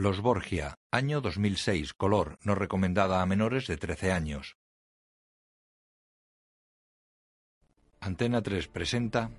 Los 0.00 0.22
Borgia, 0.22 0.78
año 0.90 1.20
2006, 1.20 1.92
color, 1.92 2.38
no 2.42 2.54
recomendada 2.54 3.20
a 3.20 3.26
menores 3.26 3.66
de 3.66 3.76
13 3.76 4.12
años. 4.12 4.56
Antena 8.00 8.40
3 8.40 8.66
presenta 8.68 9.30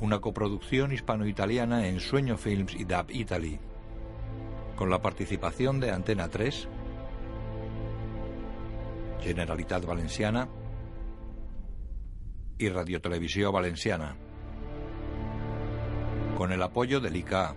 una 0.00 0.18
coproducción 0.18 0.90
hispano-italiana 0.90 1.86
en 1.86 2.00
Sueño 2.00 2.36
Films 2.36 2.74
y 2.74 2.82
Dub 2.82 3.06
Italy, 3.10 3.60
con 4.74 4.90
la 4.90 5.00
participación 5.00 5.78
de 5.78 5.92
Antena 5.92 6.28
3, 6.28 6.66
Generalitat 9.20 9.84
Valenciana 9.84 10.48
y 12.58 12.68
Radio 12.68 13.00
Televisión 13.00 13.52
Valenciana, 13.52 14.16
con 16.38 16.52
el 16.52 16.62
apoyo 16.62 17.00
del 17.00 17.16
ICA. 17.16 17.56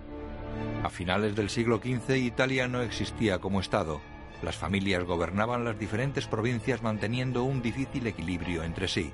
A 0.83 0.89
finales 0.89 1.35
del 1.35 1.51
siglo 1.51 1.77
XV 1.77 2.17
Italia 2.17 2.67
no 2.67 2.81
existía 2.81 3.37
como 3.37 3.59
Estado. 3.59 4.01
Las 4.41 4.55
familias 4.55 5.03
gobernaban 5.03 5.63
las 5.63 5.77
diferentes 5.77 6.25
provincias 6.25 6.81
manteniendo 6.81 7.43
un 7.43 7.61
difícil 7.61 8.07
equilibrio 8.07 8.63
entre 8.63 8.87
sí. 8.87 9.11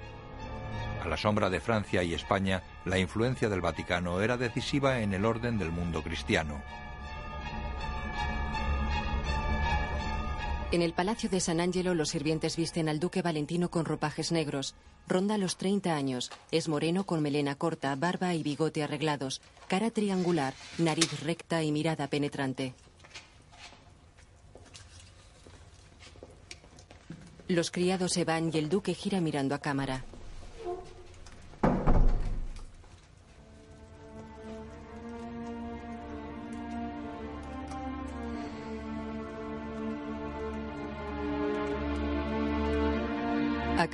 A 1.04 1.10
la 1.10 1.18
sombra 1.18 1.50
de 1.50 1.60
Francia 1.60 2.02
y 2.02 2.14
España, 2.14 2.64
la 2.86 2.98
influencia 2.98 3.50
del 3.50 3.60
Vaticano 3.60 4.22
era 4.22 4.38
decisiva 4.38 5.02
en 5.02 5.14
el 5.14 5.26
orden 5.26 5.58
del 5.58 5.74
mundo 5.74 6.02
cristiano. 6.02 6.62
En 10.72 10.82
el 10.82 10.94
Palacio 10.94 11.30
de 11.30 11.42
San 11.42 11.60
Angelo 11.60 11.94
los 11.94 12.08
sirvientes 12.08 12.56
visten 12.56 12.88
al 12.88 13.02
duque 13.02 13.22
Valentino 13.22 13.70
con 13.70 13.84
ropajes 13.84 14.32
negros. 14.32 14.76
Ronda 15.08 15.38
los 15.38 15.58
30 15.58 15.96
años. 15.96 16.32
Es 16.52 16.68
moreno 16.68 17.06
con 17.06 17.22
melena 17.22 17.56
corta, 17.56 17.96
barba 17.96 18.34
y 18.34 18.44
bigote 18.44 18.84
arreglados, 18.84 19.42
cara 19.68 19.90
triangular, 19.90 20.54
nariz 20.78 21.22
recta 21.22 21.64
y 21.64 21.72
mirada 21.72 22.08
penetrante. 22.08 22.74
Los 27.48 27.72
criados 27.72 28.12
se 28.12 28.26
van 28.26 28.52
y 28.54 28.58
el 28.58 28.68
duque 28.68 28.94
gira 28.94 29.22
mirando 29.22 29.56
a 29.56 29.60
cámara. 29.60 30.04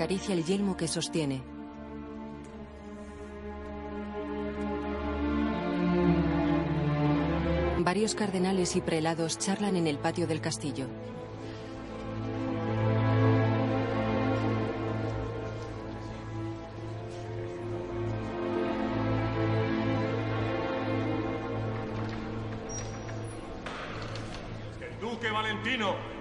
Acaricia 0.03 0.35
el 0.35 0.43
yelmo 0.43 0.75
que 0.75 0.89
sostiene. 0.89 1.41
Varios 7.77 8.13
cardenales 8.13 8.75
y 8.75 8.81
prelados 8.81 9.39
charlan 9.39 9.77
en 9.77 9.87
el 9.87 9.97
patio 9.99 10.27
del 10.27 10.41
castillo. 10.41 10.87
¡El 24.81 24.99
duque 24.99 25.31
Valentino! 25.31 26.12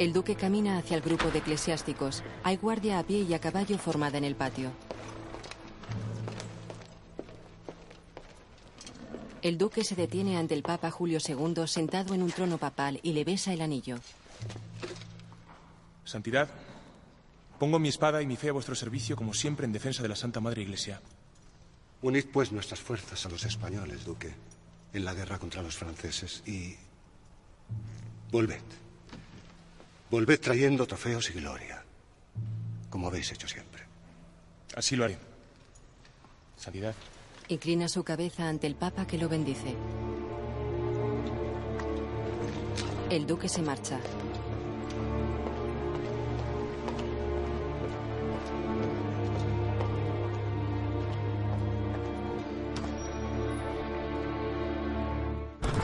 El 0.00 0.14
duque 0.14 0.34
camina 0.34 0.78
hacia 0.78 0.96
el 0.96 1.02
grupo 1.02 1.30
de 1.30 1.40
eclesiásticos. 1.40 2.22
Hay 2.42 2.56
guardia 2.56 2.98
a 2.98 3.02
pie 3.02 3.20
y 3.20 3.34
a 3.34 3.38
caballo 3.38 3.76
formada 3.76 4.16
en 4.16 4.24
el 4.24 4.34
patio. 4.34 4.72
El 9.42 9.58
duque 9.58 9.84
se 9.84 9.94
detiene 9.94 10.38
ante 10.38 10.54
el 10.54 10.62
Papa 10.62 10.90
Julio 10.90 11.18
II 11.22 11.66
sentado 11.66 12.14
en 12.14 12.22
un 12.22 12.32
trono 12.32 12.56
papal 12.56 12.98
y 13.02 13.12
le 13.12 13.24
besa 13.24 13.52
el 13.52 13.60
anillo. 13.60 13.98
Santidad, 16.06 16.48
pongo 17.58 17.78
mi 17.78 17.90
espada 17.90 18.22
y 18.22 18.26
mi 18.26 18.36
fe 18.36 18.48
a 18.48 18.52
vuestro 18.52 18.74
servicio 18.74 19.16
como 19.16 19.34
siempre 19.34 19.66
en 19.66 19.72
defensa 19.72 20.02
de 20.02 20.08
la 20.08 20.16
Santa 20.16 20.40
Madre 20.40 20.62
Iglesia. 20.62 21.02
Unid 22.00 22.24
pues 22.32 22.52
nuestras 22.52 22.80
fuerzas 22.80 23.26
a 23.26 23.28
los 23.28 23.44
españoles, 23.44 24.06
duque, 24.06 24.32
en 24.94 25.04
la 25.04 25.12
guerra 25.12 25.38
contra 25.38 25.60
los 25.62 25.76
franceses 25.76 26.42
y... 26.46 26.74
Volved. 28.30 28.89
Volved 30.10 30.40
trayendo 30.40 30.86
trofeos 30.86 31.30
y 31.30 31.34
gloria, 31.34 31.84
como 32.88 33.06
habéis 33.06 33.30
hecho 33.30 33.46
siempre. 33.46 33.84
Así 34.74 34.96
lo 34.96 35.04
haré. 35.04 35.16
Santidad. 36.56 36.94
Inclina 37.46 37.88
su 37.88 38.02
cabeza 38.02 38.48
ante 38.48 38.66
el 38.66 38.74
Papa 38.74 39.06
que 39.06 39.18
lo 39.18 39.28
bendice. 39.28 39.76
El 43.08 43.26
duque 43.26 43.48
se 43.48 43.62
marcha. 43.62 44.00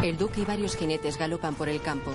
El 0.03 0.17
duque 0.17 0.41
y 0.41 0.45
varios 0.45 0.77
jinetes 0.77 1.17
galopan 1.17 1.55
por 1.55 1.69
el 1.69 1.81
campo. 1.81 2.13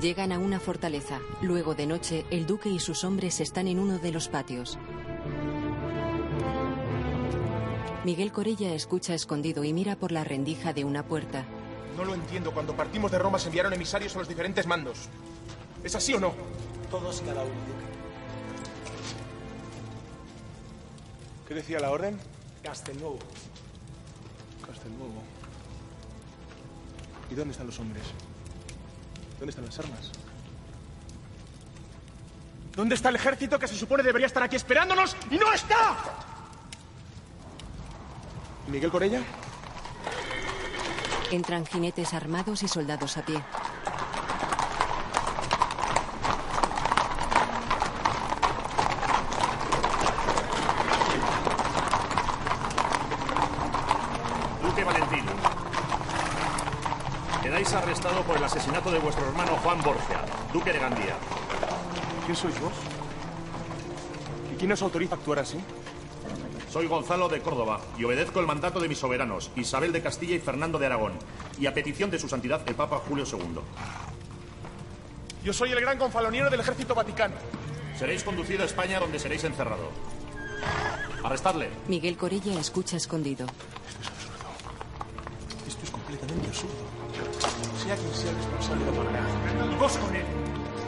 Llegan 0.00 0.32
a 0.32 0.38
una 0.38 0.58
fortaleza. 0.58 1.20
Luego 1.42 1.74
de 1.74 1.86
noche, 1.86 2.24
el 2.30 2.46
duque 2.46 2.70
y 2.70 2.78
sus 2.78 3.04
hombres 3.04 3.38
están 3.38 3.68
en 3.68 3.78
uno 3.78 3.98
de 3.98 4.12
los 4.12 4.28
patios. 4.28 4.78
Miguel 8.04 8.32
Corella 8.32 8.72
escucha 8.72 9.12
escondido 9.12 9.62
y 9.62 9.74
mira 9.74 9.96
por 9.96 10.10
la 10.10 10.24
rendija 10.24 10.72
de 10.72 10.84
una 10.84 11.04
puerta. 11.04 11.44
No 11.98 12.06
lo 12.06 12.14
entiendo. 12.14 12.50
Cuando 12.52 12.74
partimos 12.74 13.10
de 13.10 13.18
Roma 13.18 13.38
se 13.38 13.48
enviaron 13.48 13.74
emisarios 13.74 14.16
a 14.16 14.20
los 14.20 14.28
diferentes 14.28 14.66
mandos. 14.66 15.10
¿Es 15.84 15.94
así 15.94 16.14
o 16.14 16.20
no? 16.20 16.32
Todos 16.90 17.20
cada 17.20 17.42
uno, 17.42 17.52
duque. 17.52 17.84
¿Qué 21.46 21.54
decía 21.54 21.78
la 21.78 21.90
orden? 21.90 22.18
Castelnuovo. 22.62 23.18
Castelnuovo. 24.66 25.22
¿Y 27.30 27.34
dónde 27.34 27.52
están 27.52 27.66
los 27.66 27.78
hombres? 27.78 28.04
¿Dónde 29.40 29.50
están 29.50 29.64
las 29.64 29.78
armas? 29.78 30.12
¿Dónde 32.76 32.94
está 32.94 33.08
el 33.08 33.16
ejército 33.16 33.58
que 33.58 33.66
se 33.66 33.74
supone 33.74 34.02
debería 34.02 34.26
estar 34.26 34.42
aquí 34.42 34.54
esperándonos 34.54 35.16
y 35.30 35.38
no 35.38 35.50
está? 35.50 35.96
¿Y 38.68 38.70
Miguel 38.70 38.90
Corella? 38.90 39.22
Entran 41.30 41.64
jinetes 41.64 42.12
armados 42.12 42.62
y 42.62 42.68
soldados 42.68 43.16
a 43.16 43.24
pie. 43.24 43.42
Duque 54.62 54.84
Valentino. 54.84 55.32
Quedáis 57.42 57.72
arrestado 57.72 58.22
por 58.22 58.36
el 58.36 58.44
asesinato 58.90 58.92
de 58.92 58.98
vuestro 58.98 59.26
hermano 59.26 59.56
Juan 59.62 59.80
Borgia, 59.82 60.20
duque 60.52 60.72
de 60.72 60.78
Gandía. 60.78 61.16
¿Quién 62.24 62.36
sois 62.36 62.60
vos? 62.60 62.72
¿Y 64.52 64.56
quién 64.56 64.72
os 64.72 64.82
autoriza 64.82 65.14
a 65.14 65.18
actuar 65.18 65.38
así? 65.40 65.58
Soy 66.70 66.86
Gonzalo 66.86 67.28
de 67.28 67.40
Córdoba 67.40 67.80
y 67.98 68.04
obedezco 68.04 68.40
el 68.40 68.46
mandato 68.46 68.80
de 68.80 68.88
mis 68.88 68.98
soberanos, 68.98 69.50
Isabel 69.56 69.92
de 69.92 70.02
Castilla 70.02 70.36
y 70.36 70.38
Fernando 70.38 70.78
de 70.78 70.86
Aragón, 70.86 71.12
y 71.58 71.66
a 71.66 71.74
petición 71.74 72.10
de 72.10 72.18
su 72.18 72.28
santidad 72.28 72.62
el 72.66 72.74
Papa 72.74 72.98
Julio 73.08 73.24
II. 73.24 73.60
Yo 75.44 75.52
soy 75.52 75.72
el 75.72 75.80
gran 75.80 75.98
gonfaloniero 75.98 76.50
del 76.50 76.60
ejército 76.60 76.94
vaticano. 76.94 77.34
Seréis 77.98 78.22
conducido 78.22 78.62
a 78.62 78.66
España 78.66 79.00
donde 79.00 79.18
seréis 79.18 79.44
encerrado. 79.44 79.90
Arrestadle. 81.24 81.70
Miguel 81.88 82.16
Corella 82.16 82.58
escucha 82.60 82.96
escondido. 82.96 83.46
Completamente 86.10 86.48
absurdo. 86.48 86.74
Sea 87.84 87.94
quien 87.94 88.14
sea 88.14 88.30
el 88.30 88.36
responsable 88.36 88.84
lo 88.84 88.92
pagará. 88.92 89.20
Y 89.72 89.76
vos 89.76 89.96
con 89.96 90.16
él. 90.16 90.24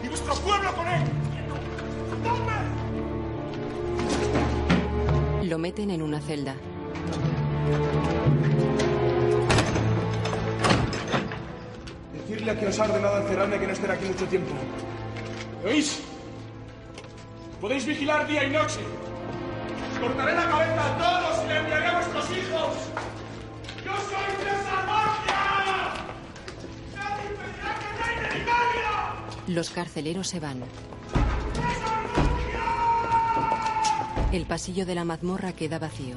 Y 0.03 0.09
vuestro 0.09 0.35
pueblo 0.35 0.75
con 0.75 0.89
él. 0.89 1.03
Lo 5.49 5.59
meten 5.59 5.93
en 5.93 6.03
una 6.03 6.21
celda. 6.21 6.57
Decirle 12.15 12.51
a 12.51 12.57
quien 12.57 12.69
os 12.69 12.81
ha 12.81 12.85
ordenado 12.85 13.19
encerrarme 13.19 13.61
que 13.61 13.67
no 13.69 13.73
estén 13.75 13.91
aquí 13.93 14.05
mucho 14.07 14.27
tiempo. 14.27 14.55
¿Oís? 15.65 16.01
Podéis 17.61 17.87
vigilar 17.87 18.27
día 18.27 18.43
y 18.43 18.51
noche. 18.51 18.81
Cortaré 20.01 20.35
la 20.35 20.49
cabeza 20.49 20.95
a 20.95 20.99
todos 20.99 21.45
y 21.45 21.49
le 21.49 21.59
enviaré 21.59 21.87
a 21.87 21.93
vuestros 21.93 22.31
hijos. 22.31 23.02
Los 29.49 29.71
carceleros 29.71 30.29
se 30.29 30.39
van. 30.39 30.63
El 34.33 34.47
pasillo 34.47 34.87
de 34.87 34.95
la 34.95 35.05
mazmorra 35.05 35.53
queda 35.53 35.79
vacío. 35.79 36.17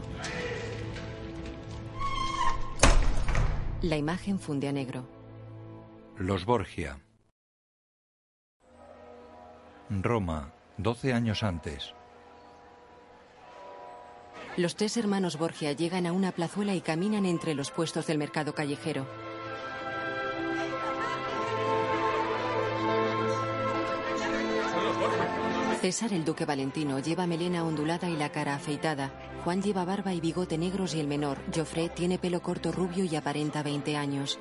La 3.81 3.98
imagen 3.98 4.39
funde 4.39 4.68
a 4.68 4.72
negro. 4.72 5.07
Los 6.18 6.45
Borgia. 6.45 7.00
Roma, 9.89 10.54
12 10.77 11.13
años 11.13 11.44
antes. 11.44 11.94
Los 14.56 14.75
tres 14.75 14.95
hermanos 14.98 15.38
Borgia 15.38 15.74
llegan 15.74 16.06
a 16.06 16.13
una 16.13 16.31
plazuela 16.31 16.74
y 16.75 16.81
caminan 16.81 17.25
entre 17.25 17.56
los 17.56 17.72
puestos 17.72 18.07
del 18.07 18.18
mercado 18.18 18.56
callejero. 18.56 19.06
César, 25.85 26.13
el 26.13 26.25
duque 26.25 26.45
Valentino, 26.45 26.97
lleva 26.97 27.27
melena 27.27 27.63
ondulada 27.63 28.09
y 28.09 28.17
la 28.17 28.31
cara 28.31 28.55
afeitada. 28.55 29.11
Juan 29.43 29.61
lleva 29.61 29.85
barba 29.85 30.15
y 30.15 30.19
bigote 30.19 30.57
negros 30.57 30.95
y 30.95 30.99
el 30.99 31.05
menor, 31.05 31.37
Joffre, 31.55 31.89
tiene 31.89 32.17
pelo 32.17 32.41
corto 32.41 32.71
rubio 32.71 33.03
y 33.03 33.15
aparenta 33.15 33.61
20 33.61 33.95
años. 33.95 34.39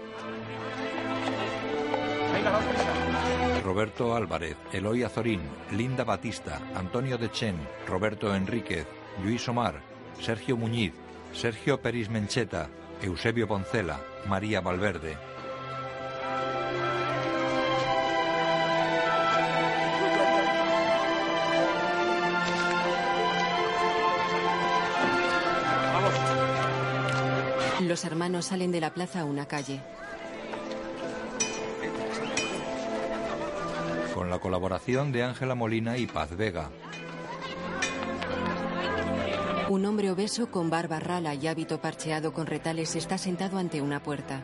Roberto 3.63 4.17
Álvarez, 4.17 4.57
Eloy 4.73 5.03
Azorín, 5.03 5.43
Linda 5.73 6.03
Batista, 6.03 6.63
Antonio 6.75 7.19
Dechen, 7.19 7.57
Roberto 7.87 8.35
Enríquez, 8.35 8.87
Luis 9.23 9.47
Omar, 9.47 9.83
Sergio 10.23 10.57
Muñiz, 10.57 10.95
Sergio 11.35 11.79
Peris 11.79 12.09
Mencheta, 12.09 12.71
Eusebio 13.03 13.47
Poncela, 13.47 14.01
María 14.27 14.63
Valverde. 14.63 15.34
Los 27.95 28.05
hermanos 28.05 28.47
salen 28.47 28.73
de 28.73 28.81
la 28.81 28.93
plaza 28.93 29.21
a 29.21 29.25
una 29.25 29.47
calle. 29.47 29.81
Con 34.13 34.31
la 34.31 34.41
colaboración 34.41 35.13
de 35.13 35.23
Ángela 35.23 35.55
Molina 35.55 35.97
y 35.97 36.09
Paz 36.09 36.37
Vega. 36.37 36.71
Un 39.69 39.87
hombre 39.87 40.11
obeso 40.11 40.51
con 40.51 40.71
barba 40.71 40.99
rala 40.99 41.37
y 41.37 41.47
hábito 41.47 41.81
parcheado 41.81 42.33
con 42.33 42.47
retales 42.47 42.97
está 42.97 43.17
sentado 43.17 43.59
ante 43.59 43.81
una 43.81 44.03
puerta. 44.03 44.43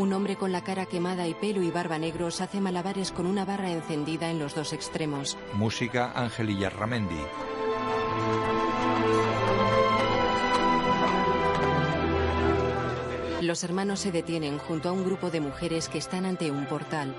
Un 0.00 0.12
hombre 0.12 0.34
con 0.34 0.50
la 0.50 0.64
cara 0.64 0.86
quemada 0.86 1.28
y 1.28 1.34
pelo 1.34 1.62
y 1.62 1.70
barba 1.70 1.98
negros 1.98 2.40
hace 2.40 2.60
malabares 2.60 3.12
con 3.12 3.26
una 3.26 3.44
barra 3.44 3.70
encendida 3.70 4.28
en 4.28 4.40
los 4.40 4.56
dos 4.56 4.72
extremos. 4.72 5.38
Música 5.52 6.10
Ángel 6.16 6.50
Illarramendi. 6.50 7.53
Los 13.44 13.62
hermanos 13.62 14.00
se 14.00 14.10
detienen 14.10 14.56
junto 14.56 14.88
a 14.88 14.92
un 14.92 15.04
grupo 15.04 15.30
de 15.30 15.38
mujeres 15.38 15.90
que 15.90 15.98
están 15.98 16.24
ante 16.24 16.50
un 16.50 16.64
portal. 16.64 17.14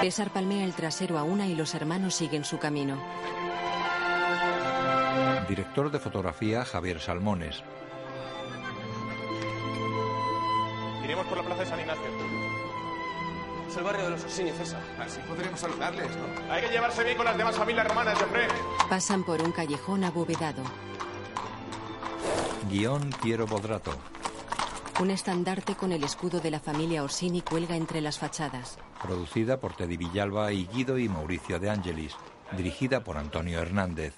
César 0.00 0.32
palmea 0.32 0.64
el 0.64 0.72
trasero 0.72 1.16
a 1.16 1.22
una 1.22 1.46
y 1.46 1.54
los 1.54 1.76
hermanos 1.76 2.16
siguen 2.16 2.44
su 2.44 2.58
camino. 2.58 3.00
Director 5.48 5.92
de 5.92 6.00
fotografía 6.00 6.64
Javier 6.64 7.00
Salmones. 7.00 7.62
Iremos 11.04 11.24
por 11.26 11.38
la 11.38 11.44
plaza 11.44 11.62
de 11.62 11.68
San 11.68 11.78
Ignacio. 11.78 12.02
Es 13.70 13.76
el 13.76 13.84
barrio 13.84 14.04
de 14.06 14.10
los 14.10 14.24
Orsini, 14.24 14.50
César. 14.50 14.82
Así 14.98 15.20
podremos 15.28 15.60
saludarles, 15.60 16.08
¿no? 16.16 16.52
Hay 16.52 16.62
que 16.62 16.68
llevarse 16.68 17.04
bien 17.04 17.16
con 17.16 17.26
las 17.26 17.38
demás 17.38 17.54
familias 17.54 17.86
romanas, 17.86 18.18
Joffre. 18.18 18.48
Pasan 18.90 19.22
por 19.22 19.40
un 19.40 19.52
callejón 19.52 20.02
abovedado. 20.02 20.64
Guión 22.70 23.10
Piero 23.22 23.46
Bodrato. 23.46 23.92
Un 25.00 25.10
estandarte 25.10 25.74
con 25.74 25.90
el 25.90 26.04
escudo 26.04 26.40
de 26.40 26.50
la 26.50 26.60
familia 26.60 27.02
Orsini 27.02 27.42
cuelga 27.42 27.76
entre 27.76 28.00
las 28.00 28.18
fachadas. 28.18 28.78
Producida 29.02 29.58
por 29.58 29.74
Teddy 29.74 29.96
Villalba 29.96 30.52
y 30.52 30.66
Guido 30.66 30.98
y 30.98 31.08
Mauricio 31.08 31.58
de 31.58 31.70
Angelis. 31.70 32.14
Dirigida 32.56 33.02
por 33.02 33.16
Antonio 33.16 33.60
Hernández. 33.60 34.14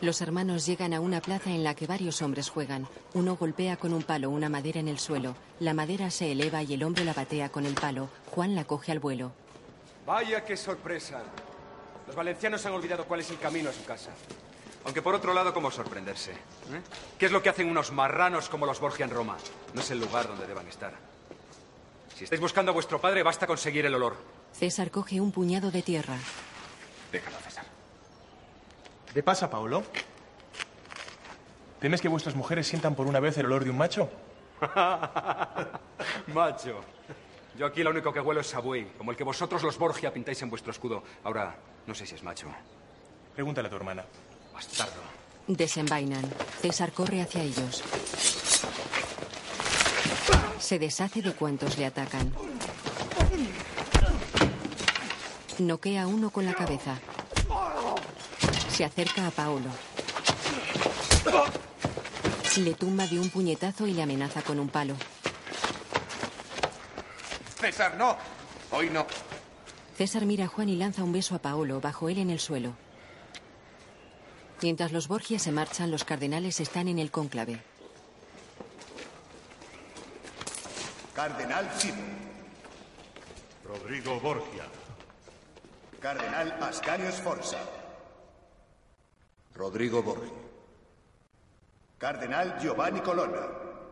Los 0.00 0.20
hermanos 0.20 0.64
llegan 0.64 0.94
a 0.94 1.00
una 1.00 1.20
plaza 1.20 1.50
en 1.50 1.64
la 1.64 1.74
que 1.74 1.86
varios 1.86 2.22
hombres 2.22 2.48
juegan. 2.48 2.86
Uno 3.14 3.36
golpea 3.36 3.76
con 3.76 3.92
un 3.92 4.02
palo 4.02 4.30
una 4.30 4.48
madera 4.48 4.80
en 4.80 4.88
el 4.88 4.98
suelo. 4.98 5.34
La 5.58 5.74
madera 5.74 6.10
se 6.10 6.32
eleva 6.32 6.62
y 6.62 6.74
el 6.74 6.84
hombre 6.84 7.04
la 7.04 7.12
batea 7.12 7.50
con 7.50 7.66
el 7.66 7.74
palo. 7.74 8.08
Juan 8.30 8.54
la 8.54 8.64
coge 8.64 8.92
al 8.92 9.00
vuelo. 9.00 9.32
Vaya 10.06 10.44
qué 10.44 10.56
sorpresa. 10.56 11.22
Los 12.06 12.16
valencianos 12.16 12.64
han 12.64 12.72
olvidado 12.72 13.04
cuál 13.04 13.20
es 13.20 13.30
el 13.30 13.38
camino 13.38 13.68
a 13.68 13.72
su 13.72 13.84
casa. 13.84 14.12
Aunque 14.88 15.02
por 15.02 15.14
otro 15.14 15.34
lado, 15.34 15.52
¿cómo 15.52 15.70
sorprenderse? 15.70 16.30
¿Eh? 16.32 16.80
¿Qué 17.18 17.26
es 17.26 17.32
lo 17.32 17.42
que 17.42 17.50
hacen 17.50 17.68
unos 17.68 17.92
marranos 17.92 18.48
como 18.48 18.64
los 18.64 18.80
Borgia 18.80 19.04
en 19.04 19.10
Roma? 19.10 19.36
No 19.74 19.82
es 19.82 19.90
el 19.90 20.00
lugar 20.00 20.26
donde 20.26 20.46
deban 20.46 20.66
estar. 20.66 20.94
Si 22.16 22.24
estáis 22.24 22.40
buscando 22.40 22.70
a 22.70 22.72
vuestro 22.72 22.98
padre, 22.98 23.22
basta 23.22 23.46
conseguir 23.46 23.84
el 23.84 23.94
olor. 23.94 24.16
César 24.54 24.90
coge 24.90 25.20
un 25.20 25.30
puñado 25.30 25.70
de 25.70 25.82
tierra. 25.82 26.16
Déjalo, 27.12 27.36
César. 27.36 27.66
¿Qué 29.12 29.22
pasa, 29.22 29.50
Paolo? 29.50 29.82
¿Temes 31.80 32.00
que 32.00 32.08
vuestras 32.08 32.34
mujeres 32.34 32.66
sientan 32.66 32.94
por 32.94 33.06
una 33.06 33.20
vez 33.20 33.36
el 33.36 33.44
olor 33.44 33.64
de 33.64 33.70
un 33.70 33.76
macho? 33.76 34.08
Macho. 36.32 36.80
Yo 37.58 37.66
aquí 37.66 37.82
lo 37.82 37.90
único 37.90 38.10
que 38.10 38.20
huelo 38.20 38.40
es 38.40 38.54
a 38.54 38.60
buey, 38.60 38.86
como 38.96 39.10
el 39.10 39.18
que 39.18 39.24
vosotros 39.24 39.62
los 39.62 39.76
Borgia 39.76 40.14
pintáis 40.14 40.40
en 40.40 40.48
vuestro 40.48 40.72
escudo. 40.72 41.02
Ahora, 41.24 41.54
no 41.86 41.94
sé 41.94 42.06
si 42.06 42.14
es 42.14 42.22
macho. 42.22 42.48
Pregúntale 43.34 43.68
a 43.68 43.70
tu 43.70 43.76
hermana. 43.76 44.06
Bastardo. 44.58 45.02
Desenvainan. 45.46 46.24
César 46.60 46.90
corre 46.92 47.22
hacia 47.22 47.44
ellos. 47.44 47.84
Se 50.58 50.80
deshace 50.80 51.22
de 51.22 51.32
cuantos 51.32 51.78
le 51.78 51.86
atacan. 51.86 52.34
Noquea 55.60 56.02
a 56.02 56.06
uno 56.08 56.30
con 56.30 56.44
la 56.44 56.54
cabeza. 56.54 56.98
Se 58.68 58.84
acerca 58.84 59.28
a 59.28 59.30
Paolo. 59.30 59.70
Le 62.56 62.74
tumba 62.74 63.06
de 63.06 63.20
un 63.20 63.30
puñetazo 63.30 63.86
y 63.86 63.92
le 63.92 64.02
amenaza 64.02 64.42
con 64.42 64.58
un 64.58 64.68
palo. 64.68 64.96
César, 67.60 67.96
no. 67.96 68.16
Hoy 68.72 68.90
no. 68.90 69.06
César 69.96 70.26
mira 70.26 70.46
a 70.46 70.48
Juan 70.48 70.68
y 70.68 70.74
lanza 70.74 71.04
un 71.04 71.12
beso 71.12 71.36
a 71.36 71.38
Paolo 71.38 71.80
bajo 71.80 72.08
él 72.08 72.18
en 72.18 72.30
el 72.30 72.40
suelo. 72.40 72.87
Mientras 74.60 74.90
los 74.90 75.06
Borgia 75.06 75.38
se 75.38 75.52
marchan, 75.52 75.90
los 75.90 76.04
cardenales 76.04 76.58
están 76.58 76.88
en 76.88 76.98
el 76.98 77.12
cónclave. 77.12 77.60
Cardenal 81.14 81.68
Cid. 81.78 81.94
Rodrigo 83.64 84.18
Borgia. 84.18 84.64
Cardenal 86.00 86.58
Ascanio 86.60 87.12
Sforza. 87.12 87.58
Rodrigo 89.54 90.02
Borgia. 90.02 90.32
Cardenal 91.98 92.58
Giovanni 92.60 93.00
Colonna. 93.00 93.46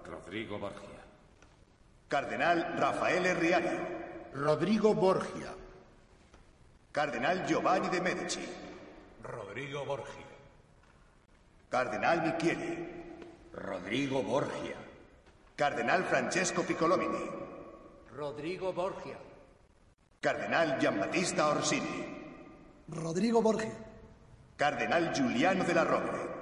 Rodrigo 0.04 0.58
Borgia. 0.58 1.02
Cardenal 2.08 2.76
Raffaele 2.76 3.34
Riario. 3.34 3.80
Rodrigo 4.34 4.94
Borgia. 4.94 5.54
Cardenal 6.90 7.46
Giovanni 7.46 7.88
de 7.88 8.00
Medici. 8.00 8.46
Rodrigo 9.22 9.84
Borgia. 9.84 10.25
Cardenal 11.68 12.22
Michieli. 12.22 12.88
Rodrigo 13.52 14.22
Borgia. 14.22 14.76
Cardenal 15.56 16.04
Francesco 16.04 16.62
Piccolomini. 16.62 17.30
Rodrigo 18.14 18.72
Borgia. 18.72 19.18
Cardenal 20.20 20.78
Giambattista 20.78 21.48
Orsini. 21.48 22.04
Rodrigo 22.88 23.42
Borgia. 23.42 23.72
Cardenal 24.56 25.12
Giuliano 25.12 25.64
de 25.64 25.74
la 25.74 25.84
Rovere. 25.84 26.36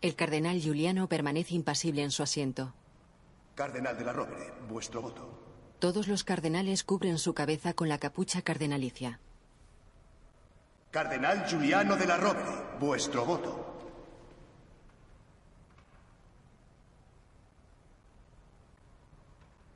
El 0.00 0.14
cardenal 0.14 0.60
Giuliano 0.60 1.08
permanece 1.08 1.54
impasible 1.54 2.02
en 2.02 2.10
su 2.10 2.22
asiento. 2.22 2.74
Cardenal 3.54 3.96
de 3.96 4.04
la 4.04 4.12
Rovere, 4.12 4.52
vuestro 4.68 5.02
voto. 5.02 5.28
Todos 5.78 6.08
los 6.08 6.24
cardenales 6.24 6.84
cubren 6.84 7.18
su 7.18 7.34
cabeza 7.34 7.74
con 7.74 7.88
la 7.88 7.98
capucha 7.98 8.42
cardenalicia. 8.42 9.20
Cardenal 10.90 11.46
Giuliano 11.46 11.96
de 11.96 12.06
la 12.06 12.16
Rovere, 12.16 12.78
vuestro 12.78 13.24
voto. 13.24 13.64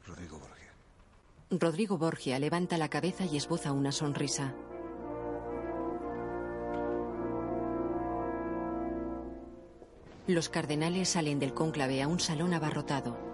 Rodrigo 0.07 0.39
Borgia. 0.39 0.73
Rodrigo 1.59 1.99
Borgia 1.99 2.39
levanta 2.39 2.79
la 2.79 2.89
cabeza 2.89 3.27
y 3.27 3.37
esboza 3.37 3.73
una 3.73 3.93
sonrisa. 3.93 4.55
Los 10.27 10.49
cardenales 10.49 11.11
salen 11.11 11.39
del 11.39 11.53
cónclave 11.53 12.01
a 12.01 12.09
un 12.09 12.21
salón 12.21 12.55
abarrotado. 12.55 13.32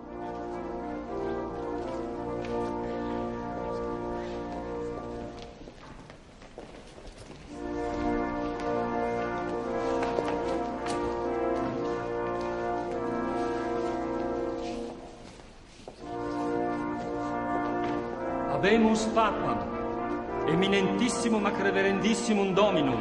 Papam, 19.18 20.46
eminentissimum 20.46 21.44
ac 21.46 21.56
reverendissimum 21.58 22.54
Dominum, 22.54 23.00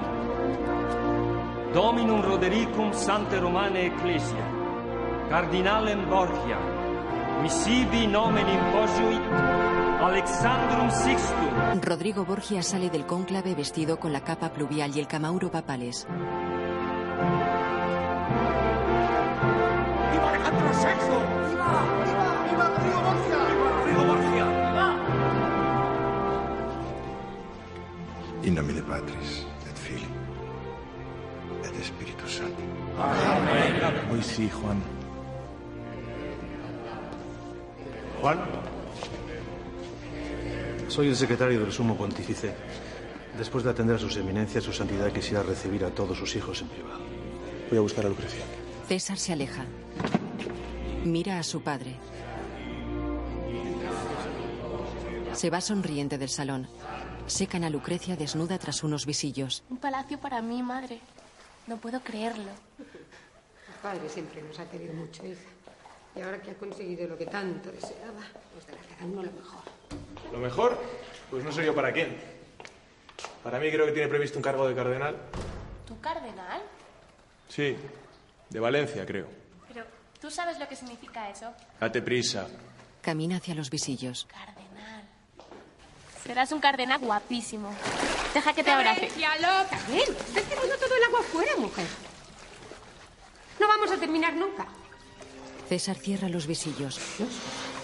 Dominum 1.72 2.24
Rodericum 2.24 2.92
Sante 2.92 3.40
Romane 3.40 3.86
Ecclesia, 3.86 4.46
Cardinalem 5.30 6.10
Borgia, 6.10 6.58
missivi 7.44 8.08
nomen 8.08 8.50
imposuit 8.50 9.22
Alexandrum 10.02 10.90
Sixtum. 10.90 11.82
Rodrigo 11.84 12.26
Borgia 12.26 12.64
sale 12.64 12.90
del 12.90 13.06
cónclave 13.06 13.54
vestido 13.54 14.00
con 14.00 14.12
la 14.12 14.22
capa 14.22 14.50
pluvial 14.50 14.96
y 14.96 15.00
el 15.00 15.06
camauro 15.06 15.52
papales. 15.52 16.08
¡Viva 20.12 20.30
Alejandro 20.30 20.68
VI! 20.82 21.50
¡Viva! 21.52 21.86
¡Viva! 22.06 22.44
¡Viva 22.50 22.70
Rodrigo 22.70 23.02
Borgia! 23.02 23.47
Patris 28.88 29.46
et 29.70 29.78
Filii 29.78 30.08
et 31.64 31.84
Spiritus 31.84 32.38
Sancti. 32.38 32.64
Hoy 34.12 34.24
sí, 34.24 34.50
Juan. 34.50 34.82
Juan. 38.22 38.40
Soy 40.88 41.10
el 41.10 41.16
secretario 41.16 41.60
del 41.60 41.72
Sumo 41.72 41.96
Pontífice. 41.98 42.54
Después 43.38 43.64
de 43.64 43.70
atender 43.70 43.98
a 43.98 44.00
sus 44.00 44.16
eminencias, 44.18 44.64
su 44.64 44.72
santidad 44.74 45.12
quisiera 45.12 45.44
recibir 45.44 45.84
a 45.84 45.92
todos 45.92 46.18
sus 46.18 46.36
hijos 46.36 46.62
en 46.62 46.70
privado. 46.70 47.02
Voy 47.70 47.78
a 47.78 47.82
buscar 47.82 48.06
a 48.06 48.10
Lucrecia. 48.10 48.44
César 48.88 49.18
se 49.18 49.34
aleja. 49.34 49.66
Mira 51.04 51.40
a 51.40 51.44
su 51.44 51.62
padre. 51.62 51.98
Se 55.34 55.50
va 55.50 55.62
sonriente 55.62 56.18
del 56.18 56.30
salón. 56.30 56.68
Secan 57.28 57.64
a 57.64 57.70
Lucrecia 57.70 58.16
desnuda 58.16 58.58
tras 58.58 58.84
unos 58.84 59.06
visillos. 59.06 59.64
Un 59.70 59.78
palacio 59.78 60.20
para 60.20 60.42
mí, 60.42 60.64
madre. 60.64 61.00
No 61.68 61.78
puedo 61.78 62.00
creerlo. 62.02 62.50
Tu 62.78 63.82
padre 63.82 64.08
siempre 64.10 64.42
nos 64.42 64.58
ha 64.60 64.70
querido 64.70 64.94
mucho, 64.94 65.26
hija. 65.26 65.42
Y 66.16 66.22
ahora 66.22 66.42
que 66.42 66.52
ha 66.52 66.56
conseguido 66.56 67.08
lo 67.08 67.18
que 67.18 67.26
tanto 67.26 67.72
deseaba, 67.72 68.24
pues 68.54 68.66
te 68.66 68.72
la 68.74 68.82
regalamos 68.82 69.26
lo 69.26 69.32
mejor. 69.32 69.64
Lo 70.32 70.40
mejor, 70.40 70.82
pues 71.30 71.44
no 71.44 71.52
sé 71.52 71.66
yo 71.66 71.76
para 71.76 71.92
quién. 71.92 72.18
Para 73.44 73.60
mí 73.60 73.70
creo 73.72 73.86
que 73.86 73.92
tiene 73.92 74.08
previsto 74.08 74.40
un 74.40 74.44
cargo 74.44 74.68
de 74.68 74.74
cardenal. 74.74 75.16
¿Tu 75.86 76.00
cardenal? 76.00 76.62
Sí, 77.50 77.76
de 78.50 78.60
Valencia, 78.60 79.06
creo. 79.06 79.28
Pero, 79.68 79.86
¿tú 80.20 80.32
sabes 80.32 80.58
lo 80.60 80.68
que 80.68 80.76
significa 80.76 81.30
eso? 81.30 81.54
Date 81.80 82.02
prisa. 82.02 82.48
Camina 83.02 83.38
hacia 83.38 83.54
los 83.54 83.70
visillos. 83.70 84.26
Cardenal. 84.26 84.57
Serás 86.28 86.52
un 86.52 86.60
cardenal 86.60 87.00
guapísimo. 87.00 87.70
Deja 88.34 88.54
que 88.54 88.62
te 88.62 88.70
abrace. 88.70 89.10
¡Ya 89.18 89.36
loca! 89.38 89.80
Ven, 89.88 90.00
estás 90.00 90.44
tirando 90.44 90.76
todo 90.76 90.96
el 90.98 91.04
agua 91.06 91.22
afuera, 91.22 91.52
mujer. 91.58 91.88
No 93.60 93.68
vamos 93.68 93.90
a 93.92 93.98
terminar 93.98 94.34
nunca. 94.34 94.68
César 95.70 95.96
cierra 95.96 96.28
los 96.28 96.46
visillos. 96.46 97.00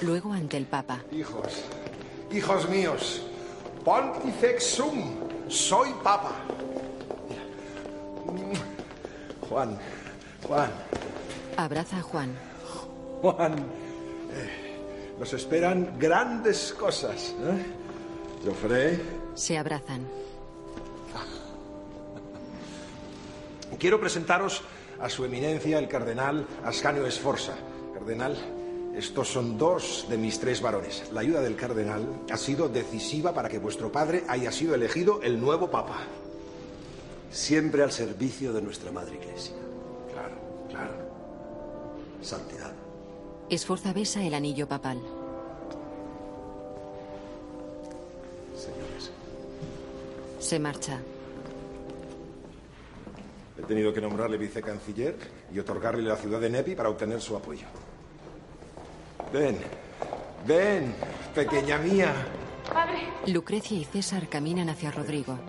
Luego 0.01 0.33
ante 0.33 0.57
el 0.57 0.65
Papa. 0.65 1.00
Hijos, 1.12 1.63
hijos 2.31 2.69
míos, 2.69 3.21
Pontifex 3.85 4.75
sum, 4.75 5.15
soy 5.47 5.93
papa. 6.03 6.33
Juan, 9.50 9.77
Juan, 10.47 10.71
Abraza 11.57 11.97
a 11.97 12.01
Juan. 12.01 12.35
Juan, 13.21 13.53
eh, 14.31 15.15
nos 15.19 15.31
esperan 15.33 15.97
grandes 16.00 16.73
cosas. 16.73 17.33
¿eh? 17.39 17.82
Joffre, 18.43 19.00
Se 19.35 19.57
abrazan. 19.57 20.07
quiero 23.79 24.00
presentaros 24.00 24.62
a 25.01 25.09
su 25.09 25.25
eminencia 25.25 25.77
el 25.79 25.88
cardenal 25.88 26.47
Ascanio 26.63 27.05
Esforza. 27.05 27.53
Cardenal, 27.93 28.35
estos 28.95 29.27
son 29.27 29.57
dos 29.57 30.05
de 30.09 30.17
mis 30.17 30.39
tres 30.39 30.62
varones. 30.62 31.09
La 31.12 31.21
ayuda 31.21 31.41
del 31.41 31.55
cardenal 31.55 32.05
ha 32.31 32.38
sido 32.38 32.69
decisiva 32.69 33.33
para 33.33 33.50
que 33.50 33.59
vuestro 33.59 33.91
padre 33.91 34.23
haya 34.27 34.51
sido 34.51 34.75
elegido 34.75 35.21
el 35.21 35.39
nuevo 35.39 35.69
papa. 35.69 35.97
Siempre 37.31 37.83
al 37.83 37.91
servicio 37.91 38.53
de 38.53 38.62
nuestra 38.62 38.91
Madre 38.91 39.15
Iglesia. 39.15 39.55
Claro, 40.12 40.35
claro. 40.69 40.93
Santidad. 42.21 42.71
Esforza 43.50 43.91
besa 43.91 44.23
el 44.23 44.33
anillo 44.33 44.67
papal. 44.67 45.01
Se 50.43 50.59
marcha. 50.59 51.00
He 53.57 53.62
tenido 53.62 53.93
que 53.93 54.01
nombrarle 54.01 54.38
vicecanciller 54.38 55.15
y 55.53 55.57
otorgarle 55.57 56.03
la 56.03 56.17
ciudad 56.17 56.41
de 56.41 56.50
Nepi 56.50 56.75
para 56.75 56.89
obtener 56.89 57.21
su 57.21 57.38
apoyo. 57.38 57.65
Ven, 59.31 59.57
ven, 60.45 60.93
pequeña 61.33 61.77
mía. 61.77 62.13
Padre. 62.69 63.07
Lucrecia 63.27 63.77
y 63.77 63.85
César 63.85 64.27
caminan 64.27 64.67
hacia 64.67 64.91
Rodrigo. 64.91 65.39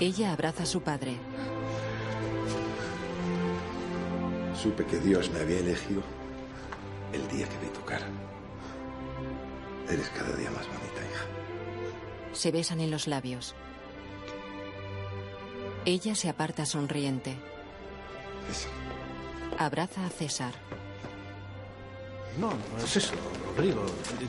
Ella 0.00 0.32
abraza 0.32 0.64
a 0.64 0.66
su 0.66 0.82
padre. 0.82 1.14
Supe 4.60 4.84
que 4.86 4.98
Dios 4.98 5.30
me 5.30 5.38
había 5.38 5.60
elegido 5.60 6.02
el 7.12 7.28
día 7.28 7.46
que 7.48 7.58
vi 7.64 7.72
tu 7.72 7.84
cara. 7.84 8.06
Eres 9.88 10.08
cada 10.08 10.34
día 10.34 10.50
más 10.50 10.66
bonita, 10.66 11.00
hija. 11.08 11.41
Se 12.32 12.50
besan 12.50 12.80
en 12.80 12.90
los 12.90 13.06
labios. 13.06 13.54
Ella 15.84 16.14
se 16.14 16.28
aparta 16.28 16.64
sonriente. 16.64 17.36
Eso. 18.50 18.68
Abraza 19.58 20.06
a 20.06 20.10
César. 20.10 20.52
No, 22.38 22.48
no 22.48 22.84
es 22.84 22.96
eso, 22.96 23.12
Rodrigo. 23.54 23.84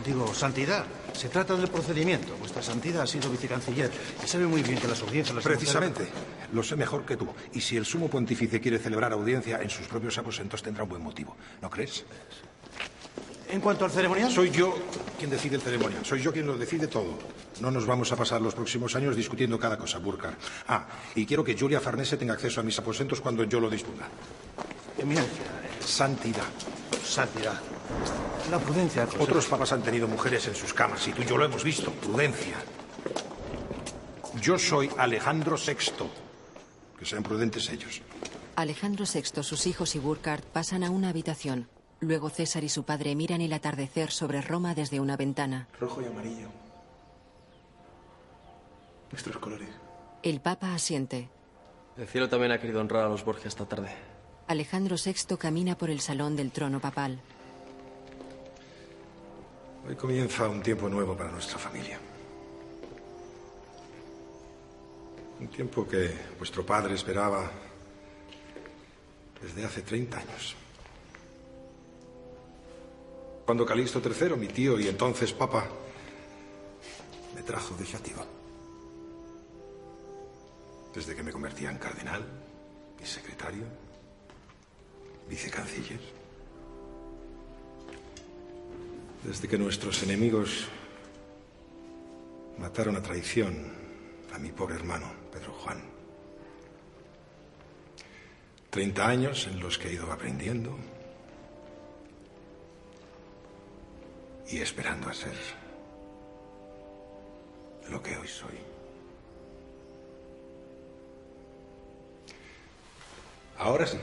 Digo, 0.05 0.33
santidad. 0.33 0.85
Se 1.13 1.29
trata 1.29 1.55
del 1.55 1.69
procedimiento. 1.69 2.35
Vuestra 2.37 2.61
santidad 2.61 3.03
ha 3.03 3.07
sido 3.07 3.29
vicecanciller 3.29 3.89
y 4.23 4.27
sabe 4.27 4.45
muy 4.45 4.61
bien 4.61 4.77
que 4.77 4.87
las 4.87 5.01
audiencias 5.01 5.35
las 5.35 5.43
Precisamente, 5.43 6.07
lo 6.51 6.63
sé 6.63 6.75
mejor 6.75 7.05
que 7.05 7.15
tú. 7.15 7.27
Y 7.53 7.61
si 7.61 7.77
el 7.77 7.85
sumo 7.85 8.09
pontífice 8.09 8.59
quiere 8.59 8.79
celebrar 8.79 9.13
audiencia 9.13 9.61
en 9.61 9.69
sus 9.69 9.87
propios 9.87 10.17
aposentos, 10.17 10.61
tendrá 10.61 10.83
un 10.83 10.89
buen 10.89 11.01
motivo. 11.01 11.37
¿No 11.61 11.69
crees? 11.69 12.03
En 13.49 13.61
cuanto 13.61 13.85
al 13.85 13.91
ceremonial. 13.91 14.31
Soy 14.31 14.49
yo 14.49 14.75
quien 15.23 15.31
decide 15.31 15.55
el 15.55 15.61
ceremonial. 15.61 16.05
Soy 16.05 16.21
yo 16.21 16.33
quien 16.33 16.45
lo 16.45 16.57
decide 16.57 16.87
todo. 16.87 17.17
No 17.61 17.71
nos 17.71 17.85
vamos 17.85 18.11
a 18.11 18.17
pasar 18.17 18.41
los 18.41 18.53
próximos 18.53 18.93
años 18.97 19.15
discutiendo 19.15 19.57
cada 19.57 19.77
cosa, 19.77 19.97
Burkhardt. 19.99 20.35
Ah, 20.67 20.85
y 21.15 21.25
quiero 21.25 21.45
que 21.45 21.57
Julia 21.57 21.79
Farnese 21.79 22.17
tenga 22.17 22.33
acceso 22.33 22.59
a 22.59 22.63
mis 22.63 22.77
aposentos 22.77 23.21
cuando 23.21 23.45
yo 23.45 23.61
lo 23.61 23.69
disponga. 23.69 24.09
Eminencia. 24.97 25.45
Santidad. 25.79 26.43
Santidad. 27.05 27.57
La 28.51 28.59
prudencia. 28.59 29.03
aconseja- 29.03 29.23
Otros 29.23 29.45
papas 29.45 29.71
han 29.71 29.81
tenido 29.81 30.09
mujeres 30.09 30.45
en 30.47 30.55
sus 30.55 30.73
camas 30.73 31.07
y 31.07 31.13
tú 31.13 31.21
y 31.21 31.25
yo 31.25 31.37
lo 31.37 31.45
hemos 31.45 31.63
visto. 31.63 31.89
Prudencia. 31.91 32.57
Yo 34.41 34.59
soy 34.59 34.89
Alejandro 34.97 35.55
VI. 35.55 35.75
Que 36.99 37.05
sean 37.05 37.23
prudentes 37.23 37.69
ellos. 37.69 38.01
Alejandro 38.57 39.05
VI, 39.05 39.41
sus 39.41 39.67
hijos 39.67 39.95
y 39.95 39.99
Burkhardt 39.99 40.43
pasan 40.47 40.83
a 40.83 40.89
una 40.89 41.07
habitación. 41.07 41.69
Luego 42.03 42.29
César 42.29 42.65
y 42.65 42.69
su 42.69 42.83
padre 42.83 43.15
miran 43.15 43.39
el 43.39 43.53
atardecer 43.53 44.11
sobre 44.11 44.41
Roma 44.41 44.75
desde 44.75 44.99
una 44.99 45.15
ventana. 45.15 45.69
Rojo 45.79 46.01
y 46.01 46.05
amarillo. 46.05 46.49
Nuestros 49.09 49.37
colores. 49.37 49.69
El 50.21 50.41
Papa 50.41 50.73
asiente. 50.73 51.29
El 51.95 52.05
cielo 52.07 52.27
también 52.27 52.51
ha 52.51 52.59
querido 52.59 52.81
honrar 52.81 53.05
a 53.05 53.09
los 53.09 53.23
Borgia 53.23 53.47
esta 53.47 53.65
tarde. 53.65 53.95
Alejandro 54.47 54.97
VI 54.97 55.37
camina 55.37 55.77
por 55.77 55.89
el 55.89 56.01
salón 56.01 56.35
del 56.35 56.51
trono 56.51 56.81
papal. 56.81 57.21
Hoy 59.87 59.95
comienza 59.95 60.49
un 60.49 60.61
tiempo 60.61 60.89
nuevo 60.89 61.15
para 61.15 61.31
nuestra 61.31 61.57
familia. 61.57 61.99
Un 65.39 65.47
tiempo 65.47 65.87
que 65.87 66.13
vuestro 66.37 66.65
padre 66.65 66.95
esperaba 66.95 67.49
desde 69.41 69.63
hace 69.63 69.81
30 69.83 70.17
años. 70.17 70.62
Cuando 73.45 73.65
Calixto 73.65 73.99
III, 73.99 74.37
mi 74.37 74.47
tío 74.47 74.79
y 74.79 74.87
entonces 74.87 75.33
papa, 75.33 75.67
me 77.35 77.43
trajo 77.43 77.75
de 77.75 77.85
Xátiva. 77.85 78.25
Desde 80.95 81.15
que 81.15 81.23
me 81.23 81.31
convertía 81.31 81.69
en 81.69 81.77
cardenal 81.77 82.23
mi 82.99 83.05
secretario, 83.05 83.65
vicecanciller. 85.27 85.99
Desde 89.23 89.47
que 89.47 89.57
nuestros 89.57 90.03
enemigos 90.03 90.65
mataron 92.57 92.95
a 92.95 93.01
traición 93.01 93.73
a 94.33 94.37
mi 94.39 94.51
pobre 94.51 94.75
hermano, 94.75 95.11
Pedro 95.31 95.51
Juan. 95.53 95.83
Treinta 98.69 99.07
años 99.07 99.47
en 99.47 99.59
los 99.59 99.77
que 99.77 99.89
he 99.89 99.93
ido 99.93 100.11
aprendiendo 100.11 100.77
y 104.53 104.61
esperando 104.61 105.09
a 105.09 105.13
ser 105.13 105.33
lo 107.89 108.03
que 108.03 108.15
hoy 108.15 108.27
soy. 108.27 108.59
Ahora 113.57 113.87
sí. 113.87 113.97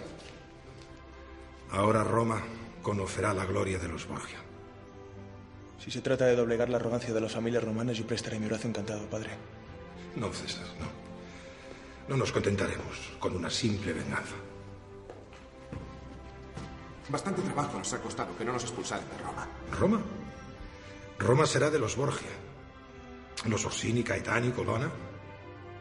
Ahora 1.71 2.03
Roma 2.03 2.43
conocerá 2.83 3.33
la 3.33 3.45
gloria 3.45 3.79
de 3.79 3.87
los 3.87 4.09
Borgia. 4.09 4.39
Si 5.79 5.93
se 5.93 6.01
trata 6.01 6.27
de 6.27 6.35
doblegar 6.35 6.69
la 6.69 6.79
arrogancia 6.79 7.15
de 7.15 7.21
las 7.21 7.33
familias 7.33 7.63
romanas, 7.63 7.97
yo 7.97 8.07
prestaré 8.07 8.41
mi 8.41 8.47
brazo 8.47 8.67
encantado, 8.67 9.09
padre. 9.09 9.31
No, 10.17 10.33
César, 10.33 10.67
no. 10.81 10.87
No 12.09 12.17
nos 12.17 12.33
contentaremos 12.33 13.13
con 13.21 13.37
una 13.37 13.51
simple 13.51 13.93
venganza. 13.93 14.35
Bastante 17.09 17.41
trabajo 17.43 17.79
nos 17.79 17.93
ha 17.93 18.01
costado 18.01 18.37
que 18.37 18.45
no 18.45 18.53
nos 18.53 18.65
expulsaran 18.65 19.09
de 19.09 19.19
Roma. 19.19 19.49
¿Roma? 19.79 20.03
Roma 21.21 21.47
será 21.47 21.71
de 21.71 21.79
los 21.79 21.97
Borgia. 21.97 22.31
Los 23.45 23.65
Orsini, 23.67 24.03
Caetani, 24.03 24.53
Colonna. 24.53 24.91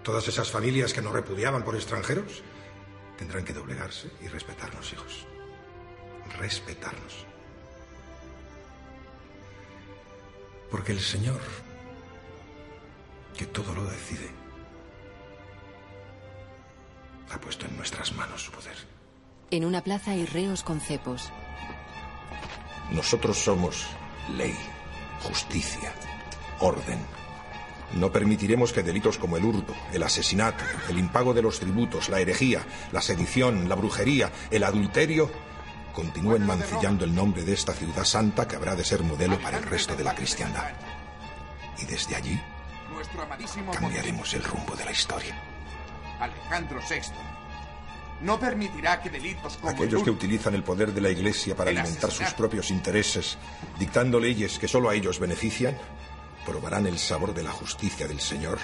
Todas 0.04 0.28
esas 0.28 0.52
familias 0.52 0.94
que 0.94 1.02
nos 1.02 1.14
repudiaban 1.14 1.64
por 1.64 1.76
extranjeros 1.76 2.44
tendrán 3.18 3.46
que 3.46 3.54
doblegarse 3.54 4.12
y 4.22 4.28
respetarnos, 4.28 4.92
hijos. 4.92 5.26
Respetarnos. 6.38 7.26
Porque 10.70 10.92
el 10.92 11.00
Señor, 11.00 11.40
que 13.38 13.46
todo 13.46 13.74
lo 13.74 13.86
decide, 13.86 14.30
ha 17.32 17.40
puesto 17.40 17.66
en 17.66 17.78
nuestras 17.78 18.14
manos 18.14 18.44
su 18.44 18.52
poder. 18.52 18.76
En 19.52 19.64
una 19.64 19.84
plaza 19.84 20.12
hay 20.12 20.26
reos 20.26 20.64
con 20.64 20.82
cepos. 20.82 21.32
Nosotros 22.92 23.38
somos 23.38 23.88
ley, 24.36 24.56
justicia, 25.24 25.94
orden. 26.60 27.00
No 27.94 28.12
permitiremos 28.12 28.72
que 28.72 28.84
delitos 28.84 29.18
como 29.18 29.38
el 29.38 29.46
hurto, 29.46 29.74
el 29.92 30.04
asesinato, 30.04 30.64
el 30.90 31.00
impago 31.00 31.34
de 31.34 31.42
los 31.42 31.60
tributos, 31.60 32.10
la 32.10 32.20
herejía, 32.20 32.62
la 32.92 33.02
sedición, 33.02 33.68
la 33.68 33.76
brujería, 33.76 34.32
el 34.52 34.64
adulterio 34.64 35.32
continúen 35.94 36.46
mancillando 36.46 37.04
el 37.04 37.16
nombre 37.16 37.44
de 37.44 37.54
esta 37.54 37.74
ciudad 37.74 38.06
santa 38.06 38.48
que 38.48 38.56
habrá 38.56 38.76
de 38.76 38.84
ser 38.84 39.02
modelo 39.02 39.40
para 39.40 39.58
el 39.58 39.64
resto 39.64 39.96
de 39.96 40.04
la 40.04 40.14
cristiandad. 40.14 40.72
Y 41.80 41.86
desde 41.86 42.16
allí 42.16 42.40
cambiaremos 43.72 44.34
el 44.34 44.44
rumbo 44.44 44.76
de 44.76 44.86
la 44.86 44.92
historia. 44.92 45.36
Alejandro 46.20 46.80
VI 46.88 47.39
no 48.22 48.40
permitirá 48.40 49.02
que 49.02 49.10
delitos 49.10 49.58
como 49.58 49.70
el 49.70 49.76
Aquellos 49.76 50.04
que 50.04 50.12
utilizan 50.12 50.56
el 50.56 50.64
poder 50.64 50.94
de 50.94 51.02
la 51.02 51.10
Iglesia 51.10 51.56
para 51.56 51.72
El 51.72 51.78
alimentar 51.78 52.12
sus 52.12 52.34
propios 52.34 52.72
intereses, 52.72 53.38
dictando 53.78 54.20
leyes 54.20 54.60
que 54.60 54.68
solo 54.68 54.90
a 54.90 54.96
ellos 54.96 55.20
benefician, 55.20 55.78
probarán 56.46 56.88
el 56.88 56.98
sabor 56.98 57.34
de 57.34 57.44
la 57.44 57.52
justicia 57.52 58.08
del 58.08 58.20
Señor 58.20 58.58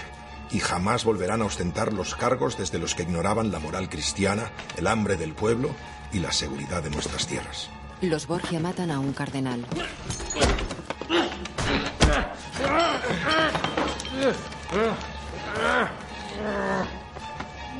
y 0.52 0.60
jamás 0.60 1.04
volverán 1.04 1.42
a 1.42 1.46
ostentar 1.46 1.94
los 1.94 2.16
cargos 2.16 2.58
desde 2.58 2.80
los 2.80 2.96
que 2.96 3.04
ignoraban 3.04 3.52
la 3.52 3.60
moral 3.60 3.90
cristiana, 3.90 4.52
el 4.78 4.88
hambre 4.88 5.18
del 5.18 5.34
pueblo 5.34 5.76
y 6.12 6.20
la 6.20 6.32
seguridad 6.32 6.84
de 6.84 6.92
nuestras 6.92 7.28
tierras. 7.28 7.70
Los 8.02 8.28
Borgia 8.28 8.60
matan 8.60 8.92
a 8.92 9.00
un 9.00 9.14
cardenal. 9.14 9.66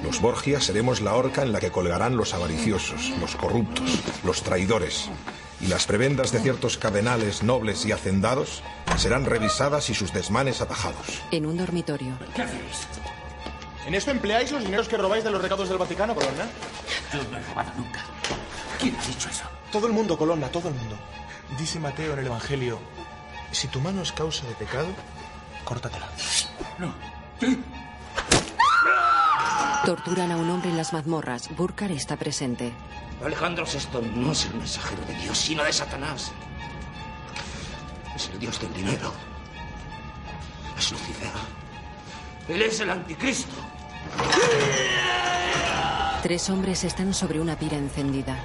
Los 0.04 0.22
Borgia 0.22 0.62
seremos 0.62 1.02
la 1.02 1.16
horca 1.16 1.42
en 1.42 1.52
la 1.52 1.60
que 1.60 1.72
colgarán 1.72 2.18
los 2.18 2.34
avariciosos, 2.34 3.12
los 3.20 3.36
corruptos, 3.36 4.00
los 4.24 4.44
traidores. 4.44 5.10
Y 5.62 5.68
las 5.68 5.86
prebendas 5.86 6.32
de 6.32 6.40
ciertos 6.40 6.78
cardenales 6.78 7.42
nobles 7.42 7.86
y 7.86 7.92
hacendados 7.92 8.62
serán 8.98 9.26
revisadas 9.26 9.90
y 9.90 9.94
sus 9.94 10.14
desmanes 10.14 10.62
atajados. 10.62 11.22
En 11.32 11.46
un 11.46 11.58
dormitorio. 11.58 12.18
¿Qué 12.36 12.44
hacéis? 12.44 12.88
¿En 13.86 13.94
esto 13.94 14.12
empleáis 14.12 14.52
los 14.52 14.64
dineros 14.64 14.88
que 14.88 14.98
robáis 14.98 15.24
de 15.24 15.32
los 15.32 15.42
recados 15.42 15.70
del 15.70 15.78
Vaticano, 15.78 16.16
Colonna? 16.16 16.48
Yo 17.14 17.24
no 17.32 17.38
he 17.38 17.42
robado 17.42 17.72
nunca. 17.78 18.02
¿Quién 18.80 18.96
ha 18.96 19.06
dicho 19.06 19.30
eso? 19.30 19.44
Todo 19.72 19.88
el 19.88 19.94
mundo, 19.94 20.18
Colonna, 20.18 20.50
todo 20.50 20.70
el 20.70 20.76
mundo. 20.76 20.98
Dice 21.58 21.80
Mateo 21.80 22.14
en 22.14 22.20
el 22.20 22.26
Evangelio, 22.26 22.80
si 23.52 23.68
tu 23.68 23.80
mano 23.80 24.02
es 24.02 24.12
causa 24.12 24.46
de 24.48 24.56
pecado, 24.56 24.88
córtatela. 25.64 26.10
No. 26.80 26.94
Torturan 29.86 30.32
a 30.32 30.38
un 30.38 30.50
hombre 30.50 30.72
en 30.72 30.78
las 30.78 30.94
mazmorras. 30.94 31.56
Burkar 31.56 31.92
está 31.92 32.18
presente. 32.18 32.74
Alejandro 33.24 33.66
VI 33.66 34.02
no 34.16 34.32
es 34.32 34.46
el 34.46 34.56
mensajero 34.56 35.06
de 35.06 35.14
Dios, 35.14 35.38
sino 35.38 35.64
de 35.64 35.72
Satanás. 35.72 36.32
Es 38.16 38.30
el 38.30 38.40
Dios 38.40 38.60
del 38.60 38.74
dinero. 38.74 39.12
Es 40.76 40.92
Lucifer. 40.92 41.30
Él 42.48 42.62
es 42.64 42.80
el 42.80 42.90
anticristo. 42.90 43.54
Tres 46.24 46.50
hombres 46.50 46.84
están 46.84 47.14
sobre 47.14 47.40
una 47.40 47.56
pira 47.56 47.78
encendida. 47.78 48.38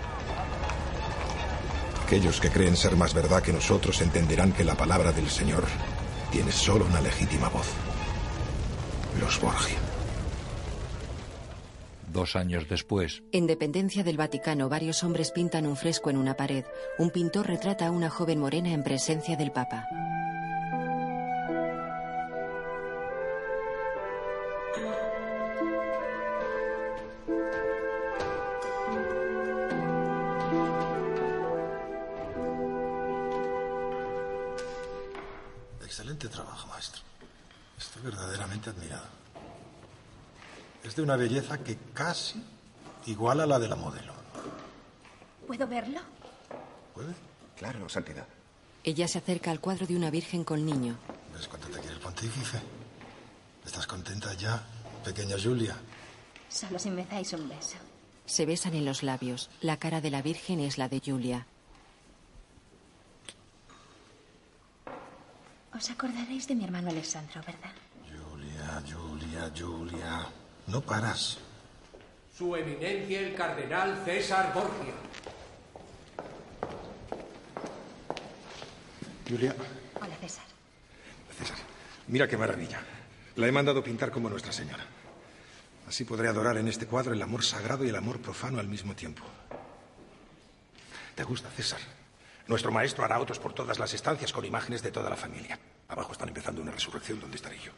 Aquellos 2.04 2.38
que 2.38 2.50
creen 2.50 2.76
ser 2.76 2.96
más 2.96 3.14
verdad 3.14 3.42
que 3.42 3.52
nosotros 3.52 4.02
entenderán 4.02 4.52
que 4.52 4.64
la 4.64 4.74
palabra 4.74 5.10
del 5.10 5.30
Señor 5.30 5.64
tiene 6.30 6.52
solo 6.52 6.84
una 6.84 7.00
legítima 7.00 7.48
voz. 7.48 7.68
Los 9.18 9.40
Borgia. 9.40 9.89
Dos 12.12 12.34
años 12.34 12.68
después, 12.68 13.22
En 13.30 13.46
dependencia 13.46 14.02
del 14.02 14.16
Vaticano, 14.16 14.68
varios 14.68 15.04
hombres 15.04 15.30
pintan 15.30 15.64
un 15.64 15.76
fresco 15.76 16.10
en 16.10 16.16
una 16.16 16.36
pared. 16.36 16.64
Un 16.98 17.10
pintor 17.10 17.46
retrata 17.46 17.86
a 17.86 17.90
una 17.92 18.10
joven 18.10 18.40
morena 18.40 18.72
en 18.72 18.82
presencia 18.82 19.36
del 19.36 19.52
Papa. 19.52 19.86
Excelente 35.84 36.28
trabajo, 36.28 36.66
maestro. 36.66 37.02
Estoy 37.78 38.02
verdaderamente 38.02 38.70
admirado. 38.70 39.29
Es 40.84 40.96
de 40.96 41.02
una 41.02 41.16
belleza 41.16 41.58
que 41.58 41.78
casi 41.92 42.42
iguala 43.06 43.44
a 43.44 43.46
la 43.46 43.58
de 43.58 43.68
la 43.68 43.76
modelo. 43.76 44.12
¿Puedo 45.46 45.66
verlo? 45.66 46.00
¿Puede? 46.94 47.14
Claro, 47.56 47.88
Santidad. 47.88 48.26
Ella 48.82 49.06
se 49.08 49.18
acerca 49.18 49.50
al 49.50 49.60
cuadro 49.60 49.86
de 49.86 49.96
una 49.96 50.10
virgen 50.10 50.44
con 50.44 50.64
niño. 50.64 50.96
¿Ves 51.34 51.48
cuánto 51.48 51.68
te 51.68 51.78
quiere 51.80 51.94
el 51.94 52.00
pontífice? 52.00 52.60
¿Estás 53.64 53.86
contenta 53.86 54.32
ya, 54.34 54.62
pequeña 55.04 55.36
Julia? 55.42 55.76
Solo 56.48 56.78
si 56.78 56.90
me 56.90 57.04
dais 57.04 57.32
un 57.34 57.48
beso. 57.48 57.76
Se 58.24 58.46
besan 58.46 58.74
en 58.74 58.84
los 58.84 59.02
labios. 59.02 59.50
La 59.60 59.76
cara 59.76 60.00
de 60.00 60.10
la 60.10 60.22
virgen 60.22 60.60
es 60.60 60.78
la 60.78 60.88
de 60.88 61.02
Julia. 61.04 61.46
Os 65.74 65.90
acordaréis 65.90 66.48
de 66.48 66.54
mi 66.54 66.64
hermano 66.64 66.90
Alessandro, 66.90 67.42
¿verdad? 67.46 67.72
Julia, 68.08 68.82
Julia, 68.90 69.52
Julia. 69.56 70.39
No 70.66 70.80
paras. 70.80 71.38
Su 72.36 72.54
eminencia 72.56 73.20
el 73.20 73.34
cardenal 73.34 74.00
César 74.04 74.52
Borgia. 74.54 74.94
Julia, 79.28 79.54
Hola, 80.00 80.16
César. 80.20 80.44
César, 81.38 81.56
mira 82.08 82.26
qué 82.26 82.36
maravilla. 82.36 82.80
La 83.36 83.46
he 83.46 83.52
mandado 83.52 83.82
pintar 83.82 84.10
como 84.10 84.28
Nuestra 84.28 84.52
Señora. 84.52 84.84
Así 85.86 86.04
podré 86.04 86.28
adorar 86.28 86.56
en 86.56 86.68
este 86.68 86.86
cuadro 86.86 87.12
el 87.12 87.22
amor 87.22 87.44
sagrado 87.44 87.84
y 87.84 87.88
el 87.88 87.96
amor 87.96 88.20
profano 88.20 88.58
al 88.58 88.68
mismo 88.68 88.94
tiempo. 88.94 89.22
¿Te 91.14 91.24
gusta, 91.24 91.48
César? 91.50 91.80
Nuestro 92.46 92.72
maestro 92.72 93.04
hará 93.04 93.16
autos 93.16 93.38
por 93.38 93.52
todas 93.52 93.78
las 93.78 93.92
estancias 93.94 94.32
con 94.32 94.44
imágenes 94.44 94.82
de 94.82 94.90
toda 94.90 95.10
la 95.10 95.16
familia. 95.16 95.58
Abajo 95.88 96.12
están 96.12 96.28
empezando 96.28 96.62
una 96.62 96.72
resurrección 96.72 97.20
donde 97.20 97.36
estaré 97.36 97.58
yo. 97.60 97.72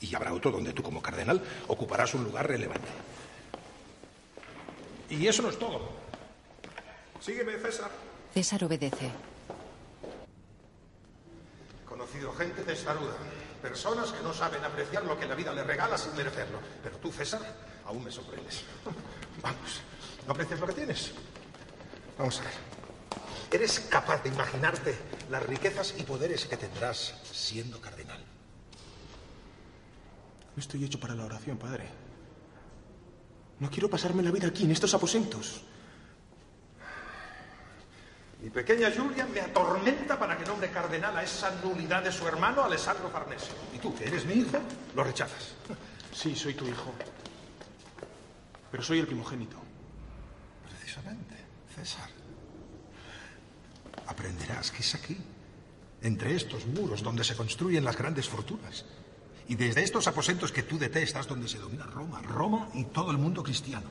Y 0.00 0.14
habrá 0.14 0.32
otro 0.32 0.50
donde 0.50 0.72
tú, 0.72 0.82
como 0.82 1.02
cardenal, 1.02 1.42
ocuparás 1.66 2.14
un 2.14 2.24
lugar 2.24 2.46
relevante. 2.46 2.88
Y 5.10 5.26
eso 5.26 5.42
no 5.42 5.50
es 5.50 5.58
todo. 5.58 5.88
Sígueme, 7.20 7.58
César. 7.58 7.90
César 8.32 8.64
obedece. 8.64 9.10
He 11.82 11.84
conocido 11.84 12.32
gente 12.34 12.62
testaruda. 12.62 13.16
Personas 13.60 14.12
que 14.12 14.22
no 14.22 14.32
saben 14.32 14.64
apreciar 14.64 15.04
lo 15.04 15.18
que 15.18 15.26
la 15.26 15.34
vida 15.34 15.52
les 15.52 15.66
regala 15.66 15.98
sin 15.98 16.14
merecerlo. 16.14 16.58
Pero 16.82 16.96
tú, 16.98 17.10
César, 17.10 17.40
aún 17.86 18.04
me 18.04 18.10
sorprendes. 18.10 18.62
Vamos, 19.42 19.80
¿no 20.26 20.32
aprecias 20.32 20.60
lo 20.60 20.66
que 20.66 20.74
tienes? 20.74 21.12
Vamos 22.16 22.38
a 22.40 22.42
ver. 22.42 22.52
¿Eres 23.50 23.80
capaz 23.80 24.22
de 24.22 24.28
imaginarte 24.28 24.94
las 25.30 25.42
riquezas 25.42 25.94
y 25.96 26.02
poderes 26.02 26.44
que 26.44 26.56
tendrás 26.56 27.14
siendo 27.32 27.80
cardenal? 27.80 28.07
No 30.58 30.62
estoy 30.62 30.82
hecho 30.82 30.98
para 30.98 31.14
la 31.14 31.24
oración, 31.24 31.56
padre. 31.56 31.84
No 33.60 33.70
quiero 33.70 33.88
pasarme 33.88 34.24
la 34.24 34.32
vida 34.32 34.48
aquí, 34.48 34.64
en 34.64 34.72
estos 34.72 34.92
aposentos. 34.92 35.62
Mi 38.42 38.50
pequeña 38.50 38.90
Julia 38.90 39.24
me 39.26 39.40
atormenta 39.40 40.18
para 40.18 40.36
que 40.36 40.44
nombre 40.44 40.68
cardenal 40.72 41.16
a 41.16 41.22
esa 41.22 41.52
nulidad 41.62 42.02
de 42.02 42.10
su 42.10 42.26
hermano 42.26 42.64
Alessandro 42.64 43.08
Farnese. 43.08 43.52
Y 43.72 43.78
tú, 43.78 43.94
que 43.94 44.06
eres 44.06 44.26
mi 44.26 44.34
hijo, 44.34 44.58
lo 44.96 45.04
rechazas. 45.04 45.54
Sí, 46.12 46.34
soy 46.34 46.54
tu 46.54 46.66
hijo. 46.66 46.92
Pero 48.72 48.82
soy 48.82 48.98
el 48.98 49.06
primogénito. 49.06 49.58
Precisamente, 50.68 51.36
César. 51.72 52.10
Aprenderás 54.08 54.72
que 54.72 54.82
es 54.82 54.92
aquí, 54.96 55.16
entre 56.02 56.34
estos 56.34 56.66
muros 56.66 57.04
donde 57.04 57.22
se 57.22 57.36
construyen 57.36 57.84
las 57.84 57.96
grandes 57.96 58.28
fortunas. 58.28 58.84
Y 59.48 59.54
desde 59.54 59.82
estos 59.82 60.06
aposentos 60.06 60.52
que 60.52 60.62
tú 60.62 60.78
detestas, 60.78 61.26
donde 61.26 61.48
se 61.48 61.58
domina 61.58 61.84
Roma, 61.84 62.20
Roma 62.20 62.68
y 62.74 62.84
todo 62.84 63.10
el 63.10 63.16
mundo 63.16 63.42
cristiano. 63.42 63.86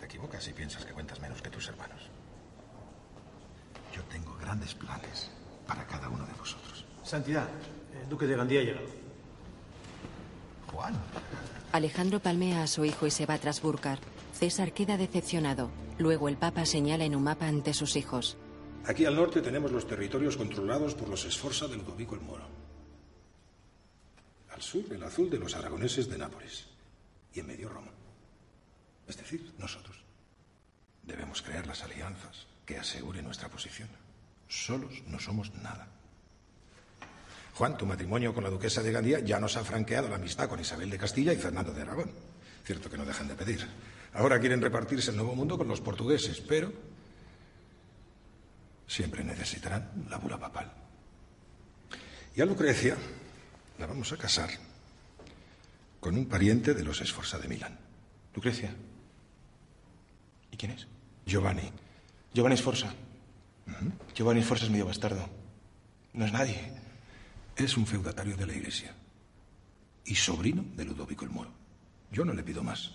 Te 0.00 0.06
equivocas 0.06 0.42
si 0.42 0.52
piensas 0.52 0.84
que 0.84 0.92
cuentas 0.92 1.20
menos 1.20 1.40
que 1.40 1.48
tus 1.48 1.68
hermanos. 1.68 2.00
Yo 3.94 4.02
tengo 4.04 4.36
grandes 4.36 4.74
planes 4.74 5.30
para 5.68 5.86
cada 5.86 6.08
uno 6.08 6.26
de 6.26 6.32
vosotros. 6.32 6.84
Santidad, 7.04 7.48
el 8.02 8.08
duque 8.08 8.26
de 8.26 8.36
Gandía 8.36 8.60
ha 8.60 8.64
llegado. 8.64 8.88
Juan. 10.72 10.94
Alejandro 11.70 12.18
palmea 12.18 12.64
a 12.64 12.66
su 12.66 12.84
hijo 12.84 13.06
y 13.06 13.12
se 13.12 13.24
va 13.24 13.38
tras 13.38 13.62
Burkar. 13.62 14.00
César 14.32 14.72
queda 14.72 14.96
decepcionado. 14.96 15.70
Luego 15.98 16.28
el 16.28 16.36
Papa 16.36 16.66
señala 16.66 17.04
en 17.04 17.14
un 17.14 17.22
mapa 17.22 17.46
ante 17.46 17.72
sus 17.72 17.94
hijos. 17.94 18.36
Aquí 18.84 19.04
al 19.04 19.16
norte 19.16 19.42
tenemos 19.42 19.70
los 19.70 19.86
territorios 19.86 20.36
controlados 20.36 20.94
por 20.94 21.08
los 21.08 21.24
Esforza 21.24 21.68
de 21.68 21.76
Ludovico 21.76 22.14
el 22.14 22.20
Moro. 22.22 22.67
Al 24.58 24.64
sur, 24.64 24.92
el 24.92 25.04
azul 25.04 25.30
de 25.30 25.38
los 25.38 25.54
aragoneses 25.54 26.08
de 26.10 26.18
Nápoles. 26.18 26.66
Y 27.32 27.38
en 27.38 27.46
medio 27.46 27.68
Roma. 27.68 27.92
Es 29.06 29.16
decir, 29.16 29.52
nosotros. 29.56 29.96
Debemos 31.04 31.42
crear 31.42 31.64
las 31.64 31.84
alianzas 31.84 32.44
que 32.66 32.76
aseguren 32.76 33.24
nuestra 33.24 33.48
posición. 33.48 33.88
Solos 34.48 35.04
no 35.06 35.20
somos 35.20 35.54
nada. 35.62 35.86
Juan, 37.54 37.78
tu 37.78 37.86
matrimonio 37.86 38.34
con 38.34 38.42
la 38.42 38.50
duquesa 38.50 38.82
de 38.82 38.90
Gandía 38.90 39.20
ya 39.20 39.38
nos 39.38 39.56
ha 39.56 39.62
franqueado 39.62 40.08
la 40.08 40.16
amistad 40.16 40.48
con 40.48 40.58
Isabel 40.58 40.90
de 40.90 40.98
Castilla 40.98 41.32
y 41.32 41.36
Fernando 41.36 41.72
de 41.72 41.82
Aragón. 41.82 42.10
Cierto 42.64 42.90
que 42.90 42.98
no 42.98 43.04
dejan 43.04 43.28
de 43.28 43.36
pedir. 43.36 43.64
Ahora 44.14 44.40
quieren 44.40 44.60
repartirse 44.60 45.12
el 45.12 45.18
nuevo 45.18 45.36
mundo 45.36 45.56
con 45.56 45.68
los 45.68 45.80
portugueses, 45.80 46.40
pero 46.40 46.72
siempre 48.88 49.22
necesitarán 49.22 50.06
la 50.10 50.18
bula 50.18 50.36
papal. 50.36 50.72
Y 52.34 52.40
a 52.40 52.44
Lucrecia 52.44 52.96
la 53.78 53.86
vamos 53.86 54.12
a 54.12 54.16
casar 54.16 54.50
con 56.00 56.16
un 56.16 56.26
pariente 56.26 56.74
de 56.74 56.84
los 56.84 57.00
Esforza 57.00 57.38
de 57.38 57.48
Milán. 57.48 57.78
Lucrecia. 58.34 58.74
¿Y 60.50 60.56
quién 60.56 60.72
es? 60.72 60.86
Giovanni. 61.26 61.70
Giovanni 62.34 62.56
Sforza. 62.56 62.92
Giovanni 64.14 64.42
Sforza 64.42 64.64
es 64.64 64.70
medio 64.70 64.86
bastardo. 64.86 65.28
No 66.12 66.24
es 66.24 66.32
nadie. 66.32 66.72
Es 67.56 67.76
un 67.76 67.86
feudatario 67.86 68.36
de 68.36 68.46
la 68.46 68.54
Iglesia 68.54 68.94
y 70.04 70.14
sobrino 70.14 70.64
de 70.74 70.84
Ludovico 70.84 71.24
el 71.24 71.30
Moro. 71.30 71.50
Yo 72.10 72.24
no 72.24 72.32
le 72.32 72.42
pido 72.42 72.62
más. 72.62 72.92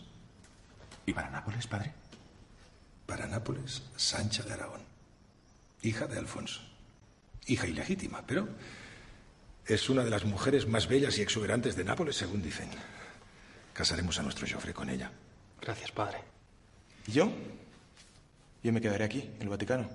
¿Y 1.06 1.14
para 1.14 1.30
Nápoles, 1.30 1.68
padre? 1.68 1.94
Para 3.06 3.28
Nápoles, 3.28 3.84
Sancha 3.96 4.44
de 4.44 4.54
Aragón, 4.54 4.82
hija 5.82 6.08
de 6.08 6.18
Alfonso. 6.18 6.62
Hija 7.46 7.68
ilegítima, 7.68 8.24
pero 8.26 8.48
es 9.66 9.90
una 9.90 10.04
de 10.04 10.10
las 10.10 10.26
mujeres 10.26 10.68
más 10.68 10.88
bellas 10.88 11.18
y 11.18 11.22
exuberantes 11.22 11.76
de 11.76 11.84
Nápoles, 11.84 12.18
según 12.18 12.42
dicen. 12.42 12.70
Casaremos 13.74 14.20
a 14.20 14.24
nuestro 14.24 14.48
Joffre 14.48 14.74
con 14.74 14.90
ella. 14.90 15.12
Gracias, 15.62 15.92
padre. 15.92 16.20
¿Y 17.08 17.14
yo? 17.14 17.32
Yo 18.62 18.74
me 18.74 18.82
quedaré 18.82 19.06
aquí, 19.06 19.22
en 19.36 19.42
el 19.42 19.50
Vaticano. 19.50 19.90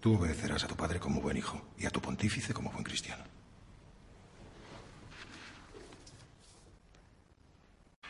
Tú 0.00 0.16
obedecerás 0.16 0.64
a 0.64 0.66
tu 0.66 0.76
padre 0.76 0.98
como 0.98 1.20
buen 1.20 1.36
hijo 1.36 1.60
y 1.78 1.86
a 1.86 1.90
tu 1.90 2.00
pontífice 2.00 2.52
como 2.52 2.70
buen 2.70 2.84
cristiano. 2.84 3.24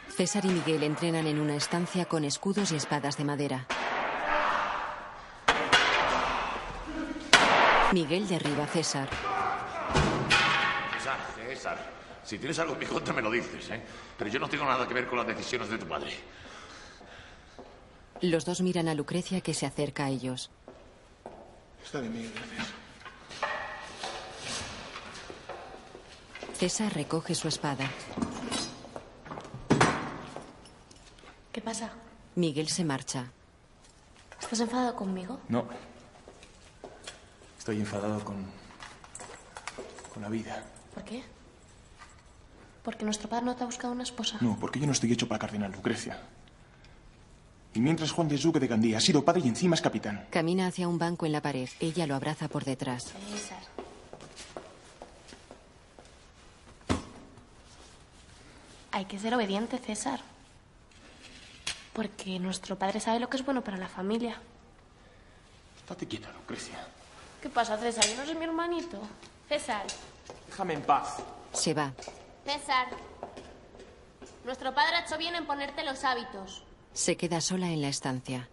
César 0.09 0.45
y 0.45 0.49
Miguel 0.49 0.83
entrenan 0.83 1.27
en 1.27 1.41
una 1.41 1.57
estancia 1.57 2.05
con 2.05 2.25
escudos 2.25 2.73
y 2.73 2.77
espadas 2.77 3.17
de 3.17 3.25
madera. 3.25 3.67
Miguel 7.93 8.29
derriba 8.29 8.65
a 8.65 8.67
César. 8.67 9.09
Si 12.25 12.39
tienes 12.39 12.59
algo 12.59 12.75
en 12.75 12.79
mi 12.79 12.87
contra 12.87 13.13
me 13.13 13.23
lo 13.23 13.31
dices, 13.31 13.69
¿eh? 13.71 13.83
Pero 14.17 14.31
yo 14.31 14.39
no 14.39 14.49
tengo 14.49 14.65
nada 14.65 14.87
que 14.87 14.95
ver 14.95 15.07
con 15.07 15.19
las 15.19 15.27
decisiones 15.27 15.69
de 15.69 15.79
tu 15.79 15.87
padre. 15.87 16.13
Los 18.21 18.45
dos 18.45 18.61
miran 18.61 18.89
a 18.89 18.95
Lucrecia 18.95 19.41
que 19.41 19.53
se 19.53 19.67
acerca 19.67 20.05
a 20.05 20.11
ellos. 20.11 20.51
Está 21.85 22.01
bien, 22.01 22.13
Miguel, 22.13 22.33
gracias. 22.33 22.69
César 26.59 26.95
recoge 26.95 27.35
su 27.35 27.49
espada. 27.49 27.91
¿Qué 31.51 31.61
pasa? 31.61 31.91
Miguel 32.37 32.69
se 32.69 32.85
marcha. 32.85 33.33
¿Estás 34.41 34.61
enfadado 34.61 34.95
conmigo? 34.95 35.41
No. 35.49 35.67
Estoy 37.59 37.81
enfadado 37.81 38.25
con. 38.25 38.47
con 40.15 40.23
la 40.23 40.29
vida. 40.29 40.65
¿Por 40.95 41.03
qué? 41.03 41.25
¿Porque 42.83 43.05
nuestro 43.05 43.29
padre 43.29 43.47
no 43.47 43.55
te 43.55 43.63
ha 43.63 43.67
buscado 43.67 43.93
una 43.93 44.03
esposa? 44.03 44.39
No, 44.41 44.57
porque 44.59 44.81
yo 44.81 44.87
no 44.87 44.93
estoy 44.93 45.13
hecho 45.13 45.29
para 45.29 45.39
cardenal, 45.39 45.71
Lucrecia. 45.73 46.19
Y 47.75 47.81
mientras 47.81 48.11
Juan 48.11 48.29
de 48.29 48.37
Duque 48.37 48.61
de 48.61 48.67
Gandía 48.67 48.99
ha 48.99 49.01
sido 49.01 49.25
padre 49.25 49.43
y 49.45 49.49
encima 49.49 49.75
es 49.77 49.81
capitán. 49.81 50.27
Camina 50.31 50.67
hacia 50.67 50.89
un 50.89 50.99
banco 50.99 51.25
en 51.25 51.33
la 51.33 51.41
pared. 51.41 51.69
Ella 51.81 52.07
lo 52.07 52.15
abraza 52.15 52.49
por 52.49 52.65
detrás. 52.65 53.05
César. 53.31 53.63
Hay 58.91 59.07
que 59.07 59.19
ser 59.19 59.35
obediente, 59.35 59.79
César. 59.79 60.21
Porque 61.95 62.39
nuestro 62.39 62.77
padre 62.77 63.01
sabe 63.01 63.21
lo 63.21 63.29
que 63.29 63.39
es 63.39 63.45
bueno 63.45 63.63
para 63.63 63.79
la 63.79 63.89
familia. 63.89 64.39
Estate 65.79 66.07
quieta, 66.07 66.31
Lucrecia. 66.33 66.87
¿Qué 67.41 67.49
pasa, 67.49 67.79
César? 67.79 68.05
Yo 68.07 68.17
no 68.17 68.27
soy 68.27 68.35
mi 68.35 68.45
hermanito. 68.45 68.99
César. 69.49 69.87
Déjame 70.47 70.75
en 70.75 70.83
paz. 70.83 71.17
Se 71.55 71.73
va. 71.73 71.93
César. 72.45 72.89
Nuestro 74.45 74.75
padre 74.75 74.97
ha 74.97 75.05
hecho 75.05 75.19
bien 75.19 75.35
en 75.35 75.47
ponerte 75.47 75.85
los 75.85 76.05
hábitos. 76.05 76.65
Se 76.93 77.17
queda 77.17 77.41
sola 77.41 77.69
en 77.71 77.81
la 77.81 77.89
estancia. 77.89 78.49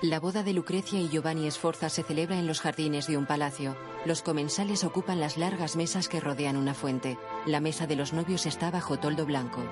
La 0.00 0.20
boda 0.20 0.44
de 0.44 0.52
Lucrecia 0.52 1.00
y 1.00 1.08
Giovanni 1.08 1.50
Sforza 1.50 1.88
se 1.88 2.04
celebra 2.04 2.38
en 2.38 2.46
los 2.46 2.60
jardines 2.60 3.08
de 3.08 3.16
un 3.16 3.26
palacio. 3.26 3.76
Los 4.04 4.22
comensales 4.22 4.84
ocupan 4.84 5.18
las 5.18 5.36
largas 5.36 5.74
mesas 5.74 6.08
que 6.08 6.20
rodean 6.20 6.56
una 6.56 6.72
fuente. 6.72 7.18
La 7.46 7.58
mesa 7.58 7.88
de 7.88 7.96
los 7.96 8.12
novios 8.12 8.46
está 8.46 8.70
bajo 8.70 9.00
toldo 9.00 9.26
blanco. 9.26 9.64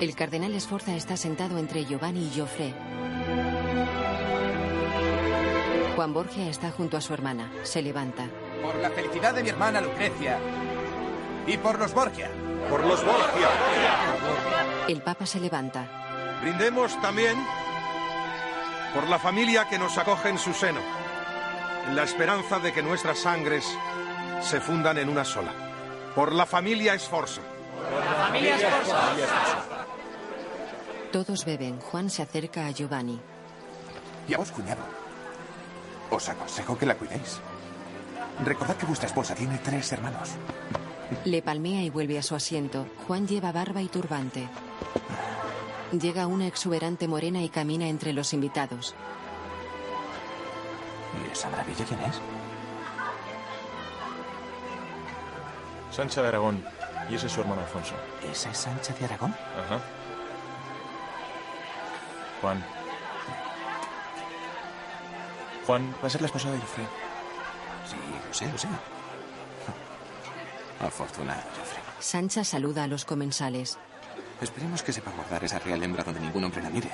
El 0.00 0.14
cardenal 0.14 0.58
Sforza 0.58 0.96
está 0.96 1.14
sentado 1.18 1.58
entre 1.58 1.84
Giovanni 1.84 2.26
y 2.26 2.40
Joffre. 2.40 2.72
Juan 5.94 6.14
Borgia 6.14 6.48
está 6.48 6.70
junto 6.70 6.96
a 6.96 7.02
su 7.02 7.12
hermana. 7.12 7.52
Se 7.64 7.82
levanta. 7.82 8.24
Por 8.62 8.76
la 8.76 8.88
felicidad 8.88 9.34
de 9.34 9.42
mi 9.42 9.50
hermana 9.50 9.82
Lucrecia. 9.82 10.38
Y 11.46 11.58
por 11.58 11.78
los 11.78 11.92
Borgia. 11.92 12.30
Por 12.70 12.82
los 12.86 13.04
Borgia. 13.04 13.48
El 14.88 15.02
Papa 15.02 15.26
se 15.26 15.38
levanta. 15.38 16.38
Brindemos 16.40 16.98
también 17.02 17.36
por 18.94 19.06
la 19.06 19.18
familia 19.18 19.68
que 19.68 19.78
nos 19.78 19.98
acoge 19.98 20.30
en 20.30 20.38
su 20.38 20.54
seno, 20.54 20.80
en 21.86 21.94
la 21.94 22.04
esperanza 22.04 22.58
de 22.58 22.72
que 22.72 22.82
nuestras 22.82 23.18
sangres 23.18 23.66
se 24.40 24.62
fundan 24.62 24.96
en 24.96 25.10
una 25.10 25.26
sola. 25.26 25.52
Por 26.14 26.32
la 26.32 26.46
familia 26.46 26.94
Esforza. 26.94 27.42
Por 27.92 28.02
la 28.02 28.26
familia 28.26 28.56
Esforza. 28.56 29.80
Todos 31.12 31.44
beben. 31.44 31.80
Juan 31.80 32.08
se 32.08 32.22
acerca 32.22 32.66
a 32.66 32.70
Giovanni. 32.70 33.18
Y 34.28 34.34
a 34.34 34.38
vos, 34.38 34.50
cuñado. 34.52 34.82
Os 36.10 36.28
aconsejo 36.28 36.78
que 36.78 36.86
la 36.86 36.96
cuidéis. 36.96 37.40
Recordad 38.44 38.76
que 38.76 38.86
vuestra 38.86 39.08
esposa 39.08 39.34
tiene 39.34 39.58
tres 39.58 39.90
hermanos. 39.92 40.30
Le 41.24 41.42
palmea 41.42 41.82
y 41.82 41.90
vuelve 41.90 42.18
a 42.18 42.22
su 42.22 42.34
asiento. 42.34 42.86
Juan 43.06 43.26
lleva 43.26 43.50
barba 43.50 43.82
y 43.82 43.88
turbante. 43.88 44.48
Llega 45.92 46.28
una 46.28 46.46
exuberante 46.46 47.08
morena 47.08 47.42
y 47.42 47.48
camina 47.48 47.88
entre 47.88 48.12
los 48.12 48.32
invitados. 48.32 48.94
¿Y 51.28 51.32
esa 51.32 51.50
maravilla 51.50 51.84
quién 51.84 52.00
es? 52.00 52.20
Sancha 55.90 56.22
de 56.22 56.28
Aragón. 56.28 56.64
Y 57.10 57.16
ese 57.16 57.26
es 57.26 57.32
su 57.32 57.40
hermano 57.40 57.62
Alfonso. 57.62 57.94
¿Esa 58.30 58.50
es 58.50 58.58
Sancha 58.58 58.94
de 58.94 59.04
Aragón? 59.04 59.34
Ajá. 59.58 59.80
Juan. 62.40 62.64
Juan 65.66 65.94
va 66.02 66.06
a 66.06 66.10
ser 66.10 66.20
la 66.20 66.26
esposa 66.26 66.50
de 66.50 66.58
Joffrey. 66.58 66.86
Sí, 67.88 67.96
lo 68.28 68.34
sé, 68.34 68.52
lo 68.52 68.58
sé. 68.58 68.68
Afortunado, 70.80 71.42
Joffrey. 71.58 71.82
Sancha 71.98 72.44
saluda 72.44 72.84
a 72.84 72.86
los 72.86 73.04
comensales. 73.04 73.78
Esperemos 74.40 74.82
que 74.82 74.92
sepa 74.92 75.10
guardar 75.10 75.44
esa 75.44 75.58
real 75.58 75.82
hembra 75.82 76.02
donde 76.02 76.20
ningún 76.20 76.44
hombre 76.44 76.62
la 76.62 76.70
mire. 76.70 76.90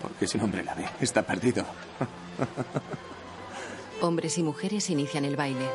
Porque 0.00 0.26
si 0.26 0.38
un 0.38 0.44
hombre 0.44 0.62
la 0.62 0.74
ve, 0.74 0.88
está 1.00 1.22
perdido. 1.22 1.64
Hombres 4.00 4.38
y 4.38 4.42
mujeres 4.42 4.88
inician 4.88 5.24
el 5.24 5.36
baile. 5.36 5.68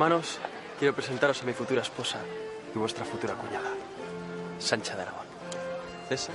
Hermanos, 0.00 0.38
quiero 0.78 0.94
presentaros 0.94 1.42
a 1.42 1.44
mi 1.44 1.52
futura 1.52 1.82
esposa 1.82 2.20
y 2.74 2.78
vuestra 2.78 3.04
futura 3.04 3.34
cuñada, 3.34 3.68
Sancha 4.58 4.96
de 4.96 5.02
Aragón. 5.02 5.26
César 6.08 6.34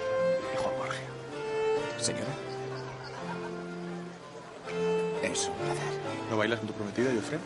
y 0.54 0.58
Juan 0.62 0.75
Borgia. 0.78 1.08
Señora. 1.97 2.30
Es 5.23 5.47
un 5.47 5.56
placer. 5.56 5.99
¿No 6.30 6.38
bailas 6.38 6.60
con 6.60 6.67
tu 6.67 6.73
prometida, 6.75 7.10
Joffrey? 7.15 7.39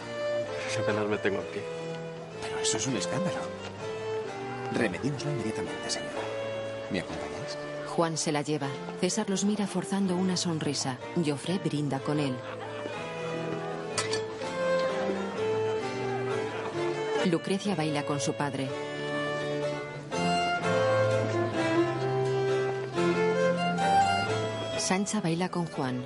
Apenas 0.84 1.08
me 1.08 1.18
tengo 1.20 1.40
en 1.40 1.48
pie. 1.54 1.64
Pero 2.42 2.60
eso 2.60 2.76
es 2.76 2.88
un 2.88 2.98
escándalo. 2.98 3.38
Remedímoslo 4.74 5.32
inmediatamente, 5.32 5.90
señora. 5.90 6.12
¿Me 6.92 7.00
acompañáis? 7.00 7.58
Juan 7.88 8.18
se 8.18 8.34
la 8.34 8.42
lleva. 8.42 8.68
César 9.00 9.30
los 9.30 9.46
mira 9.46 9.68
forzando 9.68 10.18
una 10.18 10.36
sonrisa. 10.36 10.98
Joffre 11.26 11.60
brinda 11.60 12.00
con 12.00 12.20
él. 12.20 12.36
Lucrecia 17.30 17.76
baila 17.76 18.04
con 18.04 18.20
su 18.20 18.34
padre. 18.34 18.68
Sancha 24.78 25.22
baila 25.22 25.50
con 25.50 25.68
Juan. 25.68 26.04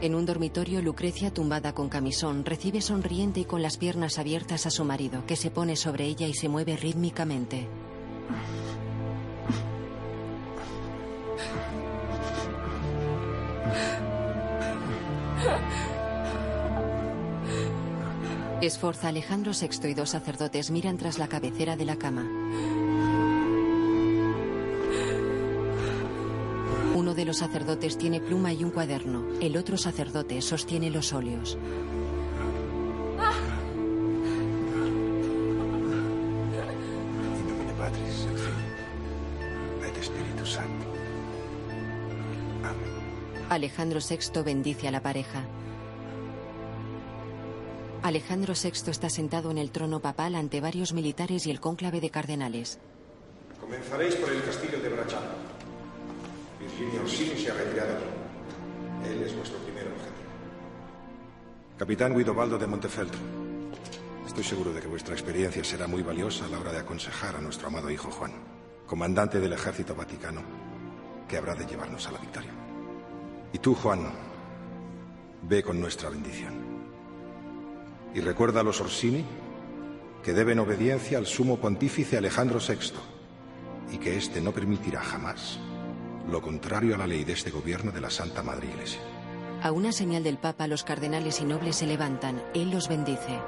En 0.00 0.14
un 0.14 0.24
dormitorio, 0.24 0.80
Lucrecia, 0.80 1.32
tumbada 1.32 1.74
con 1.74 1.88
camisón, 1.88 2.44
recibe 2.44 2.80
sonriente 2.80 3.40
y 3.40 3.44
con 3.44 3.62
las 3.62 3.78
piernas 3.78 4.20
abiertas 4.20 4.64
a 4.64 4.70
su 4.70 4.84
marido, 4.84 5.26
que 5.26 5.34
se 5.34 5.50
pone 5.50 5.74
sobre 5.74 6.04
ella 6.04 6.28
y 6.28 6.34
se 6.34 6.48
mueve 6.48 6.76
rítmicamente. 6.76 7.66
Esforza, 18.60 19.08
Alejandro 19.08 19.52
VI 19.52 19.88
y 19.88 19.94
dos 19.94 20.10
sacerdotes 20.10 20.72
miran 20.72 20.96
tras 20.96 21.18
la 21.18 21.28
cabecera 21.28 21.76
de 21.76 21.84
la 21.84 21.96
cama. 21.96 22.28
Uno 26.96 27.14
de 27.14 27.24
los 27.24 27.36
sacerdotes 27.36 27.96
tiene 27.96 28.20
pluma 28.20 28.52
y 28.52 28.64
un 28.64 28.70
cuaderno. 28.72 29.24
El 29.40 29.56
otro 29.56 29.76
sacerdote 29.76 30.42
sostiene 30.42 30.90
los 30.90 31.12
óleos. 31.12 31.56
Alejandro 43.48 44.00
VI 44.00 44.42
bendice 44.42 44.88
a 44.88 44.90
la 44.90 45.00
pareja. 45.00 45.44
Alejandro 48.08 48.54
VI 48.54 48.90
está 48.90 49.10
sentado 49.10 49.50
en 49.50 49.58
el 49.58 49.70
trono 49.70 50.00
papal 50.00 50.34
ante 50.34 50.62
varios 50.62 50.94
militares 50.94 51.46
y 51.46 51.50
el 51.50 51.60
cónclave 51.60 52.00
de 52.00 52.08
cardenales. 52.08 52.78
Comenzaréis 53.60 54.14
por 54.16 54.32
el 54.32 54.42
castillo 54.42 54.80
de 54.80 54.88
Bracciano. 54.88 55.26
Virginio 56.58 57.02
Orsini 57.02 57.38
se 57.38 57.50
ha 57.50 57.54
retirado 57.54 57.98
aquí. 57.98 59.10
Él 59.12 59.22
es 59.24 59.36
vuestro 59.36 59.58
primer 59.58 59.88
objetivo. 59.88 60.16
Capitán 61.76 62.16
Guidobaldo 62.16 62.56
de 62.56 62.66
Montefeltro. 62.66 63.20
Estoy 64.26 64.44
seguro 64.44 64.72
de 64.72 64.80
que 64.80 64.88
vuestra 64.88 65.12
experiencia 65.12 65.62
será 65.62 65.86
muy 65.86 66.02
valiosa 66.02 66.46
a 66.46 66.48
la 66.48 66.60
hora 66.60 66.72
de 66.72 66.78
aconsejar 66.78 67.36
a 67.36 67.42
nuestro 67.42 67.68
amado 67.68 67.90
hijo 67.90 68.10
Juan, 68.10 68.32
comandante 68.86 69.38
del 69.38 69.52
ejército 69.52 69.94
vaticano, 69.94 70.40
que 71.28 71.36
habrá 71.36 71.54
de 71.54 71.66
llevarnos 71.66 72.08
a 72.08 72.12
la 72.12 72.18
victoria. 72.20 72.52
Y 73.52 73.58
tú, 73.58 73.74
Juan, 73.74 74.10
ve 75.42 75.62
con 75.62 75.78
nuestra 75.78 76.08
bendición. 76.08 76.67
Y 78.14 78.20
recuerda 78.20 78.60
a 78.60 78.64
los 78.64 78.80
Orsini 78.80 79.24
que 80.22 80.32
deben 80.32 80.58
obediencia 80.58 81.18
al 81.18 81.26
sumo 81.26 81.58
pontífice 81.58 82.16
Alejandro 82.18 82.58
VI 82.58 82.90
y 83.92 83.98
que 83.98 84.16
éste 84.16 84.40
no 84.40 84.52
permitirá 84.52 85.00
jamás 85.00 85.58
lo 86.30 86.42
contrario 86.42 86.94
a 86.94 86.98
la 86.98 87.06
ley 87.06 87.24
de 87.24 87.32
este 87.32 87.50
gobierno 87.50 87.90
de 87.90 88.00
la 88.00 88.10
Santa 88.10 88.42
Madre 88.42 88.68
Iglesia. 88.68 89.00
A 89.62 89.72
una 89.72 89.92
señal 89.92 90.22
del 90.22 90.38
Papa, 90.38 90.66
los 90.66 90.84
cardenales 90.84 91.40
y 91.40 91.44
nobles 91.44 91.76
se 91.76 91.86
levantan. 91.86 92.42
Él 92.54 92.70
los 92.70 92.88
bendice. 92.88 93.40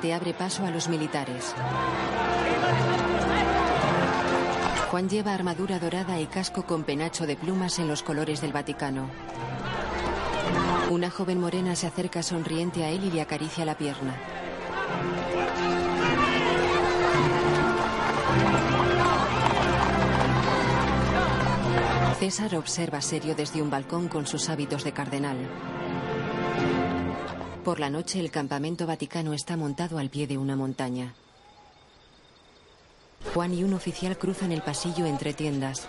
Gente 0.00 0.14
abre 0.14 0.32
paso 0.32 0.64
a 0.64 0.70
los 0.70 0.88
militares. 0.88 1.54
Juan 4.90 5.10
lleva 5.10 5.34
armadura 5.34 5.78
dorada 5.78 6.18
y 6.18 6.26
casco 6.26 6.62
con 6.64 6.84
penacho 6.84 7.26
de 7.26 7.36
plumas 7.36 7.78
en 7.78 7.86
los 7.86 8.02
colores 8.02 8.40
del 8.40 8.52
Vaticano. 8.52 9.10
Una 10.88 11.10
joven 11.10 11.38
morena 11.38 11.76
se 11.76 11.86
acerca 11.86 12.22
sonriente 12.22 12.82
a 12.82 12.88
él 12.88 13.04
y 13.04 13.10
le 13.10 13.20
acaricia 13.20 13.66
la 13.66 13.76
pierna. 13.76 14.14
César 22.18 22.56
observa 22.56 23.02
serio 23.02 23.34
desde 23.34 23.60
un 23.60 23.68
balcón 23.68 24.08
con 24.08 24.26
sus 24.26 24.48
hábitos 24.48 24.82
de 24.82 24.92
cardenal. 24.92 25.36
Por 27.64 27.78
la 27.78 27.90
noche 27.90 28.20
el 28.20 28.30
campamento 28.30 28.86
vaticano 28.86 29.34
está 29.34 29.56
montado 29.56 29.98
al 29.98 30.08
pie 30.08 30.26
de 30.26 30.38
una 30.38 30.56
montaña. 30.56 31.14
Juan 33.34 33.52
y 33.52 33.62
un 33.62 33.74
oficial 33.74 34.16
cruzan 34.16 34.50
el 34.50 34.62
pasillo 34.62 35.04
entre 35.04 35.34
tiendas. 35.34 35.86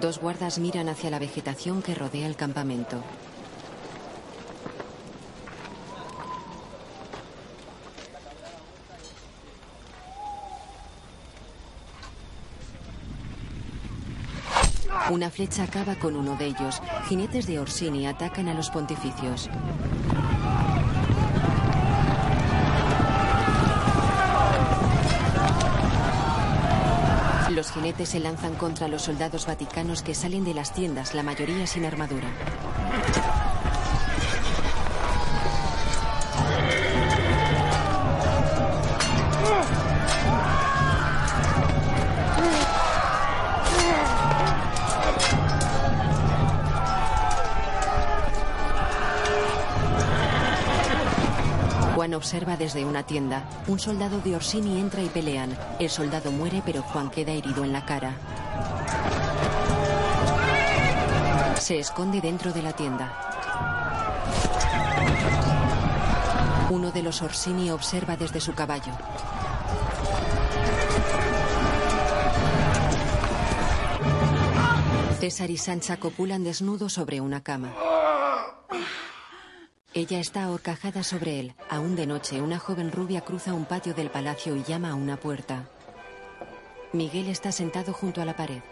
Dos 0.00 0.18
guardas 0.18 0.58
miran 0.58 0.88
hacia 0.88 1.10
la 1.10 1.20
vegetación 1.20 1.82
que 1.82 1.94
rodea 1.94 2.26
el 2.26 2.34
campamento. 2.34 3.02
Una 15.12 15.28
flecha 15.28 15.64
acaba 15.64 15.94
con 15.96 16.16
uno 16.16 16.36
de 16.38 16.46
ellos. 16.46 16.80
Jinetes 17.06 17.46
de 17.46 17.60
Orsini 17.60 18.06
atacan 18.06 18.48
a 18.48 18.54
los 18.54 18.70
pontificios. 18.70 19.50
Los 27.50 27.72
jinetes 27.72 28.08
se 28.08 28.20
lanzan 28.20 28.54
contra 28.54 28.88
los 28.88 29.02
soldados 29.02 29.46
vaticanos 29.46 30.02
que 30.02 30.14
salen 30.14 30.44
de 30.44 30.54
las 30.54 30.72
tiendas, 30.72 31.14
la 31.14 31.22
mayoría 31.22 31.66
sin 31.66 31.84
armadura. 31.84 32.28
Desde 52.56 52.84
una 52.84 53.02
tienda. 53.02 53.48
Un 53.66 53.78
soldado 53.78 54.20
de 54.20 54.36
Orsini 54.36 54.80
entra 54.80 55.02
y 55.02 55.08
pelean. 55.08 55.56
El 55.78 55.90
soldado 55.90 56.30
muere, 56.30 56.62
pero 56.64 56.82
Juan 56.82 57.10
queda 57.10 57.32
herido 57.32 57.64
en 57.64 57.72
la 57.72 57.84
cara. 57.84 58.14
Se 61.58 61.78
esconde 61.78 62.20
dentro 62.20 62.52
de 62.52 62.62
la 62.62 62.72
tienda. 62.72 63.12
Uno 66.70 66.90
de 66.90 67.02
los 67.02 67.22
Orsini 67.22 67.70
observa 67.70 68.16
desde 68.16 68.40
su 68.40 68.54
caballo. 68.54 68.92
César 75.20 75.50
y 75.50 75.56
Sancha 75.56 75.98
copulan 75.98 76.42
desnudos 76.42 76.94
sobre 76.94 77.20
una 77.20 77.42
cama. 77.42 77.72
Ella 79.94 80.20
está 80.20 80.44
ahorcajada 80.44 81.02
sobre 81.02 81.38
él. 81.38 81.54
Aún 81.68 81.96
de 81.96 82.06
noche, 82.06 82.40
una 82.40 82.58
joven 82.58 82.90
rubia 82.90 83.20
cruza 83.20 83.52
un 83.52 83.66
patio 83.66 83.92
del 83.92 84.10
palacio 84.10 84.56
y 84.56 84.62
llama 84.62 84.90
a 84.90 84.94
una 84.94 85.18
puerta. 85.18 85.68
Miguel 86.94 87.28
está 87.28 87.52
sentado 87.52 87.92
junto 87.92 88.22
a 88.22 88.24
la 88.24 88.34
pared. 88.34 88.62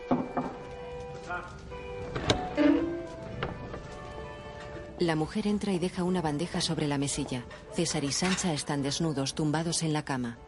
La 4.98 5.14
mujer 5.14 5.46
entra 5.46 5.72
y 5.72 5.78
deja 5.78 6.04
una 6.04 6.22
bandeja 6.22 6.62
sobre 6.62 6.88
la 6.88 6.96
mesilla. 6.98 7.44
César 7.74 8.04
y 8.04 8.12
Sancha 8.12 8.52
están 8.54 8.82
desnudos, 8.82 9.34
tumbados 9.34 9.82
en 9.82 9.92
la 9.92 10.04
cama. 10.04 10.38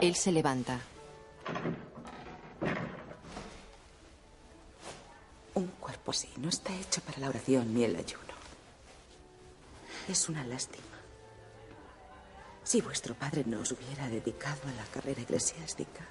Él 0.00 0.14
se 0.14 0.32
levanta. 0.32 0.80
Cuerpo 6.02 6.10
así 6.10 6.28
no 6.38 6.48
está 6.48 6.74
hecho 6.74 7.00
para 7.02 7.20
la 7.20 7.28
oración 7.28 7.72
ni 7.72 7.84
el 7.84 7.94
ayuno. 7.94 8.34
Es 10.08 10.28
una 10.28 10.44
lástima. 10.44 10.82
Si 12.64 12.80
vuestro 12.80 13.14
padre 13.14 13.44
no 13.46 13.60
os 13.60 13.70
hubiera 13.70 14.08
dedicado 14.08 14.62
a 14.66 14.72
la 14.72 14.84
carrera 14.86 15.22
eclesiástica, 15.22 16.04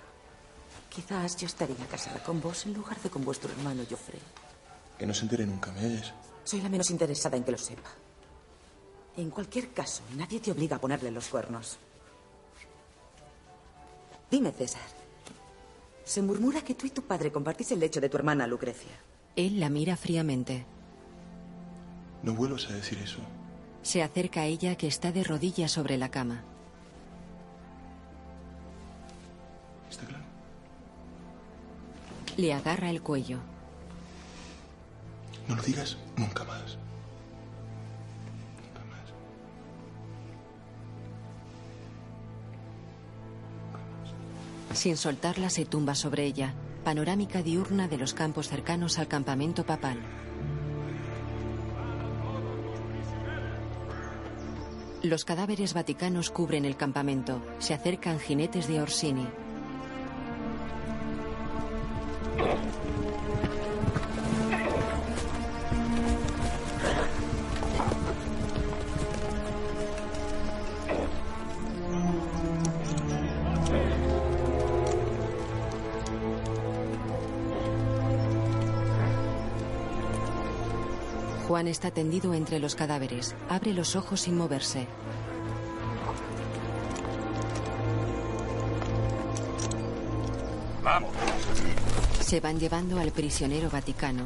quizás 0.90 1.36
yo 1.36 1.48
estaría 1.48 1.86
casada 1.88 2.24
con 2.24 2.40
vos 2.40 2.66
en 2.66 2.74
lugar 2.74 3.02
de 3.02 3.10
con 3.10 3.26
vuestro 3.26 3.52
hermano 3.52 3.84
Joffrey. 3.90 4.22
Que 4.98 5.06
no 5.06 5.14
se 5.14 5.24
entere 5.24 5.46
nunca, 5.46 5.74
¿me 5.74 5.86
oyes? 5.86 6.14
Soy 6.46 6.62
la 6.62 6.70
menos 6.70 6.90
interesada 6.90 7.36
en 7.36 7.44
que 7.44 7.52
lo 7.52 7.58
sepa. 7.58 7.90
En 9.18 9.30
cualquier 9.30 9.74
caso, 9.74 10.04
nadie 10.16 10.40
te 10.40 10.52
obliga 10.52 10.78
a 10.78 10.80
ponerle 10.80 11.12
los 11.12 11.28
cuernos. 11.28 11.78
Dime, 14.30 14.54
César. 14.54 14.88
Se 16.06 16.22
murmura 16.22 16.62
que 16.62 16.76
tú 16.76 16.88
y 16.88 16.92
tu 16.92 17.02
padre 17.02 17.30
compartís 17.30 17.74
el 17.74 17.80
lecho 17.82 18.00
de 18.00 18.08
tu 18.08 18.16
hermana 18.16 18.48
Lucrecia. 18.48 19.11
Él 19.36 19.60
la 19.60 19.70
mira 19.70 19.96
fríamente. 19.96 20.66
No 22.24 22.34
vuelvas 22.34 22.70
a 22.70 22.74
decir 22.74 22.98
eso. 23.00 23.20
Se 23.82 24.04
acerca 24.04 24.42
a 24.42 24.46
ella 24.46 24.76
que 24.76 24.88
está 24.88 25.12
de 25.12 25.24
rodillas 25.24 25.72
sobre 25.72 25.98
la 25.98 26.10
cama. 26.10 26.44
¿Está 29.90 30.06
claro? 30.06 30.24
Le 32.38 32.54
agarra 32.54 32.90
el 32.90 33.02
cuello. 33.02 33.40
No 35.48 35.56
lo 35.56 35.64
digas 35.64 35.98
nunca 36.18 36.44
más. 36.44 36.78
Sin 44.74 44.96
soltarla 44.96 45.50
se 45.50 45.66
tumba 45.66 45.96
sobre 45.96 46.26
ella. 46.26 46.54
Panorámica 46.84 47.44
diurna 47.44 47.88
de 47.88 47.98
los 47.98 48.14
campos 48.14 48.50
cercanos 48.50 48.98
al 48.98 49.08
campamento 49.08 49.64
papal. 49.66 50.00
Los 55.04 55.26
cadáveres 55.26 55.74
vaticanos 55.74 56.30
cubren 56.30 56.66
el 56.66 56.78
campamento. 56.78 57.42
Se 57.60 57.74
acercan 57.74 58.20
jinetes 58.20 58.68
de 58.68 58.82
Orsini. 58.82 59.28
Está 81.72 81.92
tendido 81.92 82.34
entre 82.34 82.60
los 82.60 82.76
cadáveres. 82.76 83.36
Abre 83.50 83.74
los 83.74 83.96
ojos 83.96 84.22
sin 84.22 84.38
moverse. 84.38 84.88
Vamos. 90.84 91.12
Se 92.20 92.40
van 92.40 92.60
llevando 92.60 93.00
al 93.00 93.12
prisionero 93.12 93.70
vaticano. 93.70 94.26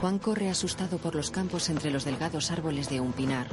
Juan 0.00 0.18
corre 0.18 0.50
asustado 0.50 0.98
por 0.98 1.14
los 1.14 1.30
campos 1.30 1.70
entre 1.70 1.90
los 1.90 2.04
delgados 2.04 2.50
árboles 2.50 2.88
de 2.88 3.00
un 3.00 3.12
pinar. 3.12 3.46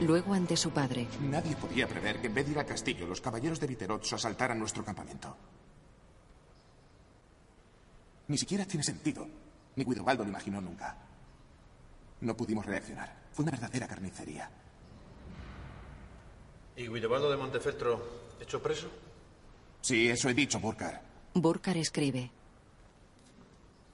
Luego 0.00 0.32
ante 0.32 0.56
su 0.56 0.70
padre. 0.70 1.08
Nadie 1.20 1.56
podía 1.56 1.86
prever 1.86 2.20
que 2.20 2.28
en 2.28 2.34
vez 2.34 2.46
de 2.46 2.52
ir 2.52 2.58
al 2.58 2.66
castillo, 2.66 3.06
los 3.06 3.20
caballeros 3.20 3.60
de 3.60 3.66
Viterotso 3.66 4.16
asaltaran 4.16 4.58
nuestro 4.58 4.84
campamento. 4.84 5.36
Ni 8.30 8.38
siquiera 8.38 8.64
tiene 8.64 8.84
sentido. 8.84 9.26
Ni 9.74 9.82
Guidobaldo 9.82 10.22
lo 10.22 10.30
imaginó 10.30 10.60
nunca. 10.60 10.96
No 12.20 12.36
pudimos 12.36 12.64
reaccionar. 12.64 13.12
Fue 13.32 13.42
una 13.42 13.50
verdadera 13.50 13.88
carnicería. 13.88 14.48
¿Y 16.76 16.86
Guidobaldo 16.86 17.28
de 17.28 17.36
Montefeltro 17.36 18.36
hecho 18.40 18.62
preso? 18.62 18.88
Sí, 19.80 20.08
eso 20.08 20.28
he 20.28 20.34
dicho, 20.34 20.60
Burkar. 20.60 21.02
Burkar 21.34 21.76
escribe. 21.76 22.30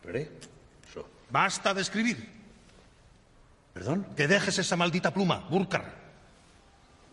Preso. 0.02 1.08
Basta 1.30 1.72
de 1.72 1.80
escribir. 1.80 2.30
¿Perdón? 3.72 4.06
Que 4.14 4.28
dejes 4.28 4.58
esa 4.58 4.76
maldita 4.76 5.14
pluma, 5.14 5.48
Burkar. 5.48 5.94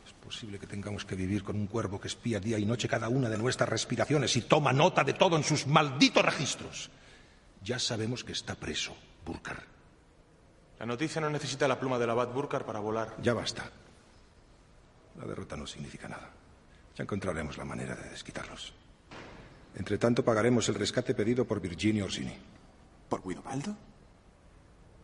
Es 0.05 0.11
posible 0.11 0.59
que 0.59 0.67
tengamos 0.67 1.05
que 1.05 1.15
vivir 1.15 1.41
con 1.41 1.55
un 1.55 1.67
cuervo 1.67 2.01
que 2.01 2.09
espía 2.09 2.41
día 2.41 2.59
y 2.59 2.65
noche 2.65 2.89
cada 2.89 3.07
una 3.07 3.29
de 3.29 3.37
nuestras 3.37 3.69
respiraciones 3.69 4.35
y 4.35 4.41
toma 4.41 4.73
nota 4.73 5.05
de 5.05 5.13
todo 5.13 5.37
en 5.37 5.45
sus 5.45 5.65
malditos 5.67 6.25
registros. 6.25 6.91
Ya 7.63 7.79
sabemos 7.79 8.23
que 8.23 8.33
está 8.33 8.55
preso, 8.55 8.95
Burkar. 9.25 9.63
La 10.79 10.85
noticia 10.85 11.21
no 11.21 11.29
necesita 11.29 11.67
la 11.67 11.79
pluma 11.79 11.97
del 11.97 12.09
abad 12.09 12.27
Burkar 12.33 12.65
para 12.65 12.79
volar. 12.79 13.15
Ya 13.21 13.33
basta. 13.33 13.69
La 15.17 15.25
derrota 15.25 15.55
no 15.55 15.65
significa 15.65 16.09
nada. 16.09 16.29
Ya 16.95 17.03
encontraremos 17.03 17.57
la 17.57 17.65
manera 17.65 17.95
de 17.95 18.09
desquitarlos. 18.09 18.73
Entre 19.75 19.97
tanto, 19.97 20.25
pagaremos 20.25 20.67
el 20.69 20.75
rescate 20.75 21.15
pedido 21.15 21.45
por 21.45 21.61
Virginia 21.61 22.03
Orsini. 22.03 22.35
¿Por 23.07 23.23
Guidobaldo? 23.23 23.75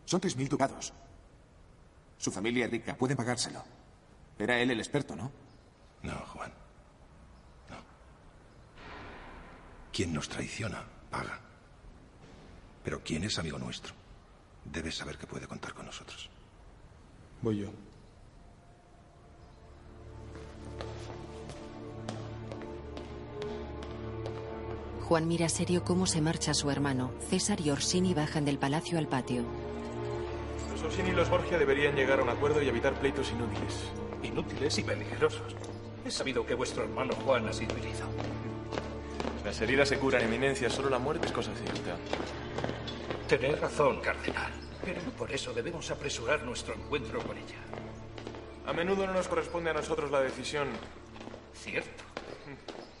Son 0.04 0.20
tres 0.20 0.36
mil 0.36 0.48
ducados. 0.48 0.92
Su 2.18 2.30
familia 2.30 2.66
es 2.66 2.70
rica, 2.70 2.96
pueden 2.96 3.16
pagárselo. 3.16 3.64
Era 4.38 4.58
él 4.58 4.70
el 4.70 4.80
experto, 4.80 5.16
¿no? 5.16 5.32
No, 6.02 6.14
Juan. 6.26 6.52
No. 7.70 7.76
Quien 9.92 10.12
nos 10.12 10.28
traiciona, 10.28 10.84
paga. 11.10 11.40
Pero 12.84 13.02
quien 13.02 13.24
es 13.24 13.38
amigo 13.38 13.58
nuestro, 13.58 13.94
debe 14.64 14.90
saber 14.92 15.18
que 15.18 15.26
puede 15.26 15.46
contar 15.46 15.74
con 15.74 15.86
nosotros. 15.86 16.30
Voy 17.42 17.58
yo. 17.58 17.70
Juan 25.10 25.26
mira 25.26 25.48
serio 25.48 25.82
cómo 25.82 26.06
se 26.06 26.20
marcha 26.20 26.54
su 26.54 26.70
hermano. 26.70 27.10
César 27.28 27.60
y 27.60 27.70
Orsini 27.70 28.14
bajan 28.14 28.44
del 28.44 28.58
palacio 28.58 28.96
al 28.96 29.08
patio. 29.08 29.42
Los 30.70 30.82
Orsini 30.84 31.10
y 31.10 31.12
los 31.12 31.28
Borgia 31.28 31.58
deberían 31.58 31.96
llegar 31.96 32.20
a 32.20 32.22
un 32.22 32.28
acuerdo 32.28 32.62
y 32.62 32.68
evitar 32.68 32.94
pleitos 32.94 33.32
inútiles. 33.32 33.90
Inútiles 34.22 34.78
y 34.78 34.84
peligrosos. 34.84 35.56
He 36.06 36.12
sabido 36.12 36.46
que 36.46 36.54
vuestro 36.54 36.84
hermano 36.84 37.14
Juan 37.24 37.48
ha 37.48 37.52
sido 37.52 37.76
herido. 37.76 38.06
Las 39.44 39.60
heridas 39.60 39.88
se 39.88 39.98
curan, 39.98 40.22
eminencia. 40.22 40.70
Solo 40.70 40.88
la 40.88 41.00
muerte 41.00 41.26
es 41.26 41.32
cosa 41.32 41.50
cierta. 41.56 41.96
Tenéis 43.30 43.60
razón, 43.60 44.00
cardenal. 44.00 44.50
Pero 44.84 45.00
no 45.02 45.12
por 45.12 45.30
eso 45.30 45.52
debemos 45.52 45.88
apresurar 45.88 46.42
nuestro 46.42 46.74
encuentro 46.74 47.22
con 47.22 47.36
ella. 47.36 47.60
A 48.66 48.72
menudo 48.72 49.06
no 49.06 49.12
nos 49.12 49.28
corresponde 49.28 49.70
a 49.70 49.72
nosotros 49.72 50.10
la 50.10 50.20
decisión. 50.20 50.66
Cierto. 51.54 52.02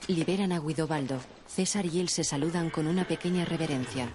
Liberan 0.06 0.52
a 0.52 0.60
Guidobaldo. 0.60 1.18
César 1.48 1.84
y 1.84 1.98
él 1.98 2.08
se 2.08 2.22
saludan 2.22 2.70
con 2.70 2.86
una 2.86 3.08
pequeña 3.08 3.44
reverencia. 3.44 4.08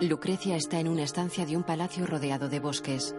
Lucrecia 0.00 0.56
está 0.56 0.80
en 0.80 0.88
una 0.88 1.02
estancia 1.02 1.44
de 1.44 1.54
un 1.54 1.64
palacio 1.64 2.06
rodeado 2.06 2.48
de 2.48 2.60
bosques. 2.60 3.14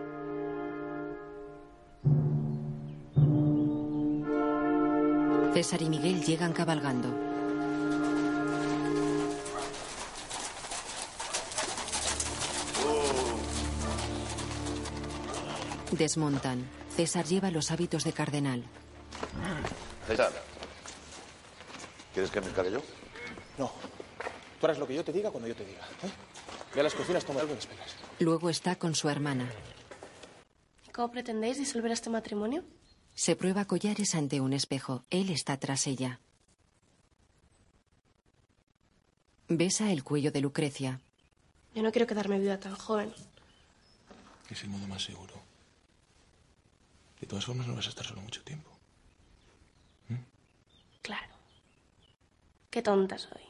César 5.53 5.83
y 5.83 5.89
Miguel 5.89 6.23
llegan 6.23 6.53
cabalgando. 6.53 7.26
Desmontan. 15.91 16.67
César 16.95 17.25
lleva 17.25 17.51
los 17.51 17.71
hábitos 17.71 18.03
de 18.03 18.13
cardenal. 18.13 18.63
César. 20.07 20.31
¿Quieres 22.13 22.31
que 22.31 22.41
me 22.41 22.47
encargue 22.47 22.71
yo? 22.71 22.81
No. 23.57 23.71
Tú 24.59 24.65
harás 24.65 24.79
lo 24.79 24.87
que 24.87 24.95
yo 24.95 25.03
te 25.03 25.13
diga 25.13 25.31
cuando 25.31 25.47
yo 25.47 25.55
te 25.55 25.65
diga. 25.65 25.81
¿eh? 26.03 26.09
Ve 26.73 26.81
a 26.81 26.83
las 26.83 26.93
cocinas, 26.93 27.23
toma 27.23 27.41
algo 27.41 27.51
y 27.51 27.55
me 27.55 27.59
esperas. 27.59 27.95
Luego 28.19 28.49
está 28.49 28.75
con 28.77 28.95
su 28.95 29.09
hermana. 29.09 29.49
¿Cómo 30.93 31.11
pretendéis 31.11 31.57
disolver 31.57 31.91
este 31.91 32.09
matrimonio? 32.09 32.63
Se 33.13 33.35
prueba 33.35 33.65
collares 33.65 34.15
ante 34.15 34.41
un 34.41 34.53
espejo. 34.53 35.05
Él 35.09 35.29
está 35.29 35.57
tras 35.57 35.87
ella. 35.87 36.19
Besa 39.47 39.91
el 39.91 40.03
cuello 40.03 40.31
de 40.31 40.41
Lucrecia. 40.41 41.01
Yo 41.73 41.83
no 41.83 41.91
quiero 41.91 42.07
quedarme 42.07 42.39
viuda 42.39 42.59
tan 42.59 42.75
joven. 42.75 43.13
Es 44.49 44.63
el 44.63 44.69
modo 44.69 44.87
más 44.87 45.03
seguro. 45.03 45.46
De 47.19 47.27
todas 47.27 47.45
formas, 47.45 47.67
no 47.67 47.75
vas 47.75 47.87
a 47.87 47.89
estar 47.89 48.05
solo 48.05 48.21
mucho 48.21 48.43
tiempo. 48.43 48.71
Claro. 51.01 51.33
Qué 52.69 52.81
tonta 52.81 53.17
soy. 53.17 53.41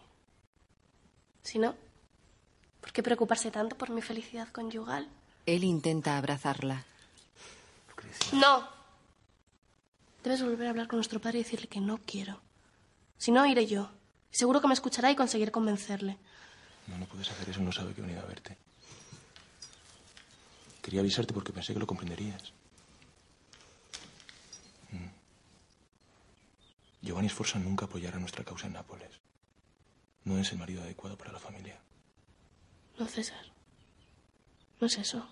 Si 1.41 1.57
no, 1.57 1.75
¿por 2.81 2.91
qué 2.91 3.01
preocuparse 3.01 3.49
tanto 3.51 3.77
por 3.77 3.89
mi 3.89 4.01
felicidad 4.01 4.49
conyugal? 4.49 5.07
Él 5.45 5.63
intenta 5.63 6.17
abrazarla. 6.17 6.85
No. 8.33 8.69
Debes 10.23 10.43
volver 10.43 10.67
a 10.67 10.69
hablar 10.71 10.87
con 10.87 10.97
nuestro 10.97 11.19
padre 11.19 11.39
y 11.39 11.43
decirle 11.43 11.67
que 11.67 11.79
no 11.79 11.99
quiero. 12.05 12.41
Si 13.17 13.31
no, 13.31 13.45
iré 13.45 13.65
yo. 13.65 13.89
Seguro 14.29 14.61
que 14.61 14.67
me 14.67 14.73
escuchará 14.73 15.09
y 15.09 15.15
conseguiré 15.15 15.51
convencerle. 15.51 16.17
No, 16.87 16.97
no 16.97 17.05
puedes 17.05 17.31
hacer 17.31 17.49
eso, 17.49 17.61
no 17.61 17.71
sabe 17.71 17.93
que 17.93 18.01
he 18.01 18.03
venido 18.03 18.21
a 18.21 18.25
verte. 18.25 18.57
Quería 20.81 20.99
avisarte 20.99 21.33
porque 21.33 21.51
pensé 21.53 21.73
que 21.73 21.79
lo 21.79 21.87
comprenderías. 21.87 22.53
Giovanni 27.07 27.29
Sforza 27.29 27.57
nunca 27.57 27.85
apoyará 27.85 28.19
nuestra 28.19 28.43
causa 28.43 28.67
en 28.67 28.73
Nápoles. 28.73 29.21
No 30.25 30.37
es 30.37 30.51
el 30.51 30.57
marido 30.57 30.81
adecuado 30.81 31.17
para 31.17 31.31
la 31.31 31.39
familia. 31.39 31.79
No, 32.99 33.07
César. 33.07 33.45
No 34.81 34.87
es 34.87 34.97
eso. 34.97 35.25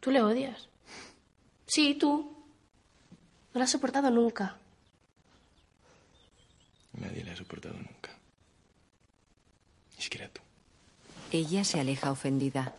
Tú 0.00 0.10
le 0.10 0.20
odias. 0.20 0.68
Sí, 1.66 1.94
tú. 1.94 2.36
No 3.54 3.60
lo 3.60 3.64
has 3.64 3.70
soportado 3.70 4.10
nunca. 4.10 4.58
Nadie 6.92 7.24
le 7.24 7.30
ha 7.30 7.36
soportado 7.36 7.74
nunca. 7.74 8.10
Ni 9.96 10.02
siquiera 10.02 10.28
tú. 10.28 10.42
Ella 11.30 11.64
se 11.64 11.80
aleja 11.80 12.12
ofendida. 12.12 12.74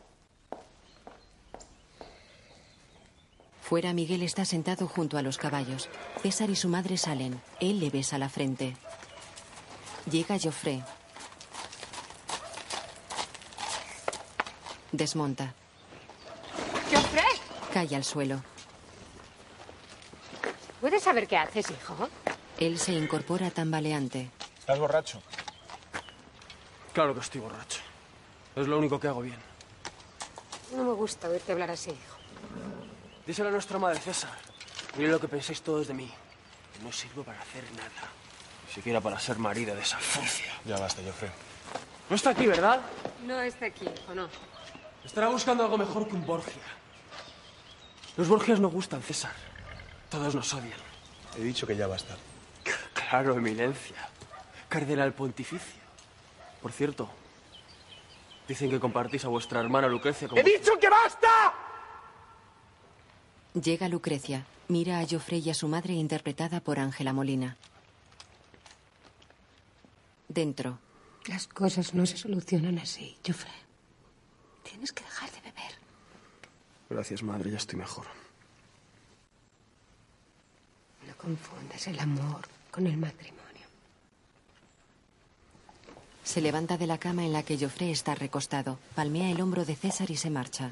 Fuera, 3.64 3.93
Miguel 3.93 4.24
está 4.24 4.43
sentado 4.43 4.88
junto 4.88 5.18
a 5.18 5.22
los 5.22 5.38
caballos. 5.38 5.88
César 6.22 6.49
y 6.49 6.55
su 6.55 6.68
madre 6.68 6.97
salen. 6.97 7.41
Él 7.61 7.80
le 7.80 7.89
besa 7.89 8.18
la 8.18 8.28
frente. 8.28 8.76
Llega 10.11 10.38
Joffre. 10.38 10.84
Desmonta. 14.91 15.53
¡Joffre! 16.91 17.24
Cae 17.72 17.95
al 17.95 18.03
suelo. 18.03 18.43
¿Puedes 20.82 21.01
saber 21.01 21.26
qué 21.26 21.38
haces, 21.38 21.72
hijo? 21.72 22.09
Él 22.59 22.78
se 22.78 22.91
incorpora 22.91 23.49
tambaleante. 23.49 24.30
¿Estás 24.59 24.78
borracho? 24.78 25.22
Claro 26.91 27.14
que 27.14 27.22
estoy 27.22 27.39
borracho. 27.39 27.80
Es 28.57 28.68
lo 28.68 28.78
único 28.78 28.99
que 28.99 29.07
hago 29.07 29.22
bien. 29.22 29.39
No 30.76 30.84
me 30.84 30.93
gusta 30.93 31.30
oírte 31.30 31.53
hablar 31.53 31.72
así, 31.72 31.91
hijo. 31.91 32.83
Díselo 33.26 33.50
a 33.50 33.52
nuestra 33.52 33.80
madre, 33.80 34.00
César. 34.00 34.32
Mire 34.98 35.10
lo 35.10 35.20
que 35.20 35.28
pensáis 35.28 35.62
todos 35.62 35.88
de 35.88 35.94
mí. 35.94 36.12
Que 36.74 36.84
no 36.84 36.92
sirvo 36.92 37.24
para 37.24 37.40
hacer 37.40 37.64
nada. 37.72 38.10
Ni 38.68 38.74
siquiera 38.74 39.00
para 39.00 39.20
ser 39.20 39.38
marido 39.38 39.76
de 39.76 39.82
esa 39.82 40.00
sucia. 40.00 40.52
Ya 40.66 40.78
basta, 40.78 41.02
Joffre. 41.02 41.32
No 42.10 42.16
está 42.16 42.32
aquí, 42.32 42.48
¿verdad? 42.48 42.82
No 43.26 43.40
está 43.42 43.68
aquí, 43.68 43.86
hijo, 43.86 44.14
no. 44.14 44.28
Estará 45.06 45.28
buscando 45.30 45.64
algo 45.64 45.78
mejor 45.78 46.08
que 46.08 46.16
un 46.16 46.26
Borgia. 46.26 46.62
Los 48.18 48.28
Borgias 48.28 48.60
no 48.60 48.70
gustan, 48.70 49.02
César. 49.02 49.34
Todos 50.10 50.36
nos 50.36 50.54
odian. 50.54 50.80
He 51.38 51.42
dicho 51.42 51.66
que 51.66 51.76
ya 51.76 51.88
basta. 51.88 52.16
Claro, 52.94 53.36
eminencia. 53.36 53.96
Cardenal 54.70 55.14
pontificio. 55.14 55.82
Por 56.62 56.72
cierto, 56.72 57.10
dicen 58.48 58.70
que 58.70 58.80
compartís 58.80 59.26
a 59.26 59.28
vuestra 59.28 59.60
hermana 59.60 59.88
Lucrecia 59.88 60.28
con... 60.28 60.38
¡He 60.38 60.44
dicho 60.44 60.78
que 60.80 60.90
basta! 60.90 61.53
Llega 63.54 63.88
Lucrecia. 63.88 64.45
Mira 64.68 64.99
a 64.99 65.08
Joffre 65.08 65.38
y 65.38 65.49
a 65.49 65.54
su 65.54 65.68
madre 65.68 65.93
interpretada 65.93 66.60
por 66.60 66.80
Ángela 66.80 67.14
Molina. 67.14 67.58
Dentro. 70.28 70.80
Las 71.28 71.47
cosas 71.47 71.93
no 71.93 72.06
se 72.06 72.18
solucionan 72.18 72.80
así, 72.80 73.16
Joffre. 73.26 73.51
Tienes 74.64 74.91
que 74.91 75.04
dejar 75.04 75.32
de 75.32 75.41
beber. 75.41 75.72
Gracias, 76.89 77.22
madre, 77.22 77.51
ya 77.51 77.58
estoy 77.58 77.78
mejor. 77.78 78.08
No 81.08 81.16
confundas 81.16 81.88
el 81.88 81.99
amor 81.99 82.47
con 82.72 82.88
el 82.88 82.97
matrimonio. 82.97 83.43
Se 86.24 86.41
levanta 86.41 86.78
de 86.78 86.88
la 86.88 86.97
cama 86.97 87.24
en 87.24 87.34
la 87.34 87.43
que 87.43 87.58
Joffre 87.58 87.91
está 87.91 88.16
recostado. 88.16 88.80
Palmea 88.95 89.30
el 89.30 89.41
hombro 89.41 89.64
de 89.66 89.76
César 89.76 90.10
y 90.10 90.18
se 90.18 90.30
marcha. 90.30 90.72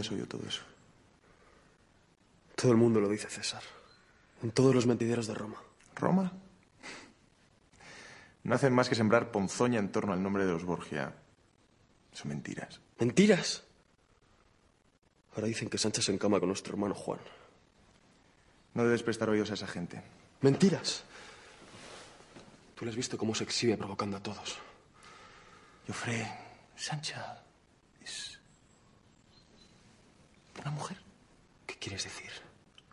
¿Dónde 0.00 0.08
has 0.08 0.12
oído 0.12 0.26
todo 0.26 0.48
eso? 0.48 0.62
Todo 2.56 2.72
el 2.72 2.78
mundo 2.78 3.00
lo 3.00 3.08
dice, 3.10 3.28
César. 3.28 3.62
En 4.42 4.50
todos 4.50 4.74
los 4.74 4.86
mentideros 4.86 5.26
de 5.26 5.34
Roma. 5.34 5.62
¿Roma? 5.94 6.32
No 8.44 8.54
hacen 8.54 8.72
más 8.72 8.88
que 8.88 8.94
sembrar 8.94 9.30
ponzoña 9.30 9.78
en 9.78 9.92
torno 9.92 10.14
al 10.14 10.22
nombre 10.22 10.46
de 10.46 10.52
los 10.52 10.64
Borgia. 10.64 11.12
Son 12.12 12.30
mentiras. 12.30 12.80
¿Mentiras? 12.98 13.62
Ahora 15.34 15.48
dicen 15.48 15.68
que 15.68 15.76
Sánchez 15.76 16.06
se 16.06 16.14
encama 16.14 16.40
con 16.40 16.48
nuestro 16.48 16.72
hermano 16.72 16.94
Juan. 16.94 17.20
No 18.72 18.84
debes 18.84 19.02
prestar 19.02 19.28
oídos 19.28 19.50
a 19.50 19.54
esa 19.54 19.66
gente. 19.66 20.02
¿Mentiras? 20.40 21.04
Tú 22.74 22.86
le 22.86 22.90
has 22.90 22.96
visto 22.96 23.18
cómo 23.18 23.34
se 23.34 23.44
exhibe 23.44 23.76
provocando 23.76 24.16
a 24.16 24.22
todos. 24.22 24.56
Joffre, 25.86 26.26
Sancha 26.74 27.44
es 28.02 28.40
una 30.60 30.70
mujer. 30.70 30.98
¿Qué 31.66 31.76
quieres 31.76 32.04
decir? 32.04 32.30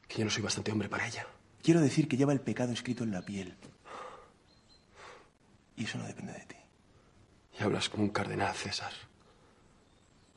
¿Que 0.07 0.19
yo 0.19 0.25
no 0.25 0.31
soy 0.31 0.43
bastante 0.43 0.71
hombre 0.71 0.89
para 0.89 1.07
ella? 1.07 1.27
Quiero 1.61 1.81
decir 1.81 2.07
que 2.07 2.17
lleva 2.17 2.33
el 2.33 2.41
pecado 2.41 2.71
escrito 2.71 3.03
en 3.03 3.11
la 3.11 3.21
piel. 3.21 3.55
Y 5.75 5.85
eso 5.85 5.97
no 5.97 6.05
depende 6.05 6.33
de 6.33 6.45
ti. 6.45 6.55
Y 7.59 7.63
hablas 7.63 7.89
como 7.89 8.03
un 8.03 8.09
cardenal, 8.09 8.55
César. 8.55 8.93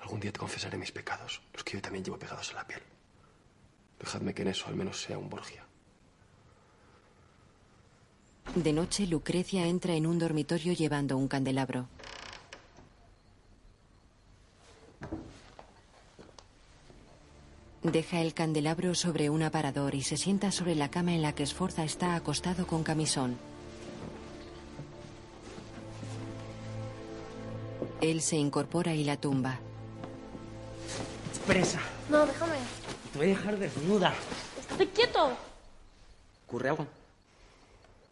Algún 0.00 0.20
día 0.20 0.32
te 0.32 0.38
confesaré 0.38 0.78
mis 0.78 0.92
pecados, 0.92 1.42
los 1.52 1.62
que 1.62 1.74
yo 1.74 1.82
también 1.82 2.04
llevo 2.04 2.18
pegados 2.18 2.50
en 2.50 2.56
la 2.56 2.66
piel. 2.66 2.82
Dejadme 3.98 4.34
que 4.34 4.42
en 4.42 4.48
eso 4.48 4.66
al 4.66 4.76
menos 4.76 5.00
sea 5.00 5.18
un 5.18 5.28
Borgia. 5.28 5.64
De 8.54 8.72
noche, 8.72 9.06
Lucrecia 9.06 9.66
entra 9.66 9.94
en 9.94 10.06
un 10.06 10.18
dormitorio 10.18 10.72
llevando 10.72 11.16
un 11.16 11.28
candelabro. 11.28 11.88
Deja 17.82 18.20
el 18.20 18.34
candelabro 18.34 18.94
sobre 18.94 19.30
un 19.30 19.42
aparador 19.42 19.94
y 19.94 20.02
se 20.02 20.18
sienta 20.18 20.52
sobre 20.52 20.74
la 20.74 20.90
cama 20.90 21.14
en 21.14 21.22
la 21.22 21.34
que 21.34 21.46
Sforza 21.46 21.82
está 21.82 22.14
acostado 22.14 22.66
con 22.66 22.82
camisón. 22.82 23.38
Él 28.02 28.20
se 28.20 28.36
incorpora 28.36 28.94
y 28.94 29.04
la 29.04 29.16
tumba. 29.16 29.58
Presa. 31.46 31.80
No, 32.10 32.26
déjame. 32.26 32.56
Te 33.12 33.18
voy 33.18 33.26
a 33.28 33.30
dejar 33.30 33.58
desnuda. 33.58 34.14
Estate 34.58 34.88
quieto. 34.90 35.32
¿Ocurre 36.46 36.68
algo? 36.68 36.86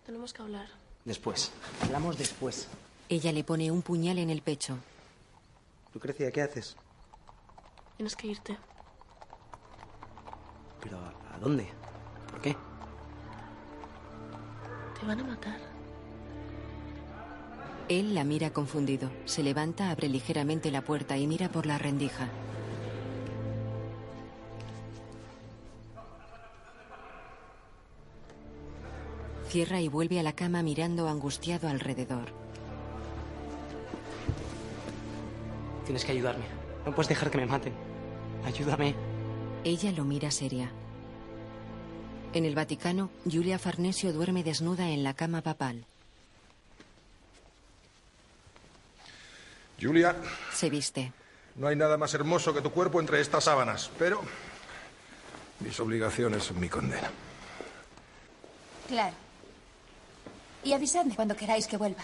Tenemos 0.06 0.32
que 0.32 0.42
hablar. 0.42 0.66
Después. 1.04 1.50
Hablamos 1.82 2.16
después. 2.16 2.68
Ella 3.10 3.32
le 3.32 3.44
pone 3.44 3.70
un 3.70 3.82
puñal 3.82 4.18
en 4.18 4.30
el 4.30 4.40
pecho. 4.40 4.78
Lucrecia, 5.92 6.30
¿qué 6.30 6.40
haces? 6.42 6.74
Tienes 7.96 8.16
que 8.16 8.28
irte. 8.28 8.56
¿Pero 10.82 10.98
a 10.98 11.38
dónde? 11.38 11.68
¿Por 12.30 12.40
qué? 12.40 12.56
Te 14.98 15.06
van 15.06 15.20
a 15.20 15.24
matar. 15.24 15.56
Él 17.88 18.14
la 18.14 18.24
mira 18.24 18.50
confundido. 18.50 19.10
Se 19.24 19.42
levanta, 19.42 19.90
abre 19.90 20.08
ligeramente 20.08 20.70
la 20.70 20.82
puerta 20.82 21.16
y 21.16 21.26
mira 21.26 21.48
por 21.48 21.64
la 21.64 21.78
rendija. 21.78 22.28
Cierra 29.48 29.80
y 29.80 29.88
vuelve 29.88 30.20
a 30.20 30.22
la 30.22 30.34
cama 30.34 30.62
mirando 30.62 31.08
angustiado 31.08 31.68
alrededor. 31.68 32.26
Tienes 35.86 36.04
que 36.04 36.12
ayudarme. 36.12 36.44
No 36.84 36.94
puedes 36.94 37.08
dejar 37.08 37.30
que 37.30 37.38
me 37.38 37.46
maten. 37.46 37.72
Ayúdame. 38.44 39.07
Ella 39.64 39.92
lo 39.92 40.04
mira 40.04 40.30
seria. 40.30 40.70
En 42.32 42.44
el 42.44 42.54
Vaticano, 42.54 43.10
Julia 43.24 43.58
Farnesio 43.58 44.12
duerme 44.12 44.44
desnuda 44.44 44.88
en 44.90 45.02
la 45.02 45.14
cama 45.14 45.42
papal. 45.42 45.84
Julia, 49.80 50.16
Se 50.52 50.68
viste. 50.70 51.12
no 51.56 51.68
hay 51.68 51.76
nada 51.76 51.96
más 51.96 52.12
hermoso 52.14 52.52
que 52.52 52.60
tu 52.60 52.70
cuerpo 52.70 53.00
entre 53.00 53.20
estas 53.20 53.44
sábanas, 53.44 53.90
pero 53.98 54.20
mis 55.60 55.78
obligaciones 55.80 56.44
son 56.44 56.60
mi 56.60 56.68
condena. 56.68 57.10
Claro. 58.88 59.14
Y 60.64 60.72
avisadme 60.72 61.14
cuando 61.14 61.36
queráis 61.36 61.66
que 61.66 61.76
vuelva. 61.76 62.02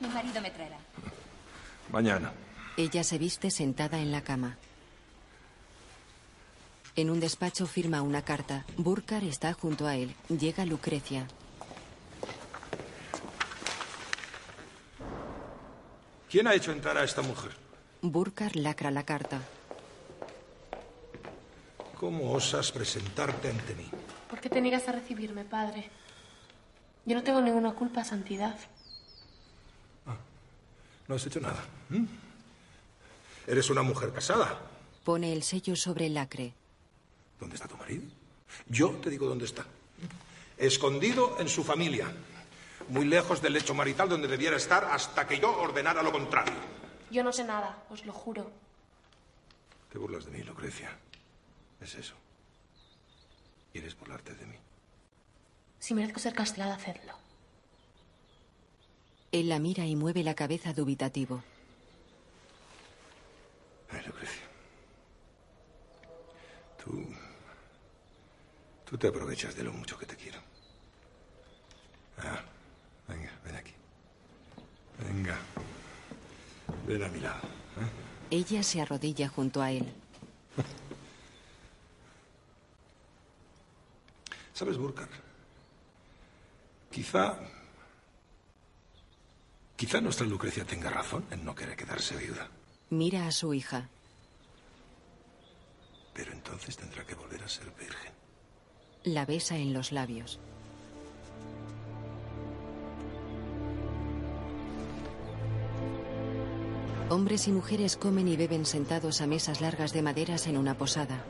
Mi 0.00 0.08
marido 0.08 0.40
me 0.40 0.50
traerá. 0.50 0.78
Mañana. 1.90 2.32
Ella 2.76 3.02
se 3.02 3.18
viste 3.18 3.50
sentada 3.50 3.98
en 3.98 4.12
la 4.12 4.22
cama. 4.22 4.56
En 6.96 7.10
un 7.10 7.20
despacho 7.20 7.66
firma 7.66 8.00
una 8.00 8.22
carta. 8.22 8.64
Burkar 8.78 9.22
está 9.22 9.52
junto 9.52 9.86
a 9.86 9.96
él. 9.96 10.14
Llega 10.30 10.64
Lucrecia. 10.64 11.26
¿Quién 16.30 16.46
ha 16.46 16.54
hecho 16.54 16.72
entrar 16.72 16.96
a 16.96 17.04
esta 17.04 17.20
mujer? 17.20 17.52
Burkar 18.00 18.56
lacra 18.56 18.90
la 18.90 19.04
carta. 19.04 19.42
¿Cómo 22.00 22.32
osas 22.32 22.72
presentarte 22.72 23.50
ante 23.50 23.74
mí? 23.74 23.90
¿Por 24.30 24.40
qué 24.40 24.48
te 24.48 24.62
niegas 24.62 24.88
a 24.88 24.92
recibirme, 24.92 25.44
padre? 25.44 25.90
Yo 27.04 27.14
no 27.14 27.22
tengo 27.22 27.42
ninguna 27.42 27.72
culpa, 27.72 28.04
Santidad. 28.04 28.58
No 31.08 31.14
has 31.14 31.26
hecho 31.26 31.40
nada. 31.40 31.62
¿m? 31.90 32.06
Eres 33.46 33.68
una 33.68 33.82
mujer 33.82 34.12
casada. 34.12 34.58
Pone 35.04 35.32
el 35.34 35.42
sello 35.42 35.76
sobre 35.76 36.06
el 36.06 36.14
lacre. 36.14 36.54
¿Dónde 37.38 37.56
está 37.56 37.68
tu 37.68 37.76
marido? 37.76 38.02
Yo 38.68 38.90
te 38.96 39.10
digo 39.10 39.26
dónde 39.26 39.44
está. 39.44 39.64
Escondido 40.56 41.36
en 41.38 41.48
su 41.48 41.62
familia. 41.64 42.10
Muy 42.88 43.04
lejos 43.04 43.42
del 43.42 43.52
lecho 43.52 43.74
marital 43.74 44.08
donde 44.08 44.28
debiera 44.28 44.56
estar 44.56 44.84
hasta 44.84 45.26
que 45.26 45.38
yo 45.38 45.50
ordenara 45.58 46.02
lo 46.02 46.12
contrario. 46.12 46.54
Yo 47.10 47.22
no 47.22 47.32
sé 47.32 47.44
nada, 47.44 47.84
os 47.90 48.04
lo 48.06 48.12
juro. 48.12 48.50
Te 49.92 49.98
burlas 49.98 50.24
de 50.24 50.30
mí, 50.30 50.42
Lucrecia. 50.42 50.96
Es 51.80 51.94
eso. 51.94 52.14
¿Quieres 53.72 53.98
burlarte 53.98 54.34
de 54.34 54.46
mí? 54.46 54.56
Si 55.78 55.94
merezco 55.94 56.18
ser 56.18 56.34
castigada, 56.34 56.74
hacedlo. 56.74 57.12
Él 59.32 59.48
la 59.48 59.58
mira 59.58 59.84
y 59.84 59.96
mueve 59.96 60.22
la 60.22 60.34
cabeza 60.34 60.72
dubitativo. 60.72 61.42
Ay, 63.90 64.02
Lucrecia. 64.06 64.42
Tú. 66.82 67.06
Tú 68.88 68.96
te 68.96 69.08
aprovechas 69.08 69.56
de 69.56 69.64
lo 69.64 69.72
mucho 69.72 69.98
que 69.98 70.06
te 70.06 70.16
quiero. 70.16 70.38
Ah, 72.18 72.40
venga, 73.08 73.32
ven 73.44 73.56
aquí. 73.56 73.72
Venga. 75.04 75.36
Ven 76.86 77.02
a 77.02 77.08
mi 77.08 77.20
lado. 77.20 77.42
¿eh? 77.42 77.90
Ella 78.30 78.62
se 78.62 78.80
arrodilla 78.80 79.28
junto 79.28 79.60
a 79.60 79.72
él. 79.72 79.92
¿Sabes, 84.54 84.78
Burkar? 84.78 85.08
Quizá. 86.90 87.38
Quizá 89.76 90.00
nuestra 90.00 90.26
Lucrecia 90.26 90.64
tenga 90.64 90.88
razón 90.90 91.26
en 91.30 91.44
no 91.44 91.54
querer 91.54 91.76
quedarse 91.76 92.16
viuda. 92.16 92.48
Mira 92.90 93.26
a 93.26 93.32
su 93.32 93.52
hija. 93.52 93.88
Pero 96.14 96.32
entonces 96.32 96.76
tendrá 96.76 97.04
que 97.04 97.14
volver 97.14 97.42
a 97.42 97.48
ser 97.48 97.70
virgen. 97.72 98.12
La 99.06 99.24
besa 99.24 99.56
en 99.56 99.72
los 99.72 99.92
labios. 99.92 100.40
Hombres 107.08 107.46
y 107.46 107.52
mujeres 107.52 107.96
comen 107.96 108.26
y 108.26 108.36
beben 108.36 108.66
sentados 108.66 109.20
a 109.20 109.28
mesas 109.28 109.60
largas 109.60 109.92
de 109.92 110.02
maderas 110.02 110.48
en 110.48 110.56
una 110.56 110.76
posada. 110.76 111.22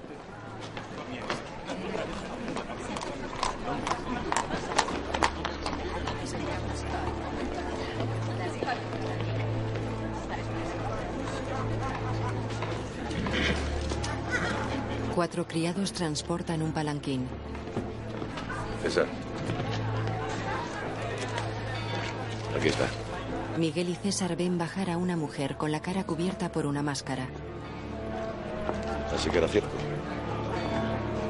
Cuatro 15.15 15.47
criados 15.47 15.93
transportan 15.93 16.63
un 16.63 16.73
palanquín. 16.73 17.29
César. 18.87 19.07
Aquí 22.57 22.69
está. 22.69 22.87
Miguel 23.59 23.89
y 23.89 23.97
César 23.97 24.37
ven 24.37 24.59
bajar 24.59 24.91
a 24.91 24.97
una 24.97 25.17
mujer 25.17 25.57
con 25.57 25.73
la 25.73 25.81
cara 25.81 26.05
cubierta 26.05 26.53
por 26.53 26.67
una 26.67 26.83
máscara. 26.83 27.27
Así 29.13 29.29
que 29.29 29.39
era 29.39 29.49
cierto. 29.49 29.71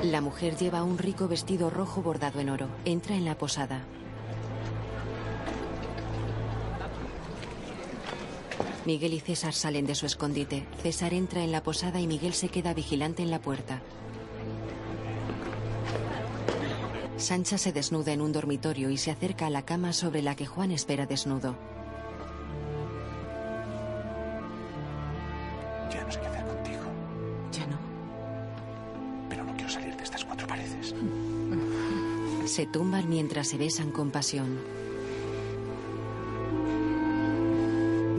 La 0.03 0.21
mujer 0.21 0.57
lleva 0.57 0.83
un 0.83 0.99
rico 0.99 1.29
vestido 1.29 1.71
rojo 1.71 2.03
bordado 2.03 2.41
en 2.41 2.51
oro. 2.51 2.69
Entra 2.85 3.17
en 3.17 3.25
la 3.25 3.39
posada. 3.39 3.81
Miguel 8.85 9.15
y 9.15 9.21
César 9.21 9.55
salen 9.55 9.87
de 9.87 9.95
su 9.95 10.05
escondite. 10.05 10.67
César 10.83 11.15
entra 11.15 11.43
en 11.43 11.53
la 11.53 11.63
posada 11.63 12.01
y 12.01 12.07
Miguel 12.07 12.35
se 12.35 12.51
queda 12.51 12.75
vigilante 12.75 13.23
en 13.23 13.31
la 13.31 13.41
puerta. 13.41 13.81
Sancha 17.17 17.57
se 17.57 17.73
desnuda 17.73 18.13
en 18.13 18.21
un 18.21 18.33
dormitorio 18.33 18.91
y 18.91 18.99
se 18.99 19.11
acerca 19.11 19.47
a 19.47 19.51
la 19.51 19.63
cama 19.63 19.93
sobre 19.93 20.21
la 20.23 20.35
que 20.35 20.47
Juan 20.47 20.71
espera 20.71 21.07
desnudo. 21.07 21.57
Ya 25.91 26.05
no 26.05 26.13
sé 26.13 26.21
qué 26.21 26.27
hacer 26.27 26.45
contigo. 26.45 26.83
Ya 27.53 27.67
no. 27.67 27.79
Pero 29.31 29.45
no 29.45 29.55
quiero 29.55 29.71
salir 29.71 29.97
de 29.97 30.05
estas 30.05 30.25
cuatro 30.25 30.47
paredes. 30.47 30.95
Se 32.45 32.67
tumban 32.67 33.09
mientras 33.09 33.49
se 33.49 33.57
besan 33.57 33.91
con 33.93 34.11
pasión. 34.11 34.59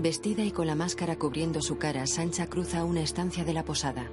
Vestida 0.01 0.43
y 0.43 0.51
con 0.51 0.67
la 0.67 0.75
máscara 0.75 1.17
cubriendo 1.17 1.61
su 1.61 1.77
cara, 1.77 2.07
Sancha 2.07 2.47
cruza 2.47 2.83
una 2.83 3.01
estancia 3.01 3.43
de 3.43 3.53
la 3.53 3.63
posada. 3.63 4.09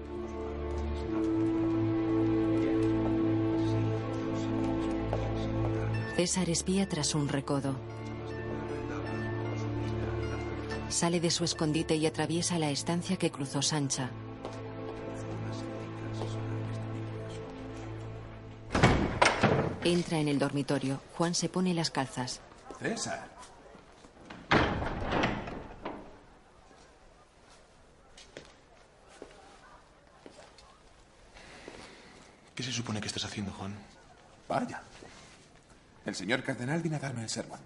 César 6.25 6.49
espía 6.49 6.89
tras 6.89 7.15
un 7.15 7.29
recodo. 7.29 7.77
Sale 10.89 11.21
de 11.21 11.31
su 11.31 11.45
escondite 11.45 11.97
y 11.97 12.07
atraviesa 12.07 12.59
la 12.59 12.71
estancia 12.71 13.19
que 13.19 13.31
cruzó 13.31 13.61
Sancha. 13.61 14.09
Entra 19.85 20.19
en 20.19 20.29
el 20.29 20.39
dormitorio. 20.39 20.99
Juan 21.19 21.35
se 21.35 21.51
pone 21.51 21.75
las 21.75 21.91
calzas. 21.91 22.41
César. 22.81 23.29
¿Qué 32.55 32.63
se 32.63 32.73
supone 32.73 33.03
que 33.03 33.09
estás 33.09 33.27
haciendo, 33.27 33.53
Juan? 33.53 33.77
Vaya. 34.49 34.81
El 36.05 36.15
señor 36.15 36.43
cardenal 36.43 36.81
viene 36.81 36.97
a 36.97 37.01
darme 37.01 37.23
el 37.23 37.31
sermón. 37.31 37.61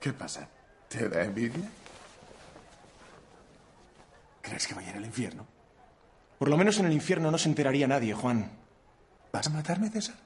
¿Qué 0.00 0.12
pasa? 0.12 0.48
¿Te 0.88 1.08
da 1.08 1.24
envidia? 1.24 1.68
¿Crees 4.40 4.66
que 4.66 4.74
voy 4.74 4.84
a 4.84 4.90
ir 4.90 4.96
al 4.96 5.04
infierno? 5.04 5.46
Por 6.38 6.48
lo 6.48 6.56
menos 6.56 6.78
en 6.78 6.86
el 6.86 6.92
infierno 6.92 7.30
no 7.30 7.38
se 7.38 7.48
enteraría 7.48 7.86
nadie, 7.86 8.12
Juan. 8.12 8.50
¿Vas 9.32 9.46
a 9.46 9.50
matarme, 9.50 9.90
César? 9.90 10.16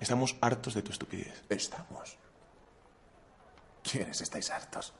Estamos 0.00 0.36
hartos 0.40 0.74
de 0.74 0.82
tu 0.82 0.90
estupidez. 0.90 1.44
Estamos. 1.48 2.16
¿Quiénes 3.82 4.20
estáis 4.20 4.50
hartos? 4.50 4.92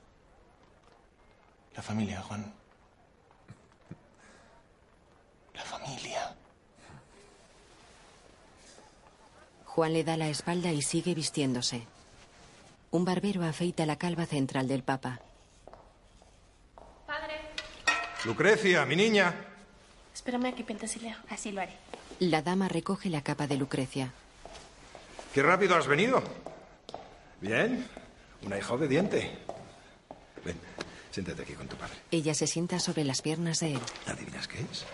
La 1.75 1.83
familia, 1.83 2.23
Juan. 2.23 2.55
La 5.55 5.63
familia. 5.63 6.24
Juan 9.75 9.93
le 9.93 10.05
da 10.05 10.17
la 10.17 10.29
espalda 10.29 10.71
y 10.71 10.83
sigue 10.83 11.15
vistiéndose. 11.15 11.83
Un 12.93 13.05
barbero 13.05 13.43
afeita 13.43 13.85
la 13.87 13.97
calva 13.97 14.25
central 14.25 14.69
del 14.69 14.85
Papa. 14.85 15.21
Padre. 17.05 17.35
Lucrecia, 18.25 18.87
mi 18.87 18.95
niña. 18.95 19.35
Espérame 20.15 20.47
aquí, 20.47 20.63
Pentesilea. 20.63 21.21
Así 21.29 21.51
lo 21.51 21.61
haré. 21.61 21.73
La 22.21 22.41
dama 22.41 22.69
recoge 22.69 23.11
la 23.11 23.23
capa 23.23 23.49
de 23.49 23.57
Lucrecia. 23.57 24.13
Qué 25.33 25.43
rápido 25.43 25.75
has 25.75 25.89
venido. 25.89 26.23
Bien. 27.41 27.85
Una 28.43 28.57
hija 28.57 28.75
obediente. 28.75 29.39
Ven, 30.45 30.57
siéntate 31.11 31.43
aquí 31.43 31.55
con 31.55 31.67
tu 31.67 31.75
padre. 31.75 31.97
Ella 32.13 32.35
se 32.35 32.47
sienta 32.47 32.79
sobre 32.79 33.03
las 33.03 33.23
piernas 33.23 33.59
de 33.59 33.73
él. 33.73 33.81
¿Adivinas 34.07 34.47
qué 34.47 34.61
es? 34.61 34.85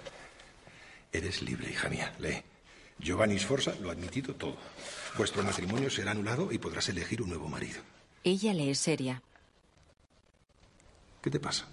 Eres 1.12 1.43
libre, 1.43 1.68
hija 1.70 1.91
mía. 1.91 2.14
Lee. 2.18 2.43
Giovanni 3.01 3.38
Sforza 3.38 3.74
lo 3.80 3.88
ha 3.88 3.92
admitido 3.92 4.34
todo. 4.34 4.57
Vuestro 5.16 5.42
matrimonio 5.42 5.90
será 5.90 6.11
anulado 6.11 6.53
y 6.53 6.59
podrás 6.59 6.88
elegir 6.90 7.22
un 7.22 7.30
nuevo 7.30 7.48
marido. 7.48 7.80
Ella 8.22 8.53
le 8.53 8.70
es 8.70 8.78
seria. 8.78 9.22
¿Qué 11.22 11.30
te 11.30 11.40
pasa? 11.40 11.66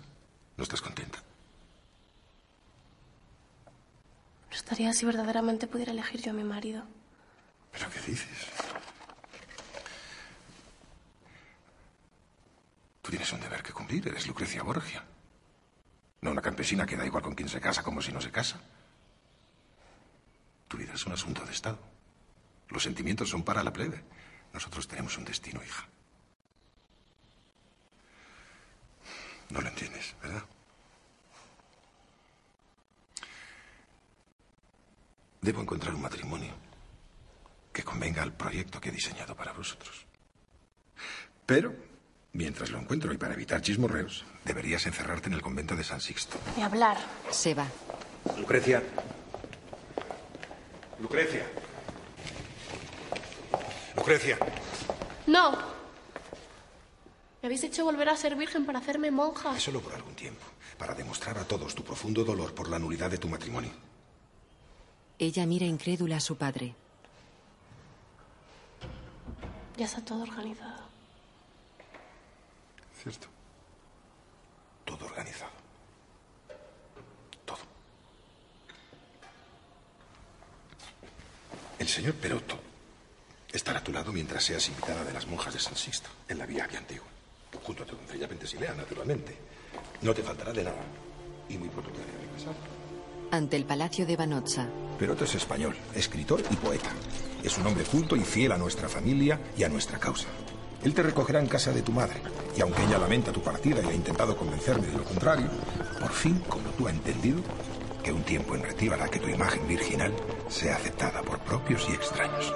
¿No 0.55 0.63
estás 0.63 0.81
contenta? 0.81 1.19
No 4.49 4.55
estaría 4.55 4.93
si 4.93 5.05
verdaderamente 5.05 5.67
pudiera 5.67 5.91
elegir 5.91 6.21
yo 6.21 6.31
a 6.31 6.33
mi 6.33 6.43
marido. 6.43 6.83
¿Pero 7.73 7.89
qué 7.89 7.99
dices? 8.11 8.47
Tú 13.01 13.11
tienes 13.11 13.31
un 13.33 13.41
deber 13.41 13.61
que 13.61 13.73
cumplir. 13.73 14.07
Eres 14.07 14.27
Lucrecia 14.27 14.63
Borgia. 14.63 15.03
No 16.21 16.31
una 16.31 16.41
campesina 16.41 16.85
que 16.85 16.97
da 16.97 17.05
igual 17.05 17.23
con 17.23 17.35
quién 17.35 17.49
se 17.49 17.59
casa 17.59 17.83
como 17.83 18.01
si 18.01 18.11
no 18.11 18.21
se 18.21 18.31
casa. 18.31 18.59
Tu 20.67 20.77
vida 20.77 20.93
es 20.93 21.05
un 21.05 21.13
asunto 21.13 21.45
de 21.45 21.51
Estado. 21.51 21.79
Los 22.69 22.83
sentimientos 22.83 23.29
son 23.29 23.43
para 23.43 23.63
la 23.63 23.71
plebe. 23.71 24.03
Nosotros 24.53 24.87
tenemos 24.87 25.17
un 25.17 25.25
destino, 25.25 25.61
hija. 25.63 25.87
No 29.49 29.61
lo 29.61 29.69
entiendes, 29.69 30.15
¿verdad? 30.21 30.43
Debo 35.41 35.61
encontrar 35.61 35.93
un 35.93 36.01
matrimonio 36.01 36.53
que 37.71 37.83
convenga 37.83 38.23
al 38.23 38.33
proyecto 38.33 38.81
que 38.81 38.89
he 38.89 38.91
diseñado 38.91 39.35
para 39.35 39.53
vosotros. 39.53 40.05
Pero, 41.45 41.73
mientras 42.33 42.71
lo 42.71 42.79
encuentro 42.79 43.13
y 43.13 43.17
para 43.17 43.35
evitar 43.35 43.61
chismorreos, 43.61 44.25
deberías 44.43 44.85
encerrarte 44.85 45.29
en 45.29 45.35
el 45.35 45.41
convento 45.41 45.75
de 45.75 45.83
San 45.83 46.01
Sixto. 46.01 46.37
Y 46.57 46.61
hablar. 46.61 46.97
Se 47.29 47.53
va. 47.53 47.67
Lucrecia. 48.37 48.83
Lucrecia. 50.99 51.45
Lucrecia. 53.95 54.37
No. 55.27 55.51
Me 57.41 57.47
habéis 57.47 57.63
hecho 57.63 57.85
volver 57.85 58.09
a 58.09 58.15
ser 58.15 58.35
virgen 58.35 58.65
para 58.65 58.79
hacerme 58.79 59.11
monja. 59.11 59.55
Es 59.55 59.63
solo 59.63 59.81
por 59.81 59.93
algún 59.93 60.15
tiempo, 60.15 60.43
para 60.77 60.95
demostrar 60.95 61.37
a 61.37 61.43
todos 61.45 61.75
tu 61.75 61.83
profundo 61.83 62.23
dolor 62.23 62.53
por 62.55 62.69
la 62.69 62.79
nulidad 62.79 63.11
de 63.11 63.17
tu 63.17 63.27
matrimonio. 63.27 63.71
Ella 65.19 65.45
mira 65.45 65.65
incrédula 65.65 66.17
a 66.17 66.19
su 66.19 66.35
padre. 66.35 66.75
Ya 69.77 69.85
está 69.85 70.03
todo 70.03 70.23
organizado. 70.23 70.83
¿Cierto? 73.03 73.27
Todo 74.85 75.05
organizado. 75.05 75.51
El 81.87 81.93
señor 81.93 82.15
Perotto 82.15 82.59
estará 83.49 83.79
a 83.79 83.83
tu 83.83 83.93
lado 83.93 84.11
mientras 84.11 84.43
seas 84.43 84.67
invitada 84.67 85.05
de 85.05 85.13
las 85.13 85.25
monjas 85.25 85.53
de 85.53 85.59
San 85.61 85.77
Sixto, 85.77 86.09
en 86.27 86.37
la 86.37 86.45
vía 86.45 86.67
antigua. 86.77 87.07
Junto 87.63 87.83
a 87.83 87.85
tu 87.85 87.95
doncella 87.95 88.27
Pentesilea, 88.27 88.73
naturalmente. 88.73 89.37
No 90.01 90.13
te 90.13 90.21
faltará 90.21 90.51
de 90.51 90.65
nada. 90.65 90.83
Y 91.47 91.57
muy 91.57 91.69
pronto 91.69 91.89
te 91.91 92.01
haré 92.01 92.11
regresar. 92.11 92.55
Ante 93.31 93.55
el 93.55 93.63
palacio 93.63 94.05
de 94.05 94.17
Vanozza. 94.17 94.67
Perotto 94.99 95.23
es 95.23 95.35
español, 95.35 95.77
escritor 95.95 96.43
y 96.51 96.57
poeta. 96.57 96.91
Es 97.41 97.57
un 97.57 97.67
hombre 97.67 97.85
culto 97.85 98.17
y 98.17 98.21
fiel 98.25 98.51
a 98.51 98.57
nuestra 98.57 98.89
familia 98.89 99.39
y 99.57 99.63
a 99.63 99.69
nuestra 99.69 99.97
causa. 99.97 100.27
Él 100.83 100.93
te 100.93 101.03
recogerá 101.03 101.39
en 101.39 101.47
casa 101.47 101.71
de 101.71 101.83
tu 101.83 101.93
madre, 101.93 102.21
y 102.57 102.59
aunque 102.59 102.83
ella 102.83 102.97
lamenta 102.97 103.31
tu 103.31 103.41
partida 103.41 103.81
y 103.81 103.87
ha 103.87 103.93
intentado 103.93 104.35
convencerme 104.35 104.87
de 104.87 104.97
lo 104.97 105.05
contrario, 105.05 105.49
por 106.01 106.11
fin, 106.11 106.39
como 106.49 106.69
tú 106.71 106.85
ha 106.89 106.91
entendido, 106.91 107.41
que 108.07 108.13
un 108.13 108.23
tiempo 108.23 108.55
en 108.55 108.93
hará 108.93 109.09
que 109.09 109.19
tu 109.19 109.27
imagen 109.27 109.67
virginal 109.67 110.13
sea 110.47 110.77
aceptada 110.77 111.21
por 111.23 111.39
propios 111.39 111.85
y 111.89 111.93
extraños. 111.93 112.53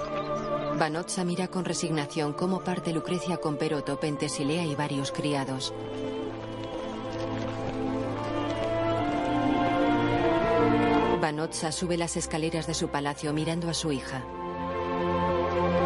Vanozza 0.78 1.26
mira 1.26 1.48
con 1.48 1.66
resignación 1.66 2.32
cómo 2.32 2.64
parte 2.64 2.90
Lucrecia 2.90 3.36
con 3.36 3.58
Perotto, 3.58 4.00
Pentesilea 4.00 4.64
y 4.64 4.74
varios 4.74 5.12
criados. 5.12 5.74
Vanozza 11.20 11.70
sube 11.70 11.98
las 11.98 12.16
escaleras 12.16 12.66
de 12.66 12.72
su 12.72 12.88
palacio 12.88 13.34
mirando 13.34 13.68
a 13.68 13.74
su 13.74 13.92
hija. 13.92 14.24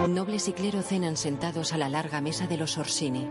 Nobles 0.09 0.47
y 0.47 0.53
clero 0.53 0.83
cenan 0.83 1.17
sentados 1.17 1.73
a 1.73 1.77
la 1.77 1.89
larga 1.89 2.21
mesa 2.21 2.47
de 2.47 2.57
los 2.57 2.79
Orsini. 2.79 3.29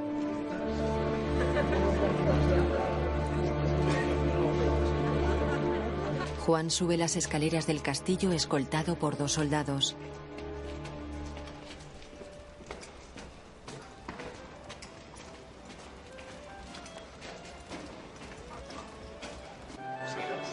Juan 6.45 6.69
sube 6.69 6.95
las 6.95 7.15
escaleras 7.15 7.65
del 7.65 7.81
castillo 7.81 8.31
escoltado 8.31 8.99
por 8.99 9.17
dos 9.17 9.31
soldados. 9.31 9.95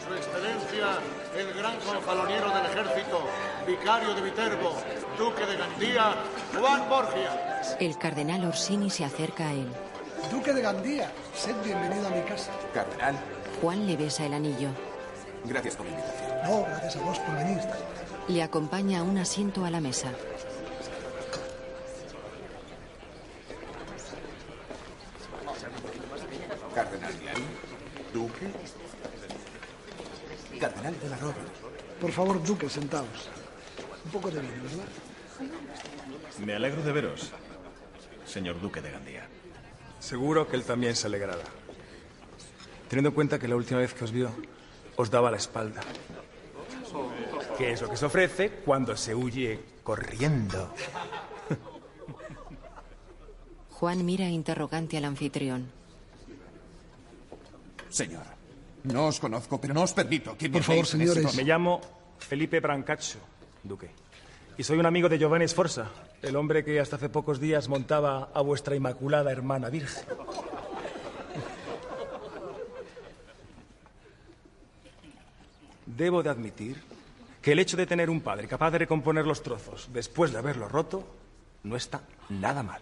Su 0.06 0.14
Excelencia, 0.14 0.98
el 1.36 1.52
gran 1.52 1.74
gonfaloniero 1.84 2.48
del 2.54 2.64
ejército, 2.64 3.20
vicario 3.66 4.14
de 4.14 4.22
Viterbo, 4.22 4.72
duque 5.18 5.44
de 5.44 5.56
Gandía, 5.58 6.14
Juan 6.58 6.88
Borgia. 6.88 7.60
El 7.78 7.98
cardenal 7.98 8.46
Orsini 8.46 8.88
se 8.88 9.04
acerca 9.04 9.48
a 9.48 9.52
él. 9.52 9.68
Duque 10.30 10.54
de 10.54 10.62
Gandía, 10.62 11.12
sed 11.34 11.54
bienvenido 11.62 12.06
a 12.06 12.10
mi 12.12 12.22
casa. 12.22 12.50
Cardenal, 12.72 13.14
Juan 13.60 13.86
le 13.86 13.98
besa 13.98 14.24
el 14.24 14.32
anillo. 14.32 14.70
Gracias 15.44 15.76
por 15.76 15.86
la 15.86 15.92
invitación. 15.92 16.30
No, 16.44 16.62
gracias 16.64 16.96
a 16.96 17.00
vos 17.00 17.18
por 17.18 17.36
venir. 17.36 17.58
Le 18.28 18.42
acompaña 18.42 19.00
a 19.00 19.02
un 19.02 19.18
asiento 19.18 19.64
a 19.64 19.70
la 19.70 19.80
mesa. 19.80 20.12
Cardenal 26.74 27.12
Glani, 27.18 27.44
duque. 28.12 28.46
Cardenal 30.58 31.00
de 31.00 31.08
la 31.08 31.16
Roba. 31.16 31.34
Por 32.00 32.12
favor, 32.12 32.42
Duque, 32.42 32.68
sentaos. 32.68 33.28
Un 34.04 34.10
poco 34.10 34.30
de 34.30 34.40
vino, 34.40 34.62
¿verdad? 34.62 34.84
Me 36.44 36.54
alegro 36.54 36.82
de 36.82 36.92
veros, 36.92 37.30
señor 38.24 38.60
Duque 38.60 38.80
de 38.80 38.90
Gandía. 38.90 39.26
Seguro 40.00 40.48
que 40.48 40.56
él 40.56 40.64
también 40.64 40.96
se 40.96 41.06
alegrará. 41.06 41.44
Teniendo 42.88 43.10
en 43.10 43.14
cuenta 43.14 43.38
que 43.38 43.48
la 43.48 43.56
última 43.56 43.80
vez 43.80 43.94
que 43.94 44.04
os 44.04 44.10
vio, 44.10 44.30
os 44.96 45.10
daba 45.10 45.30
la 45.30 45.36
espalda. 45.36 45.80
Que 47.56 47.72
es 47.72 47.82
lo 47.82 47.88
que 47.88 47.96
se 47.96 48.06
ofrece 48.06 48.50
cuando 48.64 48.96
se 48.96 49.14
huye 49.14 49.60
corriendo. 49.82 50.72
Juan 53.70 54.04
mira 54.04 54.28
interrogante 54.28 54.96
al 54.96 55.04
anfitrión. 55.04 55.70
Señor, 57.88 58.24
no 58.84 59.06
os 59.06 59.20
conozco, 59.20 59.60
pero 59.60 59.74
no 59.74 59.82
os 59.82 59.92
permito 59.92 60.36
que 60.36 60.48
me 60.48 60.54
Por 60.54 60.62
favor, 60.62 60.84
ese 60.84 60.98
señores. 60.98 61.34
Me 61.34 61.44
llamo 61.44 61.80
Felipe 62.18 62.60
Brancaccio, 62.60 63.20
duque. 63.62 63.90
Y 64.56 64.62
soy 64.62 64.78
un 64.78 64.86
amigo 64.86 65.08
de 65.08 65.18
Giovanni 65.18 65.48
Sforza, 65.48 65.90
el 66.22 66.36
hombre 66.36 66.64
que 66.64 66.78
hasta 66.78 66.96
hace 66.96 67.08
pocos 67.08 67.40
días 67.40 67.68
montaba 67.68 68.30
a 68.34 68.40
vuestra 68.40 68.76
inmaculada 68.76 69.32
hermana 69.32 69.68
virgen. 69.68 70.04
Debo 75.96 76.22
de 76.22 76.30
admitir 76.30 76.82
que 77.40 77.52
el 77.52 77.58
hecho 77.58 77.76
de 77.76 77.86
tener 77.86 78.08
un 78.08 78.20
padre 78.20 78.48
capaz 78.48 78.70
de 78.70 78.78
recomponer 78.78 79.26
los 79.26 79.42
trozos 79.42 79.88
después 79.92 80.32
de 80.32 80.38
haberlos 80.38 80.70
roto 80.70 81.04
no 81.64 81.76
está 81.76 82.02
nada 82.28 82.62
mal. 82.62 82.80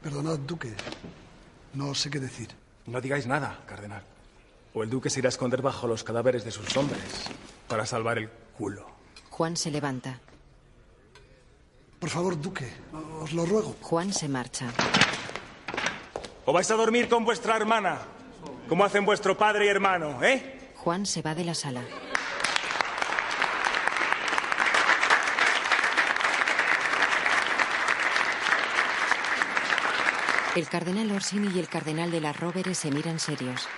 Perdonad, 0.00 0.38
Duque. 0.38 0.74
No 1.74 1.94
sé 1.94 2.10
qué 2.10 2.20
decir. 2.20 2.48
No 2.86 3.00
digáis 3.00 3.26
nada, 3.26 3.58
cardenal. 3.66 4.02
O 4.74 4.82
el 4.82 4.90
duque 4.90 5.10
se 5.10 5.20
irá 5.20 5.28
a 5.28 5.30
esconder 5.30 5.60
bajo 5.60 5.86
los 5.86 6.04
cadáveres 6.04 6.44
de 6.44 6.50
sus 6.50 6.76
hombres 6.76 7.28
para 7.66 7.84
salvar 7.84 8.18
el 8.18 8.30
culo. 8.56 8.86
Juan 9.30 9.56
se 9.56 9.70
levanta. 9.70 10.20
Por 11.98 12.10
favor, 12.10 12.40
Duque, 12.40 12.70
os 13.20 13.32
lo 13.32 13.44
ruego. 13.44 13.76
Juan 13.82 14.12
se 14.12 14.28
marcha. 14.28 14.72
¿O 16.46 16.52
vais 16.52 16.70
a 16.70 16.74
dormir 16.74 17.08
con 17.08 17.24
vuestra 17.24 17.56
hermana? 17.56 17.98
Como 18.68 18.84
hacen 18.84 19.04
vuestro 19.04 19.36
padre 19.36 19.66
y 19.66 19.68
hermano, 19.68 20.22
¿eh? 20.22 20.57
Juan 20.88 21.04
se 21.04 21.20
va 21.20 21.34
de 21.34 21.44
la 21.44 21.52
sala. 21.52 21.84
El 30.56 30.66
cardenal 30.70 31.12
Orsini 31.12 31.54
y 31.54 31.58
el 31.58 31.68
cardenal 31.68 32.10
de 32.10 32.22
las 32.22 32.40
Róveres 32.40 32.78
se 32.78 32.90
miran 32.90 33.20
serios. 33.20 33.68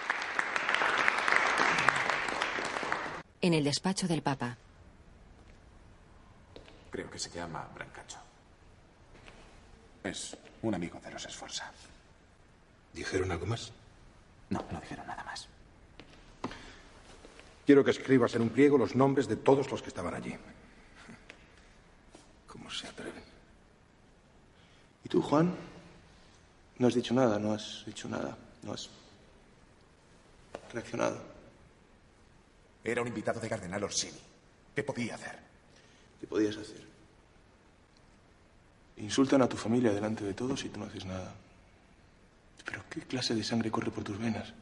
En 3.40 3.54
el 3.54 3.64
despacho 3.64 4.06
del 4.06 4.22
Papa. 4.22 4.56
Creo 6.92 7.10
que 7.10 7.18
se 7.18 7.30
llama 7.30 7.68
Brancacho. 7.74 8.18
Es 10.04 10.36
un 10.62 10.76
amigo 10.76 11.00
de 11.00 11.10
los 11.10 11.24
Esforza. 11.24 11.72
¿Dijeron 12.92 13.32
algo 13.32 13.46
más? 13.46 13.72
No, 14.48 14.64
no 14.70 14.80
dijeron 14.80 15.08
nada 15.08 15.24
más. 15.24 15.48
Quiero 17.70 17.84
que 17.84 17.92
escribas 17.92 18.34
en 18.34 18.42
un 18.42 18.48
pliego 18.48 18.76
los 18.76 18.96
nombres 18.96 19.28
de 19.28 19.36
todos 19.36 19.70
los 19.70 19.80
que 19.80 19.90
estaban 19.90 20.12
allí. 20.12 20.34
¿Cómo 22.48 22.68
se 22.68 22.88
atreven? 22.88 23.22
¿Y 25.04 25.08
tú, 25.08 25.22
Juan? 25.22 25.54
No 26.78 26.88
has 26.88 26.94
dicho 26.94 27.14
nada, 27.14 27.38
no 27.38 27.52
has 27.52 27.84
dicho 27.86 28.08
nada, 28.08 28.36
no 28.64 28.72
has 28.72 28.90
reaccionado. 30.72 31.22
Era 32.82 33.02
un 33.02 33.06
invitado 33.06 33.38
de 33.38 33.48
Cardenal 33.48 33.84
Orsini. 33.84 34.18
¿Qué 34.74 34.82
podía 34.82 35.14
hacer? 35.14 35.38
¿Qué 36.20 36.26
podías 36.26 36.56
hacer? 36.56 36.84
Insultan 38.96 39.42
a 39.42 39.48
tu 39.48 39.56
familia 39.56 39.92
delante 39.92 40.24
de 40.24 40.34
todos 40.34 40.64
y 40.64 40.70
tú 40.70 40.80
no 40.80 40.86
haces 40.86 41.04
nada. 41.04 41.32
¿Pero 42.64 42.82
qué 42.90 43.02
clase 43.02 43.36
de 43.36 43.44
sangre 43.44 43.70
corre 43.70 43.92
por 43.92 44.02
tus 44.02 44.18
venas? 44.18 44.52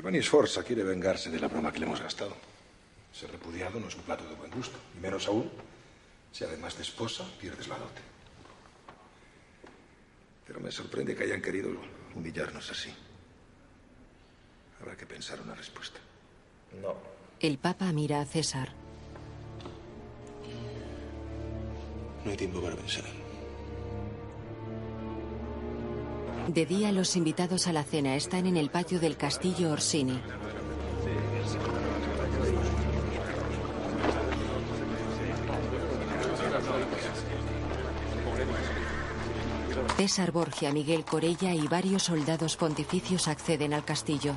Giovanni 0.00 0.22
Sforza 0.22 0.62
quiere 0.62 0.82
vengarse 0.82 1.28
de 1.28 1.38
la 1.38 1.46
broma 1.46 1.70
que 1.70 1.78
le 1.78 1.84
hemos 1.84 2.00
gastado. 2.00 2.34
Ser 3.12 3.30
repudiado 3.32 3.78
no 3.78 3.88
es 3.88 3.94
un 3.96 4.00
plato 4.00 4.26
de 4.26 4.34
buen 4.34 4.50
gusto. 4.50 4.78
Y 4.96 4.98
menos 4.98 5.28
aún, 5.28 5.50
si 6.32 6.42
además 6.42 6.74
de 6.74 6.84
esposa 6.84 7.22
pierdes 7.38 7.68
la 7.68 7.76
dote. 7.76 8.00
Pero 10.46 10.58
me 10.58 10.72
sorprende 10.72 11.14
que 11.14 11.24
hayan 11.24 11.42
querido 11.42 11.68
humillarnos 12.14 12.70
así. 12.70 12.90
Habrá 14.80 14.96
que 14.96 15.04
pensar 15.04 15.38
una 15.42 15.54
respuesta. 15.54 16.00
No. 16.80 16.96
El 17.38 17.58
Papa 17.58 17.92
mira 17.92 18.22
a 18.22 18.24
César. 18.24 18.72
No 22.24 22.30
hay 22.30 22.38
tiempo 22.38 22.62
para 22.62 22.74
pensar. 22.74 23.19
De 26.50 26.66
día, 26.66 26.90
los 26.90 27.14
invitados 27.14 27.68
a 27.68 27.72
la 27.72 27.84
cena 27.84 28.16
están 28.16 28.44
en 28.44 28.56
el 28.56 28.70
patio 28.70 28.98
del 28.98 29.16
castillo 29.16 29.70
Orsini. 29.70 30.20
César 39.96 40.32
Borgia, 40.32 40.72
Miguel 40.72 41.04
Corella 41.04 41.54
y 41.54 41.68
varios 41.68 42.02
soldados 42.02 42.56
pontificios 42.56 43.28
acceden 43.28 43.72
al 43.72 43.84
castillo. 43.84 44.34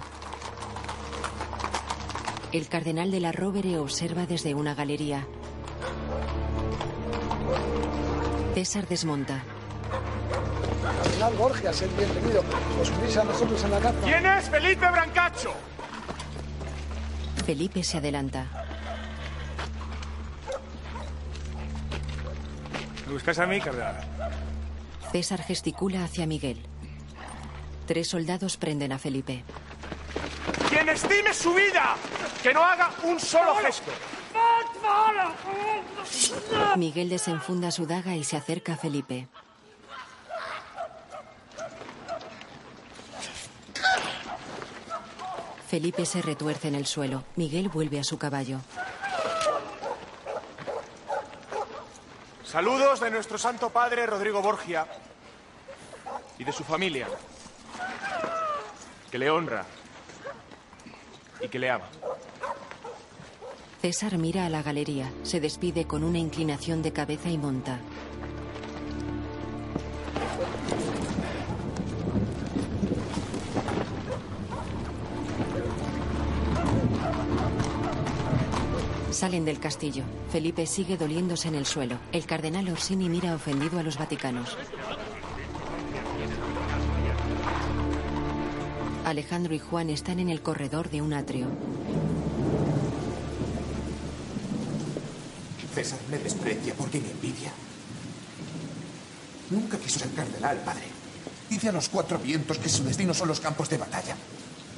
El 2.52 2.68
cardenal 2.68 3.10
de 3.10 3.22
la 3.22 3.32
Rovere 3.32 3.80
observa 3.80 4.28
desde 4.28 4.54
una 4.54 4.76
galería. 4.76 5.26
César 8.54 8.88
desmonta. 8.88 9.44
Borgia, 11.32 11.72
sed 11.74 11.90
bienvenido. 11.98 12.44
Os 12.82 12.90
unís 12.90 13.18
a 13.18 13.24
nosotros 13.24 13.64
en 13.64 13.72
la 13.72 13.80
caza. 13.80 14.00
¿Quién 14.04 14.26
es 14.26 14.50
Felipe 14.50 14.92
Brancacho? 14.92 15.54
Felipe 17.46 17.84
se 17.84 17.98
adelanta. 17.98 18.46
¿Me 23.08 23.14
buscas 23.14 23.40
a 23.40 23.46
mí, 23.46 23.60
cardenal? 23.60 23.96
César 25.12 25.42
gesticula 25.44 26.04
hacia 26.04 26.26
Miguel. 26.26 26.66
Tres 27.86 28.10
soldados 28.10 28.58
prenden 28.58 28.92
a 28.92 29.00
Felipe. 29.00 29.44
Quien 30.70 30.90
estime 30.90 31.34
su 31.34 31.54
vida, 31.54 31.96
que 32.42 32.54
no 32.54 32.64
haga 32.64 32.92
un 33.04 33.20
solo 33.20 33.56
gesto. 33.56 33.92
Miguel 36.78 37.10
desenfunda 37.10 37.72
su 37.72 37.86
daga 37.86 38.16
y 38.16 38.24
se 38.24 38.38
acerca 38.38 38.74
a 38.74 38.78
Felipe. 38.78 39.28
Felipe 45.74 46.06
se 46.06 46.22
retuerce 46.22 46.68
en 46.68 46.76
el 46.76 46.86
suelo. 46.86 47.24
Miguel 47.36 47.68
vuelve 47.68 48.00
a 48.00 48.04
su 48.04 48.20
caballo. 48.20 48.60
Saludos 52.44 53.00
de 53.00 53.10
nuestro 53.10 53.40
santo 53.40 53.72
padre 53.72 54.06
Rodrigo 54.06 54.44
Borgia 54.44 54.86
y 56.38 56.44
de 56.44 56.52
su 56.52 56.64
familia, 56.64 57.08
que 59.10 59.18
le 59.18 59.32
honra 59.32 59.66
y 61.42 61.48
que 61.48 61.58
le 61.58 61.72
ama. 61.72 61.90
César 63.82 64.20
mira 64.20 64.46
a 64.46 64.50
la 64.50 64.62
galería, 64.62 65.12
se 65.24 65.40
despide 65.40 65.88
con 65.88 66.04
una 66.04 66.20
inclinación 66.20 66.84
de 66.84 66.94
cabeza 66.94 67.32
y 67.32 67.40
monta. 67.40 67.80
Salen 79.24 79.46
del 79.46 79.58
castillo. 79.58 80.04
Felipe 80.34 80.68
sigue 80.68 80.98
doliéndose 80.98 81.48
en 81.48 81.56
el 81.56 81.66
suelo. 81.66 81.98
El 82.12 82.26
cardenal 82.26 82.68
Orsini 82.68 83.08
mira 83.08 83.34
ofendido 83.34 83.80
a 83.80 83.84
los 83.84 83.98
vaticanos. 83.98 84.58
Alejandro 89.06 89.54
y 89.54 89.60
Juan 89.60 89.90
están 89.90 90.20
en 90.20 90.28
el 90.28 90.42
corredor 90.42 90.90
de 90.90 91.02
un 91.02 91.14
atrio. 91.14 91.48
César 95.74 96.00
me 96.12 96.18
desprecia 96.18 96.74
porque 96.74 97.00
me 97.00 97.10
envidia. 97.10 97.54
Nunca 99.52 99.78
quiso 99.78 100.00
ser 100.00 100.12
cardenal, 100.12 100.58
padre. 100.66 100.84
Dice 101.50 101.70
a 101.70 101.72
los 101.72 101.88
cuatro 101.88 102.20
vientos 102.20 102.58
que 102.58 102.68
su 102.68 102.84
destino 102.84 103.14
son 103.14 103.30
los 103.30 103.40
campos 103.40 103.70
de 103.70 103.78
batalla 103.78 104.18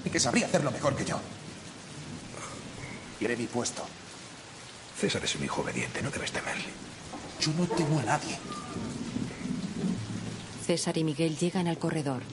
y 0.05 0.09
que 0.11 0.19
sabría 0.19 0.45
hacerlo 0.45 0.69
mejor 0.69 0.95
que 0.95 1.05
yo. 1.05 1.19
Quiere 3.17 3.35
mi 3.37 3.47
puesto. 3.47 3.83
César 4.97 5.23
es 5.23 5.35
un 5.35 5.43
hijo 5.43 5.61
obediente, 5.61 6.01
no 6.01 6.09
debes 6.09 6.31
temerle. 6.31 6.65
Yo 7.39 7.51
no 7.53 7.67
temo 7.67 7.99
a 7.99 8.03
nadie. 8.03 8.37
César 10.65 10.97
y 10.97 11.03
Miguel 11.03 11.37
llegan 11.37 11.67
al 11.67 11.77
corredor. 11.77 12.23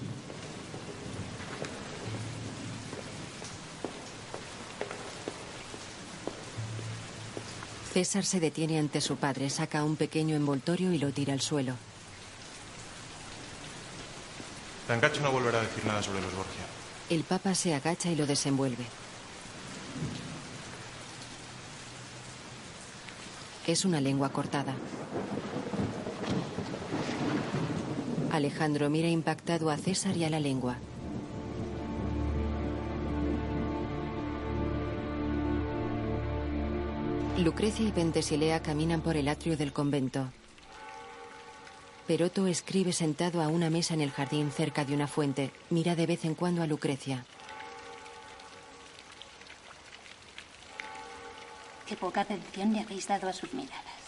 César 7.93 8.25
se 8.25 8.41
detiene 8.41 8.79
ante 8.79 9.03
su 9.03 9.17
padre, 9.17 9.51
saca 9.51 9.85
un 9.85 9.97
pequeño 9.97 10.35
envoltorio 10.35 10.93
y 10.93 10.99
lo 10.99 11.13
tira 11.13 11.35
al 11.35 11.43
suelo. 11.43 11.75
Brancacho 14.89 15.21
no 15.21 15.31
volverá 15.31 15.59
a 15.59 15.63
decir 15.63 15.85
nada 15.85 16.03
sobre 16.03 16.23
los 16.23 16.35
Borgia. 16.35 16.65
El 17.11 17.25
papa 17.25 17.55
se 17.55 17.75
agacha 17.75 18.11
y 18.11 18.17
lo 18.17 18.27
desenvuelve. 18.27 18.87
Es 23.67 23.85
una 23.85 24.01
lengua 24.01 24.31
cortada. 24.31 24.75
Alejandro 28.33 28.91
mira 28.91 29.09
impactado 29.09 29.71
a 29.71 29.77
César 29.77 30.17
y 30.17 30.25
a 30.25 30.31
la 30.31 30.41
lengua. 30.41 30.79
Lucrecia 37.39 37.87
y 37.87 37.93
Pentesilea 37.93 38.63
caminan 38.63 39.01
por 39.01 39.17
el 39.17 39.29
atrio 39.29 39.57
del 39.57 39.73
convento. 39.73 40.29
Peroto 42.07 42.47
escribe 42.47 42.93
sentado 42.93 43.43
a 43.43 43.49
una 43.49 43.71
mesa 43.71 43.95
en 43.95 44.01
el 44.01 44.11
jardín 44.11 44.51
cerca 44.51 44.85
de 44.85 44.95
una 44.95 45.07
fuente. 45.07 45.51
Mira 45.71 45.95
de 45.95 46.07
vez 46.07 46.25
en 46.25 46.35
cuando 46.35 46.63
a 46.63 46.67
Lucrecia. 46.67 47.25
Qué 51.93 51.99
poca 51.99 52.23
atención 52.23 52.73
le 52.73 52.81
habéis 52.81 53.07
dado 53.07 53.29
a 53.29 53.35
sus 53.35 53.53
miradas. 53.53 54.03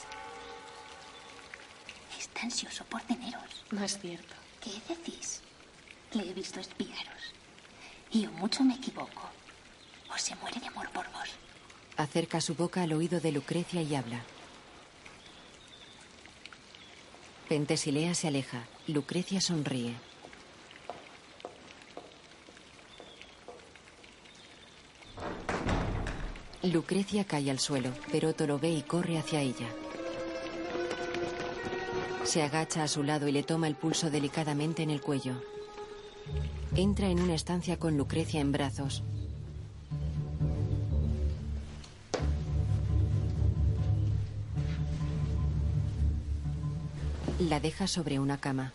Está 2.19 2.41
ansioso 2.45 2.83
por 2.87 3.03
teneros. 3.03 3.63
No 3.71 3.85
es 3.85 3.99
cierto. 3.99 4.35
¿Qué 4.59 4.71
decís? 4.89 5.43
Le 6.15 6.31
he 6.31 6.33
visto 6.33 6.61
espiaros. 6.61 7.35
Y 8.11 8.25
o 8.25 8.31
mucho 8.31 8.65
me 8.65 8.77
equivoco. 8.77 9.29
O 10.11 10.17
se 10.17 10.35
muere 10.37 10.61
de 10.61 10.69
amor 10.69 10.89
por 10.93 11.05
vos. 11.13 11.29
Acerca 11.99 12.41
su 12.41 12.55
boca 12.55 12.83
al 12.83 12.95
oído 12.95 13.21
de 13.21 13.33
Lucrecia 13.33 13.83
y 13.83 13.95
habla. 13.95 14.23
Pentesilea 17.51 18.15
se 18.15 18.29
aleja. 18.29 18.65
Lucrecia 18.87 19.43
sonríe. 19.43 19.95
Lucrecia 26.65 27.25
cae 27.25 27.51
al 27.51 27.59
suelo. 27.59 27.93
Peroto 28.11 28.47
lo 28.47 28.59
ve 28.59 28.71
y 28.71 28.83
corre 28.83 29.19
hacia 29.19 29.43
ella. 29.43 29.69
Se 32.25 32.43
agacha 32.43 32.83
a 32.83 32.89
su 32.89 33.03
lado 33.03 33.29
y 33.29 33.33
le 33.33 33.43
toma 33.43 33.69
el 33.69 33.75
pulso 33.75 34.11
delicadamente 34.11 34.83
en 34.83 34.89
el 34.89 35.03
cuello. 35.03 35.43
Entra 36.75 37.09
en 37.09 37.21
una 37.21 37.35
estancia 37.35 37.79
con 37.79 37.99
Lucrecia 37.99 38.41
en 38.41 38.51
brazos. 38.51 39.03
La 47.41 47.61
deja 47.61 47.87
sobre 47.87 48.19
una 48.19 48.39
cama. 48.39 48.73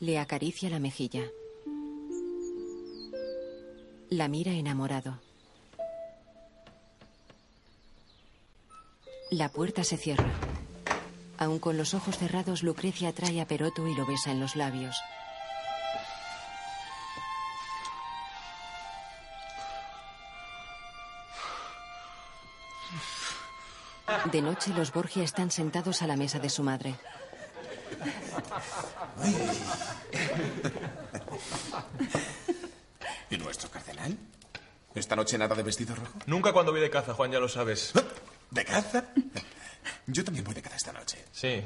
Le 0.00 0.18
acaricia 0.18 0.68
la 0.70 0.80
mejilla. 0.80 1.22
La 4.10 4.28
mira 4.28 4.52
enamorado. 4.52 5.18
La 9.30 9.48
puerta 9.48 9.82
se 9.82 9.96
cierra. 9.96 10.30
Aún 11.38 11.58
con 11.58 11.76
los 11.76 11.92
ojos 11.92 12.16
cerrados, 12.16 12.62
Lucrecia 12.62 13.12
trae 13.12 13.40
a 13.40 13.48
Peroto 13.48 13.88
y 13.88 13.96
lo 13.96 14.06
besa 14.06 14.30
en 14.30 14.38
los 14.38 14.54
labios. 14.54 14.96
De 24.30 24.40
noche, 24.40 24.72
los 24.72 24.92
Borgia 24.92 25.24
están 25.24 25.50
sentados 25.50 26.02
a 26.02 26.06
la 26.06 26.16
mesa 26.16 26.38
de 26.38 26.48
su 26.48 26.62
madre. 26.62 26.94
¿Y 33.30 33.36
nuestro 33.36 33.68
cardenal? 33.70 33.85
¿Esta 34.96 35.14
noche 35.14 35.36
nada 35.36 35.54
de 35.54 35.62
vestido 35.62 35.94
rojo? 35.94 36.18
Nunca 36.24 36.54
cuando 36.54 36.72
voy 36.72 36.80
de 36.80 36.88
caza, 36.88 37.12
Juan, 37.12 37.30
ya 37.30 37.38
lo 37.38 37.48
sabes. 37.50 37.92
¿De 38.50 38.64
caza? 38.64 39.04
Yo 40.06 40.24
también 40.24 40.42
voy 40.42 40.54
de 40.54 40.62
caza 40.62 40.76
esta 40.76 40.92
noche. 40.92 41.22
Sí. 41.32 41.62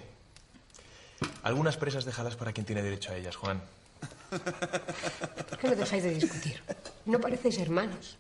Algunas 1.45 1.77
presas 1.77 2.05
déjalas 2.05 2.35
para 2.35 2.53
quien 2.53 2.67
tiene 2.67 2.83
derecho 2.83 3.13
a 3.13 3.17
ellas, 3.17 3.37
Juan. 3.37 3.63
¿Por 4.31 5.59
qué 5.59 5.69
no 5.69 5.77
dejáis 5.77 6.03
de 6.03 6.15
discutir? 6.15 6.61
No 7.07 7.21
parecéis 7.21 7.59
hermanos. 7.59 8.19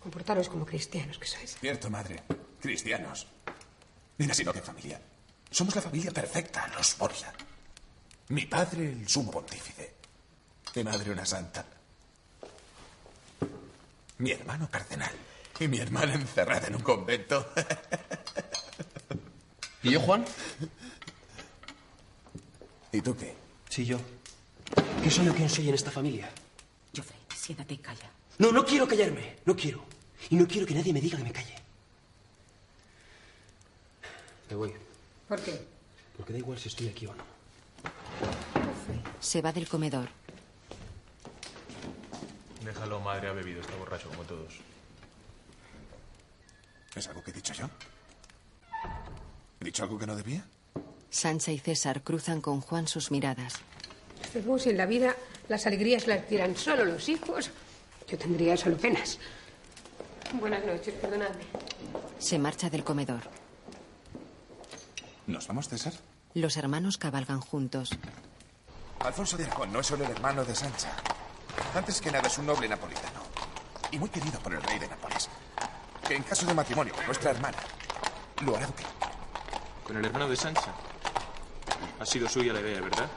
Comportaros 0.00 0.48
como 0.48 0.64
cristianos 0.64 1.18
que 1.18 1.26
sois. 1.26 1.56
Cierto, 1.58 1.90
madre. 1.90 2.22
Cristianos. 2.60 3.26
Mira, 4.18 4.32
sino 4.32 4.52
que 4.52 4.62
familia. 4.62 5.00
Somos 5.50 5.74
la 5.74 5.82
familia 5.82 6.12
perfecta, 6.12 6.68
los 6.76 6.96
Borgia. 6.96 7.32
Mi 8.28 8.46
padre, 8.46 8.92
el 8.92 9.08
sumo 9.08 9.32
pontífice. 9.32 9.94
Mi 10.76 10.84
madre, 10.84 11.10
una 11.10 11.26
santa. 11.26 11.81
Mi 14.22 14.30
hermano, 14.30 14.70
cardenal. 14.70 15.10
Y 15.58 15.66
mi 15.66 15.78
hermana 15.78 16.14
encerrada 16.14 16.68
en 16.68 16.76
un 16.76 16.82
convento. 16.82 17.44
¿Y 19.82 19.90
yo, 19.90 20.00
Juan? 20.00 20.24
¿Y 22.92 23.00
tú 23.00 23.16
qué? 23.16 23.34
Sí, 23.68 23.84
yo. 23.84 23.98
¿Qué 25.02 25.10
soy 25.10 25.28
o 25.28 25.34
quién 25.34 25.50
soy 25.50 25.68
en 25.68 25.74
esta 25.74 25.90
familia? 25.90 26.30
Joffrey, 26.96 27.18
siéntate 27.34 27.74
y 27.74 27.78
calla. 27.78 28.08
No, 28.38 28.52
no 28.52 28.64
quiero 28.64 28.86
callarme. 28.86 29.38
No 29.44 29.56
quiero. 29.56 29.82
Y 30.30 30.36
no 30.36 30.46
quiero 30.46 30.68
que 30.68 30.74
nadie 30.74 30.92
me 30.92 31.00
diga 31.00 31.18
que 31.18 31.24
me 31.24 31.32
calle. 31.32 31.56
Me 34.50 34.54
voy. 34.54 34.72
¿Por 35.26 35.40
qué? 35.40 35.66
Porque 36.16 36.32
da 36.32 36.38
igual 36.38 36.60
si 36.60 36.68
estoy 36.68 36.86
aquí 36.86 37.06
o 37.06 37.14
no. 37.16 37.24
Se 39.18 39.42
va 39.42 39.52
del 39.52 39.68
comedor. 39.68 40.21
Déjalo, 42.64 43.00
madre 43.00 43.28
ha 43.28 43.32
bebido, 43.32 43.60
está 43.60 43.74
borracho 43.76 44.08
como 44.08 44.22
todos. 44.22 44.54
¿Es 46.94 47.08
algo 47.08 47.22
que 47.22 47.30
he 47.30 47.34
dicho 47.34 47.54
yo? 47.54 47.68
¿He 49.60 49.64
dicho 49.64 49.82
algo 49.82 49.98
que 49.98 50.06
no 50.06 50.14
debía? 50.14 50.44
Sancha 51.10 51.52
y 51.52 51.58
César 51.58 52.02
cruzan 52.02 52.40
con 52.40 52.60
Juan 52.60 52.86
sus 52.86 53.10
miradas. 53.10 53.54
Según 54.32 54.60
si 54.60 54.70
en 54.70 54.76
la 54.76 54.86
vida 54.86 55.16
las 55.48 55.66
alegrías 55.66 56.06
las 56.06 56.26
tiran 56.26 56.56
solo 56.56 56.84
los 56.84 57.08
hijos, 57.08 57.50
yo 58.08 58.18
tendría 58.18 58.56
solo 58.56 58.76
penas. 58.76 59.18
Buenas 60.34 60.64
noches, 60.64 60.94
perdonadme. 60.94 61.44
Se 62.18 62.38
marcha 62.38 62.70
del 62.70 62.84
comedor. 62.84 63.22
¿Nos 65.26 65.46
vamos, 65.48 65.68
César? 65.68 65.92
Los 66.34 66.56
hermanos 66.56 66.96
cabalgan 66.96 67.40
juntos. 67.40 67.90
Alfonso 69.00 69.36
de 69.36 69.44
Aragón 69.44 69.72
no 69.72 69.80
es 69.80 69.86
solo 69.86 70.04
el 70.04 70.10
hermano 70.10 70.44
de 70.44 70.54
Sancha. 70.54 70.92
Antes 71.74 72.00
que 72.00 72.10
nada 72.10 72.28
es 72.28 72.38
un 72.38 72.46
noble 72.46 72.68
napolitano. 72.68 73.20
Y 73.90 73.98
muy 73.98 74.08
querido 74.08 74.38
por 74.40 74.54
el 74.54 74.62
rey 74.62 74.78
de 74.78 74.88
Nápoles. 74.88 75.28
Que 76.06 76.16
en 76.16 76.22
caso 76.22 76.46
de 76.46 76.54
matrimonio 76.54 76.94
con 76.94 77.06
nuestra 77.06 77.30
hermana, 77.30 77.58
lo 78.42 78.56
hará 78.56 78.66
duque. 78.66 78.84
Con 79.86 79.96
el 79.96 80.04
hermano 80.04 80.28
de 80.28 80.36
Sancha. 80.36 80.72
Ha 82.00 82.06
sido 82.06 82.28
suya 82.28 82.52
la 82.52 82.60
idea, 82.60 82.80
¿verdad? 82.80 83.08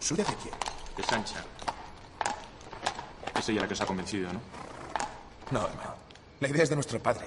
¿Suya 0.00 0.24
de 0.24 0.34
quién? 0.36 0.54
De 0.96 1.02
Sancha. 1.02 1.44
Es 3.38 3.48
ella 3.48 3.60
la 3.60 3.68
que 3.68 3.74
os 3.74 3.80
ha 3.80 3.86
convencido, 3.86 4.32
¿no? 4.32 4.40
No, 5.50 5.60
no. 5.60 5.94
La 6.40 6.48
idea 6.48 6.62
es 6.62 6.68
de 6.70 6.74
nuestro 6.74 7.00
padre. 7.02 7.26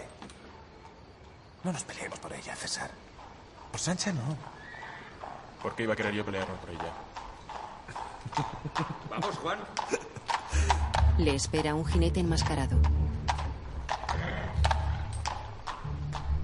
No 1.63 1.71
nos 1.71 1.83
peleemos 1.83 2.19
por 2.19 2.33
ella, 2.33 2.55
César. 2.55 2.89
Por 3.71 3.79
Sancha 3.79 4.11
no. 4.11 4.37
¿Por 5.61 5.75
qué 5.75 5.83
iba 5.83 5.93
a 5.93 5.95
querer 5.95 6.13
yo 6.13 6.25
pelearme 6.25 6.55
por 6.55 6.69
ella? 6.69 6.91
Vamos, 9.09 9.37
Juan. 9.37 9.59
Le 11.17 11.35
espera 11.35 11.75
un 11.75 11.85
jinete 11.85 12.19
enmascarado. 12.19 12.77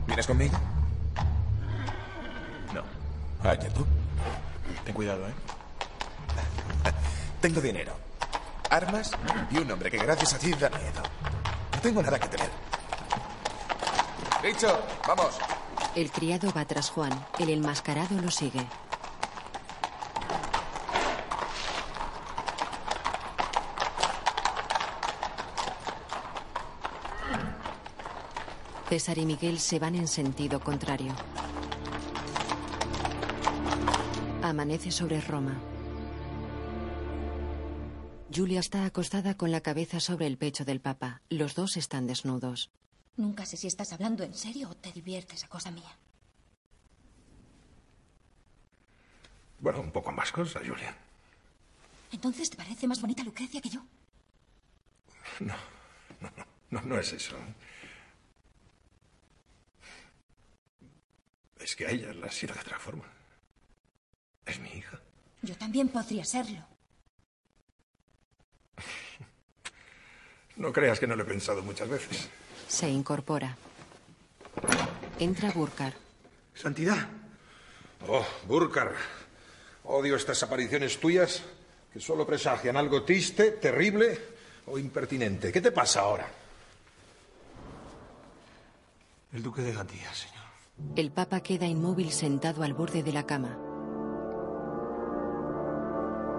¿Vienes 0.05 0.27
conmigo? 0.27 0.57
No. 2.73 2.81
Vaya 3.43 3.69
tú. 3.73 3.85
Ten 4.85 4.93
cuidado, 4.93 5.27
¿eh? 5.27 5.33
Tengo 7.41 7.61
dinero, 7.61 7.93
armas 8.69 9.11
y 9.51 9.57
un 9.59 9.71
hombre 9.71 9.91
que 9.91 9.97
gracias 9.97 10.33
a 10.33 10.39
ti 10.39 10.51
da 10.53 10.69
miedo. 10.69 11.03
No 11.73 11.79
tengo 11.81 12.01
nada 12.01 12.19
que 12.19 12.27
temer. 12.27 12.49
Dicho, 14.43 14.79
vamos. 15.07 15.37
El 15.95 16.11
criado 16.11 16.51
va 16.55 16.65
tras 16.65 16.89
Juan. 16.89 17.11
El 17.37 17.49
enmascarado 17.49 18.19
lo 18.21 18.31
sigue. 18.31 18.65
César 28.89 29.17
y 29.17 29.25
Miguel 29.25 29.59
se 29.59 29.79
van 29.79 29.95
en 29.95 30.07
sentido 30.07 30.61
contrario. 30.61 31.13
Amanece 34.41 34.91
sobre 34.91 35.19
Roma. 35.19 35.59
Julia 38.33 38.61
está 38.61 38.85
acostada 38.85 39.35
con 39.35 39.51
la 39.51 39.61
cabeza 39.61 39.99
sobre 39.99 40.27
el 40.27 40.37
pecho 40.37 40.63
del 40.63 40.79
Papa. 40.79 41.21
Los 41.29 41.55
dos 41.55 41.75
están 41.75 42.07
desnudos. 42.07 42.71
Nunca 43.17 43.45
sé 43.45 43.57
si 43.57 43.67
estás 43.67 43.91
hablando 43.91 44.23
en 44.23 44.33
serio 44.33 44.69
o 44.69 44.75
te 44.75 44.91
diviertes 44.93 45.43
a 45.43 45.47
cosa 45.49 45.71
mía. 45.71 45.97
Bueno, 49.59 49.81
un 49.81 49.91
poco 49.91 50.11
más 50.11 50.31
cosas, 50.31 50.61
Julia. 50.65 50.95
¿Entonces 52.11 52.49
te 52.49 52.55
parece 52.57 52.87
más 52.87 53.01
bonita 53.01 53.23
Lucrecia 53.23 53.59
que 53.59 53.69
yo? 53.69 53.81
No, 55.39 55.55
no, 56.21 56.31
no, 56.37 56.45
no, 56.69 56.81
no 56.81 56.99
es 56.99 57.11
eso. 57.11 57.35
Es 61.67 61.75
que 61.75 61.85
a 61.85 61.91
ella 61.91 62.13
la 62.13 62.31
sido 62.31 62.53
de 62.53 62.61
otra 62.61 62.79
forma. 62.79 63.03
Es 64.45 64.57
mi 64.57 64.69
hija. 64.69 64.97
Yo 65.41 65.53
también 65.57 65.89
podría 65.89 66.23
serlo. 66.23 66.65
No 70.55 70.71
creas 70.71 70.97
que 70.97 71.07
no 71.07 71.17
lo 71.17 71.23
he 71.23 71.25
pensado 71.25 71.61
muchas 71.63 71.89
veces. 71.89 72.29
Se 72.69 72.87
incorpora. 72.87 73.57
Entra 75.19 75.51
Burkar. 75.51 75.93
Santidad. 76.55 77.05
Oh, 78.07 78.25
Burkar. 78.45 78.93
Odio 79.83 80.15
estas 80.15 80.41
apariciones 80.43 80.97
tuyas 80.97 81.43
que 81.91 81.99
solo 81.99 82.25
presagian 82.25 82.77
algo 82.77 83.03
triste, 83.03 83.51
terrible 83.51 84.17
o 84.67 84.79
impertinente. 84.79 85.51
¿Qué 85.51 85.59
te 85.59 85.73
pasa 85.73 85.99
ahora? 85.99 86.31
El 89.33 89.43
duque 89.43 89.61
de 89.61 89.73
Gandía, 89.73 90.13
señor. 90.13 90.46
El 90.95 91.11
Papa 91.11 91.39
queda 91.39 91.65
inmóvil 91.65 92.11
sentado 92.11 92.61
al 92.63 92.73
borde 92.73 93.01
de 93.01 93.11
la 93.11 93.23
cama. 93.23 93.57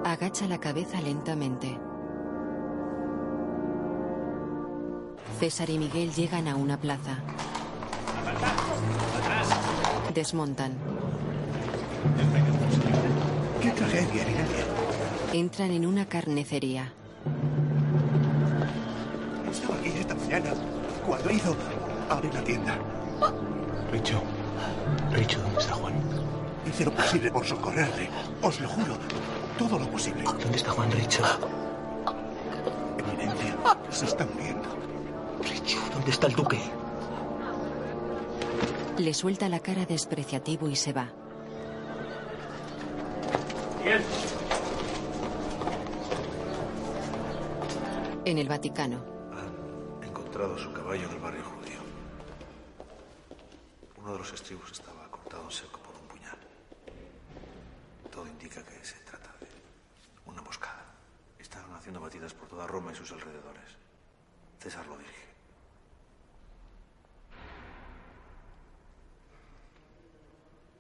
Agacha 0.05 0.47
la 0.47 0.59
cabeza 0.59 1.01
lentamente. 1.01 1.79
César 5.41 5.71
y 5.71 5.79
Miguel 5.79 6.13
llegan 6.13 6.47
a 6.47 6.55
una 6.55 6.79
plaza. 6.79 7.19
Desmontan. 10.15 10.73
¡Qué 13.61 13.71
tragedia, 13.71 14.23
Eminencia! 14.23 14.65
Entran 15.33 15.71
en 15.73 15.85
una 15.85 16.07
carnicería. 16.07 16.93
Estaba 19.51 19.77
aquí 19.77 19.89
esta 19.89 20.15
mañana 20.15 20.51
cuando 21.07 21.31
hizo 21.31 21.57
Abre 22.09 22.33
la 22.33 22.43
tienda. 22.43 22.79
Richo. 23.93 24.21
Richo, 25.13 25.41
¿dónde 25.41 25.59
está 25.61 25.75
Juan? 25.75 25.95
Hice 26.67 26.85
lo 26.85 26.91
posible 26.93 27.31
por 27.31 27.47
socorrerle. 27.47 28.09
Os 28.43 28.61
lo 28.61 28.69
juro. 28.69 28.97
Todo 29.59 29.79
lo 29.79 29.87
posible. 29.89 30.23
¿Dónde 30.23 30.57
está 30.57 30.71
Juan 30.71 30.91
Richo? 30.91 31.23
Eminencia, 32.99 33.57
se 33.91 34.05
está 34.05 34.27
muriendo. 34.27 34.69
Richo, 35.43 35.79
¿dónde 35.95 36.11
está 36.11 36.27
el 36.27 36.35
duque? 36.35 36.59
Le 38.99 39.15
suelta 39.15 39.49
la 39.49 39.61
cara 39.61 39.87
despreciativo 39.87 40.69
y 40.69 40.77
se 40.77 40.93
va. 40.93 41.09
Bien. 43.85 44.03
En 48.25 48.37
el 48.39 48.49
Vaticano, 48.49 48.99
Han 49.33 50.05
encontrado 50.09 50.59
su 50.59 50.73
caballo 50.73 51.07
en 51.09 51.13
el 51.15 51.19
barrio. 51.21 51.58
Uno 54.09 54.15
de 54.15 54.23
los 54.23 54.33
estribos 54.33 54.73
estaba 54.73 55.07
cortado 55.11 55.45
en 55.45 55.51
seco 55.51 55.81
por 55.81 55.95
un 55.95 56.09
puñal. 56.09 56.39
Todo 58.11 58.27
indica 58.27 58.65
que 58.65 58.83
se 58.83 58.97
trata 59.01 59.35
de 59.39 59.47
una 60.25 60.39
emboscada. 60.39 60.83
Están 61.39 61.71
haciendo 61.75 62.01
batidas 62.01 62.33
por 62.33 62.49
toda 62.49 62.67
Roma 62.67 62.91
y 62.91 62.95
sus 62.95 63.13
alrededores. 63.13 63.77
César 64.61 64.87
lo 64.87 64.97
dirige. 64.97 65.29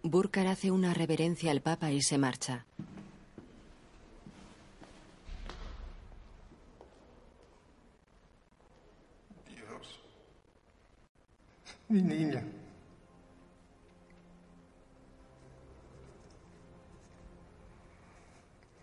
Burkar 0.04 0.46
hace 0.46 0.70
una 0.70 0.94
reverencia 0.94 1.50
al 1.50 1.60
Papa 1.60 1.90
y 1.90 2.00
se 2.00 2.16
marcha. 2.16 2.64
Dios. 9.46 10.00
Mi 11.90 12.00
niña. 12.00 12.42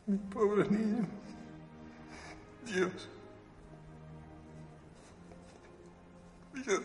Mi 0.08 0.18
pobre 0.18 0.70
niño. 0.70 1.08
Dios. 2.64 3.10
Dios. 6.53 6.82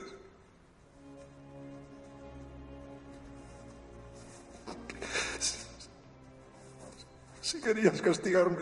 Si 7.43 7.61
querías 7.61 8.01
castigarme. 8.01 8.57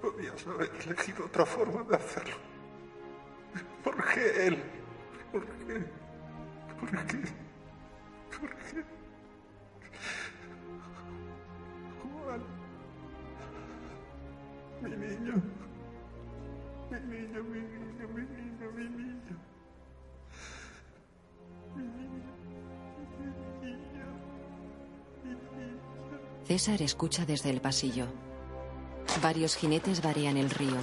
Podías 0.00 0.46
haber 0.46 0.70
elegido 0.84 1.24
otra 1.24 1.44
forma 1.44 1.82
de 1.82 1.96
hacerlo. 1.96 2.36
¿Por 3.82 3.96
qué 4.14 4.46
él? 4.46 4.62
¿Por 5.32 5.44
qué? 5.44 5.84
¿Por 6.78 7.06
qué? 7.06 7.45
¿Por 8.40 8.50
qué? 8.50 8.84
Juan. 12.02 12.42
Mi 14.82 14.90
niño. 14.90 15.42
Mi 16.90 16.98
niño, 17.00 17.42
mi 17.44 17.60
niño, 17.60 18.08
mi 18.14 18.22
niño, 18.22 18.66
mi 18.76 18.84
niño. 18.84 19.36
Mi 21.76 21.82
niño. 21.82 22.30
Mi 23.18 23.66
niño. 23.66 24.06
Mi 25.24 25.30
niño. 25.30 25.76
César 26.44 26.82
escucha 26.82 27.24
desde 27.24 27.50
el 27.50 27.60
pasillo. 27.60 28.06
Varios 29.22 29.56
jinetes 29.56 30.02
varean 30.02 30.36
el 30.36 30.50
río. 30.50 30.76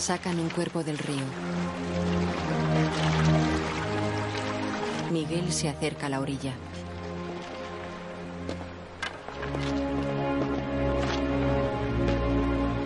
Sacan 0.00 0.40
un 0.40 0.48
cuerpo 0.48 0.82
del 0.82 0.96
río. 0.96 1.22
Miguel 5.12 5.52
se 5.52 5.68
acerca 5.68 6.06
a 6.06 6.08
la 6.08 6.20
orilla. 6.20 6.54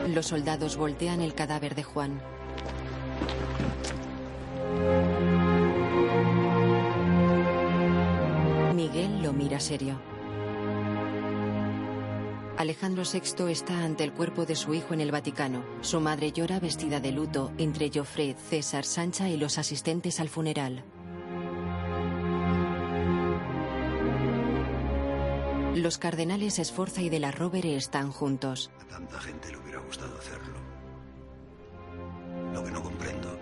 Los 0.08 0.26
soldados 0.26 0.76
voltean 0.76 1.20
el 1.20 1.34
cadáver 1.34 1.76
de 1.76 1.84
Juan. 1.84 2.20
Miguel 8.74 9.22
lo 9.22 9.32
mira 9.32 9.60
serio. 9.60 10.00
Alejandro 12.64 13.02
VI 13.04 13.50
está 13.52 13.84
ante 13.84 14.04
el 14.04 14.14
cuerpo 14.14 14.46
de 14.46 14.56
su 14.56 14.72
hijo 14.72 14.94
en 14.94 15.02
el 15.02 15.12
Vaticano. 15.12 15.62
Su 15.82 16.00
madre 16.00 16.32
llora 16.32 16.58
vestida 16.60 16.98
de 16.98 17.12
luto 17.12 17.52
entre 17.58 17.90
Joffre, 17.90 18.34
César, 18.48 18.86
Sancha 18.86 19.28
y 19.28 19.36
los 19.36 19.58
asistentes 19.58 20.18
al 20.18 20.30
funeral. 20.30 20.82
Los 25.74 25.98
cardenales 25.98 26.58
Esforza 26.58 27.02
y 27.02 27.10
de 27.10 27.18
la 27.18 27.32
Rovere 27.32 27.76
están 27.76 28.10
juntos. 28.10 28.70
A 28.80 28.84
tanta 28.86 29.20
gente 29.20 29.50
le 29.50 29.58
hubiera 29.58 29.80
gustado 29.80 30.16
hacerlo. 30.16 30.54
Lo 32.54 32.64
que 32.64 32.70
no 32.70 32.82
comprendo 32.82 33.38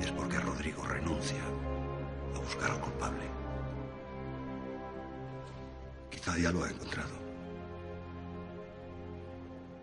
es 0.00 0.10
por 0.12 0.30
qué 0.30 0.40
Rodrigo 0.40 0.82
renuncia 0.86 1.44
a 2.34 2.38
buscar 2.38 2.70
al 2.70 2.80
culpable. 2.80 3.26
Quizá 6.08 6.38
ya 6.38 6.50
lo 6.50 6.64
ha 6.64 6.70
encontrado. 6.70 7.21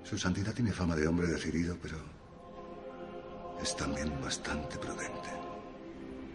Su 0.09 0.17
santidad 0.17 0.55
tiene 0.55 0.71
fama 0.71 0.95
de 0.95 1.07
hombre 1.07 1.27
decidido, 1.27 1.77
pero 1.79 1.97
es 3.61 3.75
también 3.75 4.11
bastante 4.19 4.75
prudente. 4.79 5.29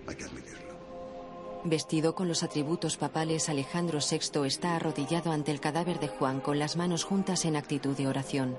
Hay 0.06 0.14
que 0.14 0.22
admitirlo. 0.22 0.74
Vestido 1.64 2.14
con 2.14 2.28
los 2.28 2.44
atributos 2.44 2.96
papales, 2.96 3.48
Alejandro 3.48 3.98
VI 3.98 4.46
está 4.46 4.76
arrodillado 4.76 5.32
ante 5.32 5.50
el 5.50 5.58
cadáver 5.58 5.98
de 5.98 6.06
Juan 6.06 6.40
con 6.40 6.60
las 6.60 6.76
manos 6.76 7.02
juntas 7.02 7.44
en 7.46 7.56
actitud 7.56 7.96
de 7.96 8.06
oración. 8.06 8.56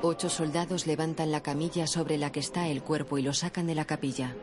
Ocho 0.00 0.30
soldados 0.30 0.86
levantan 0.86 1.30
la 1.30 1.42
camilla 1.42 1.86
sobre 1.86 2.16
la 2.16 2.32
que 2.32 2.40
está 2.40 2.68
el 2.68 2.82
cuerpo 2.82 3.18
y 3.18 3.22
lo 3.22 3.34
sacan 3.34 3.66
de 3.66 3.74
la 3.74 3.84
capilla. 3.84 4.34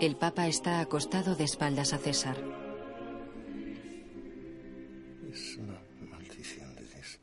El 0.00 0.16
Papa 0.16 0.46
está 0.46 0.80
acostado 0.80 1.36
de 1.36 1.44
espaldas 1.44 1.92
a 1.92 1.98
César. 1.98 2.38
Es 5.30 5.56
una 5.56 5.78
maldición 6.10 6.74
de 6.74 6.86
Dios. 6.86 7.20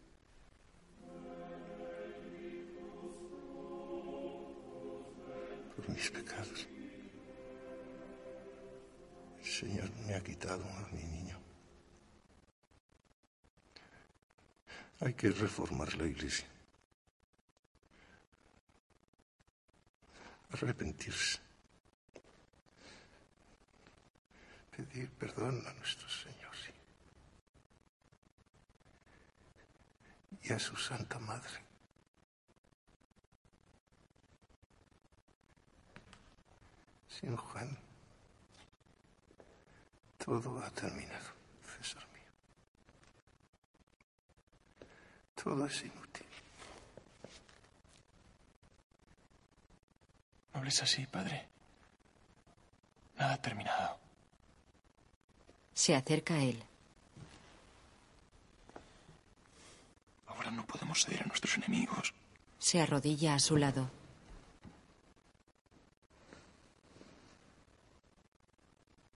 Por 5.76 5.90
mis 5.90 6.12
pecados. 6.12 6.68
El 9.40 9.46
Señor 9.46 9.90
me 10.06 10.14
ha 10.14 10.24
quitado 10.24 10.64
a 10.64 10.88
mi 10.92 11.04
niño. 11.04 11.40
Hay 15.00 15.16
que 15.16 15.32
reformar 15.32 15.98
la 15.98 16.06
iglesia. 16.06 16.46
Arrepentirse. 20.52 21.47
Pedir 24.78 25.10
perdón 25.10 25.66
a 25.66 25.74
nuestro 25.74 26.08
Señor. 26.08 26.38
Y 30.44 30.54
a 30.54 30.60
su 30.60 30.76
Santa 30.76 31.18
Madre. 31.18 31.66
Sin 37.10 37.36
Juan, 37.36 37.76
todo 40.24 40.62
ha 40.64 40.70
terminado, 40.70 41.32
César 41.76 42.08
mío. 42.14 42.32
Todo 45.34 45.66
es 45.66 45.82
inútil. 45.82 46.28
No 50.54 50.60
hables 50.60 50.84
así, 50.84 51.08
padre. 51.08 51.50
Nada 53.18 53.34
ha 53.34 53.42
terminado. 53.42 54.07
Se 55.78 55.94
acerca 55.94 56.34
a 56.34 56.44
él. 56.44 56.60
Ahora 60.26 60.50
no 60.50 60.66
podemos 60.66 61.06
ceder 61.06 61.22
a 61.22 61.28
nuestros 61.28 61.56
enemigos. 61.58 62.16
Se 62.58 62.82
arrodilla 62.82 63.36
a 63.36 63.40
su 63.40 63.58
lado. 63.58 63.92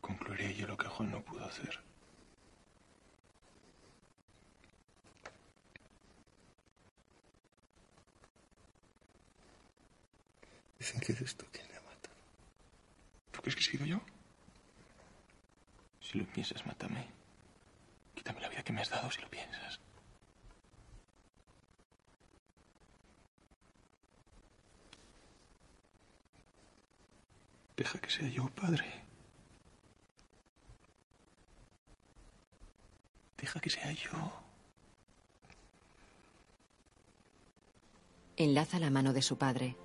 Concluiré 0.02 0.54
yo 0.54 0.68
lo 0.68 0.78
que 0.78 0.88
Juan 0.88 1.10
no 1.10 1.24
pudo 1.24 1.44
hacer. 1.46 1.80
Dicen 10.78 11.02
que 11.02 11.14
eres 11.14 11.36
tú 11.36 11.48
quien 11.52 11.68
le 11.70 11.78
ha 11.78 11.82
matado. 11.82 12.16
¿Tú 13.32 13.42
crees 13.42 13.56
que 13.56 13.62
he 13.62 13.72
sido 13.72 13.86
yo? 13.88 14.11
Si 16.12 16.18
lo 16.18 16.26
piensas, 16.26 16.66
mátame. 16.66 17.08
Quítame 18.16 18.42
la 18.42 18.50
vida 18.50 18.64
que 18.64 18.74
me 18.74 18.82
has 18.82 18.90
dado 18.90 19.10
si 19.10 19.22
lo 19.22 19.30
piensas. 19.30 19.80
Deja 27.78 28.00
que 28.00 28.10
sea 28.10 28.28
yo, 28.28 28.50
padre. 28.50 29.06
Deja 33.38 33.60
que 33.62 33.70
sea 33.70 33.92
yo. 33.94 34.44
Enlaza 38.36 38.80
la 38.80 38.90
mano 38.90 39.14
de 39.14 39.22
su 39.22 39.38
padre. 39.38 39.78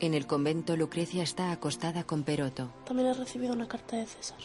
En 0.00 0.14
el 0.14 0.26
convento, 0.26 0.76
Lucrecia 0.76 1.24
está 1.24 1.50
acostada 1.50 2.04
con 2.04 2.22
Peroto. 2.22 2.70
También 2.84 3.08
he 3.08 3.14
recibido 3.14 3.52
una 3.52 3.66
carta 3.66 3.96
de 3.96 4.06
César. 4.06 4.38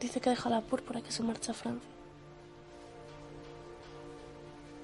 Dice 0.00 0.20
que 0.20 0.30
deja 0.30 0.48
la 0.48 0.62
púrpura 0.62 1.00
y 1.00 1.02
que 1.02 1.12
se 1.12 1.22
marcha 1.22 1.52
a 1.52 1.54
Francia. 1.54 1.90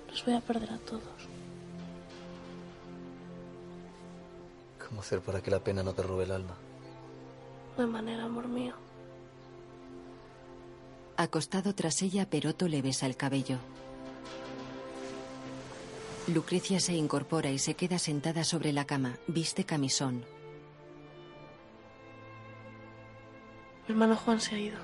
Los 0.09 0.25
voy 0.25 0.35
a 0.35 0.41
perder 0.41 0.71
a 0.71 0.79
todos. 0.79 1.03
¿Cómo 4.87 5.01
hacer 5.01 5.21
para 5.21 5.41
que 5.41 5.51
la 5.51 5.61
pena 5.61 5.83
no 5.83 5.95
te 5.95 6.03
robe 6.03 6.25
el 6.25 6.33
alma? 6.33 6.55
No 7.79 7.85
hay 7.85 7.89
manera, 7.89 8.25
amor 8.25 8.49
mío. 8.49 8.75
Acostado 11.17 11.75
tras 11.75 12.03
ella, 12.03 12.29
Peroto 12.29 12.69
le 12.69 12.83
besa 12.83 13.07
el 13.07 13.17
cabello. 13.17 13.57
Lucrecia 16.29 16.79
se 16.79 16.95
incorpora 16.95 17.51
y 17.51 17.59
se 17.59 17.75
queda 17.75 17.99
sentada 17.99 18.45
sobre 18.45 18.73
la 18.73 18.85
cama. 18.85 19.19
Viste 19.27 19.65
camisón. 19.65 20.25
Mi 23.87 23.93
hermano 23.93 24.15
Juan 24.15 24.41
se 24.41 24.55
ha 24.55 24.59
ido. 24.59 24.79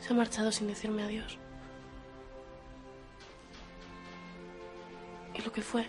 Se 0.00 0.12
ha 0.12 0.16
marchado 0.16 0.50
sin 0.50 0.66
decirme 0.66 1.02
adiós. 1.02 1.36
Y 5.34 5.42
lo 5.42 5.52
que 5.52 5.60
fue 5.60 5.86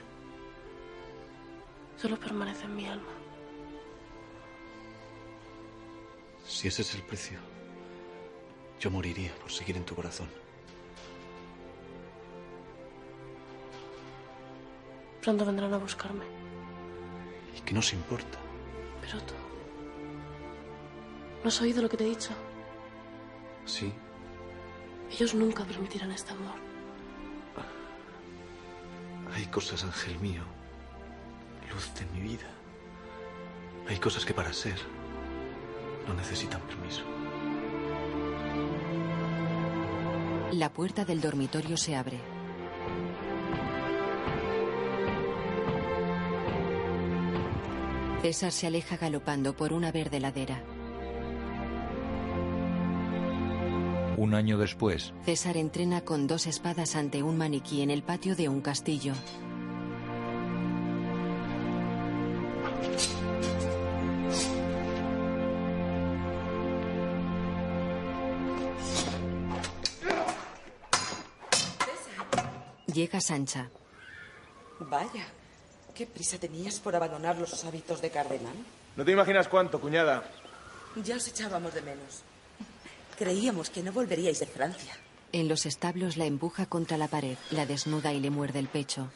solo 1.96 2.20
permanece 2.20 2.66
en 2.66 2.76
mi 2.76 2.88
alma. 2.88 3.12
Si 6.46 6.68
ese 6.68 6.82
es 6.82 6.94
el 6.94 7.04
precio, 7.04 7.40
yo 8.82 8.92
moriría 8.92 9.34
por 9.36 9.50
seguir 9.50 9.78
en 9.78 9.86
tu 9.86 9.96
corazón. 9.96 10.43
Pronto 15.24 15.46
vendrán 15.46 15.74
a 15.74 15.78
buscarme. 15.78 16.26
¿Y 17.58 17.62
qué 17.62 17.74
nos 17.74 17.94
importa? 17.94 18.38
Pero 19.02 19.20
tú... 19.24 19.34
¿No 21.42 21.48
has 21.48 21.62
oído 21.62 21.82
lo 21.82 21.90
que 21.90 21.98
te 21.98 22.06
he 22.06 22.10
dicho? 22.10 22.32
Sí, 23.66 23.94
Ellos 25.12 25.34
nunca 25.34 25.64
permitirán 25.64 26.12
este 26.12 26.32
amor. 26.32 26.56
hay 29.36 29.46
cosas, 29.48 29.84
ángel 29.84 30.20
mío, 30.20 30.44
luz 31.74 31.92
de 31.96 32.06
mi 32.14 32.20
vida. 32.28 32.48
Hay 33.88 33.98
cosas 33.98 34.26
que 34.26 34.34
para 34.34 34.54
ser 34.54 34.78
no 36.08 36.14
necesitan 36.14 36.62
permiso. 36.62 37.02
La 40.52 40.72
puerta 40.72 41.04
del 41.04 41.20
dormitorio 41.22 41.78
se 41.78 41.96
abre. 41.96 42.33
César 48.24 48.54
se 48.54 48.68
aleja 48.68 48.96
galopando 48.96 49.54
por 49.54 49.74
una 49.74 49.92
verde 49.92 50.22
ladera. 50.22 50.64
Un 54.16 54.34
año 54.34 54.58
después, 54.58 55.14
César 55.26 55.58
entrena 55.58 56.06
con 56.06 56.26
dos 56.26 56.48
espadas 56.48 56.96
ante 56.96 57.22
un 57.22 57.38
maniquí 57.38 57.82
en 57.82 57.92
el 57.92 58.02
patio 58.02 58.38
de 58.38 58.48
un 58.48 58.62
castillo. 58.62 59.12
Llega 72.88 73.20
Sancha. 73.20 73.70
Vaya, 74.80 75.26
¿qué 75.96 76.06
prisa 76.06 76.38
tenías 76.38 76.80
por 76.80 76.96
abandonar 76.96 77.38
los 77.38 77.64
hábitos 77.66 78.02
de 78.02 78.10
cardenal? 78.10 78.56
No 78.96 79.06
te 79.06 79.12
imaginas 79.12 79.48
cuánto, 79.48 79.80
cuñada. 79.80 80.24
Ya 80.96 81.16
os 81.16 81.28
echábamos 81.28 81.74
de 81.74 81.82
menos. 81.82 82.22
Creíamos 83.18 83.70
que 83.70 83.84
no 83.84 83.92
volveríais 83.92 84.40
de 84.40 84.46
Francia. 84.46 84.98
En 85.32 85.48
los 85.48 85.66
establos 85.66 86.18
la 86.18 86.26
empuja 86.26 86.68
contra 86.68 86.98
la 86.98 87.08
pared, 87.08 87.38
la 87.52 87.66
desnuda 87.66 88.14
y 88.14 88.20
le 88.20 88.30
muerde 88.30 88.60
el 88.60 88.68
pecho. 88.68 89.10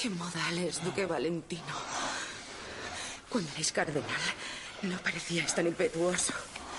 Qué 0.00 0.10
modales, 0.10 0.82
Duque 0.84 1.06
Valentino. 1.06 1.62
Cuando 3.30 3.50
erais 3.52 3.72
cardenal, 3.72 4.24
no 4.82 4.98
parecíais 4.98 5.54
tan 5.54 5.66
impetuoso. 5.66 6.32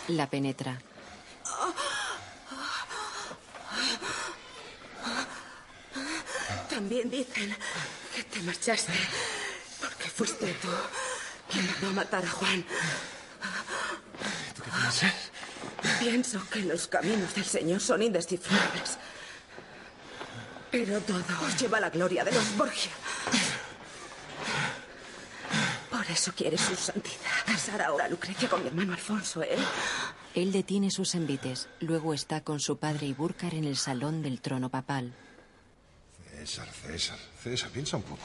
La 0.09 0.29
penetra. 0.29 0.79
También 6.69 7.09
dicen 7.09 7.55
que 8.17 8.23
te 8.23 8.41
marchaste 8.41 8.93
porque 9.79 10.09
fuiste 10.09 10.47
tú 10.59 10.69
quien 11.51 11.67
mandó 11.67 11.87
a 11.89 11.91
matar 11.91 12.25
a 12.25 12.29
Juan. 12.29 12.63
¿Tú 14.55 14.63
qué 14.63 14.71
piensas? 14.71 15.13
Pienso 15.99 16.49
que 16.49 16.61
los 16.61 16.87
caminos 16.87 17.35
del 17.35 17.45
Señor 17.45 17.79
son 17.79 18.01
indescifrables. 18.01 18.97
Pero 20.71 20.99
todo 21.01 21.23
os 21.45 21.61
lleva 21.61 21.77
a 21.77 21.81
la 21.81 21.89
gloria 21.91 22.23
de 22.23 22.31
los 22.31 22.57
Borgia. 22.57 22.91
Por 25.91 26.05
eso 26.09 26.33
quiere 26.35 26.57
su 26.57 26.75
santidad 26.75 27.45
casar 27.45 27.83
ahora 27.83 28.05
a 28.05 28.09
Lucrecia 28.09 28.49
con 28.49 28.63
mi 28.63 28.69
hermano 28.69 28.93
Alfonso, 28.93 29.43
¿eh? 29.43 29.57
Él 30.33 30.51
detiene 30.51 30.89
sus 30.89 31.13
envites. 31.13 31.69
Luego 31.81 32.15
está 32.15 32.41
con 32.41 32.59
su 32.59 32.77
padre 32.77 33.05
y 33.05 33.13
Burkar 33.13 33.53
en 33.53 33.65
el 33.65 33.77
salón 33.77 34.23
del 34.23 34.41
trono 34.41 34.69
papal. 34.69 35.13
César, 36.47 36.67
César, 36.71 37.19
César, 37.43 37.69
piensa 37.71 37.97
un 37.97 38.03
poco. 38.03 38.23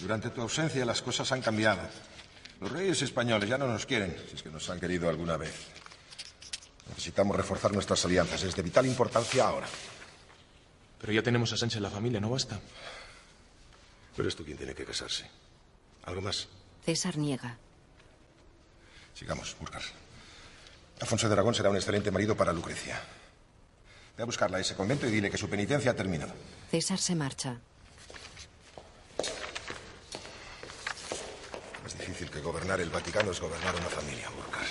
Durante 0.00 0.30
tu 0.30 0.40
ausencia 0.40 0.84
las 0.84 1.00
cosas 1.00 1.30
han 1.30 1.40
cambiado. 1.40 1.80
Los 2.60 2.72
reyes 2.72 3.00
españoles 3.02 3.48
ya 3.48 3.56
no 3.56 3.68
nos 3.68 3.86
quieren, 3.86 4.16
si 4.28 4.34
es 4.34 4.42
que 4.42 4.50
nos 4.50 4.68
han 4.68 4.80
querido 4.80 5.08
alguna 5.08 5.36
vez. 5.36 5.54
Necesitamos 6.88 7.36
reforzar 7.36 7.72
nuestras 7.72 8.04
alianzas. 8.04 8.42
Es 8.42 8.56
de 8.56 8.62
vital 8.62 8.84
importancia 8.84 9.46
ahora. 9.46 9.68
Pero 11.00 11.12
ya 11.12 11.22
tenemos 11.22 11.52
a 11.52 11.56
Sánchez 11.56 11.76
en 11.76 11.84
la 11.84 11.90
familia, 11.90 12.18
¿no 12.18 12.30
basta? 12.30 12.58
Pero 14.16 14.28
es 14.28 14.34
tú 14.34 14.44
quien 14.44 14.56
tiene 14.56 14.74
que 14.74 14.84
casarse. 14.84 15.30
¿Algo 16.06 16.22
más? 16.22 16.48
César 16.84 17.16
niega. 17.16 17.56
Sigamos, 19.14 19.56
Burkar. 19.60 19.82
Alfonso 21.00 21.28
de 21.28 21.34
Aragón 21.34 21.54
será 21.54 21.70
un 21.70 21.76
excelente 21.76 22.10
marido 22.10 22.36
para 22.36 22.52
Lucrecia. 22.52 23.00
Ve 24.20 24.24
a 24.24 24.26
buscarla 24.26 24.58
a 24.58 24.60
ese 24.60 24.76
convento 24.76 25.06
y 25.06 25.10
dile 25.10 25.30
que 25.30 25.38
su 25.38 25.48
penitencia 25.48 25.92
ha 25.92 25.96
terminado. 25.96 26.34
César 26.70 26.98
se 26.98 27.14
marcha. 27.14 27.56
Más 31.82 31.98
difícil 31.98 32.28
que 32.28 32.42
gobernar 32.42 32.82
el 32.82 32.90
Vaticano 32.90 33.30
es 33.30 33.40
gobernar 33.40 33.74
una 33.74 33.86
familia, 33.86 34.28
Burkar. 34.28 34.66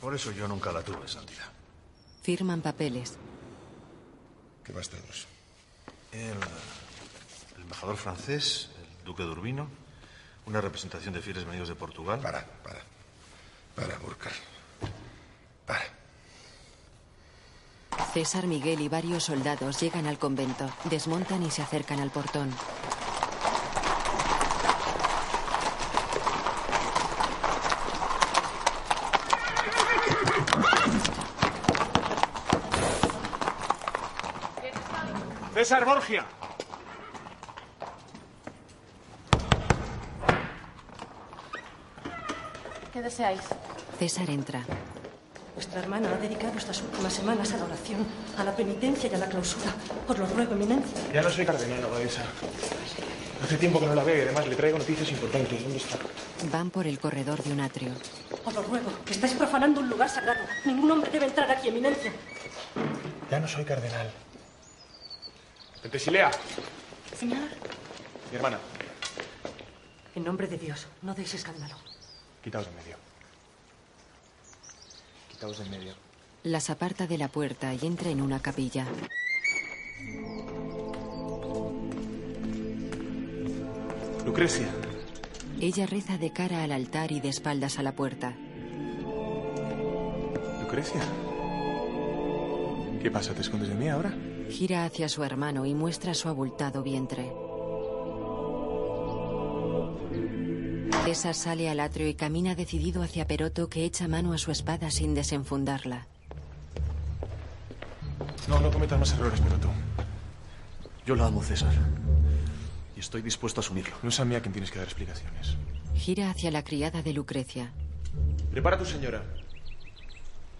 Por 0.00 0.16
eso 0.16 0.32
yo 0.32 0.48
nunca 0.48 0.72
la 0.72 0.82
tuve, 0.82 1.06
Santidad. 1.06 1.46
Firman 2.20 2.60
papeles. 2.60 3.16
¿Qué 4.64 4.72
más 4.72 4.88
tenemos? 4.88 5.28
El, 6.10 6.38
el 7.54 7.62
embajador 7.62 7.96
francés, 7.96 8.70
el 8.98 9.04
duque 9.04 9.22
de 9.22 9.28
Urbino, 9.28 9.68
una 10.46 10.60
representación 10.60 11.14
de 11.14 11.22
fieles 11.22 11.44
venidos 11.44 11.68
de 11.68 11.76
Portugal. 11.76 12.18
Para, 12.18 12.44
para. 12.64 12.80
Para, 13.76 13.96
Burkar. 13.98 14.32
César 18.12 18.46
Miguel 18.46 18.80
y 18.80 18.88
varios 18.88 19.24
soldados 19.24 19.80
llegan 19.80 20.06
al 20.06 20.18
convento, 20.18 20.68
desmontan 20.84 21.42
y 21.42 21.50
se 21.50 21.62
acercan 21.62 22.00
al 22.00 22.10
portón. 22.10 22.50
César 35.54 35.84
Borgia. 35.84 36.24
¿Qué 42.92 43.02
deseáis? 43.02 43.40
César 43.98 44.30
entra. 44.30 44.64
Vuestra 45.58 45.80
hermana 45.80 46.14
ha 46.14 46.18
dedicado 46.18 46.56
estas 46.56 46.80
últimas 46.82 47.12
semanas 47.12 47.52
a 47.52 47.56
la 47.56 47.64
oración, 47.64 48.06
a 48.36 48.44
la 48.44 48.54
penitencia 48.54 49.10
y 49.10 49.14
a 49.16 49.18
la 49.18 49.26
clausura. 49.26 49.74
Os 50.06 50.16
lo 50.16 50.24
ruego, 50.26 50.52
eminencia. 50.54 50.96
Ya 51.12 51.20
no 51.20 51.28
soy 51.30 51.44
cardenal, 51.44 51.82
abadesa. 51.82 52.22
Hace 53.42 53.56
tiempo 53.56 53.80
que 53.80 53.86
no 53.86 53.96
la 53.96 54.04
veo 54.04 54.18
y 54.18 54.20
además 54.20 54.46
le 54.46 54.54
traigo 54.54 54.78
noticias 54.78 55.10
importantes. 55.10 55.60
¿Dónde 55.60 55.78
está? 55.78 55.98
Van 56.52 56.70
por 56.70 56.86
el 56.86 57.00
corredor 57.00 57.42
de 57.42 57.50
un 57.50 57.58
atrio. 57.58 57.90
Os 58.44 58.54
lo 58.54 58.62
ruego, 58.62 58.88
que 59.04 59.14
estáis 59.14 59.32
profanando 59.32 59.80
un 59.80 59.90
lugar 59.90 60.08
sagrado. 60.08 60.38
Ningún 60.64 60.92
hombre 60.92 61.10
debe 61.10 61.26
entrar 61.26 61.50
aquí, 61.50 61.66
eminencia. 61.66 62.12
Ya 63.28 63.40
no 63.40 63.48
soy 63.48 63.64
cardenal. 63.64 64.12
Pentesilea, 65.82 66.30
Señor. 67.18 67.48
mi 68.30 68.36
hermana. 68.36 68.60
En 70.14 70.22
nombre 70.22 70.46
de 70.46 70.56
Dios, 70.56 70.86
no 71.02 71.16
deis 71.16 71.34
escándalo. 71.34 71.74
Quitaos 72.44 72.66
de 72.66 72.70
en 72.70 72.76
medio. 72.76 73.07
Quitaos 75.38 75.58
de 75.58 75.64
en 75.66 75.70
medio. 75.70 75.94
Las 76.42 76.68
aparta 76.68 77.06
de 77.06 77.16
la 77.16 77.28
puerta 77.28 77.72
y 77.72 77.86
entra 77.86 78.10
en 78.10 78.20
una 78.20 78.40
capilla. 78.40 78.86
Lucrecia. 84.26 84.66
Ella 85.60 85.86
reza 85.86 86.18
de 86.18 86.32
cara 86.32 86.64
al 86.64 86.72
altar 86.72 87.12
y 87.12 87.20
de 87.20 87.28
espaldas 87.28 87.78
a 87.78 87.84
la 87.84 87.92
puerta. 87.92 88.36
Lucrecia. 90.60 91.02
¿Qué 93.00 93.08
pasa? 93.12 93.32
¿Te 93.32 93.42
escondes 93.42 93.68
de 93.68 93.76
mí 93.76 93.88
ahora? 93.88 94.12
Gira 94.50 94.84
hacia 94.84 95.08
su 95.08 95.22
hermano 95.22 95.66
y 95.66 95.74
muestra 95.74 96.14
su 96.14 96.28
abultado 96.28 96.82
vientre. 96.82 97.32
César 101.08 101.34
sale 101.34 101.70
al 101.70 101.80
atrio 101.80 102.06
y 102.06 102.12
camina 102.12 102.54
decidido 102.54 103.02
hacia 103.02 103.26
Peroto 103.26 103.70
que 103.70 103.86
echa 103.86 104.06
mano 104.08 104.34
a 104.34 104.38
su 104.38 104.50
espada 104.50 104.90
sin 104.90 105.14
desenfundarla. 105.14 106.06
No, 108.46 108.60
no 108.60 108.70
cometas 108.70 108.98
más 108.98 109.12
errores, 109.14 109.40
pero 109.40 109.56
tú. 109.58 109.68
Yo 111.06 111.16
la 111.16 111.24
amo, 111.24 111.42
César. 111.42 111.72
Y 112.94 113.00
estoy 113.00 113.22
dispuesto 113.22 113.60
a 113.60 113.62
asumirlo. 113.62 113.96
No 114.02 114.10
es 114.10 114.20
a 114.20 114.26
mí 114.26 114.34
a 114.34 114.42
quien 114.42 114.52
tienes 114.52 114.70
que 114.70 114.80
dar 114.80 114.86
explicaciones. 114.86 115.56
Gira 115.94 116.28
hacia 116.28 116.50
la 116.50 116.62
criada 116.62 117.00
de 117.00 117.14
Lucrecia. 117.14 117.72
Prepara 118.50 118.76
a 118.76 118.78
tu 118.78 118.84
señora. 118.84 119.24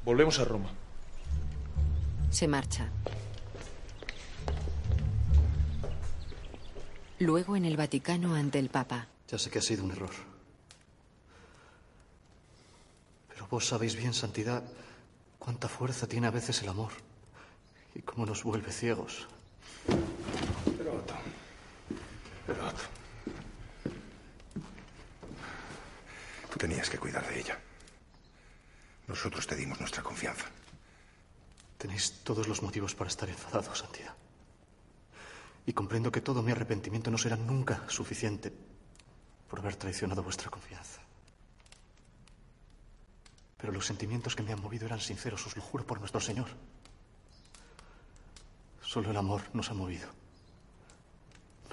Volvemos 0.03 0.39
a 0.39 0.47
Roma. 0.47 0.71
Se 2.31 2.49
marcha. 2.49 2.89
Luego 7.19 7.55
en 7.55 7.67
el 7.67 7.77
Vaticano 7.77 8.35
ante 8.35 8.59
el 8.59 8.71
Papa. 8.71 9.09
Ya 9.31 9.37
sé 9.37 9.51
que 9.51 9.59
ha 9.59 9.63
sido 9.63 9.85
un 9.85 9.91
error. 9.91 10.39
Pero 13.38 13.38
vos 13.51 13.67
sabéis 13.67 13.97
bien, 13.97 14.15
Santidad, 14.15 14.63
cuánta 15.39 15.69
fuerza 15.69 16.07
tiene 16.07 16.27
a 16.27 16.31
veces 16.31 16.63
el 16.63 16.69
amor. 16.69 16.93
Y 17.95 18.03
cómo 18.03 18.27
nos 18.27 18.45
vuelve 18.45 18.71
ciegos. 18.71 19.27
Pero. 20.77 21.05
Pero. 22.47 22.73
Tú 26.51 26.59
tenías 26.59 26.89
que 26.91 26.99
cuidar 26.99 27.27
de 27.29 27.41
ella. 27.41 27.59
Nosotros 29.07 29.47
te 29.47 29.57
dimos 29.57 29.81
nuestra 29.81 30.03
confianza. 30.03 30.47
Tenéis 31.79 32.21
todos 32.25 32.47
los 32.47 32.63
motivos 32.63 32.95
para 32.95 33.09
estar 33.09 33.29
enfadados, 33.29 33.79
Santidad. 33.79 34.15
Y 35.65 35.73
comprendo 35.73 36.13
que 36.13 36.21
todo 36.21 36.43
mi 36.43 36.53
arrepentimiento 36.53 37.11
no 37.11 37.19
será 37.19 37.37
nunca 37.37 37.85
suficiente 37.89 38.53
por 39.49 39.61
haber 39.61 39.77
traicionado 39.77 40.23
vuestra 40.23 40.51
confianza. 40.51 41.08
Pero 43.59 43.73
los 43.73 43.87
sentimientos 43.87 44.35
que 44.35 44.43
me 44.43 44.53
han 44.53 44.63
movido 44.63 44.87
eran 44.87 45.01
sinceros, 45.01 45.47
os 45.47 45.57
lo 45.57 45.63
juro 45.63 45.85
por 45.85 45.99
nuestro 45.99 46.21
Señor. 46.21 46.49
Solo 48.83 49.11
el 49.11 49.17
amor 49.17 49.43
nos 49.53 49.71
ha 49.71 49.75
movido. 49.75 50.09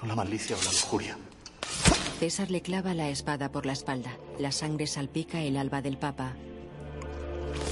No 0.02 0.08
la 0.08 0.14
malicia 0.14 0.56
o 0.56 0.62
la 0.62 0.70
lujuria. 0.70 1.16
César 2.18 2.50
le 2.50 2.60
clava 2.60 2.92
la 2.92 3.08
espada 3.08 3.50
por 3.50 3.66
la 3.66 3.72
espalda. 3.72 4.16
La 4.38 4.52
sangre 4.52 4.86
salpica 4.86 5.40
el 5.42 5.56
alba 5.56 5.80
del 5.80 5.96
Papa. 5.96 6.34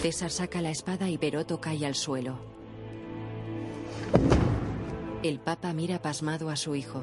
César 0.00 0.30
saca 0.30 0.62
la 0.62 0.70
espada 0.70 1.10
y 1.10 1.18
Peroto 1.18 1.60
cae 1.60 1.84
al 1.84 1.94
suelo. 1.94 2.38
El 5.22 5.40
Papa 5.40 5.72
mira 5.72 6.00
pasmado 6.00 6.50
a 6.50 6.56
su 6.56 6.74
hijo. 6.74 7.02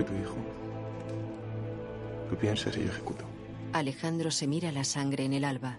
Soy 0.00 0.06
tu 0.06 0.14
hijo. 0.22 0.36
Tú 2.30 2.36
piensas 2.36 2.74
y 2.74 2.80
yo 2.80 2.86
ejecuto. 2.86 3.24
Alejandro 3.74 4.30
se 4.30 4.46
mira 4.46 4.72
la 4.72 4.84
sangre 4.84 5.26
en 5.26 5.34
el 5.34 5.44
alba. 5.44 5.78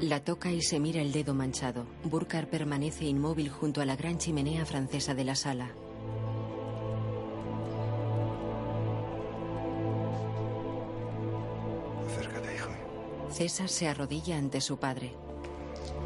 La 0.00 0.20
toca 0.20 0.52
y 0.52 0.60
se 0.60 0.78
mira 0.78 1.00
el 1.00 1.12
dedo 1.12 1.32
manchado. 1.32 1.86
Burkar 2.04 2.50
permanece 2.50 3.06
inmóvil 3.06 3.48
junto 3.48 3.80
a 3.80 3.86
la 3.86 3.96
gran 3.96 4.18
chimenea 4.18 4.66
francesa 4.66 5.14
de 5.14 5.24
la 5.24 5.34
sala. 5.36 5.70
Acércate, 12.08 12.54
hijo. 12.54 12.70
César 13.30 13.70
se 13.70 13.88
arrodilla 13.88 14.36
ante 14.36 14.60
su 14.60 14.76
padre. 14.76 15.14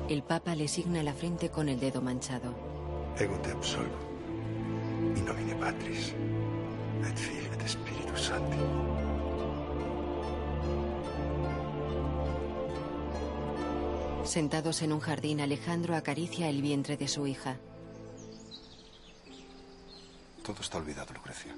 El 0.08 0.22
Papa 0.22 0.54
le 0.54 0.68
signa 0.68 1.02
la 1.02 1.14
frente 1.14 1.48
con 1.48 1.68
el 1.68 1.80
dedo 1.80 2.00
manchado. 2.00 2.54
Ego 3.18 3.36
te 3.40 3.50
absolvo. 3.50 4.09
Nomine 5.30 5.54
Patris, 5.54 6.12
et 7.06 7.16
Filii 7.16 7.46
et 7.46 7.68
Spiritus 7.68 8.20
Sancti. 8.20 8.58
Sentados 14.24 14.82
en 14.82 14.92
un 14.92 14.98
jardín, 14.98 15.40
Alejandro 15.40 15.94
acaricia 15.94 16.48
el 16.48 16.60
vientre 16.62 16.96
de 16.96 17.06
su 17.06 17.28
hija. 17.28 17.58
Todo 20.42 20.62
está 20.62 20.78
olvidado, 20.78 21.14
Lucrecia. 21.14 21.54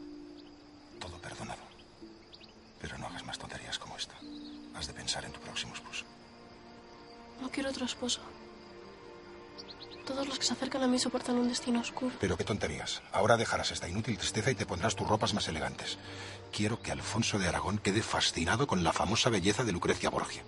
Todo 1.00 1.16
perdonado. 1.16 1.62
Pero 2.78 2.98
no 2.98 3.06
hagas 3.06 3.24
más 3.24 3.38
tonterías 3.38 3.78
como 3.78 3.96
esta. 3.96 4.16
Has 4.74 4.86
de 4.86 4.92
pensar 4.92 5.24
en 5.24 5.32
tu 5.32 5.40
próximo 5.40 5.72
esposo. 5.72 6.04
No 7.40 7.48
quiero 7.48 7.70
otro 7.70 7.86
esposo. 7.86 8.20
Todos 10.06 10.26
los 10.26 10.38
que 10.38 10.44
se 10.44 10.52
acercan 10.52 10.82
a 10.82 10.88
mí 10.88 10.98
soportan 10.98 11.36
un 11.36 11.48
destino 11.48 11.80
oscuro. 11.80 12.14
Pero 12.20 12.36
qué 12.36 12.44
tonterías. 12.44 13.02
Ahora 13.12 13.36
dejarás 13.36 13.70
esta 13.70 13.88
inútil 13.88 14.18
tristeza 14.18 14.50
y 14.50 14.54
te 14.54 14.66
pondrás 14.66 14.96
tus 14.96 15.06
ropas 15.06 15.32
más 15.32 15.46
elegantes. 15.48 15.96
Quiero 16.52 16.82
que 16.82 16.90
Alfonso 16.90 17.38
de 17.38 17.46
Aragón 17.48 17.78
quede 17.78 18.02
fascinado 18.02 18.66
con 18.66 18.82
la 18.82 18.92
famosa 18.92 19.30
belleza 19.30 19.62
de 19.64 19.72
Lucrecia 19.72 20.10
Borgia. 20.10 20.42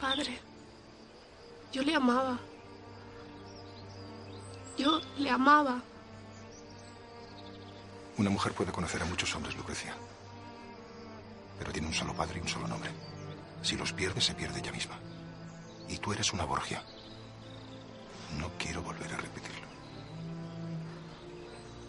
Padre, 0.00 0.40
yo 1.72 1.82
le 1.82 1.94
amaba. 1.94 2.38
Yo 4.78 5.00
le 5.18 5.30
amaba. 5.30 5.82
Una 8.16 8.30
mujer 8.30 8.52
puede 8.52 8.72
conocer 8.72 9.02
a 9.02 9.04
muchos 9.04 9.34
hombres, 9.34 9.56
Lucrecia. 9.56 9.94
Pero 11.58 11.72
tiene 11.72 11.88
un 11.88 11.94
solo 11.94 12.14
padre 12.14 12.38
y 12.38 12.42
un 12.42 12.48
solo 12.48 12.66
nombre. 12.68 12.90
Si 13.62 13.76
los 13.76 13.92
pierde, 13.92 14.20
se 14.20 14.34
pierde 14.34 14.60
ella 14.60 14.72
misma. 14.72 14.98
Y 15.88 15.98
tú 15.98 16.12
eres 16.12 16.32
una 16.32 16.44
Borgia. 16.44 16.82
No 18.38 18.50
quiero 18.58 18.82
volver 18.82 19.12
a 19.12 19.16
repetirlo. 19.16 19.66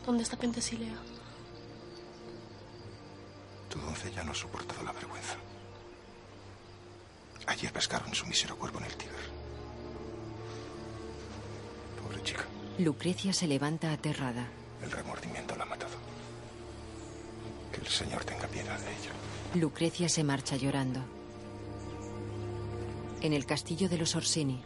¿Dónde 0.06 0.24
está 0.24 0.38
Pentesilea? 0.38 0.96
Tu 3.70 3.80
doncella 3.80 4.24
no 4.24 4.32
ha 4.32 4.36
soportado 4.36 4.84
la 4.84 4.92
vergüenza. 4.92 5.36
Ayer 7.48 7.72
pescaron 7.72 8.14
su 8.14 8.26
mísero 8.26 8.58
cuerpo 8.58 8.80
en 8.80 8.86
el 8.86 8.96
Tíber. 8.96 9.22
Pobre 12.02 12.22
chica. 12.24 12.46
Lucrecia 12.80 13.34
se 13.34 13.48
levanta 13.48 13.92
aterrada. 13.92 14.48
El 14.82 14.92
remordimiento 14.92 15.56
la 15.56 15.64
ha 15.64 15.68
matado. 15.68 15.96
Que 17.72 17.82
el 17.82 17.88
Señor 17.88 18.26
tenga 18.26 18.48
piedad 18.48 18.80
de 18.80 18.90
ella. 18.90 19.12
Lucrecia 19.56 20.10
se 20.10 20.24
marcha 20.24 20.56
llorando. 20.56 21.02
En 23.22 23.34
el 23.34 23.46
castillo 23.46 23.88
de 23.88 24.00
los 24.00 24.16
Orsini. 24.16 24.64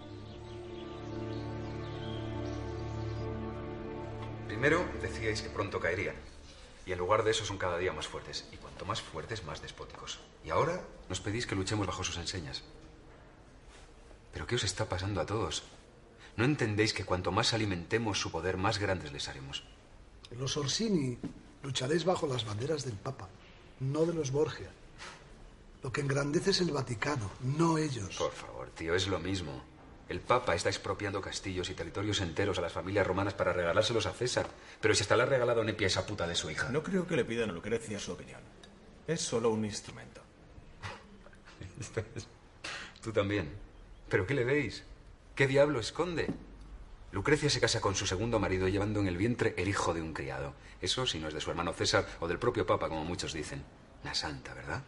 Primero 4.47 4.85
decíais 5.01 5.41
que 5.41 5.49
pronto 5.49 5.81
caerían. 5.81 6.15
Y 6.85 6.93
en 6.93 6.99
lugar 6.99 7.25
de 7.25 7.31
eso 7.31 7.43
son 7.43 7.57
cada 7.57 7.77
día 7.77 7.91
más 7.91 8.07
fuertes. 8.07 8.47
Y 8.53 8.55
cuanto 8.55 8.85
más 8.85 9.01
fuertes, 9.01 9.43
más 9.43 9.61
despóticos. 9.61 10.19
Y 10.45 10.51
ahora 10.51 10.79
nos 11.09 11.19
pedís 11.19 11.45
que 11.45 11.55
luchemos 11.55 11.85
bajo 11.85 12.05
sus 12.05 12.17
enseñas. 12.17 12.63
¿Pero 14.31 14.47
qué 14.47 14.55
os 14.55 14.63
está 14.63 14.87
pasando 14.87 15.19
a 15.19 15.25
todos? 15.25 15.63
¿No 16.37 16.45
entendéis 16.45 16.93
que 16.93 17.03
cuanto 17.03 17.33
más 17.33 17.53
alimentemos 17.53 18.21
su 18.21 18.31
poder, 18.31 18.55
más 18.55 18.79
grandes 18.79 19.11
les 19.11 19.27
haremos? 19.27 19.65
Los 20.31 20.55
Orsini 20.55 21.17
lucharéis 21.61 22.05
bajo 22.05 22.25
las 22.25 22.45
banderas 22.45 22.85
del 22.85 22.95
Papa, 22.95 23.27
no 23.81 24.05
de 24.05 24.13
los 24.13 24.31
Borgia. 24.31 24.71
Lo 25.85 25.91
que 25.91 26.01
engrandece 26.01 26.49
es 26.49 26.61
el 26.61 26.71
Vaticano, 26.71 27.29
no 27.43 27.77
ellos. 27.77 28.15
Por 28.15 28.31
favor, 28.31 28.71
tío, 28.71 28.95
es 28.95 29.07
lo 29.07 29.19
mismo. 29.19 29.63
El 30.09 30.19
Papa 30.19 30.55
está 30.55 30.67
expropiando 30.67 31.21
castillos 31.21 31.69
y 31.69 31.75
territorios 31.75 32.21
enteros 32.21 32.57
a 32.57 32.61
las 32.61 32.73
familias 32.73 33.05
romanas 33.05 33.35
para 33.35 33.53
regalárselos 33.53 34.07
a 34.07 34.11
César. 34.11 34.47
Pero 34.81 34.95
si 34.95 35.03
hasta 35.03 35.15
le 35.15 35.21
ha 35.21 35.27
regalado 35.27 35.61
a 35.61 35.63
Nepia 35.63 35.85
esa 35.85 36.07
puta 36.07 36.25
de 36.25 36.33
su 36.33 36.49
hija. 36.49 36.69
No 36.69 36.81
creo 36.81 37.05
que 37.05 37.15
le 37.15 37.23
pidan 37.23 37.51
a 37.51 37.53
Lucrecia 37.53 37.99
su 37.99 38.13
opinión. 38.13 38.39
Es 39.05 39.21
solo 39.21 39.51
un 39.51 39.63
instrumento. 39.63 40.21
Tú 43.03 43.11
también. 43.11 43.53
¿Pero 44.09 44.25
qué 44.25 44.33
le 44.33 44.43
veis? 44.43 44.85
¿Qué 45.35 45.45
diablo 45.45 45.79
esconde? 45.79 46.33
Lucrecia 47.11 47.51
se 47.51 47.61
casa 47.61 47.79
con 47.79 47.93
su 47.93 48.07
segundo 48.07 48.39
marido 48.39 48.67
llevando 48.67 49.01
en 49.01 49.07
el 49.07 49.17
vientre 49.17 49.53
el 49.55 49.67
hijo 49.67 49.93
de 49.93 50.01
un 50.01 50.13
criado. 50.13 50.55
Eso 50.81 51.05
si 51.05 51.19
no 51.19 51.27
es 51.27 51.35
de 51.35 51.41
su 51.41 51.51
hermano 51.51 51.73
César 51.73 52.07
o 52.21 52.27
del 52.27 52.39
propio 52.39 52.65
Papa, 52.65 52.89
como 52.89 53.05
muchos 53.05 53.33
dicen. 53.33 53.63
La 54.03 54.15
santa, 54.15 54.55
¿verdad? 54.55 54.81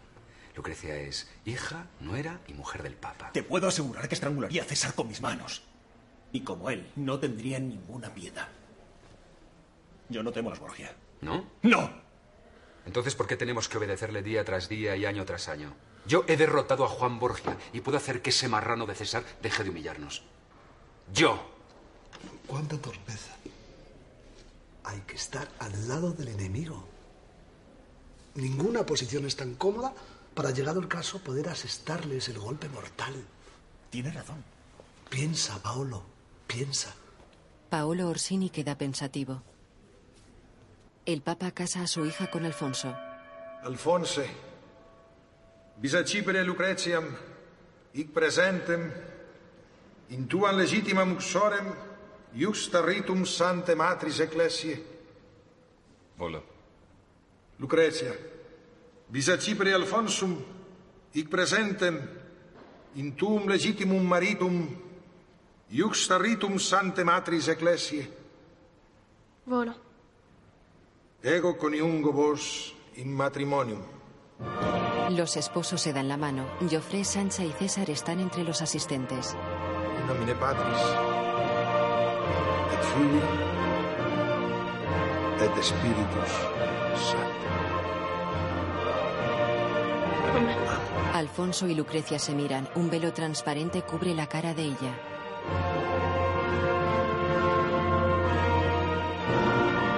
Lucrecia 0.57 0.95
es 0.95 1.29
hija, 1.45 1.85
nuera 1.99 2.41
y 2.47 2.53
mujer 2.53 2.81
del 2.81 2.95
Papa. 2.95 3.29
Te 3.31 3.43
puedo 3.43 3.67
asegurar 3.67 4.09
que 4.09 4.15
estrangularía 4.15 4.63
a 4.63 4.65
César 4.65 4.95
con 4.95 5.07
mis 5.07 5.21
manos. 5.21 5.61
Y 6.31 6.41
como 6.41 6.71
él, 6.71 6.91
no 6.95 7.19
tendría 7.19 7.59
ninguna 7.59 8.11
piedad. 8.11 8.47
Yo 10.09 10.23
no 10.23 10.31
temo 10.31 10.49
a 10.49 10.53
los 10.53 10.59
Borgia. 10.59 10.95
¿No? 11.21 11.45
¡No! 11.61 11.91
Entonces, 12.87 13.13
¿por 13.13 13.27
qué 13.27 13.37
tenemos 13.37 13.69
que 13.69 13.77
obedecerle 13.77 14.23
día 14.23 14.43
tras 14.43 14.67
día 14.67 14.95
y 14.95 15.05
año 15.05 15.25
tras 15.25 15.47
año? 15.47 15.75
Yo 16.07 16.25
he 16.27 16.37
derrotado 16.37 16.85
a 16.85 16.89
Juan 16.89 17.19
Borgia 17.19 17.55
y 17.71 17.81
puedo 17.81 17.99
hacer 17.99 18.23
que 18.23 18.31
ese 18.31 18.47
marrano 18.47 18.87
de 18.87 18.95
César 18.95 19.23
deje 19.43 19.63
de 19.63 19.69
humillarnos. 19.69 20.23
Yo. 21.13 21.39
¡Cuánta 22.47 22.79
torpeza! 22.79 23.35
Hay 24.85 25.01
que 25.01 25.17
estar 25.17 25.47
al 25.59 25.87
lado 25.87 26.13
del 26.13 26.29
enemigo. 26.29 26.83
Ninguna 28.33 28.87
posición 28.87 29.25
es 29.27 29.35
tan 29.35 29.53
cómoda 29.53 29.93
para, 30.37 30.51
llegado 30.51 30.79
el 30.79 30.87
caso, 30.87 31.17
poder 31.17 31.49
asestarles 31.49 32.29
el 32.29 32.37
golpe 32.37 32.69
mortal. 32.69 33.15
Tiene 33.89 34.11
razón. 34.11 34.43
Piensa, 35.09 35.57
Paolo, 35.63 36.03
piensa. 36.45 36.93
Paolo 37.71 38.07
Orsini 38.07 38.51
queda 38.51 38.77
pensativo. 38.77 39.41
El 41.07 41.23
Papa 41.23 41.49
casa 41.51 41.81
a 41.81 41.87
su 41.87 42.05
hija 42.05 42.29
con 42.29 42.45
Alfonso. 42.45 42.95
Alfonse, 43.63 44.29
bisacipere 45.77 46.43
Lucretiam, 46.43 47.05
hic 47.93 48.13
presentem, 48.13 48.91
in 50.09 50.27
tuam 50.27 50.55
legitimam 50.55 51.15
uxorem, 51.17 51.73
justa 52.35 52.83
ritum 52.85 53.25
sante 53.25 53.73
matris 53.73 54.19
ecclesiae. 54.19 54.83
Volo. 56.15 56.43
Lucretia, 57.57 58.13
bisacipere 59.09 59.73
Alfonsum, 59.73 60.37
hic 61.13 61.29
presentem, 61.29 61.99
in 62.95 63.15
tuum 63.15 63.47
legitimum 63.47 64.05
maritum, 64.05 64.67
justa 65.69 66.17
ritum 66.17 66.57
sante 66.57 67.03
matris 67.03 67.47
ecclesiae. 67.47 68.07
Volo. 69.45 69.73
Ego 71.23 71.57
coniungo 71.57 72.11
vos 72.11 72.73
in 72.95 73.13
matrimonium. 73.13 73.81
Los 75.09 75.37
esposos 75.37 75.81
se 75.81 75.93
dan 75.93 76.07
la 76.07 76.17
mano. 76.17 76.45
Joffre, 76.69 77.03
Sancha 77.03 77.43
y 77.43 77.51
César 77.51 77.89
están 77.89 78.19
entre 78.19 78.43
los 78.43 78.61
asistentes. 78.61 79.35
In 79.99 80.07
nomine 80.07 80.35
Patris, 80.35 80.81
et 82.73 82.83
Filii, 82.91 83.21
et 85.39 85.63
Spiritus 85.63 86.31
Sancti. 87.11 87.26
Alfonso 91.13 91.67
y 91.67 91.75
Lucrecia 91.75 92.19
se 92.19 92.33
miran. 92.33 92.69
Un 92.75 92.89
velo 92.89 93.11
transparente 93.13 93.81
cubre 93.81 94.13
la 94.13 94.27
cara 94.27 94.53
de 94.53 94.63
ella. 94.63 94.93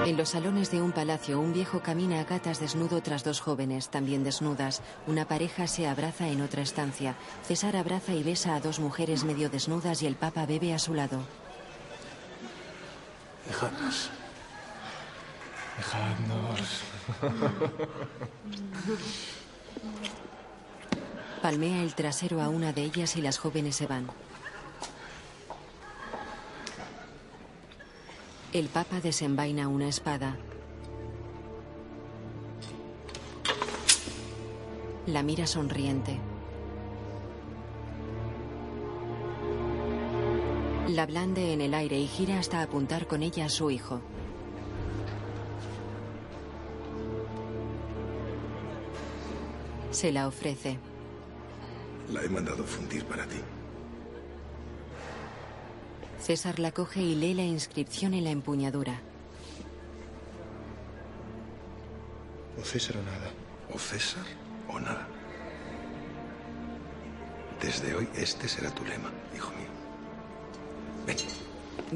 En 0.06 0.18
los 0.18 0.30
salones 0.30 0.72
de 0.72 0.82
un 0.82 0.92
palacio, 0.92 1.40
un 1.40 1.54
viejo 1.54 1.82
camina 1.82 2.20
a 2.20 2.24
gatas 2.24 2.60
desnudo 2.60 3.02
tras 3.04 3.24
dos 3.24 3.42
jóvenes, 3.42 3.90
también 3.90 4.24
desnudas. 4.24 4.82
Una 5.06 5.28
pareja 5.28 5.68
se 5.68 5.88
abraza 5.88 6.30
en 6.30 6.42
otra 6.42 6.64
estancia. 6.64 7.16
César 7.44 7.76
abraza 7.76 8.14
y 8.14 8.24
besa 8.24 8.56
a 8.56 8.60
dos 8.60 8.80
mujeres 8.80 9.24
medio 9.24 9.50
desnudas 9.50 10.02
y 10.02 10.08
el 10.08 10.16
Papa 10.16 10.48
bebe 10.48 10.74
a 10.74 10.80
su 10.80 10.96
lado. 10.96 11.20
Dejadnos. 13.46 14.10
Dejadnos. 15.78 16.84
Palmea 21.42 21.84
el 21.84 21.96
trasero 21.96 22.42
a 22.42 22.50
una 22.50 22.74
de 22.74 22.84
ellas 22.84 23.16
y 23.16 23.22
las 23.22 23.38
jóvenes 23.38 23.76
se 23.76 23.88
van. 23.88 24.08
El 28.52 28.68
Papa 28.68 29.00
desenvaina 29.00 29.68
una 29.68 29.88
espada. 29.88 30.36
La 35.06 35.24
mira 35.24 35.48
sonriente. 35.48 36.20
La 40.88 41.06
blande 41.06 41.54
en 41.54 41.62
el 41.62 41.74
aire 41.74 42.00
y 42.00 42.08
gira 42.08 42.40
hasta 42.40 42.62
apuntar 42.62 43.08
con 43.08 43.24
ella 43.24 43.46
a 43.46 43.50
su 43.50 43.72
hijo. 43.72 44.02
Se 49.92 50.12
la 50.12 50.28
ofrece. 50.28 50.78
La 52.12 52.22
he 52.24 52.30
mandado 52.30 52.64
fundir 52.64 53.06
para 53.06 53.26
ti. 53.26 53.38
César 56.20 56.60
la 56.60 56.72
coge 56.72 57.02
y 57.02 57.16
lee 57.16 57.34
la 57.34 57.44
inscripción 57.44 58.14
en 58.14 58.24
la 58.26 58.32
empuñadura. 58.32 59.00
O 62.60 62.64
César 62.64 62.98
o 62.98 63.04
nada. 63.04 63.32
O 63.74 63.80
César 63.80 64.26
o 64.68 64.80
nada. 64.80 65.08
Desde 67.62 67.96
hoy 67.96 68.08
este 68.16 68.48
será 68.48 68.70
tu 68.72 68.84
lema, 68.86 69.12
hijo 69.36 69.52
mío. 69.52 69.68
Ven, 71.06 71.18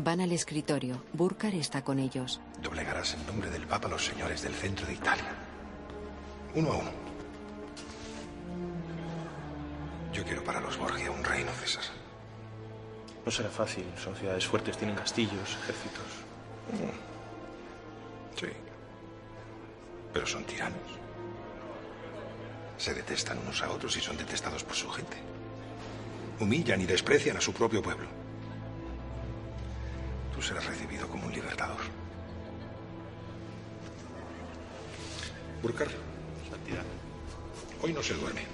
Van 0.04 0.22
al 0.22 0.32
escritorio. 0.32 1.04
Burkar 1.14 1.54
está 1.56 1.84
con 1.84 2.00
ellos. 2.00 2.42
doblegarás 2.62 3.14
en 3.14 3.26
nombre 3.28 3.50
del 3.50 3.68
Papa 3.68 3.88
a 3.88 3.92
los 3.92 4.06
señores 4.06 4.42
del 4.42 4.54
centro 4.54 4.88
de 4.88 4.94
Italia. 4.94 5.32
Uno 6.56 6.72
a 6.72 6.78
uno. 6.78 7.03
Yo 10.14 10.24
quiero 10.24 10.44
para 10.44 10.62
los 10.62 10.78
Borgia 10.78 11.10
un 11.10 11.24
reino, 11.24 11.52
César. 11.54 11.84
No 13.26 13.32
será 13.32 13.50
fácil. 13.50 13.86
Son 14.02 14.16
ciudades 14.16 14.46
fuertes, 14.46 14.78
tienen 14.78 14.96
castillos, 14.96 15.58
ejércitos. 15.64 16.06
Sí. 18.36 18.48
Pero 20.14 20.28
son 20.28 20.44
tiranos. 20.44 20.78
Se 22.78 22.94
detestan 22.94 23.40
unos 23.40 23.62
a 23.64 23.72
otros 23.72 23.98
y 23.98 24.02
son 24.02 24.18
detestados 24.18 24.64
por 24.64 24.76
su 24.76 24.90
gente. 24.90 25.18
Humillan 26.40 26.82
y 26.82 26.86
desprecian 26.86 27.38
a 27.38 27.42
su 27.42 27.54
propio 27.54 27.82
pueblo. 27.82 28.08
Tú 30.36 30.42
serás 30.42 30.66
recibido 30.66 31.08
como 31.08 31.26
un 31.26 31.34
libertador. 31.34 31.82
Burkar. 35.62 35.88
Santidad. 36.50 36.84
Hoy 37.82 37.94
no 37.94 38.04
se 38.04 38.14
duerme. 38.14 38.53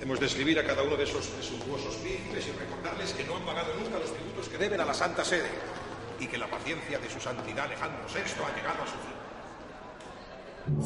Hemos 0.00 0.18
de 0.18 0.26
escribir 0.26 0.58
a 0.58 0.64
cada 0.64 0.82
uno 0.82 0.96
de 0.96 1.04
esos 1.04 1.26
presuntuosos 1.26 1.94
príncipes 1.96 2.46
y 2.48 2.52
recordarles 2.58 3.12
que 3.12 3.24
no 3.24 3.36
han 3.36 3.44
pagado 3.44 3.74
nunca 3.74 3.98
los 3.98 4.12
tributos 4.12 4.48
que 4.48 4.56
deben 4.56 4.80
a 4.80 4.86
la 4.86 4.94
Santa 4.94 5.24
Sede 5.24 5.50
y 6.18 6.26
que 6.26 6.38
la 6.38 6.50
paciencia 6.50 6.98
de 6.98 7.10
su 7.10 7.20
santidad 7.20 7.66
Alejandro 7.66 8.00
VI 8.08 8.20
ha 8.20 8.56
llegado 8.56 8.82
a 8.82 8.86
su 8.86 8.92
fin. 8.92 9.20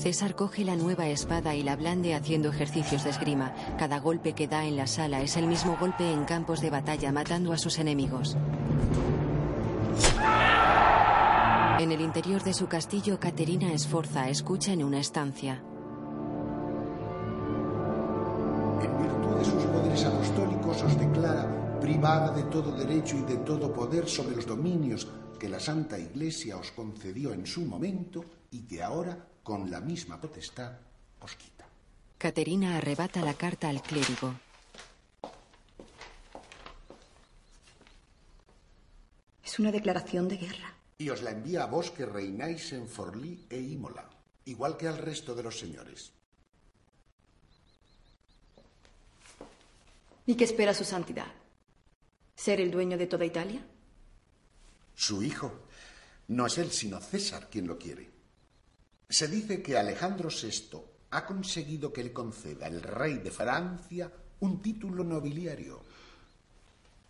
César 0.00 0.34
coge 0.34 0.64
la 0.64 0.76
nueva 0.76 1.06
espada 1.08 1.54
y 1.54 1.62
la 1.62 1.76
blande 1.76 2.14
haciendo 2.14 2.48
ejercicios 2.48 3.04
de 3.04 3.10
esgrima. 3.10 3.54
Cada 3.78 4.00
golpe 4.00 4.32
que 4.32 4.48
da 4.48 4.64
en 4.64 4.76
la 4.76 4.86
sala 4.86 5.20
es 5.20 5.36
el 5.36 5.46
mismo 5.46 5.76
golpe 5.78 6.10
en 6.10 6.24
campos 6.24 6.60
de 6.60 6.70
batalla, 6.70 7.12
matando 7.12 7.52
a 7.52 7.58
sus 7.58 7.78
enemigos. 7.78 8.36
En 11.78 11.92
el 11.92 12.00
interior 12.00 12.42
de 12.42 12.54
su 12.54 12.66
castillo, 12.66 13.20
Caterina 13.20 13.76
Sforza 13.76 14.28
escucha 14.28 14.72
en 14.72 14.84
una 14.84 15.00
estancia. 15.00 15.62
Privada 21.84 22.32
de 22.32 22.44
todo 22.44 22.72
derecho 22.72 23.14
y 23.18 23.24
de 23.24 23.36
todo 23.44 23.70
poder 23.70 24.08
sobre 24.08 24.34
los 24.36 24.46
dominios 24.46 25.06
que 25.38 25.50
la 25.50 25.60
Santa 25.60 25.98
Iglesia 25.98 26.56
os 26.56 26.70
concedió 26.72 27.34
en 27.34 27.44
su 27.44 27.60
momento 27.60 28.24
y 28.50 28.62
que 28.62 28.82
ahora, 28.82 29.28
con 29.42 29.70
la 29.70 29.82
misma 29.82 30.18
potestad, 30.18 30.72
os 31.20 31.36
quita. 31.36 31.66
Caterina 32.16 32.78
arrebata 32.78 33.20
la 33.20 33.34
carta 33.34 33.68
al 33.68 33.82
clérigo. 33.82 34.32
Es 39.44 39.58
una 39.58 39.70
declaración 39.70 40.26
de 40.26 40.38
guerra. 40.38 40.72
y 40.96 41.10
os 41.10 41.20
la 41.20 41.32
envía 41.32 41.64
a 41.64 41.66
vos 41.66 41.90
que 41.90 42.06
reináis 42.06 42.72
en 42.72 42.88
Forlí 42.88 43.44
e 43.50 43.60
Imola, 43.60 44.08
igual 44.46 44.78
que 44.78 44.88
al 44.88 44.96
resto 44.96 45.34
de 45.34 45.42
los 45.42 45.58
señores. 45.58 46.12
¿Y 50.24 50.34
qué 50.36 50.44
espera 50.44 50.72
su 50.72 50.84
santidad? 50.84 51.43
¿Ser 52.34 52.60
el 52.60 52.70
dueño 52.70 52.98
de 52.98 53.06
toda 53.06 53.24
Italia? 53.24 53.64
Su 54.94 55.22
hijo. 55.22 55.66
No 56.28 56.46
es 56.46 56.58
él, 56.58 56.70
sino 56.70 57.00
César 57.00 57.48
quien 57.50 57.66
lo 57.66 57.78
quiere. 57.78 58.10
Se 59.08 59.28
dice 59.28 59.62
que 59.62 59.76
Alejandro 59.76 60.30
VI 60.30 60.80
ha 61.10 61.26
conseguido 61.26 61.92
que 61.92 62.02
le 62.02 62.12
conceda 62.12 62.66
el 62.66 62.82
rey 62.82 63.18
de 63.18 63.30
Francia 63.30 64.10
un 64.40 64.60
título 64.60 65.04
nobiliario. 65.04 65.82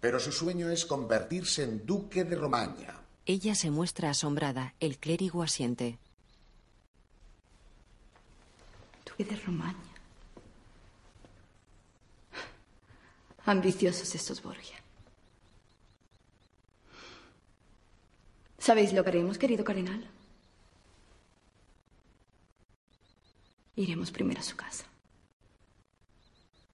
Pero 0.00 0.20
su 0.20 0.32
sueño 0.32 0.68
es 0.68 0.84
convertirse 0.84 1.64
en 1.64 1.86
duque 1.86 2.24
de 2.24 2.36
Romaña. 2.36 3.00
Ella 3.24 3.54
se 3.54 3.70
muestra 3.70 4.10
asombrada. 4.10 4.74
El 4.80 4.98
clérigo 4.98 5.42
asiente. 5.42 5.98
Duque 9.06 9.24
de 9.24 9.36
Romaña. 9.36 9.78
Ambiciosos 13.46 14.14
estos 14.14 14.42
Borgia. 14.42 14.83
¿Sabéis 18.64 18.94
lo 18.94 19.04
que 19.04 19.10
haremos, 19.10 19.36
querido 19.36 19.62
cardenal? 19.62 20.02
Iremos 23.76 24.10
primero 24.10 24.40
a 24.40 24.42
su 24.42 24.56
casa. 24.56 24.86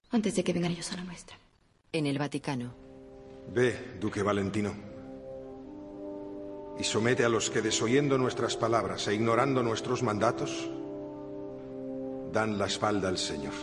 Antes 0.09 0.37
de 0.37 0.41
que 0.41 0.53
vengan 0.53 0.71
ellos 0.71 0.89
a 0.93 0.95
la 0.95 1.03
nuestra. 1.03 1.35
En 1.91 2.07
el 2.07 2.17
Vaticano. 2.17 2.73
Ve, 3.53 3.97
Duque 3.99 4.23
Valentino. 4.23 4.73
Y 6.79 6.83
somete 6.85 7.25
a 7.25 7.29
los 7.29 7.49
que, 7.49 7.61
desoyendo 7.61 8.17
nuestras 8.17 8.55
palabras 8.55 9.05
e 9.09 9.13
ignorando 9.13 9.61
nuestros 9.61 10.01
mandatos, 10.01 10.69
dan 12.31 12.57
la 12.57 12.67
espalda 12.67 13.09
al 13.09 13.17
Señor, 13.17 13.53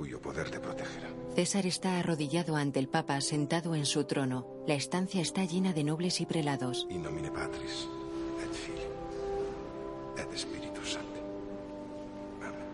cuyo 0.00 0.18
poder 0.18 0.50
te 0.50 0.58
protegerá. 0.58 1.10
César 1.34 1.66
está 1.66 1.98
arrodillado 1.98 2.56
ante 2.56 2.78
el 2.78 2.88
Papa 2.88 3.20
sentado 3.20 3.74
en 3.74 3.84
su 3.84 4.04
trono. 4.04 4.46
La 4.66 4.72
estancia 4.72 5.20
está 5.20 5.44
llena 5.44 5.74
de 5.74 5.84
nobles 5.84 6.22
y 6.22 6.24
prelados. 6.24 6.86
In 6.88 7.02
nomine 7.02 7.30
Patris, 7.30 7.86
et 8.42 8.50
Filii, 8.50 8.88
et 10.16 10.38
Spiritus 10.38 10.92
Sancti. 10.94 11.20
Amén. 12.40 12.64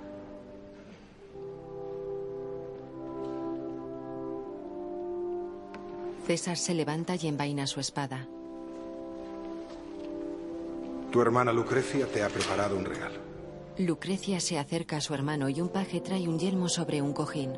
César 6.28 6.56
se 6.56 6.74
levanta 6.74 7.16
y 7.16 7.26
envaina 7.26 7.66
su 7.66 7.80
espada. 7.80 8.28
Tu 11.10 11.20
hermana 11.20 11.52
Lucrecia 11.52 12.06
te 12.06 12.22
ha 12.22 12.28
preparado 12.28 12.76
un 12.76 12.84
regalo. 12.84 13.25
Lucrecia 13.78 14.40
se 14.40 14.58
acerca 14.58 14.96
a 14.96 15.00
su 15.02 15.12
hermano 15.12 15.50
y 15.50 15.60
un 15.60 15.68
paje 15.68 16.00
trae 16.00 16.28
un 16.28 16.38
yelmo 16.38 16.70
sobre 16.70 17.02
un 17.02 17.12
cojín. 17.12 17.52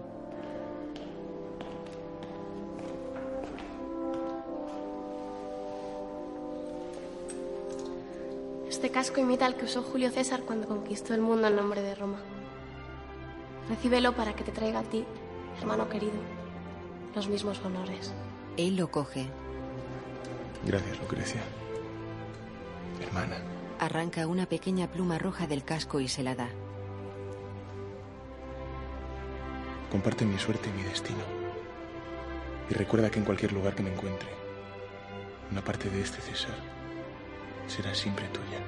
Este 8.69 8.90
casco 8.90 9.20
imita 9.20 9.47
al 9.47 9.55
que 9.55 9.66
usó 9.66 9.82
Julio 9.82 10.11
César 10.11 10.43
cuando 10.43 10.66
conquistó 10.66 11.15
el 11.15 11.20
mundo 11.20 11.47
en 11.47 11.55
nombre 11.55 11.82
de 11.82 11.95
Roma. 11.95 12.19
Recíbelo 13.69 14.12
para 14.15 14.35
que 14.35 14.43
te 14.43 14.51
traiga 14.51 14.81
a 14.81 14.85
ti, 14.85 15.05
hermano 15.61 15.89
querido, 15.89 16.19
los 17.15 17.28
mismos 17.28 17.61
honores. 17.65 18.12
Él 18.57 18.74
lo 18.74 18.90
coge. 18.90 19.28
Gracias, 20.65 20.99
Lucrecia. 20.99 21.43
Hermana. 23.01 23.58
Arranca 23.79 24.27
una 24.27 24.47
pequeña 24.47 24.91
pluma 24.91 25.19
roja 25.19 25.47
del 25.47 25.63
casco 25.63 26.01
y 26.01 26.09
se 26.09 26.23
la 26.23 26.35
da. 26.35 26.49
Comparte 29.91 30.25
mi 30.25 30.39
suerte 30.39 30.69
y 30.69 30.73
mi 30.73 30.83
destino. 30.83 31.23
Y 32.69 32.75
recuerda 32.75 33.11
que 33.11 33.19
en 33.19 33.25
cualquier 33.25 33.53
lugar 33.53 33.75
que 33.75 33.83
me 33.83 33.93
encuentre, 33.93 34.29
una 35.51 35.63
parte 35.63 35.89
de 35.89 36.03
este 36.03 36.21
César 36.21 36.55
será 37.67 37.95
siempre 37.95 38.27
tuya. 38.29 38.61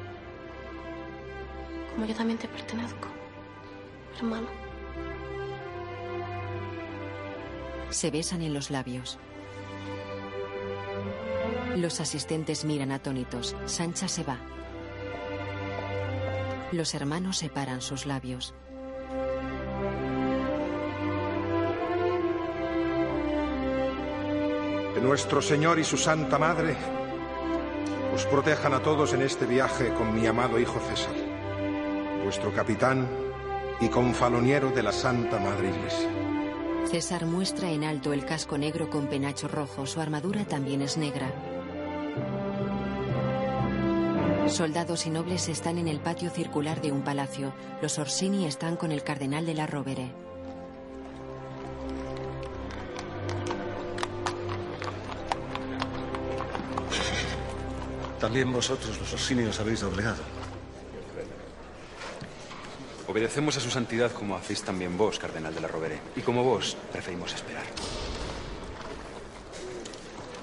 Como 1.92 2.06
yo 2.06 2.14
también 2.14 2.38
te 2.38 2.48
pertenezco, 2.48 3.08
hermano. 4.16 4.46
Se 7.90 8.10
besan 8.10 8.42
en 8.42 8.54
los 8.54 8.70
labios. 8.70 9.18
Los 11.76 12.00
asistentes 12.00 12.64
miran 12.64 12.92
atónitos. 12.92 13.56
Sancha 13.66 14.06
se 14.06 14.22
va. 14.22 14.38
Los 16.72 16.94
hermanos 16.94 17.38
separan 17.38 17.80
sus 17.80 18.06
labios. 18.06 18.54
Que 24.94 25.00
nuestro 25.00 25.42
Señor 25.42 25.80
y 25.80 25.84
su 25.84 25.96
Santa 25.96 26.38
Madre 26.38 26.76
os 28.14 28.24
protejan 28.26 28.74
a 28.74 28.82
todos 28.82 29.12
en 29.14 29.22
este 29.22 29.46
viaje 29.46 29.92
con 29.94 30.14
mi 30.14 30.26
amado 30.26 30.60
Hijo 30.60 30.78
César, 30.80 31.14
vuestro 32.22 32.52
capitán 32.52 33.08
y 33.80 33.88
confaloniero 33.88 34.70
de 34.70 34.82
la 34.82 34.92
Santa 34.92 35.40
Madre 35.40 35.70
Iglesia. 35.70 36.08
César 36.86 37.26
muestra 37.26 37.70
en 37.70 37.84
alto 37.84 38.12
el 38.12 38.24
casco 38.24 38.58
negro 38.58 38.90
con 38.90 39.08
penacho 39.08 39.48
rojo. 39.48 39.86
Su 39.86 40.00
armadura 40.00 40.44
también 40.44 40.82
es 40.82 40.96
negra. 40.96 41.32
Soldados 44.48 45.06
y 45.06 45.10
nobles 45.10 45.48
están 45.48 45.78
en 45.78 45.88
el 45.88 46.00
patio 46.00 46.30
circular 46.30 46.80
de 46.80 46.92
un 46.92 47.02
palacio. 47.02 47.54
Los 47.80 47.98
Orsini 47.98 48.46
están 48.46 48.76
con 48.76 48.92
el 48.92 49.02
cardenal 49.02 49.46
de 49.46 49.54
la 49.54 49.66
Rovere. 49.66 50.12
También 58.18 58.52
vosotros, 58.52 58.98
los 58.98 59.12
Orsini, 59.12 59.44
os 59.44 59.58
habéis 59.60 59.80
doblegado. 59.80 60.22
Obedecemos 63.08 63.56
a 63.56 63.60
su 63.60 63.70
santidad 63.70 64.12
como 64.12 64.36
hacéis 64.36 64.62
también 64.62 64.98
vos, 64.98 65.18
cardenal 65.18 65.54
de 65.54 65.60
la 65.60 65.68
Rovere. 65.68 66.00
Y 66.16 66.20
como 66.20 66.44
vos, 66.44 66.76
preferimos 66.92 67.32
esperar. 67.32 67.64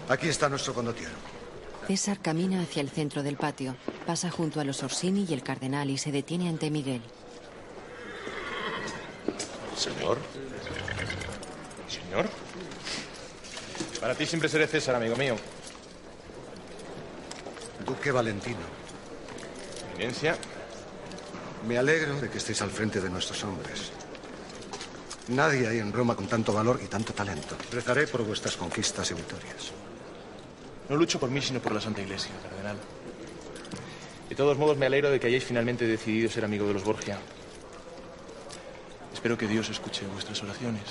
Aquí 0.09 0.27
está 0.29 0.49
nuestro 0.49 0.73
condottiero. 0.73 1.36
César 1.87 2.19
camina 2.21 2.61
hacia 2.61 2.81
el 2.81 2.89
centro 2.89 3.23
del 3.23 3.37
patio. 3.37 3.77
Pasa 4.05 4.29
junto 4.29 4.59
a 4.59 4.65
los 4.65 4.83
Orsini 4.83 5.25
y 5.29 5.33
el 5.33 5.41
cardenal 5.41 5.89
y 5.89 5.97
se 5.97 6.11
detiene 6.11 6.49
ante 6.49 6.69
Miguel. 6.69 7.01
Señor. 9.77 10.17
Señor. 11.87 12.27
Para 14.01 14.15
ti 14.15 14.25
siempre 14.25 14.49
seré 14.49 14.67
César, 14.67 14.95
amigo 14.95 15.15
mío. 15.15 15.37
Duque 17.85 18.11
Valentino. 18.11 18.57
Eminencia. 19.93 20.35
Me 21.69 21.77
alegro 21.77 22.19
de 22.19 22.29
que 22.29 22.39
estéis 22.39 22.61
al 22.61 22.69
frente 22.69 22.99
de 22.99 23.09
nuestros 23.09 23.41
hombres. 23.45 23.93
Nadie 25.29 25.69
hay 25.69 25.79
en 25.79 25.93
Roma 25.93 26.17
con 26.17 26.27
tanto 26.27 26.51
valor 26.51 26.81
y 26.83 26.87
tanto 26.87 27.13
talento. 27.13 27.55
Rezaré 27.71 28.07
por 28.07 28.23
vuestras 28.23 28.57
conquistas 28.57 29.09
y 29.11 29.13
victorias. 29.13 29.71
No 30.89 30.95
lucho 30.95 31.19
por 31.19 31.29
mí, 31.29 31.41
sino 31.41 31.59
por 31.59 31.73
la 31.73 31.81
Santa 31.81 32.01
Iglesia, 32.01 32.31
cardenal. 32.41 32.77
De 34.29 34.35
todos 34.35 34.57
modos, 34.57 34.77
me 34.77 34.85
alegro 34.85 35.09
de 35.09 35.19
que 35.19 35.27
hayáis 35.27 35.43
finalmente 35.43 35.85
decidido 35.85 36.29
ser 36.29 36.45
amigo 36.45 36.67
de 36.67 36.73
los 36.73 36.83
Borgia. 36.83 37.17
Espero 39.13 39.37
que 39.37 39.47
Dios 39.47 39.69
escuche 39.69 40.05
vuestras 40.07 40.41
oraciones. 40.43 40.83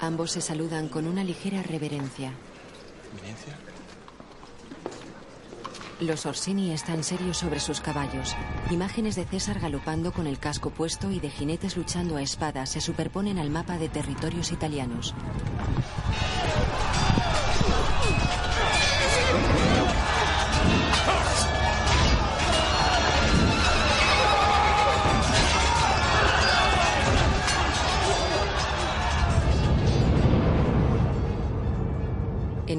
Ambos 0.00 0.32
se 0.32 0.40
saludan 0.40 0.88
con 0.88 1.06
una 1.06 1.24
ligera 1.24 1.62
reverencia. 1.62 2.32
Eminencia. 3.12 3.54
Los 6.00 6.26
Orsini 6.26 6.72
están 6.72 7.04
serios 7.04 7.38
sobre 7.38 7.60
sus 7.60 7.80
caballos. 7.80 8.34
Imágenes 8.70 9.14
de 9.14 9.24
César 9.24 9.60
galopando 9.60 10.12
con 10.12 10.26
el 10.26 10.38
casco 10.38 10.70
puesto 10.70 11.10
y 11.10 11.20
de 11.20 11.30
jinetes 11.30 11.76
luchando 11.76 12.16
a 12.16 12.22
espadas 12.22 12.70
se 12.70 12.80
superponen 12.80 13.38
al 13.38 13.48
mapa 13.48 13.78
de 13.78 13.88
territorios 13.88 14.50
italianos. 14.50 15.14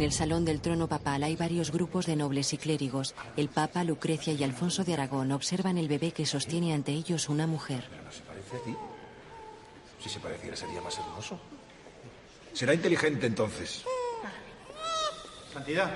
El 0.06 0.12
salón 0.12 0.46
del 0.46 0.62
trono 0.62 0.88
papal 0.88 1.24
hay 1.24 1.36
varios 1.36 1.72
grupos 1.72 2.06
de 2.06 2.16
nobles 2.16 2.54
y 2.54 2.58
clérigos. 2.58 3.16
El 3.36 3.50
papa, 3.50 3.84
Lucrecia 3.84 4.34
y 4.34 4.44
Alfonso 4.44 4.84
de 4.84 4.94
Aragón 4.94 5.32
observan 5.32 5.80
el 5.80 5.88
bebé 5.88 6.12
que 6.12 6.28
sostiene 6.28 6.74
ante 6.74 6.92
ellos 6.92 7.28
una 7.28 7.48
mujer. 7.48 7.90
¿No 8.06 8.12
se 8.12 8.22
parece 8.22 8.56
a 8.56 8.60
ti? 8.60 8.76
Si 10.00 10.10
se 10.10 10.20
pareciera 10.20 10.56
sería 10.56 10.80
más 10.80 10.96
hermoso. 11.00 11.40
Será 12.54 12.76
inteligente 12.76 13.26
entonces. 13.26 13.84
Santidad. 15.52 15.90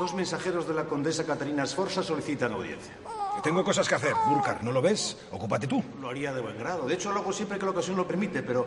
Dos 0.00 0.12
mensajeros 0.14 0.66
de 0.66 0.74
la 0.74 0.86
condesa 0.86 1.24
Catarina 1.24 1.64
Sforza 1.66 2.02
solicitan 2.02 2.52
audiencia. 2.52 2.94
Que 3.36 3.42
tengo 3.42 3.62
cosas 3.62 3.88
que 3.88 3.94
hacer, 3.94 4.14
Burkar. 4.26 4.64
¿No 4.64 4.72
lo 4.72 4.82
ves? 4.82 5.18
Ocúpate 5.30 5.68
tú. 5.68 5.82
Lo 6.00 6.10
haría 6.10 6.34
de 6.34 6.40
buen 6.40 6.58
grado. 6.58 6.88
De 6.88 6.94
hecho, 6.94 7.12
lo 7.12 7.20
hago 7.20 7.32
siempre 7.32 7.60
que 7.60 7.64
la 7.64 7.70
ocasión 7.70 7.96
lo 7.96 8.08
permite, 8.08 8.42
pero 8.42 8.66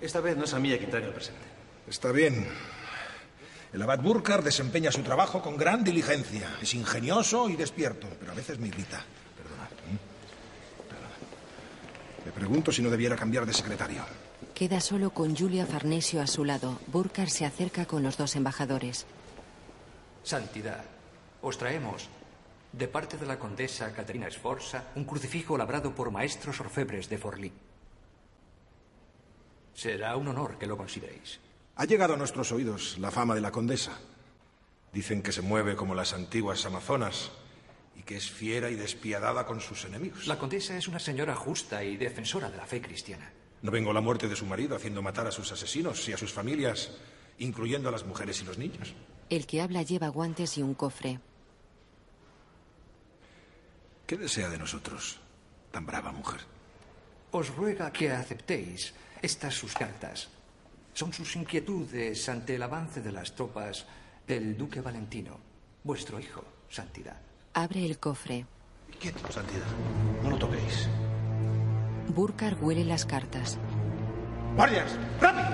esta 0.00 0.20
vez 0.20 0.36
no 0.36 0.44
es 0.44 0.54
a 0.54 0.60
mí 0.60 0.72
a 0.72 0.78
quien 0.78 0.90
trae 0.90 1.04
el 1.04 1.12
presente. 1.12 1.58
Está 1.88 2.12
bien. 2.12 2.46
El 3.72 3.82
abad 3.82 4.00
Burkar 4.00 4.42
desempeña 4.42 4.92
su 4.92 5.02
trabajo 5.02 5.40
con 5.40 5.56
gran 5.56 5.84
diligencia. 5.84 6.56
Es 6.60 6.74
ingenioso 6.74 7.48
y 7.48 7.56
despierto, 7.56 8.06
pero 8.20 8.32
a 8.32 8.34
veces 8.34 8.58
me 8.58 8.68
irrita. 8.68 9.02
Perdona. 9.36 9.68
Me 12.26 12.32
pregunto 12.32 12.72
si 12.72 12.82
no 12.82 12.90
debiera 12.90 13.16
cambiar 13.16 13.46
de 13.46 13.54
secretario. 13.54 14.04
Queda 14.54 14.80
solo 14.80 15.10
con 15.10 15.34
Julia 15.34 15.66
Farnesio 15.66 16.20
a 16.20 16.26
su 16.26 16.44
lado. 16.44 16.78
Burkar 16.88 17.30
se 17.30 17.46
acerca 17.46 17.86
con 17.86 18.02
los 18.02 18.16
dos 18.16 18.36
embajadores. 18.36 19.06
Santidad, 20.22 20.84
os 21.40 21.56
traemos, 21.56 22.08
de 22.72 22.88
parte 22.88 23.16
de 23.16 23.24
la 23.24 23.38
condesa 23.38 23.92
Caterina 23.92 24.30
Sforza, 24.30 24.84
un 24.94 25.04
crucifijo 25.04 25.56
labrado 25.56 25.94
por 25.94 26.10
maestros 26.10 26.60
orfebres 26.60 27.08
de 27.08 27.18
Forlí. 27.18 27.52
Será 29.74 30.16
un 30.16 30.28
honor 30.28 30.58
que 30.58 30.66
lo 30.66 30.76
consideréis. 30.76 31.38
Ha 31.78 31.84
llegado 31.84 32.14
a 32.14 32.16
nuestros 32.16 32.50
oídos 32.50 32.98
la 32.98 33.12
fama 33.12 33.36
de 33.36 33.40
la 33.40 33.52
condesa. 33.52 34.00
Dicen 34.92 35.22
que 35.22 35.30
se 35.30 35.42
mueve 35.42 35.76
como 35.76 35.94
las 35.94 36.12
antiguas 36.12 36.66
amazonas 36.66 37.30
y 37.94 38.02
que 38.02 38.16
es 38.16 38.28
fiera 38.28 38.68
y 38.68 38.74
despiadada 38.74 39.46
con 39.46 39.60
sus 39.60 39.84
enemigos. 39.84 40.26
La 40.26 40.40
condesa 40.40 40.76
es 40.76 40.88
una 40.88 40.98
señora 40.98 41.36
justa 41.36 41.84
y 41.84 41.96
defensora 41.96 42.50
de 42.50 42.56
la 42.56 42.66
fe 42.66 42.82
cristiana. 42.82 43.32
No 43.62 43.70
vengo 43.70 43.92
la 43.92 44.00
muerte 44.00 44.26
de 44.26 44.34
su 44.34 44.44
marido 44.44 44.74
haciendo 44.74 45.02
matar 45.02 45.28
a 45.28 45.30
sus 45.30 45.52
asesinos 45.52 46.08
y 46.08 46.12
a 46.12 46.18
sus 46.18 46.32
familias, 46.32 46.90
incluyendo 47.38 47.90
a 47.90 47.92
las 47.92 48.04
mujeres 48.04 48.42
y 48.42 48.44
los 48.44 48.58
niños. 48.58 48.92
El 49.30 49.46
que 49.46 49.60
habla 49.60 49.82
lleva 49.82 50.08
guantes 50.08 50.58
y 50.58 50.62
un 50.62 50.74
cofre. 50.74 51.20
¿Qué 54.04 54.16
desea 54.16 54.48
de 54.48 54.58
nosotros, 54.58 55.20
tan 55.70 55.86
brava 55.86 56.10
mujer? 56.10 56.40
Os 57.30 57.54
ruega 57.54 57.92
que 57.92 58.10
aceptéis 58.10 58.94
estas 59.22 59.54
sus 59.54 59.74
cartas. 59.74 60.28
Son 60.98 61.12
sus 61.12 61.36
inquietudes 61.36 62.28
ante 62.28 62.56
el 62.56 62.62
avance 62.64 63.00
de 63.00 63.12
las 63.12 63.32
tropas 63.32 63.86
del 64.26 64.58
duque 64.58 64.80
Valentino, 64.80 65.38
vuestro 65.84 66.18
hijo, 66.18 66.42
Santidad. 66.68 67.16
Abre 67.54 67.86
el 67.86 68.00
cofre. 68.00 68.44
Quieto, 68.98 69.30
Santidad. 69.30 69.68
No 70.24 70.30
lo 70.30 70.38
toquéis. 70.38 70.88
Burkar 72.08 72.56
huele 72.60 72.84
las 72.84 73.06
cartas. 73.06 73.58
¡Guardias! 74.56 74.98
¡Rápido! 75.20 75.46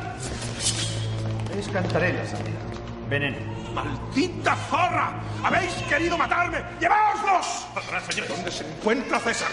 Es 1.59 1.69
cantarela, 1.69 2.27
Santidad. 2.27 3.11
Veneno. 3.11 3.37
¡Maldita 3.75 4.57
zorra! 4.71 5.23
¡Habéis 5.43 5.75
querido 5.91 6.17
matarme! 6.17 6.65
¡Lleváoslos! 6.81 7.67
¿Dónde 8.31 8.51
se 8.51 8.67
encuentra 8.67 9.21
César? 9.21 9.51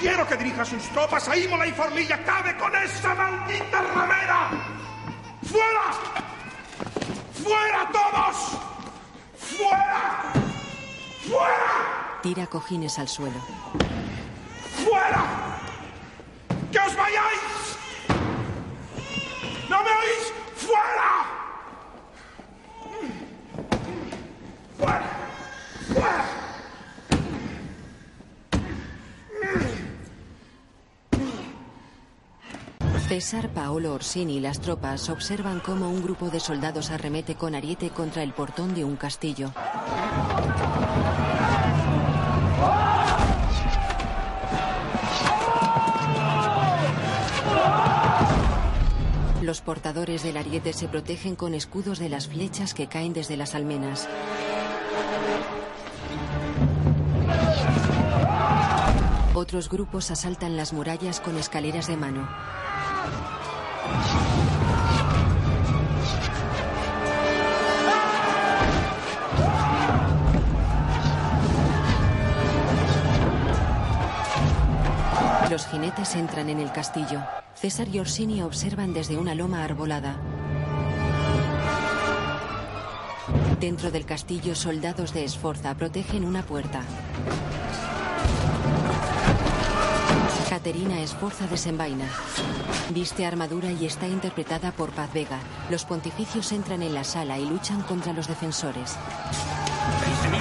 Quiero 0.00 0.26
que 0.26 0.36
dirija 0.36 0.64
sus 0.64 0.82
tropas 0.88 1.28
a 1.28 1.36
Imola 1.36 1.68
y 1.68 1.70
Formilla. 1.70 2.20
¡Cabe 2.24 2.56
con 2.56 2.74
esa 2.74 3.14
maldita 3.14 3.80
ramera! 3.80 4.83
¡Fuera! 5.44 5.92
¡Fuera 7.42 7.90
todos! 7.92 8.36
¡Fuera! 9.38 10.32
¡Fuera! 11.28 12.20
Tira 12.22 12.46
cojines 12.46 12.98
al 12.98 13.08
suelo. 13.08 13.38
¡Fuera! 14.84 15.24
¡Que 16.72 16.78
os 16.78 16.96
vayáis! 16.96 17.78
¿No 19.68 19.82
me 19.82 19.90
oís? 19.90 20.32
¡Fuera! 20.56 21.10
¡Fuera! 24.78 25.10
¡Fuera! 25.92 26.43
César, 33.08 33.50
Paolo 33.50 33.92
Orsini 33.92 34.38
y 34.38 34.40
las 34.40 34.60
tropas 34.60 35.10
observan 35.10 35.60
cómo 35.60 35.90
un 35.90 36.02
grupo 36.02 36.30
de 36.30 36.40
soldados 36.40 36.90
arremete 36.90 37.34
con 37.34 37.54
ariete 37.54 37.90
contra 37.90 38.22
el 38.22 38.32
portón 38.32 38.74
de 38.74 38.84
un 38.84 38.96
castillo. 38.96 39.52
Los 49.42 49.60
portadores 49.60 50.22
del 50.22 50.38
ariete 50.38 50.72
se 50.72 50.88
protegen 50.88 51.36
con 51.36 51.52
escudos 51.52 51.98
de 51.98 52.08
las 52.08 52.28
flechas 52.28 52.72
que 52.72 52.86
caen 52.86 53.12
desde 53.12 53.36
las 53.36 53.54
almenas. 53.54 54.08
Otros 59.34 59.68
grupos 59.68 60.10
asaltan 60.10 60.56
las 60.56 60.72
murallas 60.72 61.20
con 61.20 61.36
escaleras 61.36 61.86
de 61.86 61.96
mano. 61.98 62.26
Los 75.50 75.66
jinetes 75.68 76.16
entran 76.16 76.48
en 76.48 76.58
el 76.58 76.72
castillo. 76.72 77.22
César 77.54 77.86
y 77.86 78.00
Orsini 78.00 78.42
observan 78.42 78.92
desde 78.92 79.16
una 79.16 79.36
loma 79.36 79.62
arbolada. 79.62 80.16
Dentro 83.60 83.92
del 83.92 84.04
castillo, 84.04 84.56
soldados 84.56 85.14
de 85.14 85.24
Esforza 85.24 85.72
protegen 85.76 86.24
una 86.24 86.42
puerta. 86.42 86.82
Caterina 90.64 91.02
Esforza 91.02 91.46
desenvaina. 91.46 92.08
Viste 92.88 93.26
armadura 93.26 93.70
y 93.70 93.84
está 93.84 94.08
interpretada 94.08 94.72
por 94.72 94.92
Paz 94.92 95.12
Vega. 95.12 95.38
Los 95.68 95.84
pontificios 95.84 96.52
entran 96.52 96.82
en 96.82 96.94
la 96.94 97.04
sala 97.04 97.38
y 97.38 97.44
luchan 97.44 97.82
contra 97.82 98.14
los 98.14 98.28
defensores. 98.28 98.92
20.000 98.92 98.98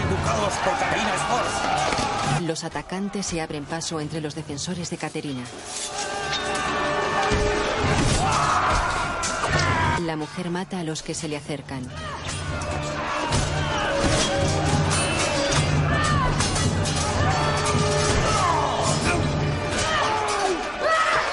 ducados 0.10 0.54
por 0.64 0.80
Catarina 0.80 1.14
Sforza. 1.18 2.40
Los 2.40 2.64
atacantes 2.64 3.26
se 3.26 3.42
abren 3.42 3.66
paso 3.66 4.00
entre 4.00 4.22
los 4.22 4.34
defensores 4.34 4.90
de 4.90 4.96
Caterina. 4.96 5.44
La 10.06 10.16
mujer 10.16 10.50
mata 10.52 10.80
a 10.80 10.84
los 10.86 11.04
que 11.04 11.16
se 11.16 11.28
le 11.28 11.36
acercan. 11.36 11.84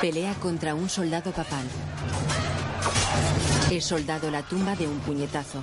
Pelea 0.00 0.34
contra 0.36 0.74
un 0.74 0.88
soldado 0.88 1.30
papal. 1.30 1.66
El 3.70 3.82
soldado 3.82 4.30
la 4.30 4.42
tumba 4.42 4.74
de 4.74 4.88
un 4.88 4.98
puñetazo. 5.00 5.62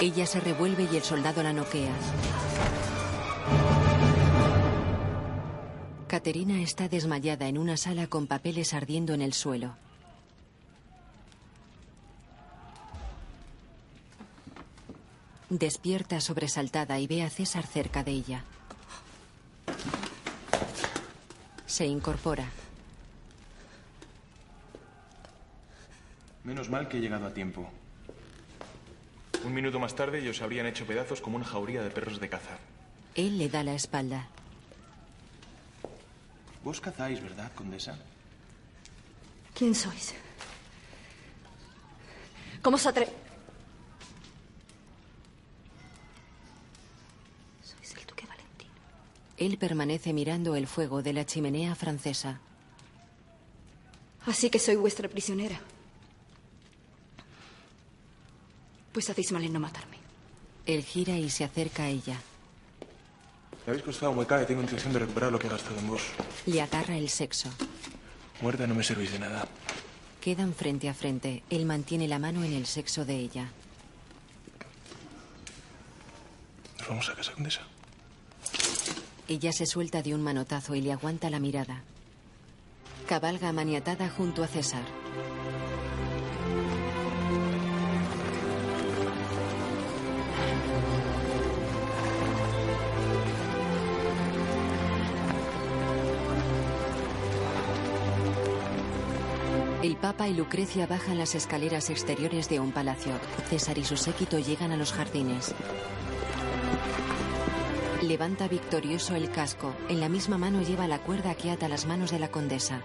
Ella 0.00 0.24
se 0.24 0.40
revuelve 0.40 0.88
y 0.90 0.96
el 0.96 1.02
soldado 1.02 1.42
la 1.42 1.52
noquea. 1.52 1.92
Caterina 6.08 6.62
está 6.62 6.88
desmayada 6.88 7.46
en 7.46 7.58
una 7.58 7.76
sala 7.76 8.06
con 8.06 8.26
papeles 8.26 8.72
ardiendo 8.72 9.12
en 9.12 9.20
el 9.20 9.34
suelo. 9.34 9.76
Despierta 15.50 16.22
sobresaltada 16.22 16.98
y 16.98 17.06
ve 17.06 17.22
a 17.22 17.28
César 17.28 17.66
cerca 17.66 18.02
de 18.02 18.12
ella. 18.12 18.44
Se 21.66 21.86
incorpora. 21.86 22.46
Menos 26.44 26.68
mal 26.68 26.88
que 26.88 26.98
he 26.98 27.00
llegado 27.00 27.26
a 27.26 27.34
tiempo. 27.34 27.70
Un 29.44 29.54
minuto 29.54 29.78
más 29.78 29.94
tarde 29.94 30.18
ellos 30.18 30.40
habrían 30.42 30.66
hecho 30.66 30.86
pedazos 30.86 31.20
como 31.20 31.36
una 31.36 31.44
jauría 31.44 31.82
de 31.82 31.90
perros 31.90 32.20
de 32.20 32.28
caza. 32.28 32.58
Él 33.14 33.38
le 33.38 33.48
da 33.48 33.62
la 33.62 33.74
espalda. 33.74 34.28
Vos 36.64 36.80
cazáis, 36.80 37.20
¿verdad, 37.20 37.52
condesa? 37.54 37.98
¿Quién 39.54 39.74
sois? 39.74 40.14
¿Cómo 42.62 42.78
se 42.78 42.88
atreve? 42.88 43.12
Sois 47.62 47.96
el 47.96 48.06
duque 48.06 48.26
Valentino. 48.26 48.72
Él 49.36 49.58
permanece 49.58 50.12
mirando 50.12 50.54
el 50.54 50.68
fuego 50.68 51.02
de 51.02 51.12
la 51.12 51.26
chimenea 51.26 51.74
francesa. 51.74 52.40
Así 54.24 54.50
que 54.50 54.60
soy 54.60 54.76
vuestra 54.76 55.08
prisionera. 55.08 55.60
Pues 58.92 59.08
hacéis 59.08 59.32
mal 59.32 59.44
en 59.44 59.52
no 59.52 59.60
matarme. 59.60 59.96
Él 60.66 60.84
gira 60.84 61.16
y 61.16 61.30
se 61.30 61.44
acerca 61.44 61.84
a 61.84 61.88
ella. 61.88 62.20
Me 63.66 63.70
habéis 63.70 63.84
costado 63.84 64.12
muy 64.12 64.26
caro 64.26 64.42
y 64.42 64.46
tengo 64.46 64.60
intención 64.60 64.92
de 64.92 65.00
recuperar 65.00 65.32
lo 65.32 65.38
que 65.38 65.46
he 65.46 65.50
gastado 65.50 65.78
en 65.78 65.88
vos. 65.88 66.02
Le 66.46 66.60
agarra 66.60 66.96
el 66.96 67.08
sexo. 67.08 67.48
Muerta 68.40 68.66
no 68.66 68.74
me 68.74 68.82
servís 68.82 69.12
de 69.12 69.18
nada. 69.18 69.46
Quedan 70.20 70.54
frente 70.54 70.88
a 70.88 70.94
frente. 70.94 71.42
Él 71.50 71.64
mantiene 71.64 72.08
la 72.08 72.18
mano 72.18 72.44
en 72.44 72.52
el 72.52 72.66
sexo 72.66 73.04
de 73.04 73.16
ella. 73.16 73.48
Nos 76.78 76.88
vamos 76.88 77.08
a 77.08 77.14
casa, 77.14 77.32
condesa. 77.32 77.62
Ella 79.28 79.52
se 79.52 79.66
suelta 79.66 80.02
de 80.02 80.14
un 80.14 80.22
manotazo 80.22 80.74
y 80.74 80.80
le 80.80 80.92
aguanta 80.92 81.30
la 81.30 81.38
mirada. 81.38 81.82
Cabalga 83.08 83.52
maniatada 83.52 84.10
junto 84.10 84.42
a 84.42 84.48
César. 84.48 84.82
Papa 100.02 100.26
y 100.26 100.34
Lucrecia 100.34 100.88
bajan 100.88 101.16
las 101.16 101.36
escaleras 101.36 101.88
exteriores 101.88 102.48
de 102.48 102.58
un 102.58 102.72
palacio. 102.72 103.12
César 103.48 103.78
y 103.78 103.84
su 103.84 103.96
séquito 103.96 104.36
llegan 104.40 104.72
a 104.72 104.76
los 104.76 104.92
jardines. 104.92 105.54
Levanta 108.02 108.48
victorioso 108.48 109.14
el 109.14 109.30
casco. 109.30 109.72
En 109.88 110.00
la 110.00 110.08
misma 110.08 110.38
mano 110.38 110.60
lleva 110.60 110.88
la 110.88 110.98
cuerda 110.98 111.36
que 111.36 111.52
ata 111.52 111.68
las 111.68 111.86
manos 111.86 112.10
de 112.10 112.18
la 112.18 112.32
condesa. 112.32 112.82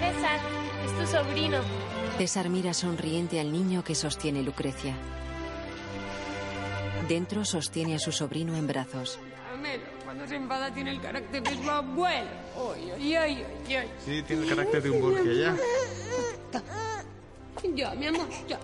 César, 0.00 0.38
es 0.84 0.98
tu 0.98 1.16
sobrino. 1.16 1.60
César 2.18 2.50
mira 2.50 2.74
sonriente 2.74 3.40
al 3.40 3.50
niño 3.50 3.82
que 3.82 3.94
sostiene 3.94 4.42
Lucrecia. 4.42 4.94
Dentro 7.08 7.46
sostiene 7.46 7.94
a 7.94 7.98
su 7.98 8.12
sobrino 8.12 8.54
en 8.54 8.66
brazos. 8.66 9.18
Dámelo. 9.50 10.01
Cuando 10.12 10.28
se 10.28 10.36
enfada 10.36 10.70
tiene 10.74 10.90
el 10.90 11.00
carácter 11.00 11.42
de 11.42 11.56
su 11.56 11.70
abuelo. 11.70 12.28
Oy, 12.58 12.90
oy, 12.90 13.16
oy, 13.16 13.44
oy, 13.66 13.76
oy. 13.76 13.88
Sí, 14.04 14.22
tiene 14.22 14.42
el 14.42 14.48
carácter 14.50 14.82
de 14.82 14.90
un 14.90 15.00
Borgia 15.00 15.32
ya. 15.32 15.56
Ya, 17.74 17.94
mi 17.94 18.06
amor, 18.08 18.28
ya. 18.46 18.60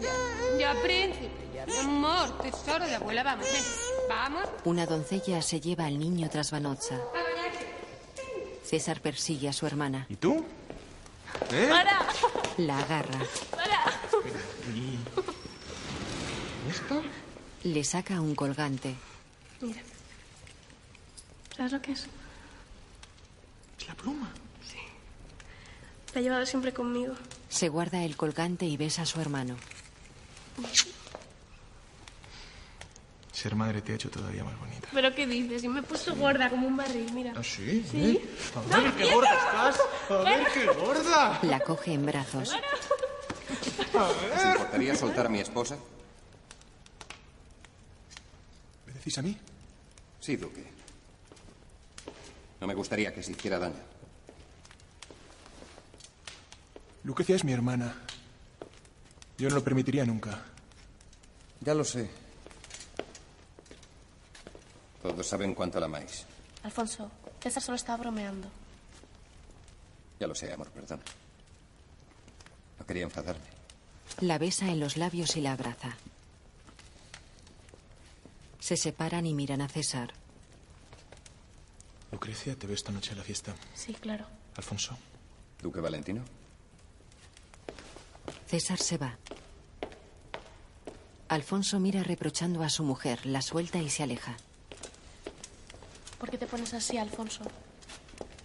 Ya, 0.00 0.10
ya, 0.58 0.82
príncipe, 0.82 1.28
ya, 1.54 1.66
mi 1.66 1.76
amor, 1.76 2.38
tesoro 2.38 2.86
de 2.86 2.94
abuela, 2.94 3.22
vamos, 3.22 3.44
ven. 3.44 3.62
Vamos. 4.08 4.48
Una 4.64 4.86
doncella 4.86 5.42
se 5.42 5.60
lleva 5.60 5.84
al 5.84 5.98
niño 5.98 6.30
tras 6.30 6.50
Vanozza. 6.50 6.98
César 8.64 9.02
persigue 9.02 9.50
a 9.50 9.52
su 9.52 9.66
hermana. 9.66 10.06
¿Y 10.08 10.16
tú? 10.16 10.46
¿Eh? 11.52 11.66
¡Para! 11.68 12.06
La 12.56 12.78
agarra. 12.78 13.20
¡Para! 13.50 13.84
¿Y 14.74 16.70
esto? 16.70 17.02
Le 17.64 17.84
saca 17.84 18.18
un 18.22 18.34
colgante. 18.34 18.94
Mira. 19.60 19.82
¿Sabes 21.58 21.72
lo 21.72 21.82
que 21.82 21.90
es? 21.90 22.06
Es 23.80 23.88
la 23.88 23.94
pluma. 23.96 24.30
Sí. 24.64 24.78
La 26.14 26.20
he 26.20 26.22
llevado 26.22 26.46
siempre 26.46 26.72
conmigo. 26.72 27.14
Se 27.48 27.68
guarda 27.68 28.04
el 28.04 28.16
colgante 28.16 28.64
y 28.64 28.76
besa 28.76 29.02
a 29.02 29.06
su 29.06 29.20
hermano. 29.20 29.56
Ser 33.32 33.56
madre 33.56 33.82
te 33.82 33.90
ha 33.90 33.94
hecho 33.96 34.08
todavía 34.08 34.44
más 34.44 34.56
bonita. 34.60 34.88
¿Pero 34.92 35.12
qué 35.12 35.26
dices? 35.26 35.64
Y 35.64 35.68
me 35.68 35.80
he 35.80 35.82
puesto 35.82 36.14
gorda 36.14 36.48
como 36.48 36.68
un 36.68 36.76
barril, 36.76 37.12
mira. 37.12 37.32
¿Ah, 37.34 37.42
sí? 37.42 37.84
Sí. 37.90 38.22
¿Eh? 38.22 38.28
A 38.72 38.80
ver 38.80 38.92
qué 38.94 39.12
gorda 39.12 39.34
estás. 39.34 39.80
A 40.10 40.14
ver 40.18 40.46
qué 40.54 40.66
gorda. 40.66 41.40
La 41.42 41.58
coge 41.58 41.94
en 41.94 42.06
brazos. 42.06 42.54
¿Os 43.94 44.44
importaría 44.44 44.94
soltar 44.94 45.26
a 45.26 45.28
mi 45.28 45.40
esposa? 45.40 45.76
¿Me 48.86 48.92
decís 48.92 49.18
a 49.18 49.22
mí? 49.22 49.36
Sí, 50.20 50.36
Duque. 50.36 50.77
No 52.60 52.66
me 52.66 52.74
gustaría 52.74 53.14
que 53.14 53.22
se 53.22 53.32
hiciera 53.32 53.58
daño. 53.58 53.80
Lucrecia 57.04 57.36
es 57.36 57.44
mi 57.44 57.52
hermana. 57.52 57.94
Yo 59.38 59.48
no 59.48 59.54
lo 59.56 59.64
permitiría 59.64 60.04
nunca. 60.04 60.42
Ya 61.60 61.74
lo 61.74 61.84
sé. 61.84 62.10
Todos 65.02 65.26
saben 65.26 65.54
cuánto 65.54 65.78
la 65.78 65.86
amáis. 65.86 66.26
Alfonso, 66.64 67.10
César 67.40 67.62
solo 67.62 67.76
estaba 67.76 67.98
bromeando. 67.98 68.48
Ya 70.18 70.26
lo 70.26 70.34
sé, 70.34 70.52
amor, 70.52 70.68
perdón. 70.70 71.00
No 72.78 72.86
quería 72.86 73.04
enfadarme. 73.04 73.46
La 74.20 74.38
besa 74.38 74.66
en 74.66 74.80
los 74.80 74.96
labios 74.96 75.36
y 75.36 75.40
la 75.40 75.52
abraza. 75.52 75.96
Se 78.58 78.76
separan 78.76 79.26
y 79.26 79.34
miran 79.34 79.60
a 79.60 79.68
César. 79.68 80.12
Lucrecia, 82.10 82.56
te 82.56 82.66
veo 82.66 82.74
esta 82.74 82.92
noche 82.92 83.12
a 83.12 83.16
la 83.16 83.22
fiesta. 83.22 83.54
Sí, 83.74 83.94
claro. 83.94 84.26
Alfonso. 84.56 84.96
¿Duque 85.60 85.80
Valentino? 85.80 86.22
César 88.46 88.78
se 88.78 88.96
va. 88.96 89.16
Alfonso 91.28 91.78
mira 91.78 92.02
reprochando 92.02 92.62
a 92.62 92.70
su 92.70 92.82
mujer, 92.84 93.26
la 93.26 93.42
suelta 93.42 93.78
y 93.78 93.90
se 93.90 94.02
aleja. 94.02 94.36
¿Por 96.18 96.30
qué 96.30 96.38
te 96.38 96.46
pones 96.46 96.72
así, 96.72 96.96
Alfonso? 96.96 97.42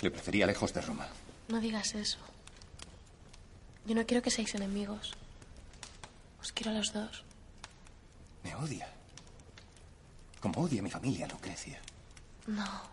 Le 0.02 0.12
prefería 0.12 0.46
lejos 0.46 0.74
de 0.74 0.82
Roma. 0.82 1.08
No 1.48 1.60
digas 1.62 1.96
eso. 1.96 2.20
Yo 3.86 3.96
no 3.96 4.06
quiero 4.06 4.22
que 4.22 4.32
seáis 4.32 4.54
enemigos. 4.56 5.14
Os 6.42 6.52
quiero 6.52 6.72
a 6.72 6.74
los 6.76 6.92
dos. 6.92 7.24
Me 8.44 8.54
odia. 8.56 8.90
Como 10.42 10.62
odia 10.62 10.82
a 10.82 10.84
mi 10.84 10.90
familia, 10.90 11.28
Lucrecia. 11.28 11.80
No. 12.48 12.93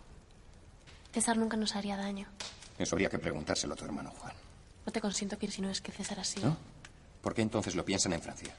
César 1.12 1.37
nunca 1.37 1.57
nos 1.57 1.74
haría 1.77 1.97
daño. 1.97 2.27
Eso 2.78 2.95
habría 2.95 3.11
que 3.11 3.19
preguntárselo 3.19 3.74
a 3.74 3.77
tu 3.77 3.85
hermano 3.85 4.11
Juan. 4.11 4.32
No 4.87 4.93
te 4.93 5.01
consiento 5.01 5.39
que 5.39 5.47
ir 5.47 5.53
si 5.53 5.61
no 5.61 5.69
es 5.70 5.81
que 5.81 5.93
César 5.93 6.20
así. 6.20 6.41
¿No? 6.41 6.57
¿Por 7.20 7.35
qué 7.35 7.43
entonces 7.43 7.74
lo 7.74 7.85
piensan 7.85 8.12
en 8.12 8.23
Francia? 8.23 8.55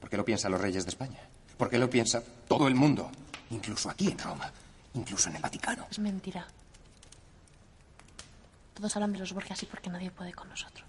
¿Por 0.00 0.08
qué 0.08 0.16
lo 0.16 0.24
piensan 0.24 0.52
los 0.52 0.60
reyes 0.60 0.84
de 0.84 0.90
España? 0.90 1.20
¿Por 1.58 1.68
qué 1.68 1.78
lo 1.78 1.90
piensa 1.90 2.22
todo 2.48 2.68
el 2.68 2.74
mundo? 2.74 3.10
Incluso 3.50 3.90
aquí 3.90 4.08
en 4.08 4.18
Roma. 4.18 4.50
Incluso 4.94 5.28
en 5.28 5.36
el 5.36 5.42
Vaticano. 5.42 5.86
Es 5.90 5.98
mentira. 5.98 6.46
Todos 8.74 8.96
hablan 8.96 9.12
de 9.12 9.18
los 9.18 9.32
Borgia 9.32 9.52
así 9.52 9.66
porque 9.66 9.90
nadie 9.90 10.10
puede 10.10 10.32
con 10.32 10.48
nosotros. 10.48 10.88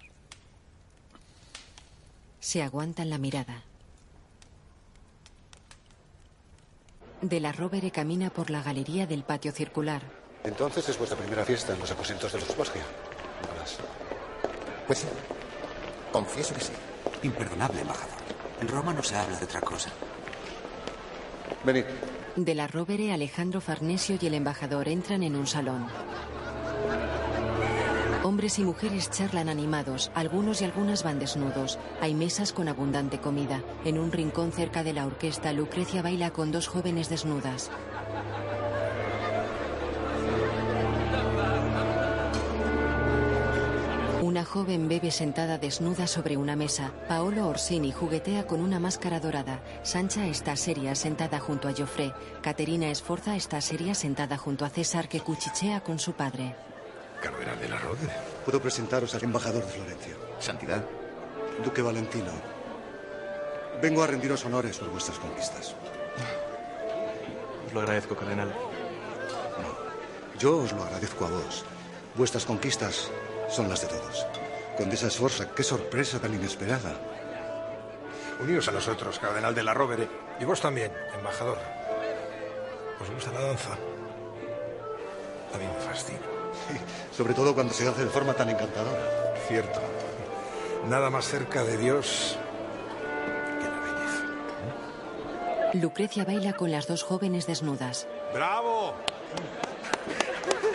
Se 2.40 2.64
aguantan 2.64 3.10
la 3.10 3.18
mirada. 3.18 3.64
De 7.22 7.40
la 7.40 7.52
Rovere 7.52 7.92
camina 7.92 8.30
por 8.30 8.50
la 8.50 8.64
galería 8.64 9.06
del 9.06 9.24
patio 9.24 9.52
circular. 9.52 10.21
Entonces 10.44 10.90
es 10.90 10.98
vuestra 10.98 11.18
primera 11.18 11.46
fiesta 11.46 11.74
en 11.74 11.80
los 11.80 11.92
aposentos 11.92 12.32
de 12.32 12.40
los 12.40 12.56
Borgia. 12.56 12.82
Nicolás. 13.42 13.78
Pues 14.88 15.00
sí. 15.00 15.08
Confieso 16.12 16.54
que 16.54 16.62
sí. 16.62 16.72
Imperdonable, 17.24 17.82
embajador. 17.82 18.18
En 18.60 18.68
Roma 18.68 18.94
no 18.94 19.04
se 19.04 19.16
habla 19.16 19.38
de 19.38 19.46
otra 19.46 19.62
cosa. 19.62 19.90
Venid. 21.64 21.86
De 22.36 22.56
la 22.56 22.68
Rovere, 22.68 23.12
Alejandro 23.12 23.62
Farnesio 23.62 24.18
y 24.20 24.26
el 24.26 24.34
embajador 24.34 24.88
entran 24.88 25.22
en 25.24 25.36
un 25.36 25.46
salón. 25.46 25.88
Hombres 28.24 28.60
y 28.60 28.64
mujeres 28.64 29.10
charlan 29.10 29.50
animados, 29.50 30.12
algunos 30.14 30.62
y 30.62 30.66
algunas 30.66 31.04
van 31.04 31.20
desnudos. 31.20 31.80
Hay 32.02 32.14
mesas 32.14 32.54
con 32.54 32.68
abundante 32.68 33.20
comida. 33.20 33.64
En 33.84 33.98
un 33.98 34.12
rincón 34.12 34.52
cerca 34.52 34.84
de 34.84 34.94
la 34.94 35.06
orquesta, 35.06 35.52
Lucrecia 35.54 36.02
baila 36.02 36.32
con 36.32 36.52
dos 36.52 36.68
jóvenes 36.68 37.10
desnudas. 37.10 37.72
Joven 44.52 44.90
bebe 44.90 45.12
sentada 45.12 45.58
desnuda 45.58 46.08
sobre 46.08 46.36
una 46.36 46.58
mesa. 46.58 46.92
Paolo 47.08 47.48
Orsini 47.48 47.94
juguetea 47.94 48.46
con 48.46 48.60
una 48.60 48.80
máscara 48.80 49.22
dorada. 49.22 49.62
Sancha 49.82 50.28
está 50.28 50.58
seria 50.58 50.94
sentada 50.94 51.40
junto 51.40 51.70
a 51.70 51.74
Joffre. 51.74 52.14
Caterina 52.42 52.92
Esforza 52.92 53.38
está 53.38 53.62
seria 53.62 53.96
sentada 53.96 54.38
junto 54.38 54.66
a 54.66 54.70
César 54.70 55.08
que 55.08 55.22
cuchichea 55.22 55.80
con 55.80 56.00
su 56.00 56.14
padre. 56.14 56.54
Cardenal 57.22 57.58
de 57.62 57.70
la 57.70 57.78
Rovere. 57.78 58.12
Puedo 58.44 58.62
presentaros 58.62 59.16
al 59.16 59.24
embajador 59.24 59.64
de 59.66 59.72
Florencia. 59.72 60.16
Santidad. 60.40 60.84
Duque 61.64 61.82
Valentino. 61.82 62.32
Vengo 63.82 64.04
a 64.04 64.08
rendiros 64.08 64.44
honores 64.44 64.78
por 64.80 64.90
vuestras 64.90 65.18
conquistas. 65.18 65.76
Os 67.68 67.74
lo 67.74 67.80
agradezco, 67.80 68.18
cardenal. 68.18 68.54
Yo 70.38 70.58
os 70.58 70.74
lo 70.74 70.84
agradezco 70.84 71.26
a 71.26 71.30
vos. 71.30 71.64
Vuestras 72.16 72.46
conquistas 72.46 73.10
son 73.50 73.70
las 73.70 73.82
de 73.82 73.88
todos. 73.88 74.41
Condesa 74.78 75.10
Sforza, 75.10 75.50
qué 75.56 75.64
sorpresa 75.64 76.20
tan 76.20 76.34
inesperada. 76.34 76.94
Uníos 78.40 78.68
a 78.68 78.72
nosotros, 78.72 79.20
cardenal 79.20 79.54
de 79.54 79.64
la 79.64 79.74
Rovere. 79.74 80.08
Y 80.40 80.46
vos 80.46 80.60
también, 80.60 80.92
embajador. 81.16 81.58
¿Os 83.00 83.10
gusta 83.10 83.32
la 83.32 83.42
danza? 83.42 83.74
A 85.54 85.58
mí 85.58 85.66
me 85.66 85.86
fascina. 85.86 86.20
Sobre 87.16 87.34
todo 87.34 87.54
cuando 87.54 87.74
se 87.74 87.88
hace 87.88 88.06
de 88.06 88.10
forma 88.10 88.34
tan 88.34 88.50
encantadora. 88.50 89.36
Cierto. 89.48 89.80
Nada 90.90 91.10
más 91.10 91.26
cerca 91.26 91.64
de 91.64 91.78
Dios 91.78 92.38
Lucrecia 95.74 96.26
baila 96.26 96.54
con 96.54 96.70
las 96.70 96.86
dos 96.86 97.02
jóvenes 97.02 97.48
desnudas. 97.48 98.06
¡Bravo! 98.34 98.94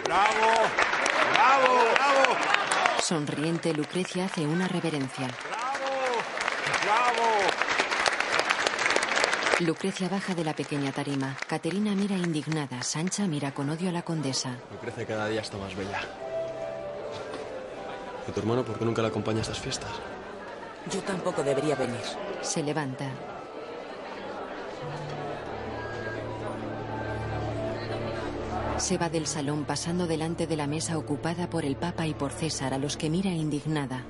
¡Bravo! 0.05 0.53
¡Bravo! 1.35 1.75
¡Bravo! 1.95 2.56
Sonriente, 3.07 3.73
Lucrecia 3.73 4.25
hace 4.25 4.45
una 4.49 4.67
reverencia. 4.67 5.29
¡Bravo! 6.83 7.23
Lucrecia 9.61 10.09
baja 10.09 10.35
de 10.35 10.43
la 10.43 10.57
pequeña 10.57 10.91
tarima. 10.91 11.37
Caterina 11.47 11.95
mira 11.95 12.17
indignada. 12.17 12.83
Sancha 12.83 13.29
mira 13.29 13.55
con 13.55 13.71
odio 13.71 13.91
a 13.91 13.93
la 13.93 14.03
condesa. 14.03 14.57
Lucrecia 14.73 15.07
cada 15.07 15.29
día 15.29 15.41
está 15.41 15.57
más 15.57 15.77
bella. 15.77 16.01
¿Y 18.27 18.33
tu 18.33 18.41
hermano 18.41 18.65
por 18.65 18.77
qué 18.77 18.85
nunca 18.85 19.03
la 19.03 19.09
acompaña 19.09 19.39
a 19.39 19.43
estas 19.43 19.61
fiestas? 19.61 19.93
Yo 20.93 21.01
tampoco 21.03 21.45
debería 21.45 21.77
venir. 21.77 22.03
Se 22.41 22.61
levanta. 22.61 23.09
Se 28.79 28.99
va 28.99 29.09
del 29.09 29.27
salón 29.27 29.65
pasando 29.65 30.07
delante 30.07 30.47
de 30.47 30.57
la 30.57 30.67
mesa 30.67 30.99
ocupada 30.99 31.49
por 31.49 31.65
el 31.65 31.77
Papa 31.77 32.07
y 32.07 32.13
por 32.13 32.31
César, 32.31 32.75
a 32.75 32.79
los 32.79 32.97
que 32.97 33.09
mira 33.09 33.31
indignada. 33.31 34.05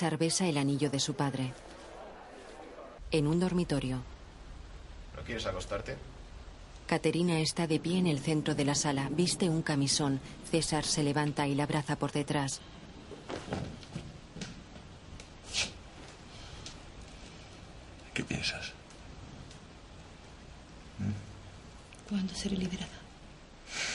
César 0.00 0.16
besa 0.16 0.46
el 0.46 0.56
anillo 0.56 0.88
de 0.88 0.98
su 0.98 1.12
padre. 1.12 1.52
En 3.10 3.26
un 3.26 3.38
dormitorio, 3.38 4.02
¿No 5.14 5.22
quieres 5.26 5.44
acostarte? 5.44 5.94
Caterina 6.86 7.38
está 7.38 7.66
de 7.66 7.78
pie 7.78 7.98
en 7.98 8.06
el 8.06 8.18
centro 8.18 8.54
de 8.54 8.64
la 8.64 8.74
sala. 8.74 9.10
Viste 9.10 9.50
un 9.50 9.60
camisón. 9.60 10.18
César 10.50 10.86
se 10.86 11.02
levanta 11.02 11.46
y 11.46 11.54
la 11.54 11.64
abraza 11.64 11.96
por 11.96 12.12
detrás. 12.12 12.62
¿Qué 18.14 18.24
piensas? 18.24 18.72
¿Cuándo 22.08 22.34
seré 22.34 22.56
liberada? 22.56 22.88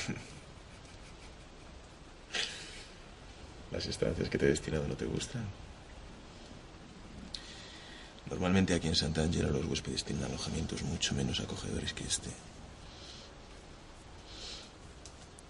¿Las 3.72 3.88
estancias 3.88 4.30
que 4.30 4.38
te 4.38 4.46
he 4.46 4.50
destinado 4.50 4.88
no 4.88 4.94
te 4.94 5.06
gustan? 5.06 5.65
Normalmente 8.30 8.74
aquí 8.74 8.88
en 8.88 8.96
Sant'Angelo 8.96 9.50
los 9.52 9.66
huéspedes 9.66 10.04
tienen 10.04 10.26
alojamientos 10.26 10.82
mucho 10.84 11.14
menos 11.14 11.40
acogedores 11.40 11.94
que 11.94 12.04
este. 12.04 12.30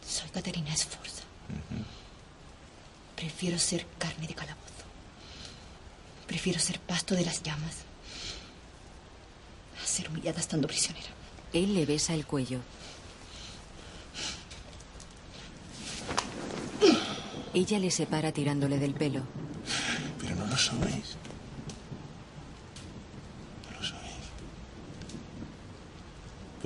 Soy 0.07 0.29
Caterina 0.29 0.75
Sforza. 0.75 1.23
Prefiero 3.15 3.57
ser 3.57 3.85
carne 3.97 4.27
de 4.27 4.35
calabozo. 4.35 4.65
Prefiero 6.27 6.59
ser 6.59 6.79
pasto 6.79 7.15
de 7.15 7.25
las 7.25 7.41
llamas. 7.41 7.77
A 9.81 9.85
ser 9.85 10.09
humillada 10.09 10.39
estando 10.39 10.67
prisionera. 10.67 11.07
Él 11.53 11.73
le 11.73 11.85
besa 11.85 12.13
el 12.13 12.25
cuello. 12.25 12.59
Ella 17.53 17.79
le 17.79 17.89
separa 17.89 18.33
tirándole 18.33 18.79
del 18.79 18.93
pelo. 18.93 19.23
Pero 20.19 20.35
no 20.35 20.45
lo 20.45 20.57
sois. 20.57 21.15
No 23.63 23.77
lo 23.79 23.83
sois. 23.85 24.25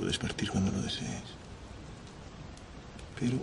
Puedes 0.00 0.16
partir 0.16 0.50
cuando 0.50 0.72
lo 0.72 0.80
desees. 0.80 1.28
Pero, 3.18 3.36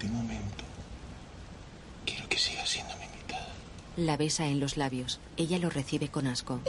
de 0.00 0.08
momento, 0.08 0.64
quiero 2.06 2.26
que 2.26 2.38
sigas 2.38 2.66
siendo 2.66 2.96
mi 2.96 3.04
invitada. 3.04 3.52
La 3.98 4.16
besa 4.16 4.46
en 4.46 4.60
los 4.60 4.78
labios. 4.78 5.20
Ella 5.36 5.58
lo 5.58 5.68
recibe 5.68 6.08
con 6.08 6.26
asco. 6.26 6.62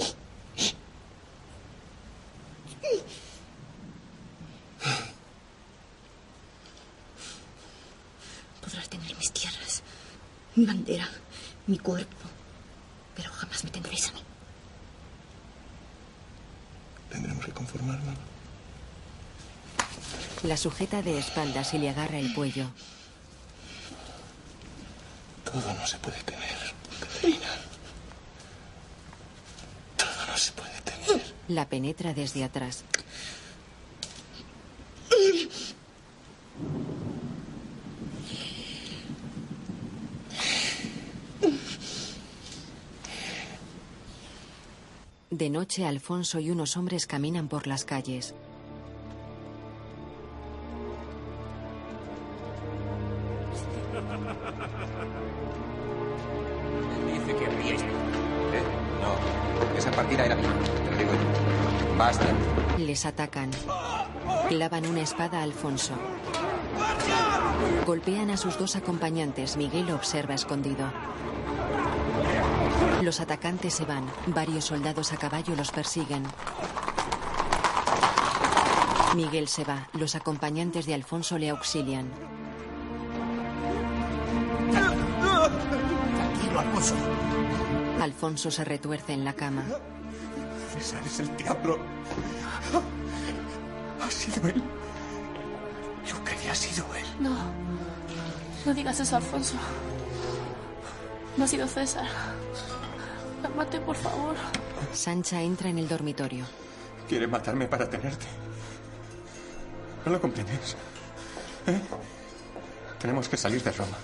Podrás 8.61 8.89
tener 8.89 9.15
mis 9.15 9.31
tierras, 9.31 9.81
mi 10.55 10.65
bandera, 10.65 11.07
mi 11.67 11.77
cuerpo, 11.77 12.27
pero 13.15 13.31
jamás 13.31 13.63
me 13.63 13.69
tendréis 13.69 14.09
a 14.09 14.11
mí. 14.11 14.19
Tendremos 17.09 17.45
que 17.45 17.51
conformarnos. 17.53 18.17
La 20.47 20.55
sujeta 20.55 21.01
de 21.01 21.17
espaldas 21.17 21.73
y 21.73 21.77
le 21.77 21.89
agarra 21.89 22.19
el 22.19 22.33
cuello. 22.33 22.67
Todo 25.43 25.73
no 25.73 25.85
se 25.85 25.97
puede 25.97 26.23
tener, 26.23 26.73
Caterina. 27.01 27.47
Todo 29.97 30.27
no 30.29 30.37
se 30.37 30.53
puede 30.53 30.81
tener. 30.85 31.33
La 31.49 31.67
penetra 31.67 32.13
desde 32.13 32.45
atrás. 32.45 32.85
De 45.29 45.49
noche, 45.49 45.85
Alfonso 45.85 46.39
y 46.39 46.51
unos 46.51 46.77
hombres 46.77 47.05
caminan 47.05 47.49
por 47.49 47.67
las 47.67 47.83
calles. 47.83 48.33
Atacan. 63.05 63.51
Clavan 64.49 64.85
una 64.87 65.01
espada 65.01 65.39
a 65.39 65.43
Alfonso. 65.43 65.93
Golpean 67.85 68.29
a 68.31 68.37
sus 68.37 68.57
dos 68.57 68.75
acompañantes. 68.75 69.57
Miguel 69.57 69.91
observa 69.91 70.33
escondido. 70.33 70.91
Los 73.01 73.19
atacantes 73.19 73.73
se 73.73 73.85
van. 73.85 74.05
Varios 74.27 74.65
soldados 74.65 75.13
a 75.13 75.17
caballo 75.17 75.55
los 75.55 75.71
persiguen. 75.71 76.23
Miguel 79.15 79.47
se 79.47 79.63
va. 79.63 79.87
Los 79.93 80.15
acompañantes 80.15 80.85
de 80.85 80.93
Alfonso 80.93 81.37
le 81.37 81.49
auxilian. 81.49 82.09
Tranquilo, 84.71 86.59
Alfonso. 86.59 86.95
Alfonso 88.01 88.51
se 88.51 88.63
retuerce 88.63 89.13
en 89.13 89.23
la 89.23 89.33
cama. 89.33 89.63
César 90.73 91.01
es 91.05 91.19
el 91.19 91.35
diablo. 91.37 91.79
Sido 94.37 94.49
él. 94.49 94.63
Yo 96.07 96.23
quería 96.23 96.51
ha 96.51 96.55
sido 96.55 96.85
él. 96.93 97.05
No. 97.19 97.35
No 98.65 98.73
digas 98.73 98.99
eso, 98.99 99.15
Alfonso. 99.15 99.55
No 101.35 101.45
ha 101.45 101.47
sido 101.47 101.67
César. 101.67 102.07
Cálmate, 103.41 103.79
por 103.79 103.95
favor. 103.95 104.35
Sancha 104.93 105.41
entra 105.41 105.69
en 105.69 105.79
el 105.79 105.87
dormitorio. 105.87 106.45
Quiere 107.09 107.25
matarme 107.25 107.67
para 107.67 107.89
tenerte. 107.89 108.27
¿No 110.05 110.11
lo 110.11 110.21
comprendes? 110.21 110.75
¿Eh? 111.65 111.81
Tenemos 112.99 113.27
que 113.27 113.37
salir 113.37 113.63
de 113.63 113.71
Roma. 113.71 113.97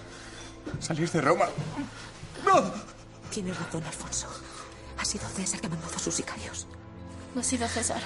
Salir 0.79 1.11
de 1.11 1.21
Roma. 1.21 1.45
Tienes 3.29 3.55
razón, 3.55 3.83
Alfonso. 3.83 4.27
Ha 4.97 5.05
sido 5.05 5.27
César 5.27 5.59
que 5.59 5.67
ha 5.67 5.69
mandado 5.69 5.95
a 5.95 5.99
sus 5.99 6.15
sicarios. 6.15 6.65
No 7.35 7.41
ha 7.41 7.43
sido 7.43 7.67
César. 7.67 8.01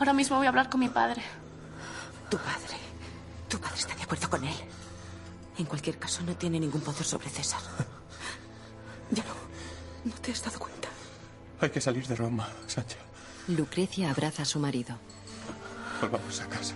Ahora 0.00 0.14
mismo 0.14 0.38
voy 0.38 0.46
a 0.46 0.48
hablar 0.48 0.70
con 0.70 0.80
mi 0.80 0.88
padre. 0.88 1.22
Tu 2.30 2.38
padre. 2.38 2.78
Tu 3.50 3.58
padre 3.60 3.76
está 3.76 3.94
de 3.94 4.02
acuerdo 4.02 4.30
con 4.30 4.42
él. 4.42 4.54
En 5.58 5.66
cualquier 5.66 5.98
caso, 5.98 6.22
no 6.22 6.34
tiene 6.36 6.58
ningún 6.58 6.80
poder 6.80 7.04
sobre 7.04 7.28
César. 7.28 7.60
Ya 9.12 9.24
no. 9.24 9.34
No 10.04 10.14
te 10.22 10.30
has 10.30 10.42
dado 10.42 10.56
cuenta. 10.60 10.88
Hay 11.60 11.70
que 11.70 11.80
salir 11.80 12.06
de 12.06 12.14
Roma, 12.14 12.48
Sancha. 12.68 12.96
Lucrecia 13.48 14.08
abraza 14.08 14.42
a 14.42 14.44
su 14.44 14.60
marido. 14.60 14.96
Volvamos 16.00 16.40
a 16.40 16.46
casa. 16.46 16.74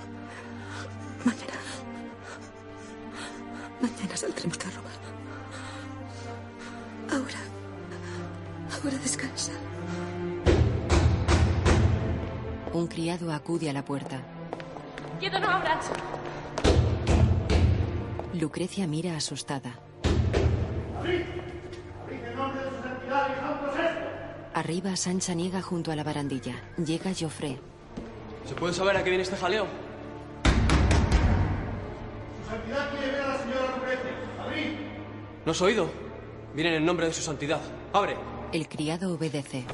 Mañana 3.80 4.16
saldremos 4.16 4.58
de 4.58 4.64
Roma. 4.64 4.90
Ahora. 7.12 7.38
Ahora 8.82 8.98
descansa. 8.98 9.52
Un 12.74 12.88
criado 12.88 13.32
acude 13.32 13.70
a 13.70 13.72
la 13.72 13.84
puerta. 13.84 14.20
Quieto, 15.20 15.38
no 15.38 15.48
abras. 15.48 15.90
Lucrecia 18.34 18.88
mira 18.88 19.16
asustada. 19.16 19.78
Arriba, 24.54 24.96
Sancha 24.96 25.34
niega 25.34 25.62
junto 25.62 25.92
a 25.92 25.96
la 25.96 26.02
barandilla. 26.02 26.56
Llega 26.76 27.12
Joffre. 27.14 27.60
¿Se 28.44 28.54
puede 28.56 28.74
saber 28.74 28.96
a 28.96 29.04
qué 29.04 29.10
viene 29.10 29.22
este 29.22 29.36
jaleo? 29.36 29.66
Su 32.42 32.50
santidad 32.50 32.90
quiere 32.90 33.12
ver 33.12 33.20
a 33.20 33.28
la 33.28 33.38
señora 33.38 33.76
Lucrecia. 33.76 34.10
¡Abrid! 34.42 34.72
¿No 35.46 35.52
has 35.52 35.62
oído? 35.62 35.88
Vienen 36.54 36.74
en 36.74 36.84
nombre 36.84 37.06
de 37.06 37.12
su 37.12 37.22
santidad. 37.22 37.60
¡Abre! 37.92 38.16
El 38.52 38.68
criado 38.68 39.14
obedece. 39.14 39.64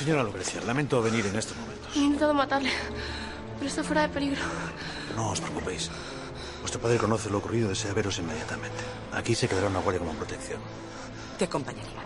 Señora 0.00 0.22
Lucrecia, 0.22 0.62
lamento 0.62 1.02
venir 1.02 1.26
en 1.26 1.36
estos 1.36 1.54
momentos. 1.58 1.94
He 1.94 1.98
intentado 1.98 2.32
matarle, 2.32 2.70
pero 3.58 3.68
está 3.68 3.84
fuera 3.84 4.00
de 4.00 4.08
peligro. 4.08 4.40
No 5.14 5.28
os 5.28 5.42
preocupéis. 5.42 5.90
Vuestro 6.60 6.80
padre 6.80 6.96
conoce 6.96 7.28
lo 7.28 7.36
ocurrido 7.36 7.66
y 7.66 7.68
desea 7.68 7.92
veros 7.92 8.18
inmediatamente. 8.18 8.78
Aquí 9.12 9.34
se 9.34 9.46
quedará 9.46 9.68
una 9.68 9.80
guardia 9.80 9.98
como 9.98 10.14
protección. 10.14 10.58
Te 11.38 11.44
acompañaría. 11.44 12.00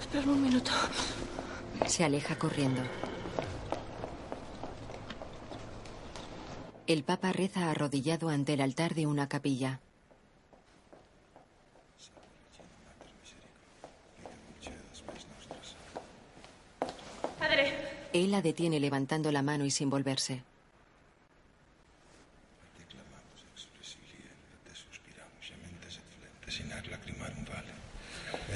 Espera 0.00 0.26
un 0.26 0.42
minuto. 0.42 0.72
Se 1.86 2.02
aleja 2.02 2.36
corriendo. 2.40 2.82
El 6.88 7.04
Papa 7.04 7.30
reza 7.30 7.70
arrodillado 7.70 8.30
ante 8.30 8.54
el 8.54 8.62
altar 8.62 8.96
de 8.96 9.06
una 9.06 9.28
capilla. 9.28 9.78
Padre, 17.38 17.74
Él 18.14 18.30
la 18.30 18.40
detiene 18.40 18.78
levantando 18.78 19.32
la 19.32 19.42
mano 19.42 19.64
y 19.64 19.72
sin 19.72 19.90
volverse. 19.90 20.40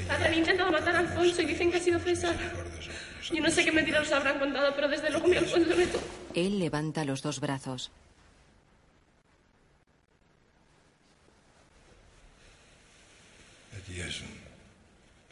padre, 0.06 0.26
han 0.28 0.34
intentado 0.34 0.70
matar 0.72 0.96
a 0.96 0.98
Alfonso 1.00 1.42
y 1.42 1.46
dicen 1.46 1.70
que 1.70 1.76
ha 1.76 1.80
sido 1.80 1.98
César. 1.98 2.34
Yo 3.32 3.40
no 3.42 3.50
sé 3.50 3.64
qué 3.64 3.72
mentiras 3.72 4.06
os 4.06 4.12
habrán 4.12 4.38
contado, 4.38 4.74
pero 4.74 4.88
desde 4.88 5.10
luego 5.10 5.28
mi 5.28 5.36
Alfonso 5.36 5.74
no 5.74 5.82
es- 5.82 5.90
Él 6.34 6.58
levanta 6.58 7.04
los 7.04 7.20
dos 7.22 7.40
brazos. 7.40 7.90
Et 13.76 13.88
Jesum, 13.96 14.32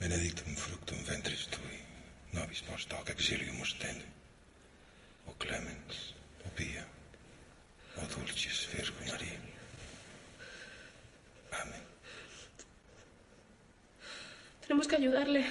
benedictum 0.01 0.55
fructum 0.65 1.01
ventris 1.11 1.47
tui, 1.55 1.79
nobis 2.39 2.63
post 2.69 2.93
hoc 2.99 3.11
exilium 3.17 3.61
ostende. 3.69 4.16
O 5.27 5.33
clemens, 5.35 6.15
o 6.45 6.49
pia, 6.57 6.85
o 7.97 8.01
dulcis 8.07 8.69
Virgo 8.73 8.97
Maria. 9.11 9.39
Amén. 11.53 11.83
Tenemos 14.63 14.87
que 14.89 14.97
ayudarle. 14.97 15.45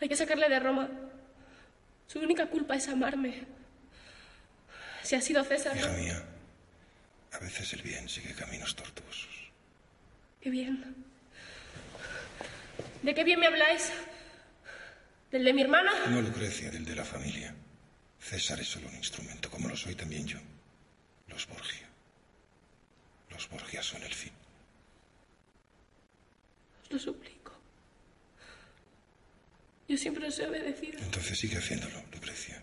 Hay 0.00 0.08
que 0.08 0.16
sacarle 0.16 0.48
de 0.48 0.60
Roma. 0.60 0.88
Su 2.06 2.18
única 2.20 2.46
culpa 2.46 2.76
es 2.76 2.88
amarme. 2.88 3.44
Si 5.02 5.14
ha 5.14 5.20
sido 5.20 5.44
César, 5.44 5.76
Hija 5.76 5.88
¿no? 5.88 5.98
mía, 5.98 6.22
a 7.32 7.38
veces 7.38 7.72
el 7.74 7.82
bien 7.82 8.08
sigue 8.08 8.34
caminos 8.34 8.74
tortuosos. 8.74 9.34
qué 10.40 10.50
bien. 10.50 10.94
¿De 13.02 13.14
qué 13.14 13.22
bien 13.24 13.38
me 13.38 13.46
habláis? 13.46 13.92
¿Del 15.30 15.44
de 15.44 15.52
mi 15.52 15.62
hermana? 15.62 15.92
No 16.08 16.20
Lucrecia, 16.22 16.70
del 16.70 16.84
de 16.84 16.94
la 16.96 17.04
familia. 17.04 17.54
César 18.28 18.58
es 18.58 18.66
solo 18.66 18.88
un 18.88 18.96
instrumento, 18.96 19.48
como 19.48 19.68
lo 19.68 19.76
soy 19.76 19.94
también 19.94 20.26
yo. 20.26 20.38
Los 21.28 21.46
Borgia. 21.46 21.88
Los 23.30 23.48
Borgia 23.48 23.80
son 23.84 24.02
el 24.02 24.12
fin. 24.12 24.32
Os 26.82 26.90
lo 26.90 26.98
suplico. 26.98 27.52
Yo 29.86 29.96
siempre 29.96 30.26
os 30.26 30.36
he 30.40 30.48
obedecido. 30.48 30.98
Entonces 30.98 31.38
sigue 31.38 31.58
haciéndolo, 31.58 32.02
Lucrecia. 32.12 32.60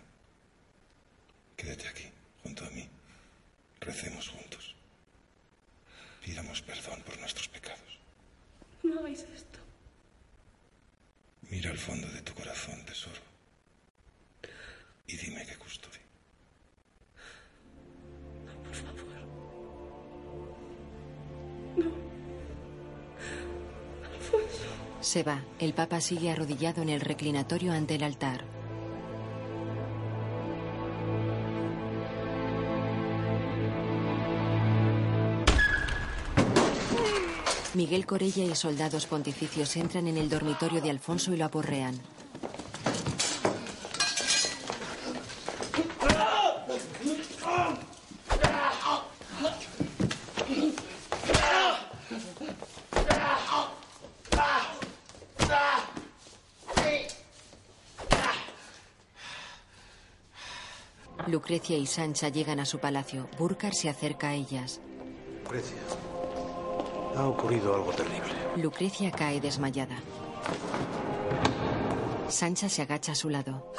Quédate 1.56 1.88
aquí, 1.88 2.10
junto 2.42 2.66
a 2.66 2.70
mí. 2.70 2.86
Recemos 3.80 4.28
juntos. 4.28 4.74
Pidamos 6.22 6.60
perdón 6.60 7.02
por 7.04 7.18
nuestros 7.18 7.48
pecados. 7.48 7.98
No 8.82 8.98
hagáis 8.98 9.20
esto. 9.34 9.60
Mira 11.48 11.70
al 11.70 11.78
fondo 11.78 12.06
de 12.08 12.20
tu 12.20 12.34
corazón, 12.34 12.84
tesoro. 12.84 13.33
Y 15.06 15.16
dime 15.16 15.44
qué 15.46 15.56
custode. 15.56 16.00
Por 18.64 18.74
favor. 18.74 19.04
Se 25.00 25.22
va. 25.22 25.44
El 25.58 25.74
Papa 25.74 26.00
sigue 26.00 26.30
arrodillado 26.30 26.82
en 26.82 26.88
el 26.88 27.00
reclinatorio 27.00 27.72
ante 27.72 27.96
el 27.96 28.02
altar. 28.02 28.44
Miguel 37.74 38.06
Corella 38.06 38.44
y 38.44 38.54
soldados 38.54 39.06
pontificios 39.06 39.76
entran 39.76 40.06
en 40.06 40.16
el 40.16 40.30
dormitorio 40.30 40.80
de 40.80 40.90
Alfonso 40.90 41.34
y 41.34 41.36
lo 41.36 41.44
aporrean. 41.44 42.00
Lucrecia 61.64 61.82
y 61.82 61.86
Sancha 61.86 62.28
llegan 62.28 62.60
a 62.60 62.66
su 62.66 62.78
palacio. 62.78 63.26
Burkar 63.38 63.72
se 63.72 63.88
acerca 63.88 64.28
a 64.28 64.34
ellas. 64.34 64.82
Lucrecia, 65.44 65.78
ha 67.16 67.26
ocurrido 67.26 67.74
algo 67.74 67.90
terrible. 67.92 68.34
Lucrecia 68.56 69.10
cae 69.10 69.40
desmayada. 69.40 69.96
Sancha 72.28 72.68
se 72.68 72.82
agacha 72.82 73.12
a 73.12 73.14
su 73.14 73.30
lado. 73.30 73.72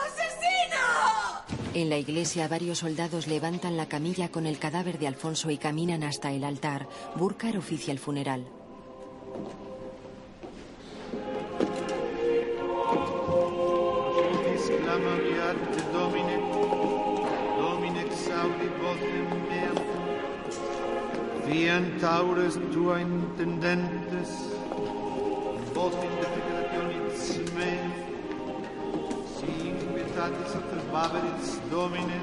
En 1.76 1.90
la 1.90 2.00
iglesia, 2.00 2.48
varios 2.48 2.80
soldados 2.80 3.28
levantan 3.28 3.78
la 3.78 3.88
camilla 3.88 4.30
con 4.30 4.48
el 4.48 4.58
cadáver 4.58 4.98
de 4.98 5.06
Alfonso 5.06 5.52
y 5.52 5.60
caminan 5.60 6.02
hasta 6.02 6.32
el 6.32 6.44
altar. 6.44 6.88
Burkar 7.16 7.56
oficia 7.56 7.92
el 7.92 8.00
funeral. 8.00 8.48
Exclama 14.56 15.18
votem 18.86 19.28
meam, 19.50 19.78
fiant 21.46 22.04
aures 22.12 22.58
tua 22.74 23.00
intendentes, 23.02 24.34
votum 25.74 26.14
defectationis 26.22 27.24
mei, 27.58 27.80
si 29.36 29.52
invitatis 29.72 30.58
acerbaveris 30.62 31.56
Domine, 31.72 32.22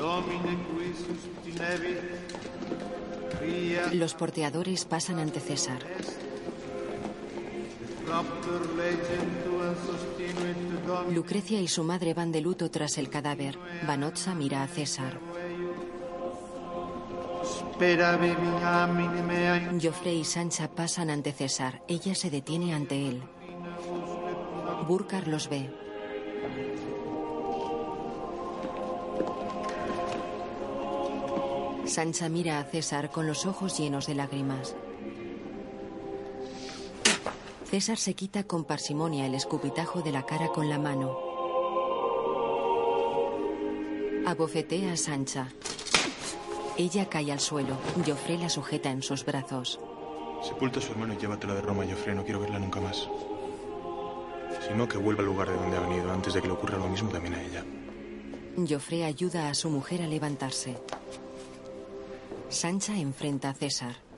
Domine 0.00 0.56
qui 0.70 0.94
sustinebit, 1.04 2.20
Los 3.92 4.14
porteadores 4.14 4.84
pasan 4.84 5.18
ante 5.18 5.40
César. 5.40 5.80
Lucrecia 11.10 11.60
y 11.60 11.68
su 11.68 11.84
madre 11.84 12.14
van 12.14 12.32
de 12.32 12.40
luto 12.40 12.70
tras 12.70 12.98
el 12.98 13.08
cadáver. 13.08 13.58
Vanozza 13.86 14.34
mira 14.34 14.62
a 14.62 14.68
César. 14.68 15.18
spera 17.80 18.16
veniamine 18.16 19.22
meae, 19.22 19.80
Joffre 19.80 20.14
y 20.14 20.24
Sancha 20.24 20.68
pasan 20.68 21.10
ante 21.10 21.32
César. 21.32 21.82
Ella 21.88 22.14
se 22.14 22.30
detiene 22.30 22.74
ante 22.74 23.08
él. 23.08 23.22
Burkar 24.86 25.26
los 25.28 25.48
ve. 25.48 25.70
Sancha 31.86 32.28
mira 32.28 32.60
a 32.60 32.64
César 32.64 33.10
con 33.10 33.26
los 33.26 33.46
ojos 33.46 33.78
llenos 33.78 34.06
de 34.06 34.14
lágrimas. 34.14 34.76
César 37.70 37.98
se 37.98 38.14
quita 38.14 38.42
con 38.42 38.64
parsimonia 38.64 39.26
el 39.26 39.34
escupitajo 39.36 40.02
de 40.02 40.10
la 40.10 40.26
cara 40.26 40.48
con 40.48 40.68
la 40.68 40.76
mano. 40.76 41.16
Abofetea 44.26 44.94
a 44.94 44.96
Sancha. 44.96 45.46
Ella 46.76 47.08
cae 47.08 47.30
al 47.30 47.38
suelo. 47.38 47.76
Joffre 48.04 48.38
la 48.38 48.48
sujeta 48.48 48.90
en 48.90 49.04
sus 49.04 49.24
brazos. 49.24 49.78
Sepulta 50.42 50.80
a 50.80 50.82
su 50.82 50.90
hermano 50.90 51.14
y 51.14 51.18
llévatela 51.18 51.54
de 51.54 51.60
Roma, 51.60 51.84
Joffre. 51.88 52.12
No 52.12 52.24
quiero 52.24 52.40
verla 52.40 52.58
nunca 52.58 52.80
más. 52.80 53.08
Si 54.66 54.74
no, 54.74 54.88
que 54.88 54.98
vuelva 54.98 55.20
al 55.20 55.26
lugar 55.26 55.48
de 55.48 55.54
donde 55.54 55.76
ha 55.76 55.80
venido 55.80 56.10
antes 56.10 56.34
de 56.34 56.42
que 56.42 56.48
le 56.48 56.54
ocurra 56.54 56.76
lo 56.76 56.88
mismo 56.88 57.08
también 57.10 57.34
a 57.34 57.42
ella. 57.42 57.64
Joffre 58.68 59.04
ayuda 59.04 59.48
a 59.48 59.54
su 59.54 59.70
mujer 59.70 60.02
a 60.02 60.08
levantarse. 60.08 60.76
Sancha 62.48 62.98
enfrenta 62.98 63.50
a 63.50 63.54
César. 63.54 64.09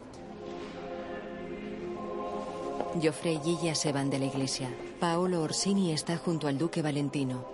Joffre 3.01 3.41
y 3.45 3.59
ella 3.59 3.75
se 3.75 3.93
van 3.93 4.11
de 4.11 4.19
la 4.19 4.27
iglesia. 4.27 4.69
Paolo 5.01 5.43
Orsini 5.43 5.93
está 5.93 6.17
junto 6.17 6.49
al 6.49 6.59
duque 6.59 6.83
Valentino. 6.83 7.47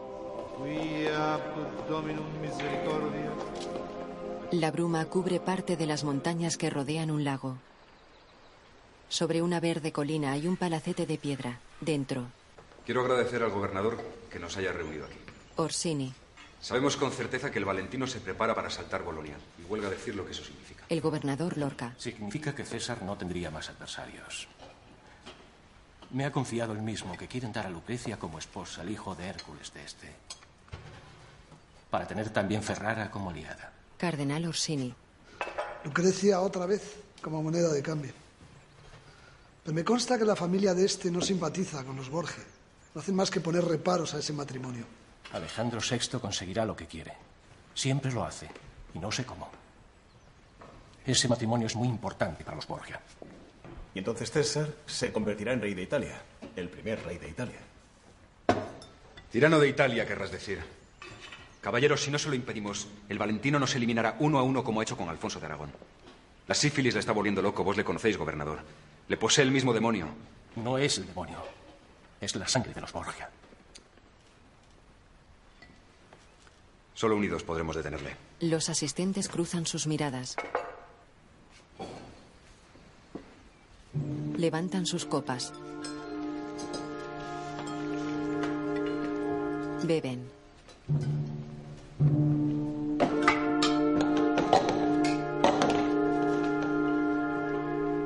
La 4.52 4.70
bruma 4.70 5.04
cubre 5.04 5.40
parte 5.40 5.76
de 5.76 5.86
las 5.86 6.04
montañas 6.04 6.56
que 6.56 6.70
rodean 6.70 7.10
un 7.10 7.24
lago. 7.24 7.58
Sobre 9.08 9.42
una 9.42 9.60
verde 9.60 9.92
colina 9.92 10.32
hay 10.32 10.46
un 10.46 10.56
palacete 10.56 11.06
de 11.06 11.18
piedra. 11.18 11.60
Dentro, 11.80 12.26
Quiero 12.88 13.02
agradecer 13.02 13.42
al 13.42 13.50
gobernador 13.50 13.98
que 14.30 14.38
nos 14.38 14.56
haya 14.56 14.72
reunido 14.72 15.04
aquí. 15.04 15.18
Orsini. 15.56 16.10
Sabemos 16.58 16.96
con 16.96 17.12
certeza 17.12 17.50
que 17.50 17.58
el 17.58 17.66
Valentino 17.66 18.06
se 18.06 18.18
prepara 18.18 18.54
para 18.54 18.68
asaltar 18.68 19.02
Bolonia. 19.02 19.36
Y 19.58 19.70
huelga 19.70 19.90
decir 19.90 20.16
lo 20.16 20.24
que 20.24 20.32
eso 20.32 20.42
significa. 20.42 20.86
El 20.88 21.02
gobernador 21.02 21.58
Lorca. 21.58 21.94
Significa 21.98 22.54
que 22.54 22.64
César 22.64 23.02
no 23.02 23.14
tendría 23.18 23.50
más 23.50 23.68
adversarios. 23.68 24.48
Me 26.10 26.24
ha 26.24 26.32
confiado 26.32 26.72
el 26.72 26.80
mismo 26.80 27.16
que 27.16 27.28
quieren 27.28 27.52
dar 27.52 27.66
a 27.66 27.70
Lucrecia 27.70 28.18
como 28.18 28.38
esposa 28.38 28.80
al 28.80 28.90
hijo 28.90 29.14
de 29.14 29.26
Hércules 29.26 29.72
de 29.74 29.84
este. 29.84 30.08
Para 31.90 32.06
tener 32.06 32.30
también 32.30 32.62
Ferrara 32.62 33.10
como 33.10 33.30
aliada. 33.30 33.72
Cardenal 33.98 34.46
Orsini. 34.46 34.94
Lucrecia 35.84 36.40
otra 36.40 36.66
vez 36.66 36.96
como 37.20 37.42
moneda 37.42 37.68
de 37.72 37.82
cambio. 37.82 38.12
Pero 39.62 39.74
me 39.74 39.84
consta 39.84 40.18
que 40.18 40.24
la 40.24 40.36
familia 40.36 40.72
de 40.72 40.86
este 40.86 41.10
no 41.10 41.20
simpatiza 41.20 41.84
con 41.84 41.96
los 41.96 42.08
Borgia. 42.08 42.44
No 42.94 43.00
hacen 43.02 43.14
más 43.14 43.30
que 43.30 43.40
poner 43.40 43.64
reparos 43.64 44.14
a 44.14 44.18
ese 44.18 44.32
matrimonio. 44.32 44.86
Alejandro 45.32 45.80
VI 45.80 46.18
conseguirá 46.18 46.64
lo 46.64 46.74
que 46.74 46.86
quiere. 46.86 47.12
Siempre 47.74 48.10
lo 48.10 48.24
hace. 48.24 48.48
Y 48.94 48.98
no 48.98 49.12
sé 49.12 49.26
cómo. 49.26 49.50
Ese 51.04 51.28
matrimonio 51.28 51.66
es 51.66 51.76
muy 51.76 51.88
importante 51.88 52.44
para 52.44 52.56
los 52.56 52.66
Borgia. 52.66 52.98
Y 53.98 54.06
entonces 54.06 54.30
César 54.30 54.68
se 54.86 55.10
convertirá 55.10 55.52
en 55.52 55.60
rey 55.60 55.74
de 55.74 55.82
Italia. 55.82 56.22
El 56.54 56.68
primer 56.68 57.04
rey 57.04 57.18
de 57.18 57.30
Italia. 57.30 57.58
Tirano 59.32 59.58
de 59.58 59.68
Italia, 59.68 60.06
querrás 60.06 60.30
decir. 60.30 60.60
Caballeros, 61.60 62.04
si 62.04 62.12
no 62.12 62.18
se 62.20 62.28
lo 62.28 62.36
impedimos, 62.36 62.86
el 63.08 63.18
Valentino 63.18 63.58
nos 63.58 63.74
eliminará 63.74 64.14
uno 64.20 64.38
a 64.38 64.44
uno 64.44 64.62
como 64.62 64.78
ha 64.78 64.84
hecho 64.84 64.96
con 64.96 65.08
Alfonso 65.08 65.40
de 65.40 65.46
Aragón. 65.46 65.72
La 66.46 66.54
sífilis 66.54 66.94
le 66.94 67.00
está 67.00 67.10
volviendo 67.10 67.42
loco, 67.42 67.64
vos 67.64 67.76
le 67.76 67.82
conocéis, 67.82 68.16
gobernador. 68.16 68.60
Le 69.08 69.16
posee 69.16 69.42
el 69.42 69.50
mismo 69.50 69.74
demonio. 69.74 70.06
No 70.54 70.78
es 70.78 70.98
el 70.98 71.08
demonio. 71.08 71.42
Es 72.20 72.36
la 72.36 72.46
sangre 72.46 72.72
de 72.72 72.80
los 72.80 72.92
Borgia. 72.92 73.28
Solo 76.94 77.16
unidos 77.16 77.42
podremos 77.42 77.74
detenerle. 77.74 78.14
Los 78.38 78.68
asistentes 78.68 79.28
cruzan 79.28 79.66
sus 79.66 79.88
miradas. 79.88 80.36
Levantan 84.36 84.86
sus 84.86 85.04
copas. 85.04 85.52
Beben. 89.84 90.28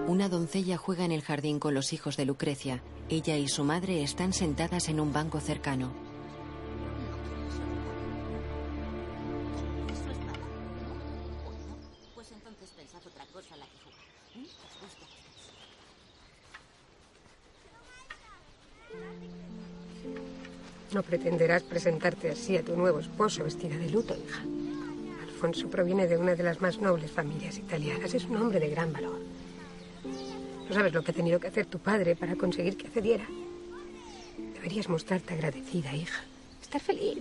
Una 0.06 0.28
doncella 0.28 0.76
juega 0.76 1.04
en 1.04 1.12
el 1.12 1.22
jardín 1.22 1.58
con 1.58 1.74
los 1.74 1.92
hijos 1.92 2.16
de 2.16 2.26
Lucrecia. 2.26 2.82
Ella 3.08 3.36
y 3.36 3.48
su 3.48 3.64
madre 3.64 4.02
están 4.02 4.32
sentadas 4.32 4.88
en 4.88 5.00
un 5.00 5.12
banco 5.12 5.40
cercano. 5.40 6.11
No 20.92 21.02
pretenderás 21.02 21.62
presentarte 21.62 22.30
así 22.30 22.56
a 22.56 22.62
tu 22.62 22.76
nuevo 22.76 23.00
esposo 23.00 23.44
vestida 23.44 23.76
de 23.78 23.88
luto, 23.88 24.14
hija. 24.14 24.42
Alfonso 25.22 25.68
proviene 25.68 26.06
de 26.06 26.18
una 26.18 26.34
de 26.34 26.42
las 26.42 26.60
más 26.60 26.78
nobles 26.80 27.10
familias 27.10 27.56
italianas. 27.56 28.12
Es 28.12 28.26
un 28.26 28.36
hombre 28.36 28.60
de 28.60 28.68
gran 28.68 28.92
valor. 28.92 29.18
No 30.68 30.74
sabes 30.74 30.92
lo 30.92 31.02
que 31.02 31.12
ha 31.12 31.14
tenido 31.14 31.40
que 31.40 31.48
hacer 31.48 31.64
tu 31.64 31.78
padre 31.78 32.14
para 32.14 32.36
conseguir 32.36 32.76
que 32.76 32.88
accediera. 32.88 33.26
Deberías 34.54 34.90
mostrarte 34.90 35.32
agradecida, 35.32 35.94
hija. 35.94 36.24
Estar 36.60 36.80
feliz. 36.80 37.18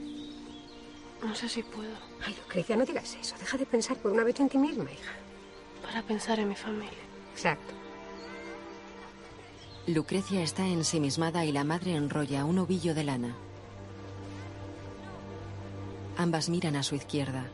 No 1.23 1.33
sé 1.33 1.47
si 1.47 1.63
puedo. 1.63 1.95
Ay, 2.25 2.35
Lucrecia, 2.43 2.75
no 2.75 2.85
digas 2.85 3.15
eso. 3.19 3.35
Deja 3.39 3.57
de 3.57 3.65
pensar 3.65 3.95
por 3.97 4.11
una 4.11 4.25
vez 4.25 4.37
en 4.41 4.49
ti 4.49 4.57
misma, 4.57 4.91
hija. 4.91 5.13
Para 5.81 6.03
pensar 6.03 6.39
en 6.39 6.49
mi 6.49 6.55
familia. 6.55 6.91
Exacto. 7.33 7.73
Lucrecia 9.87 10.43
está 10.43 10.67
ensimismada 10.67 11.45
y 11.45 11.53
la 11.53 11.63
madre 11.63 11.95
enrolla 11.95 12.43
un 12.43 12.59
ovillo 12.59 12.93
de 12.93 13.03
lana. 13.05 13.35
Ambas 16.17 16.49
miran 16.49 16.75
a 16.75 16.83
su 16.83 16.95
izquierda. 16.95 17.45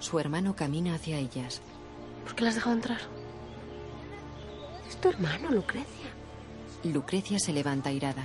Su 0.00 0.18
hermano 0.18 0.54
camina 0.54 0.94
hacia 0.94 1.18
ellas. 1.18 1.60
¿Por 2.24 2.34
qué 2.34 2.44
las 2.44 2.50
has 2.50 2.54
dejado 2.56 2.76
entrar? 2.76 3.00
Es 4.88 4.96
tu 4.98 5.08
hermano, 5.08 5.50
Lucrecia. 5.50 6.10
Lucrecia 6.84 7.38
se 7.38 7.52
levanta 7.52 7.90
irada. 7.90 8.24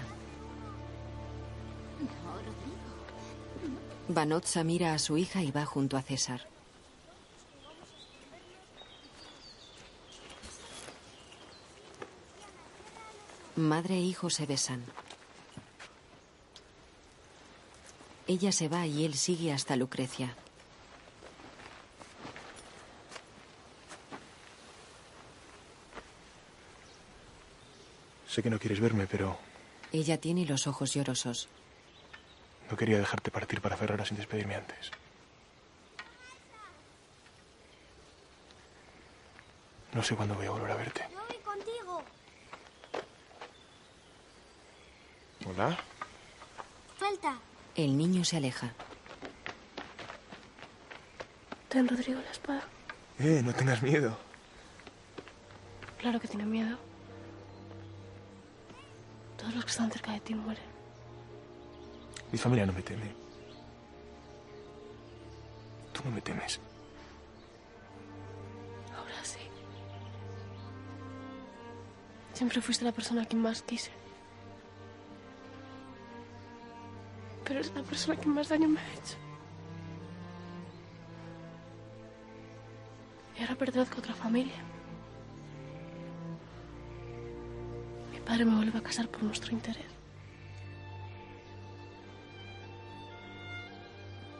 Vanozza 4.07 4.63
mira 4.63 4.93
a 4.93 4.99
su 4.99 5.17
hija 5.17 5.41
y 5.41 5.51
va 5.51 5.65
junto 5.65 5.97
a 5.97 6.01
César. 6.01 6.47
Madre 13.55 13.95
e 13.95 14.01
hijo 14.01 14.29
se 14.29 14.45
besan. 14.45 14.83
Ella 18.27 18.51
se 18.51 18.67
va 18.69 18.85
y 18.87 19.03
él 19.05 19.15
sigue 19.15 19.51
hasta 19.51 19.75
Lucrecia. 19.75 20.35
Sé 28.27 28.41
que 28.41 28.49
no 28.49 28.59
quieres 28.59 28.79
verme, 28.79 29.07
pero 29.07 29.37
Ella 29.91 30.19
tiene 30.19 30.45
los 30.45 30.67
ojos 30.67 30.93
llorosos. 30.93 31.49
no 32.69 32.77
quería 32.77 32.97
dejarte 32.97 33.31
partir 33.31 33.59
para 33.59 33.75
Ferrara 33.75 34.05
sin 34.05 34.15
despedirme 34.17 34.55
antes. 34.55 34.91
No 39.93 40.01
sé 40.01 40.15
cuándo 40.15 40.35
voy 40.35 40.45
a 40.45 40.51
volver 40.51 40.71
a 40.71 40.75
verte. 40.75 41.05
Yo 41.11 41.19
voy 41.27 41.37
contigo. 41.43 42.01
¿Hola? 45.45 45.77
Falta. 46.97 47.37
El 47.75 47.97
niño 47.97 48.25
se 48.25 48.37
aleja. 48.37 48.73
Ten, 51.69 51.87
Rodrigo, 51.87 52.19
la 52.19 52.31
espada. 52.31 52.63
Eh, 53.19 53.41
no 53.43 53.53
tengas 53.53 53.81
miedo. 53.81 54.17
Claro 55.97 56.19
que 56.19 56.27
tiene 56.27 56.45
miedo. 56.45 56.77
Todos 59.37 59.55
los 59.55 59.63
que 59.63 59.71
están 59.71 59.89
cerca 59.91 60.11
de 60.11 60.19
ti 60.19 60.35
mueren. 60.35 60.63
Mi 62.31 62.37
familia 62.37 62.65
no 62.65 62.73
me 62.73 62.81
teme. 62.81 63.13
Tú 65.93 66.01
no 66.03 66.11
me 66.11 66.21
temes. 66.21 66.59
Ahora 68.97 69.23
sí. 69.23 69.39
Siempre 72.33 72.61
fuiste 72.61 72.83
la 72.83 72.91
persona 72.91 73.25
que 73.25 73.35
más 73.35 73.61
quise. 73.61 74.00
Pero 77.45 77.59
es 77.59 77.73
la 77.73 77.83
persona 77.83 78.19
que 78.19 78.27
más 78.27 78.49
daño 78.49 78.69
me 78.69 78.79
ha 78.79 78.93
hecho. 78.93 79.17
Y 83.37 83.41
ahora 83.41 83.55
pertenezco 83.55 83.95
a 83.95 83.99
otra 83.99 84.13
familia. 84.13 84.63
Mi 88.11 88.19
padre 88.19 88.45
me 88.45 88.55
vuelve 88.55 88.77
a 88.77 88.83
casar 88.83 89.07
por 89.09 89.23
nuestro 89.23 89.51
interés. 89.51 89.85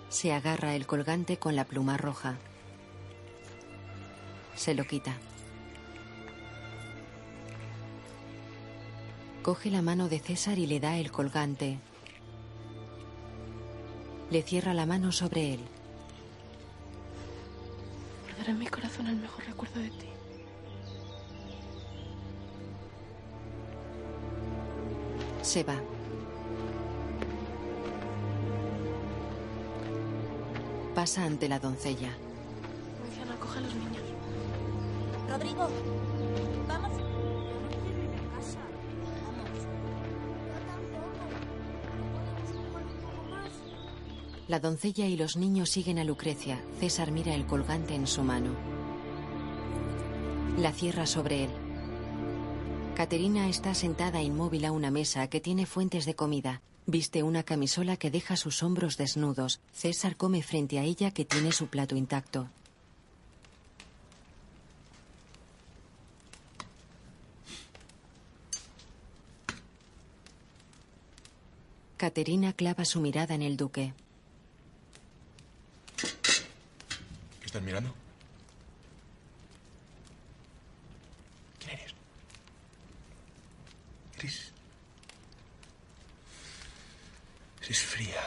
Se 0.09 0.33
agarra 0.33 0.75
el 0.75 0.85
colgante 0.85 1.37
con 1.37 1.55
la 1.55 1.65
pluma 1.65 1.97
roja. 1.97 2.37
Se 4.55 4.75
lo 4.75 4.83
quita. 4.83 5.15
Coge 9.41 9.71
la 9.71 9.81
mano 9.81 10.09
de 10.09 10.19
César 10.19 10.59
y 10.59 10.67
le 10.67 10.79
da 10.79 10.97
el 10.97 11.11
colgante. 11.11 11.79
Le 14.31 14.41
cierra 14.41 14.73
la 14.73 14.85
mano 14.85 15.11
sobre 15.11 15.55
él. 15.55 15.59
Guardaré 18.23 18.51
en 18.51 18.59
mi 18.59 18.67
corazón 18.67 19.07
el 19.07 19.17
mejor 19.17 19.45
recuerdo 19.45 19.81
de 19.81 19.89
ti. 19.89 20.07
Se 25.41 25.63
va. 25.65 25.75
Pasa 30.95 31.25
ante 31.25 31.49
la 31.49 31.59
doncella. 31.59 32.11
Luciana, 33.05 33.35
coge 33.37 33.57
a 33.57 33.61
los 33.61 33.75
niños. 33.75 34.03
Rodrigo, 35.29 35.67
La 44.51 44.59
doncella 44.59 45.07
y 45.07 45.15
los 45.15 45.37
niños 45.37 45.69
siguen 45.69 45.97
a 45.97 46.03
Lucrecia. 46.03 46.61
César 46.77 47.11
mira 47.11 47.33
el 47.33 47.45
colgante 47.45 47.95
en 47.95 48.05
su 48.05 48.21
mano. 48.21 48.53
La 50.57 50.73
cierra 50.73 51.05
sobre 51.05 51.45
él. 51.45 51.49
Caterina 52.93 53.47
está 53.47 53.73
sentada 53.73 54.21
inmóvil 54.21 54.65
a 54.65 54.73
una 54.73 54.91
mesa 54.91 55.29
que 55.29 55.39
tiene 55.39 55.65
fuentes 55.65 56.05
de 56.05 56.15
comida. 56.15 56.61
Viste 56.85 57.23
una 57.23 57.43
camisola 57.43 57.95
que 57.95 58.11
deja 58.11 58.35
sus 58.35 58.61
hombros 58.61 58.97
desnudos. 58.97 59.61
César 59.71 60.17
come 60.17 60.43
frente 60.43 60.79
a 60.79 60.83
ella 60.83 61.11
que 61.11 61.23
tiene 61.23 61.53
su 61.53 61.67
plato 61.67 61.95
intacto. 61.95 62.49
Caterina 71.95 72.51
clava 72.51 72.83
su 72.83 72.99
mirada 72.99 73.33
en 73.33 73.43
el 73.43 73.55
duque. 73.55 73.93
Estás 77.61 77.65
mirando? 77.65 77.93
¿Quién 81.59 81.79
eres? 81.79 81.93
Eres... 84.17 84.51
Eres 87.61 87.79
fría. 87.79 88.21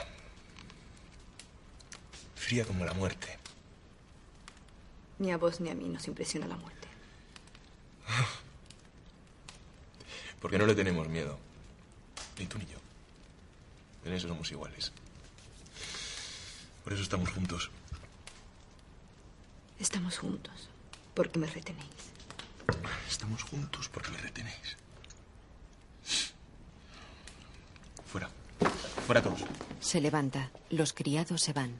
Fría 2.36 2.65
como 2.65 2.85
la 2.85 2.94
muerte. 2.94 3.39
Ni 5.19 5.32
a 5.32 5.36
vos 5.36 5.61
ni 5.61 5.70
a 5.70 5.74
mí 5.74 5.89
nos 5.89 6.06
impresiona 6.06 6.47
la 6.47 6.56
muerte. 6.56 6.89
Porque 10.40 10.59
no 10.59 10.66
le 10.66 10.74
tenemos 10.74 11.09
miedo. 11.09 11.39
Ni 12.39 12.47
tú 12.47 12.59
ni 12.59 12.66
yo. 12.66 12.78
En 14.05 14.12
eso 14.12 14.28
somos 14.28 14.51
iguales. 14.51 14.93
Por 16.85 16.93
eso 16.93 17.02
estamos 17.02 17.31
juntos. 17.31 17.70
Estamos 19.79 20.19
juntos 20.19 20.69
porque 21.15 21.39
me 21.39 21.47
retenéis. 21.47 21.89
Estamos 23.09 23.43
juntos 23.43 23.89
porque 23.89 24.11
me 24.11 24.19
retenéis. 24.19 24.77
Fuera. 28.07 28.29
Fuera 29.07 29.23
todos. 29.23 29.45
Se 29.81 30.01
levanta. 30.01 30.51
Los 30.71 30.93
criados 30.93 31.43
se 31.43 31.53
van. 31.53 31.79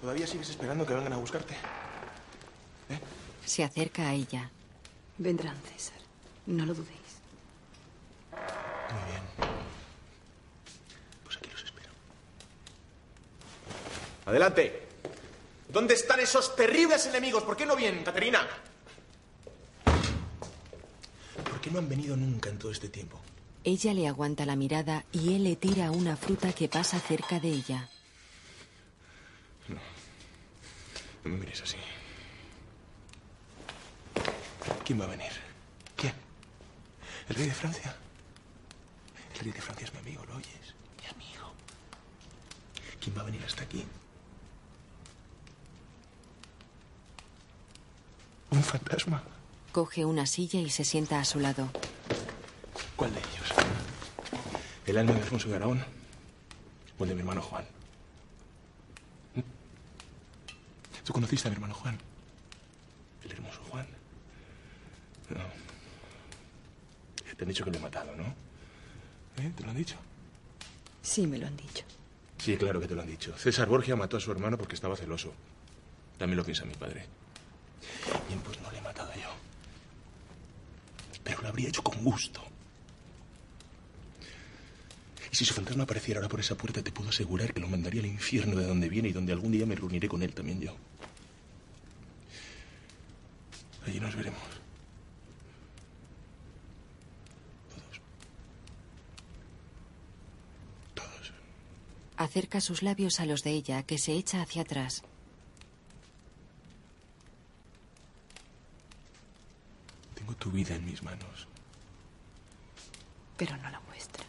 ¿Todavía 0.00 0.26
sigues 0.26 0.50
esperando 0.50 0.86
que 0.86 0.94
vengan 0.94 1.12
a 1.12 1.16
buscarte? 1.16 1.54
Se 3.44 3.64
acerca 3.64 4.08
a 4.08 4.12
ella. 4.12 4.50
Vendrán, 5.16 5.56
César. 5.72 5.98
No 6.46 6.66
lo 6.66 6.74
dudéis. 6.74 6.98
Muy 8.32 9.10
bien. 9.10 9.22
Pues 11.24 11.36
aquí 11.36 11.50
los 11.50 11.62
espero. 11.64 11.90
Adelante. 14.26 14.87
¿Dónde 15.68 15.94
están 15.94 16.20
esos 16.20 16.56
terribles 16.56 17.06
enemigos? 17.06 17.42
¿Por 17.42 17.56
qué 17.56 17.66
no 17.66 17.76
vienen, 17.76 18.02
Caterina? 18.02 18.46
¿Por 21.44 21.60
qué 21.60 21.70
no 21.70 21.78
han 21.78 21.88
venido 21.88 22.16
nunca 22.16 22.48
en 22.48 22.58
todo 22.58 22.72
este 22.72 22.88
tiempo? 22.88 23.20
Ella 23.64 23.92
le 23.92 24.08
aguanta 24.08 24.46
la 24.46 24.56
mirada 24.56 25.04
y 25.12 25.34
él 25.34 25.44
le 25.44 25.56
tira 25.56 25.90
una 25.90 26.16
fruta 26.16 26.52
que 26.52 26.68
pasa 26.68 26.98
cerca 27.00 27.38
de 27.38 27.48
ella. 27.48 27.88
No 31.24 31.30
me 31.32 31.36
mires 31.36 31.60
así. 31.60 31.76
¿Quién 34.86 35.00
va 35.00 35.04
a 35.04 35.08
venir? 35.08 35.32
¿Quién? 35.96 36.14
¿El 37.28 37.36
rey 37.36 37.46
de 37.46 37.54
Francia? 37.54 37.94
El 39.34 39.40
rey 39.40 39.52
de 39.52 39.60
Francia 39.60 39.84
es 39.84 39.92
mi 39.92 39.98
amigo, 39.98 40.24
¿lo 40.24 40.36
oyes? 40.36 40.74
Mi 41.02 41.06
amigo. 41.08 41.52
¿Quién 43.00 43.16
va 43.16 43.20
a 43.20 43.24
venir 43.24 43.42
hasta 43.44 43.64
aquí? 43.64 43.84
¿Un 48.50 48.62
fantasma? 48.62 49.22
Coge 49.72 50.04
una 50.04 50.26
silla 50.26 50.60
y 50.60 50.70
se 50.70 50.84
sienta 50.84 51.20
a 51.20 51.24
su 51.24 51.38
lado. 51.40 51.68
¿Cuál 52.96 53.12
de 53.12 53.20
ellos? 53.20 53.52
¿El 54.86 54.98
alma 54.98 55.12
de 55.12 55.20
Alfonso 55.20 55.48
de 55.48 55.56
Aragón? 55.56 55.84
¿O 56.98 57.04
el 57.04 57.10
de 57.10 57.14
mi 57.14 57.20
hermano 57.20 57.42
Juan? 57.42 57.64
¿Tú 61.04 61.12
conociste 61.12 61.48
a 61.48 61.50
mi 61.50 61.54
hermano 61.54 61.74
Juan? 61.74 61.98
El 63.24 63.32
hermoso 63.32 63.60
Juan. 63.70 63.86
No. 65.30 65.40
Te 67.36 67.44
han 67.44 67.48
dicho 67.48 67.64
que 67.64 67.70
lo 67.70 67.78
he 67.78 67.80
matado, 67.80 68.14
¿no? 68.16 68.24
¿Eh? 69.42 69.52
¿Te 69.56 69.62
lo 69.62 69.70
han 69.70 69.76
dicho? 69.76 69.96
Sí, 71.02 71.26
me 71.26 71.38
lo 71.38 71.46
han 71.46 71.56
dicho. 71.56 71.84
Sí, 72.38 72.56
claro 72.56 72.80
que 72.80 72.88
te 72.88 72.94
lo 72.94 73.02
han 73.02 73.06
dicho. 73.06 73.36
César 73.38 73.68
Borgia 73.68 73.96
mató 73.96 74.16
a 74.16 74.20
su 74.20 74.32
hermano 74.32 74.58
porque 74.58 74.74
estaba 74.74 74.96
celoso. 74.96 75.32
También 76.18 76.36
lo 76.36 76.44
piensa 76.44 76.64
mi 76.64 76.74
padre. 76.74 77.06
Bien, 78.28 78.40
pues 78.40 78.60
no 78.60 78.70
le 78.70 78.78
he 78.78 78.82
matado 78.82 79.10
yo. 79.14 79.30
Pero 81.24 81.42
lo 81.42 81.48
habría 81.48 81.68
hecho 81.68 81.82
con 81.82 82.02
gusto. 82.02 82.42
Y 85.30 85.36
si 85.36 85.44
su 85.44 85.54
fantasma 85.54 85.84
apareciera 85.84 86.18
ahora 86.18 86.28
por 86.28 86.40
esa 86.40 86.56
puerta, 86.56 86.82
te 86.82 86.92
puedo 86.92 87.10
asegurar 87.10 87.52
que 87.52 87.60
lo 87.60 87.68
mandaría 87.68 88.00
al 88.00 88.06
infierno 88.06 88.56
de 88.56 88.66
donde 88.66 88.88
viene 88.88 89.08
y 89.08 89.12
donde 89.12 89.32
algún 89.32 89.52
día 89.52 89.66
me 89.66 89.74
reuniré 89.74 90.08
con 90.08 90.22
él 90.22 90.32
también 90.32 90.60
yo. 90.60 90.74
Allí 93.86 94.00
nos 94.00 94.14
veremos. 94.16 94.40
Acerca 102.16 102.60
sus 102.60 102.82
labios 102.82 103.20
a 103.20 103.26
los 103.26 103.44
de 103.44 103.52
ella, 103.52 103.84
que 103.84 103.96
se 103.96 104.12
echa 104.12 104.42
hacia 104.42 104.62
atrás. 104.62 105.04
Tengo 110.28 110.40
tu 110.40 110.50
vida 110.50 110.74
en 110.74 110.84
mis 110.84 111.02
manos. 111.02 111.48
Pero 113.38 113.56
no 113.56 113.70
la 113.70 113.78
vuestra. 113.80 114.26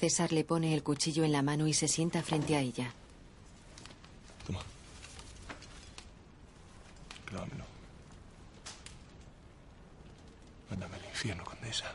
César 0.00 0.32
le 0.32 0.42
pone 0.42 0.74
el 0.74 0.82
cuchillo 0.82 1.22
en 1.22 1.30
la 1.30 1.42
mano 1.42 1.68
y 1.68 1.74
se 1.74 1.86
sienta 1.86 2.24
frente 2.24 2.56
a 2.56 2.60
ella. 2.60 2.92
Toma. 4.44 4.58
Clávamelo. 7.26 7.64
Mándame 10.70 10.96
al 10.96 11.04
infierno, 11.04 11.44
condesa. 11.44 11.94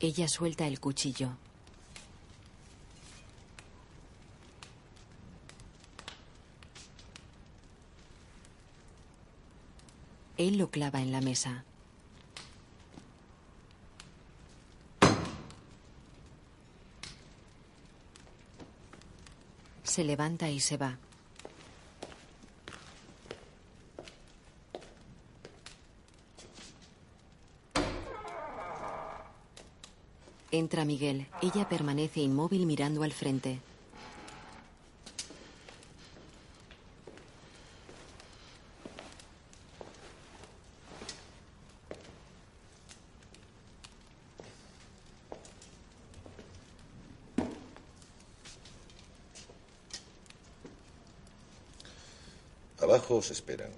Ella 0.00 0.26
suelta 0.26 0.66
el 0.66 0.80
cuchillo. 0.80 1.36
Él 10.38 10.58
lo 10.58 10.72
clava 10.72 11.00
en 11.00 11.12
la 11.12 11.20
mesa. 11.20 11.64
Se 19.92 20.04
levanta 20.04 20.48
y 20.48 20.58
se 20.58 20.78
va. 20.78 20.96
Entra 30.50 30.86
Miguel. 30.86 31.26
Ella 31.42 31.68
permanece 31.68 32.20
inmóvil 32.20 32.64
mirando 32.64 33.02
al 33.02 33.12
frente. 33.12 33.60
Abajo 52.82 53.14
os 53.14 53.30
esperan. 53.30 53.70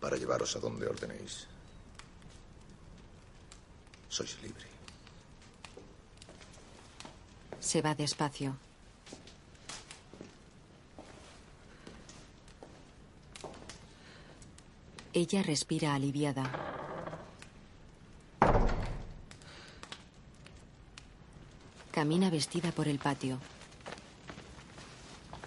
Para 0.00 0.18
llevaros 0.18 0.54
a 0.54 0.60
donde 0.60 0.86
ordenéis. 0.86 1.46
Sois 4.10 4.36
libre. 4.42 4.66
Se 7.58 7.80
va 7.80 7.94
despacio. 7.94 8.54
Ella 15.14 15.42
respira 15.42 15.94
aliviada. 15.94 16.44
Camina 21.90 22.28
vestida 22.28 22.72
por 22.72 22.88
el 22.88 22.98
patio. 22.98 23.38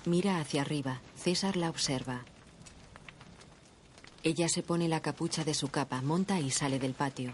Mira 0.06 0.40
hacia 0.40 0.62
arriba. 0.62 1.02
César 1.16 1.58
la 1.58 1.70
observa. 1.70 2.26
Ella 4.24 4.50
se 4.50 4.62
pone 4.62 4.88
la 4.88 5.02
capucha 5.02 5.44
de 5.44 5.54
su 5.54 5.70
capa, 5.70 6.02
monta 6.02 6.40
y 6.40 6.52
sale 6.52 6.80
del 6.80 6.94
patio. 6.94 7.34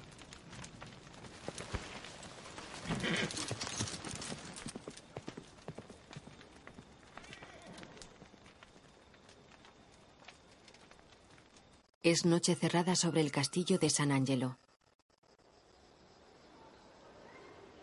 Es 12.04 12.26
noche 12.26 12.56
cerrada 12.56 12.96
sobre 12.96 13.22
el 13.22 13.32
castillo 13.32 13.78
de 13.78 13.90
San 13.90 14.12
Angelo. 14.12 14.58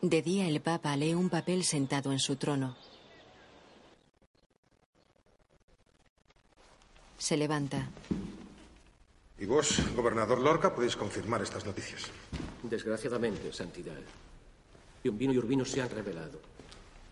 De 0.03 0.23
día 0.23 0.49
el 0.49 0.61
Papa 0.61 0.97
lee 0.97 1.15
un 1.15 1.29
papel 1.29 1.65
sentado 1.65 2.13
en 2.13 2.19
su 2.19 2.37
trono. 2.37 2.77
Se 7.29 7.37
levanta. 7.37 7.87
Y 9.39 9.45
vos, 9.45 9.83
gobernador 9.95 10.41
Lorca, 10.41 10.75
podéis 10.75 10.97
confirmar 10.97 11.43
estas 11.43 11.67
noticias. 11.67 12.09
Desgraciadamente, 12.63 13.53
Santidad. 13.53 14.01
Piombino 15.03 15.35
y 15.35 15.37
Urbino 15.37 15.63
se 15.67 15.83
han 15.83 15.91
revelado. 15.91 16.41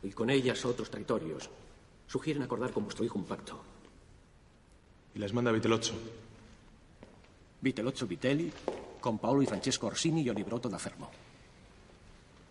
Y 0.03 0.13
con 0.13 0.31
ellas 0.31 0.65
otros 0.65 0.91
territorios. 0.91 1.51
Sugieren 2.07 2.43
acordar 2.43 2.73
con 2.73 2.85
vuestro 2.85 3.05
hijo 3.05 3.19
un 3.19 3.27
pacto. 3.27 3.61
Y 5.15 5.19
las 5.19 5.35
manda 5.35 5.53
Vitelozzo. 5.53 5.93
Vitelozzo 7.61 8.07
Vitelli, 8.07 8.51
con 8.99 9.19
Paolo 9.19 9.43
y 9.43 9.47
Francesco 9.47 9.89
Orsini 9.89 10.23
y 10.23 10.31
Olibrotto 10.31 10.71
da 10.71 10.79
Fermo. 10.79 11.11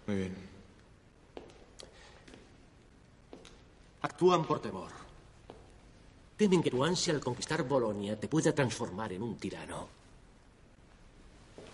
Muy 0.06 0.18
bien. 0.18 0.36
Actúan 4.04 4.46
por 4.46 4.62
temor. 4.62 5.05
Temen 6.38 6.62
que 6.62 6.72
tu 6.72 6.84
ansia 6.84 7.14
al 7.14 7.24
conquistar 7.24 7.64
Bolonia 7.64 8.20
te 8.20 8.28
pueda 8.28 8.53
transformar 8.53 9.14
en 9.14 9.24
un 9.24 9.38
tirano. 9.38 9.88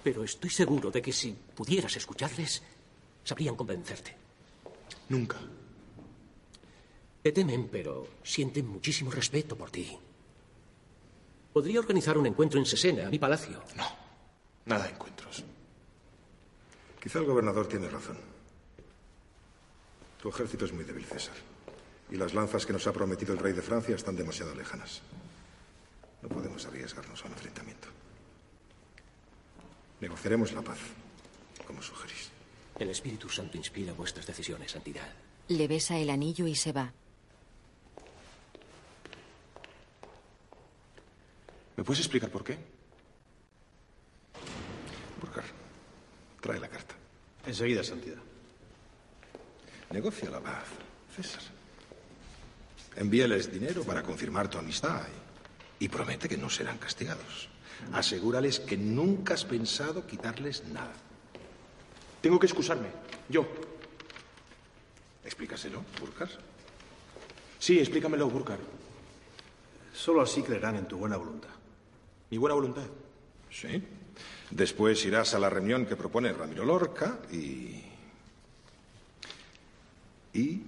Pero 0.04 0.24
estoy 0.24 0.50
seguro 0.50 0.92
de 0.92 1.02
que 1.02 1.12
si 1.12 1.34
pudieras 1.34 1.96
escucharles, 1.96 2.62
sabrían 3.24 3.56
convencerte. 3.56 4.16
Nunca. 5.10 5.38
Te 7.22 7.32
temen, 7.32 7.70
pero 7.70 8.08
sienten 8.24 8.68
muchísimo 8.68 9.12
respeto 9.12 9.58
por 9.58 9.70
ti. 9.70 9.98
Podría 11.54 11.80
organizar 11.80 12.18
un 12.18 12.28
encuentro 12.28 12.60
en 12.60 12.66
Sesena, 12.66 13.10
mi 13.10 13.20
palacio. 13.20 13.62
No, 13.76 13.86
nada 14.66 14.86
de 14.86 14.92
encuentros. 14.92 15.44
Quizá 17.02 17.20
el 17.20 17.26
gobernador 17.26 17.68
tiene 17.68 17.90
razón. 17.90 18.18
Tu 20.22 20.30
ejército 20.30 20.66
es 20.66 20.74
muy 20.74 20.84
débil, 20.84 21.06
César. 21.06 21.51
Y 22.12 22.18
las 22.18 22.34
lanzas 22.34 22.66
que 22.66 22.74
nos 22.74 22.86
ha 22.88 22.92
prometido 22.92 23.34
el 23.34 23.40
rey 23.40 23.54
de 23.54 23.62
Francia 23.62 23.96
están 23.96 24.18
demasiado 24.18 24.54
lejanas. 24.54 25.02
No 26.22 26.30
podemos 26.30 26.66
arriesgarnos 26.66 27.24
a 27.24 27.28
un 27.28 27.34
enfrentamiento. 27.34 27.88
Negociaremos 30.02 30.52
la 30.52 30.62
paz, 30.62 30.80
como 31.66 31.82
sugerís. 31.82 32.30
El 32.78 32.90
Espíritu 32.90 33.30
Santo 33.30 33.58
inspira 33.58 33.94
vuestras 33.94 34.28
decisiones, 34.28 34.72
Santidad. 34.72 35.08
Le 35.48 35.68
besa 35.68 35.98
el 35.98 36.10
anillo 36.10 36.48
y 36.48 36.56
se 36.56 36.72
va. 36.72 36.92
¿Me 41.78 41.84
puedes 41.84 42.02
explicar 42.02 42.30
por 42.30 42.44
qué? 42.44 42.58
Burkhard, 45.20 45.46
trae 46.42 46.60
la 46.60 46.68
carta. 46.68 46.96
Enseguida, 47.46 47.84
Santidad. 47.84 48.22
Negocia 49.92 50.30
la 50.30 50.42
paz, 50.42 50.66
César. 51.16 51.61
Envíales 52.96 53.52
dinero 53.52 53.84
para 53.84 54.04
confirmar 54.04 54.50
tu 54.50 54.58
amistad 54.58 55.08
y, 55.80 55.86
y 55.86 55.90
promete 55.90 56.28
que 56.28 56.38
no 56.38 56.50
serán 56.50 56.78
castigados. 56.78 57.50
Asegúrales 57.94 58.60
que 58.60 58.78
nunca 58.78 59.34
has 59.34 59.46
pensado 59.46 60.06
quitarles 60.06 60.64
nada. 60.66 60.94
Tengo 62.22 62.40
que 62.40 62.46
excusarme. 62.46 62.88
Yo. 63.30 63.48
Explícaselo, 65.24 65.84
Burkhard. 66.00 66.30
Sí, 67.58 67.80
explícamelo, 67.80 68.30
Burkhard. 68.30 68.60
Solo 69.94 70.22
así 70.22 70.42
creerán 70.42 70.76
en 70.78 70.88
tu 70.88 70.98
buena 70.98 71.18
voluntad. 71.18 71.50
¿Mi 72.30 72.38
buena 72.38 72.56
voluntad? 72.56 72.86
Sí. 73.52 73.84
Después 74.50 75.04
irás 75.06 75.34
a 75.34 75.40
la 75.40 75.50
reunión 75.50 75.86
que 75.86 75.96
propone 75.96 76.32
Ramiro 76.34 76.66
Lorca 76.66 77.20
y... 77.32 77.84
¿Y? 80.34 80.62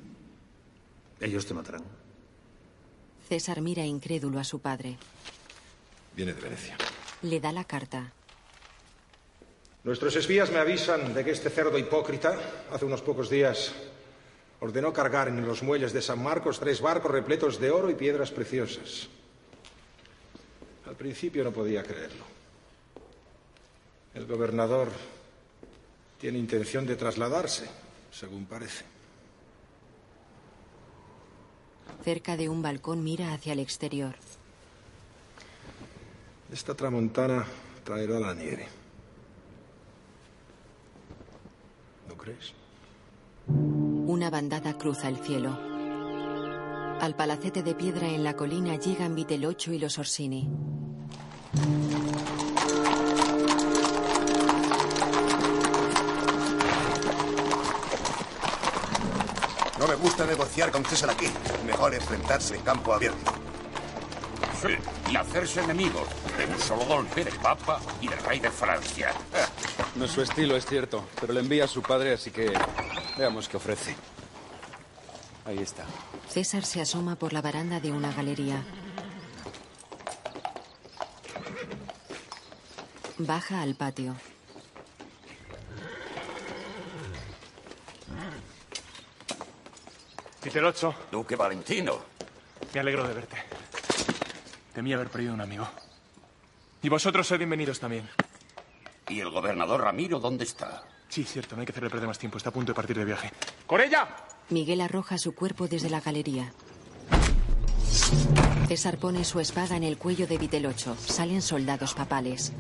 Ellos 1.20 1.46
te 1.46 1.54
matarán. 1.54 1.84
César 3.28 3.62
mira 3.62 3.86
incrédulo 3.86 4.40
a 4.40 4.44
su 4.44 4.60
padre. 4.60 4.98
Viene 6.16 6.34
de 6.34 6.42
Venecia. 6.42 6.78
Le 7.24 7.40
da 7.40 7.52
la 7.52 7.64
carta. 7.64 8.12
Nuestros 9.84 10.16
espías 10.16 10.52
me 10.52 10.60
avisan 10.60 11.14
de 11.14 11.26
que 11.26 11.32
este 11.32 11.50
cerdo 11.50 11.78
hipócrita, 11.78 12.40
hace 12.72 12.86
unos 12.86 13.02
pocos 13.02 13.30
días, 13.30 13.74
ordenó 14.62 14.94
cargar 14.94 15.28
en 15.28 15.46
los 15.46 15.62
muelles 15.62 15.92
de 15.92 16.02
San 16.02 16.24
Marcos 16.24 16.60
tres 16.60 16.80
barcos 16.80 17.12
repletos 17.12 17.60
de 17.60 17.72
oro 17.72 17.90
y 17.90 17.96
piedras 17.96 18.32
preciosas. 18.32 19.10
Al 20.86 20.96
principio 20.96 21.44
no 21.44 21.52
podía 21.52 21.84
creerlo. 21.84 22.24
El 24.14 24.26
gobernador 24.26 24.90
tiene 26.20 26.38
intención 26.38 26.86
de 26.86 26.96
trasladarse, 26.96 27.66
según 28.12 28.46
parece. 28.46 28.93
Cerca 32.04 32.36
de 32.36 32.50
un 32.50 32.62
balcón 32.62 33.04
mira 33.04 33.34
hacia 33.34 33.54
el 33.54 33.60
exterior. 33.60 34.16
Esta 36.52 36.76
tramontana 36.76 37.46
traerá 37.84 38.20
la 38.20 38.34
nieve. 38.34 38.68
¿No 42.10 42.16
crees? 42.18 42.54
Una 43.48 44.30
bandada 44.30 44.78
cruza 44.78 45.08
el 45.08 45.18
cielo. 45.18 45.58
Al 47.00 47.16
palacete 47.16 47.64
de 47.64 47.74
piedra 47.74 48.08
en 48.10 48.24
la 48.24 48.36
colina 48.36 48.78
llegan 48.78 49.16
Vitelocho 49.16 49.74
y 49.74 49.80
los 49.80 49.98
Orsini. 49.98 50.50
No 59.84 59.90
me 59.90 59.96
gusta 59.96 60.26
negociar 60.26 60.72
con 60.72 60.86
César 60.86 61.10
aquí. 61.10 61.28
Mejor 61.66 61.94
enfrentarse 61.94 62.56
en 62.56 62.62
campo 62.62 62.94
abierto. 62.94 63.34
Sí, 64.62 64.78
y 65.12 65.16
hacerse 65.18 65.60
enemigos 65.60 66.08
de 66.38 66.46
un 66.46 66.58
solo 66.58 66.86
golpe 66.86 67.26
del 67.26 67.36
Papa 67.36 67.82
y 68.00 68.08
del 68.08 68.18
Rey 68.20 68.40
de 68.40 68.50
Francia. 68.50 69.12
No 69.96 70.06
es 70.06 70.12
su 70.12 70.22
estilo, 70.22 70.56
es 70.56 70.66
cierto, 70.66 71.06
pero 71.20 71.34
le 71.34 71.42
envía 71.42 71.66
a 71.66 71.68
su 71.68 71.82
padre, 71.82 72.14
así 72.14 72.32
que 72.32 72.52
veamos 73.18 73.48
qué 73.50 73.58
ofrece. 73.58 73.96
Ahí 75.46 75.60
está. 75.60 75.84
César 76.30 76.64
se 76.64 76.82
asoma 76.82 77.16
por 77.16 77.34
la 77.34 77.42
baranda 77.42 77.80
de 77.80 77.92
una 77.92 78.12
galería. 78.12 78.64
Baja 83.20 83.62
al 83.62 83.76
patio. 83.76 84.16
Vitelozzo. 90.54 90.94
Duque 91.12 91.36
Valentino. 91.36 92.00
Me 92.76 92.80
alegro 92.80 93.08
de 93.08 93.16
verte. 93.16 93.38
Temí 94.72 94.94
haber 94.94 95.10
perdido 95.10 95.34
un 95.34 95.42
amigo. 95.42 95.68
Y 96.84 96.90
vosotros 96.90 97.26
sed 97.26 97.40
bienvenidos 97.40 97.80
también. 97.80 98.08
¿Y 99.10 99.20
el 99.20 99.32
gobernador 99.32 99.82
Ramiro 99.82 100.20
dónde 100.20 100.44
está? 100.44 100.84
Sí, 101.10 101.24
cierto, 101.24 101.56
no 101.56 101.62
hay 101.62 101.66
que 101.66 101.72
hacerle 101.72 101.90
perder 101.90 102.08
más 102.08 102.20
tiempo. 102.20 102.38
Está 102.38 102.52
a 102.52 102.54
punto 102.54 102.72
de 102.72 102.76
partir 102.76 102.96
de 102.96 103.04
viaje. 103.04 103.32
¡Corella! 103.66 104.08
Miguel 104.50 104.82
arroja 104.82 105.18
su 105.18 105.34
cuerpo 105.34 105.68
desde 105.68 105.90
la 105.90 106.02
galería. 106.02 106.54
César 108.68 109.00
pone 109.00 109.26
su 109.26 109.40
espada 109.40 109.76
en 109.76 109.84
el 109.84 109.98
cuello 109.98 110.28
de 110.28 110.38
Vitelocho. 110.38 110.96
Salen 110.98 111.42
soldados 111.42 111.96
papales. 111.96 112.54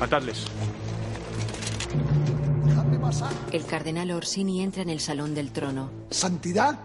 Atadles. 0.00 0.46
Pasar. 3.06 3.32
El 3.52 3.64
cardenal 3.64 4.10
Orsini 4.10 4.62
entra 4.62 4.82
en 4.82 4.90
el 4.90 4.98
salón 4.98 5.32
del 5.32 5.52
trono. 5.52 5.92
Santidad, 6.10 6.76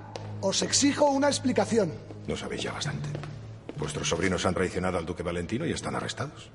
os 0.41 0.61
exijo 0.61 1.05
una 1.09 1.27
explicación. 1.27 1.91
No 2.27 2.37
sabéis 2.37 2.61
ya 2.61 2.71
bastante. 2.71 3.09
Vuestros 3.75 4.07
sobrinos 4.07 4.45
han 4.45 4.53
traicionado 4.53 4.99
al 4.99 5.05
duque 5.07 5.23
Valentino 5.23 5.65
y 5.65 5.71
están 5.71 5.95
arrestados. 5.95 6.51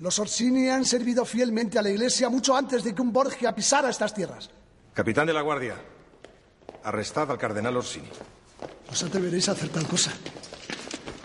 Los 0.00 0.18
Orsini 0.18 0.68
han 0.68 0.84
servido 0.84 1.24
fielmente 1.24 1.78
a 1.78 1.82
la 1.82 1.88
Iglesia 1.88 2.28
mucho 2.28 2.54
antes 2.54 2.84
de 2.84 2.94
que 2.94 3.00
un 3.00 3.10
Borgia 3.10 3.54
pisara 3.54 3.88
estas 3.88 4.12
tierras. 4.12 4.50
Capitán 4.92 5.26
de 5.26 5.32
la 5.32 5.40
Guardia, 5.40 5.76
arrestad 6.84 7.30
al 7.30 7.38
cardenal 7.38 7.78
Orsini. 7.78 8.08
¿Os 8.90 9.02
atreveréis 9.02 9.48
a 9.48 9.52
hacer 9.52 9.70
tal 9.70 9.86
cosa? 9.86 10.10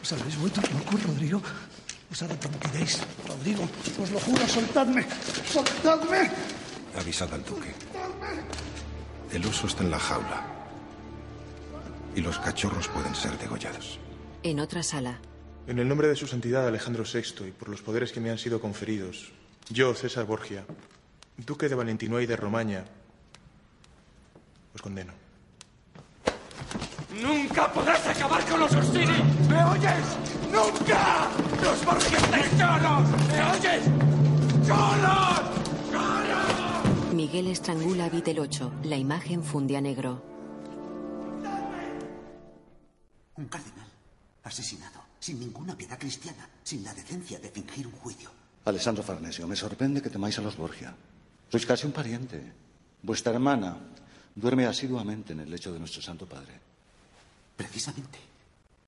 ¿Os 0.01 0.13
habréis 0.13 0.39
vuelto 0.39 0.61
locos, 0.61 1.03
Rodrigo? 1.03 1.41
¿Os 2.09 2.21
arrepentiréis? 2.23 3.01
Rodrigo, 3.27 3.67
os 4.01 4.11
lo 4.11 4.19
juro, 4.21 4.47
soltadme. 4.47 5.05
¡Soltadme! 5.51 6.31
Avisad 6.97 7.33
al 7.33 7.43
duque. 7.43 7.73
El 9.31 9.45
oso 9.45 9.67
está 9.67 9.83
en 9.83 9.91
la 9.91 9.99
jaula. 9.99 10.45
Y 12.15 12.21
los 12.21 12.39
cachorros 12.39 12.87
pueden 12.87 13.13
ser 13.15 13.37
degollados. 13.37 13.99
En 14.43 14.59
otra 14.59 14.83
sala, 14.83 15.19
En 15.67 15.79
el 15.79 15.87
nombre 15.87 16.07
de 16.07 16.15
su 16.15 16.27
santidad 16.27 16.67
Alejandro 16.67 17.03
VI 17.11 17.47
y 17.47 17.51
por 17.51 17.69
los 17.69 17.81
poderes 17.81 18.11
que 18.11 18.19
me 18.19 18.29
han 18.29 18.37
sido 18.37 18.61
conferidos, 18.61 19.31
yo, 19.69 19.95
César 19.95 20.25
Borgia, 20.25 20.63
duque 21.37 21.67
de 21.67 21.73
Valentinoy 21.73 22.25
y 22.25 22.27
de 22.27 22.35
Romaña, 22.35 22.85
os 24.75 24.81
condeno. 24.81 25.11
¡Nunca 27.19 27.73
podrás 27.73 28.05
acabar 28.05 28.45
con 28.45 28.59
los 28.59 28.71
Orsini! 28.75 29.23
¿Me 29.49 29.63
oyes? 29.65 30.05
¡Nunca! 30.51 31.29
¡Los 31.63 31.83
Borgias 31.83 32.31
de 32.31 32.57
Cholos! 32.59 33.09
¿Me 33.31 33.43
oyes? 33.51 33.83
¡Cholos! 34.67 35.64
Miguel 37.25 37.47
estrangula 37.47 38.05
a 38.05 38.09
Vitel 38.09 38.37
8. 38.37 38.81
La 38.83 38.97
imagen 38.97 39.43
funde 39.43 39.75
a 39.75 39.81
negro. 39.81 40.21
Un 43.35 43.47
cardenal 43.47 43.89
asesinado, 44.43 45.01
sin 45.19 45.39
ninguna 45.39 45.75
piedad 45.75 45.97
cristiana, 45.97 46.47
sin 46.61 46.83
la 46.83 46.93
decencia 46.93 47.39
de 47.39 47.49
fingir 47.49 47.87
un 47.87 47.93
juicio. 47.93 48.29
Alessandro 48.65 49.01
Farnesio, 49.01 49.47
me 49.47 49.55
sorprende 49.55 50.03
que 50.03 50.11
temáis 50.11 50.37
a 50.37 50.43
los 50.43 50.55
Borgia. 50.55 50.93
Sois 51.49 51.65
casi 51.65 51.87
un 51.87 51.93
pariente. 51.93 52.53
Vuestra 53.01 53.33
hermana 53.33 53.75
duerme 54.35 54.67
asiduamente 54.67 55.33
en 55.33 55.39
el 55.39 55.49
lecho 55.49 55.73
de 55.73 55.79
nuestro 55.79 56.03
Santo 56.03 56.27
Padre. 56.27 56.61
Precisamente. 57.57 58.19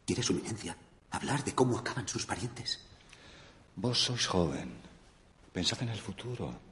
¿Quiere 0.05 0.21
su 0.21 0.33
eminencia 0.33 0.77
hablar 1.09 1.43
de 1.43 1.55
cómo 1.55 1.79
acaban 1.79 2.07
sus 2.07 2.27
parientes? 2.27 2.85
Vos 3.75 3.97
sois 3.97 4.27
joven. 4.27 4.77
Pensad 5.51 5.81
en 5.81 5.89
el 5.89 5.99
futuro. 5.99 6.66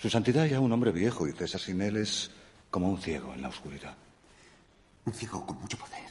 Su 0.00 0.08
santidad 0.08 0.46
ya 0.46 0.60
un 0.60 0.70
hombre 0.70 0.92
viejo 0.92 1.26
y 1.26 1.32
César 1.32 1.60
sin 1.60 1.80
él 1.82 1.96
es 1.96 2.30
como 2.70 2.88
un 2.88 3.00
ciego 3.00 3.34
en 3.34 3.42
la 3.42 3.48
oscuridad. 3.48 3.96
Un 5.04 5.12
ciego 5.12 5.44
con 5.44 5.60
mucho 5.60 5.76
poder. 5.76 6.10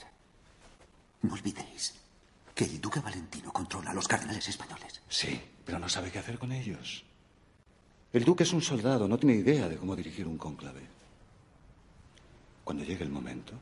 No 1.21 1.33
olvidéis 1.33 1.93
que 2.53 2.65
el 2.65 2.81
duque 2.81 2.99
Valentino 2.99 3.53
controla 3.53 3.91
a 3.91 3.93
los 3.93 4.07
cardenales 4.07 4.47
españoles. 4.47 5.01
Sí, 5.07 5.39
pero 5.63 5.79
no 5.79 5.87
sabe 5.87 6.11
qué 6.11 6.19
hacer 6.19 6.37
con 6.37 6.51
ellos. 6.51 7.05
El 8.11 8.25
duque 8.25 8.43
es 8.43 8.51
un 8.51 8.61
soldado, 8.61 9.07
no 9.07 9.17
tiene 9.17 9.35
idea 9.35 9.69
de 9.69 9.77
cómo 9.77 9.95
dirigir 9.95 10.27
un 10.27 10.37
cónclave. 10.37 10.81
Cuando 12.65 12.83
llegue 12.83 13.03
el 13.03 13.09
momento, 13.09 13.53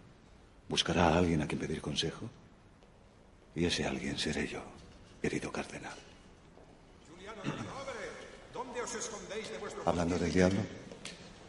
buscará 0.67 1.09
a 1.09 1.17
alguien 1.19 1.41
a 1.43 1.47
quien 1.47 1.59
pedir 1.59 1.81
consejo. 1.81 2.29
Y 3.53 3.65
ese 3.65 3.85
alguien 3.85 4.17
seré 4.17 4.47
yo, 4.47 4.63
querido 5.21 5.51
cardenal. 5.51 5.97
¿Dónde 7.13 7.21
os 7.43 7.45
escondéis 7.45 8.74
de 8.74 8.74
vuestro 8.74 8.74
Hablando 9.85 10.17
del 10.19 10.31
diablo, 10.31 10.59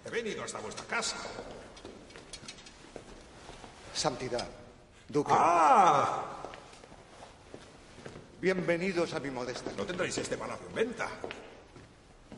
He 0.07 0.11
venido 0.11 0.45
hasta 0.45 0.59
vuestra 0.61 0.85
casa. 0.87 1.17
Santidad, 3.93 4.47
duque. 5.09 5.33
¡Ah! 5.35 6.23
Bienvenidos 8.41 9.13
a 9.15 9.21
mi 9.21 9.31
modesta. 9.31 9.73
No 9.77 9.85
tendréis 9.85 10.17
este 10.19 10.37
palacio 10.37 10.67
en 10.69 10.75
venta. 10.75 11.09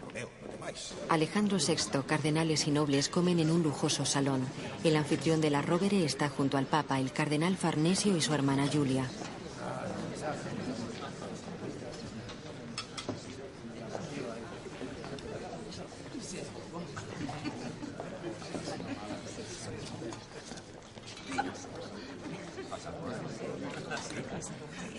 Romeo, 0.01 0.31
no 0.41 0.49
temáis. 0.49 0.95
Alejandro 1.11 1.59
VI, 1.59 2.03
cardenales 2.07 2.67
y 2.67 2.71
nobles 2.71 3.09
comen 3.09 3.39
en 3.41 3.51
un 3.51 3.63
lujoso 3.63 4.07
salón. 4.07 4.47
El 4.85 4.97
anfitrión 4.97 5.41
de 5.41 5.51
la 5.51 5.61
Rovere 5.61 6.05
está 6.05 6.29
junto 6.29 6.57
al 6.57 6.67
Papa, 6.67 6.99
el 6.99 7.13
cardenal 7.13 7.57
Farnesio 7.57 8.17
y 8.17 8.21
su 8.21 8.33
hermana 8.33 8.67
Julia. 8.73 9.05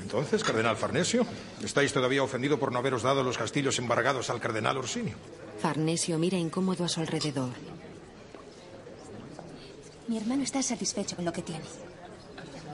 Entonces, 0.10 0.44
cardenal 0.44 0.76
Farnesio, 0.76 1.24
¿estáis 1.64 1.94
todavía 1.94 2.24
ofendido 2.24 2.58
por 2.58 2.72
no 2.72 2.80
haberos 2.80 3.04
dado 3.04 3.22
los 3.22 3.38
castillos 3.38 3.78
embargados 3.78 4.32
al 4.32 4.40
cardenal 4.40 4.76
Orsini? 4.78 5.14
Farnesio 5.62 6.18
mira 6.18 6.36
incómodo 6.36 6.84
a 6.84 6.88
su 6.88 7.00
alrededor. 7.00 7.52
Mi 10.08 10.18
hermano 10.18 10.42
está 10.42 10.64
satisfecho 10.64 11.16
con 11.16 11.26
lo 11.26 11.32
que 11.32 11.44
tiene. 11.44 11.64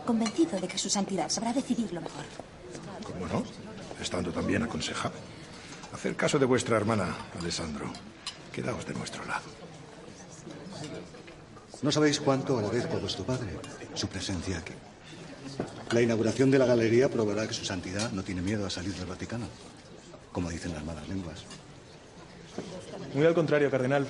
Convencido 0.06 0.62
de 0.62 0.68
que 0.70 0.78
su 0.78 0.90
santidad 0.90 1.28
sabrá 1.28 1.52
decidir 1.52 1.92
lo 1.92 2.00
mejor. 2.00 2.24
¿Cómo 3.04 3.28
no? 3.28 3.44
Estando 4.02 4.32
tan 4.32 4.48
bien 4.48 4.64
aconsejado. 4.64 5.16
Hacer 5.94 6.16
caso 6.16 6.40
de 6.40 6.46
vuestra 6.46 6.78
hermana, 6.78 7.14
Alessandro. 7.38 7.92
Quedaos 8.54 8.86
de 8.86 8.94
nuestro 8.94 9.26
lado. 9.26 9.44
no 11.82 11.92
sabéis 11.92 12.22
cuánto 12.22 12.58
agradezco 12.58 12.96
a 12.96 13.00
vuestro 13.02 13.26
padre 13.26 13.60
su 13.94 14.08
presencia 14.08 14.60
aquí. 14.60 14.72
La 15.92 16.02
inauguración 16.02 16.52
de 16.52 16.60
la 16.60 16.66
galería 16.66 17.10
probará 17.10 17.48
que 17.48 17.54
su 17.54 17.66
santidad 17.66 18.12
no 18.12 18.24
tiene 18.24 18.42
miedo 18.42 18.66
a 18.66 18.70
salir 18.70 18.94
del 18.94 19.06
Vaticano, 19.06 19.46
como 20.32 20.50
dicen 20.50 20.74
las 20.74 20.84
malas 20.84 21.08
lenguas. 21.08 21.44
Muy 23.14 23.26
al 23.26 23.34
contrario, 23.34 23.72
cardenal. 23.72 24.06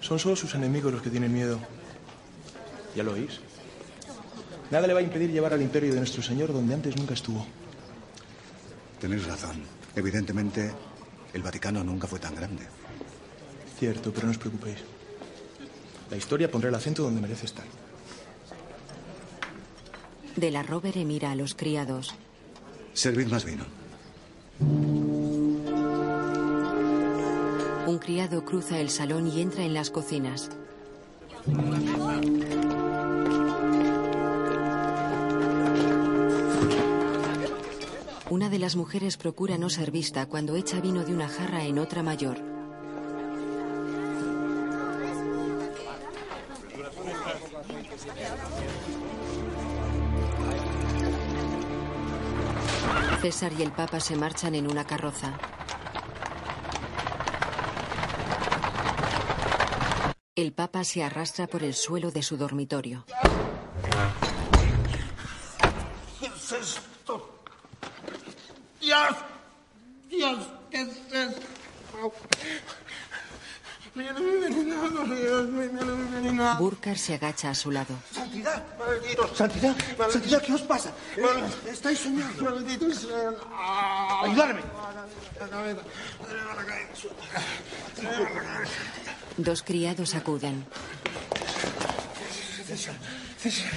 Son 0.00 0.18
solo 0.18 0.34
sus 0.34 0.54
enemigos 0.54 0.92
los 0.92 1.02
que 1.02 1.10
tienen 1.10 1.32
miedo. 1.32 1.60
¿Ya 2.96 3.02
lo 3.02 3.12
oís? 3.12 3.40
Nada 4.70 4.86
le 4.86 4.94
va 4.94 5.00
a 5.00 5.02
impedir 5.02 5.30
llevar 5.30 5.52
al 5.52 5.62
imperio 5.62 5.92
de 5.92 5.98
nuestro 5.98 6.22
Señor 6.22 6.52
donde 6.52 6.74
antes 6.74 6.96
nunca 6.96 7.14
estuvo. 7.14 7.46
Tenéis 9.00 9.26
razón. 9.26 9.62
Evidentemente, 9.94 10.72
el 11.32 11.42
Vaticano 11.42 11.84
nunca 11.84 12.06
fue 12.06 12.18
tan 12.18 12.34
grande. 12.34 12.66
Cierto, 13.78 14.12
pero 14.12 14.26
no 14.26 14.30
os 14.32 14.38
preocupéis. 14.38 14.78
La 16.10 16.16
historia 16.16 16.50
pondrá 16.50 16.70
el 16.70 16.74
acento 16.74 17.02
donde 17.02 17.20
merece 17.20 17.46
estar. 17.46 17.64
De 20.36 20.50
la 20.50 20.62
Rovere 20.62 21.04
mira 21.04 21.30
a 21.30 21.34
los 21.34 21.54
criados. 21.54 22.14
Servid 22.94 23.26
más 23.26 23.44
vino. 23.44 23.64
Un 27.86 27.98
criado 27.98 28.44
cruza 28.44 28.78
el 28.78 28.90
salón 28.90 29.26
y 29.26 29.40
entra 29.40 29.64
en 29.64 29.74
las 29.74 29.90
cocinas. 29.90 30.50
Una 38.30 38.48
de 38.48 38.58
las 38.58 38.76
mujeres 38.76 39.16
procura 39.18 39.58
no 39.58 39.68
ser 39.68 39.90
vista 39.90 40.26
cuando 40.26 40.56
echa 40.56 40.80
vino 40.80 41.04
de 41.04 41.12
una 41.12 41.28
jarra 41.28 41.64
en 41.64 41.78
otra 41.78 42.02
mayor. 42.02 42.51
César 53.22 53.52
y 53.56 53.62
el 53.62 53.70
Papa 53.70 54.00
se 54.00 54.16
marchan 54.16 54.56
en 54.56 54.68
una 54.68 54.84
carroza. 54.84 55.38
El 60.34 60.52
Papa 60.52 60.82
se 60.82 61.04
arrastra 61.04 61.46
por 61.46 61.62
el 61.62 61.72
suelo 61.74 62.10
de 62.10 62.20
su 62.24 62.36
dormitorio. 62.36 63.04
¿Qué 66.18 66.26
es 66.26 66.52
esto? 66.52 67.44
Dios, 68.80 69.14
Dios, 70.10 70.48
¿qué 70.68 70.80
es 70.80 70.88
esto? 71.12 72.12
Burkar 76.58 76.98
se 76.98 77.14
agacha 77.14 77.50
a 77.50 77.54
su 77.54 77.70
lado. 77.70 77.94
Santidad, 78.42 78.78
maldito. 78.78 79.34
Santidad, 79.34 79.76
santidad, 80.10 80.42
¿qué 80.42 80.52
os 80.52 80.62
pasa? 80.62 80.90
Estáis 81.70 81.98
soñando. 81.98 82.42
Maldito 82.42 82.90
sea. 82.90 83.30
Ayudarme. 84.22 84.62
Dos 89.36 89.62
criados 89.62 90.14
acuden. 90.14 90.64
César, 92.66 92.94
César, 93.38 93.70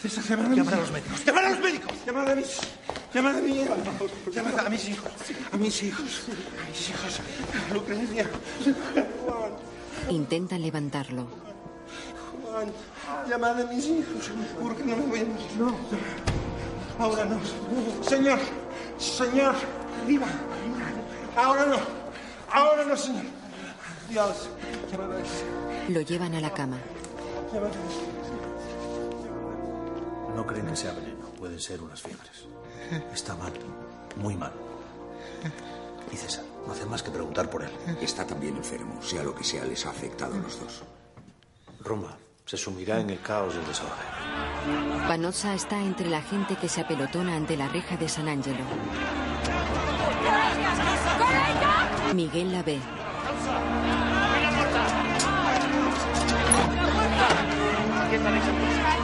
César, 0.00 0.24
llamad 0.24 0.52
a, 0.52 0.54
llamad 0.54 0.74
a 0.74 0.78
los 0.78 0.90
médicos. 0.90 1.24
Llamad 1.24 1.44
a 1.44 1.50
los 1.50 1.60
médicos. 1.60 1.92
Llamad 2.06 2.30
a 2.30 2.34
mis. 2.34 2.60
Llamad 3.14 3.36
a 3.36 3.40
mi 3.40 3.60
hijo. 3.60 3.76
Llamad 4.32 4.58
a 4.66 4.70
mis 4.70 4.88
hijos. 4.88 5.12
A 5.52 5.56
mis 5.56 5.82
hijos. 5.82 6.22
A 6.62 6.68
mis 6.68 6.88
hijos. 6.90 7.20
Lucrecia. 7.72 8.30
Intentan 10.10 10.62
levantarlo. 10.62 11.26
Juan. 12.64 13.30
Llamad 13.30 13.60
a 13.60 13.66
mis 13.66 13.86
hijos. 13.86 14.30
Porque 14.60 14.84
no 14.84 14.96
me 14.96 15.06
voy 15.06 15.20
a 15.20 15.24
morir. 15.24 15.46
No. 15.58 15.74
Ahora 16.98 17.24
no. 17.24 17.40
Señor. 18.02 18.38
Señor. 18.98 19.54
Viva. 20.06 20.26
Ahora 21.36 21.66
no. 21.66 21.78
Ahora 22.50 22.84
no, 22.84 22.96
señor. 22.96 23.24
Dios. 24.08 24.48
Llamad 24.90 25.12
a. 25.12 25.90
Lo 25.90 26.00
llevan 26.00 26.34
a 26.34 26.40
la 26.40 26.52
cama. 26.52 26.78
Llamad 27.52 27.68
a 27.68 27.70
ese. 27.70 28.14
No 30.36 30.46
creen 30.46 30.66
que 30.66 30.76
sea 30.76 30.92
veneno. 30.92 31.26
Pueden 31.38 31.60
ser 31.60 31.82
unas 31.82 32.02
fiebres. 32.02 32.46
Está 33.12 33.34
mal. 33.36 33.52
Muy 34.16 34.36
mal. 34.36 34.52
Y 36.12 36.16
César, 36.16 36.44
no 36.66 36.72
hace 36.72 36.86
más 36.86 37.02
que 37.02 37.10
preguntar 37.10 37.50
por 37.50 37.62
él. 37.62 37.70
Está 38.00 38.26
también 38.26 38.56
enfermo. 38.56 39.02
Sea 39.02 39.22
lo 39.22 39.34
que 39.34 39.44
sea, 39.44 39.64
les 39.64 39.84
ha 39.86 39.90
afectado 39.90 40.34
a 40.34 40.38
los 40.38 40.60
dos. 40.60 40.82
Roma 41.80 42.16
se 42.46 42.56
sumirá 42.56 43.00
en 43.00 43.10
el 43.10 43.20
caos 43.20 43.54
del 43.54 43.66
desorden. 43.66 44.06
Vanozza 45.08 45.54
está 45.54 45.80
entre 45.80 46.08
la 46.08 46.22
gente 46.22 46.56
que 46.56 46.68
se 46.68 46.80
apelotona 46.80 47.36
ante 47.36 47.56
la 47.56 47.68
reja 47.68 47.96
de 47.96 48.08
San 48.08 48.28
Angelo. 48.28 48.64
Miguel 52.14 52.52
la 52.52 52.62
ve. 52.62 52.78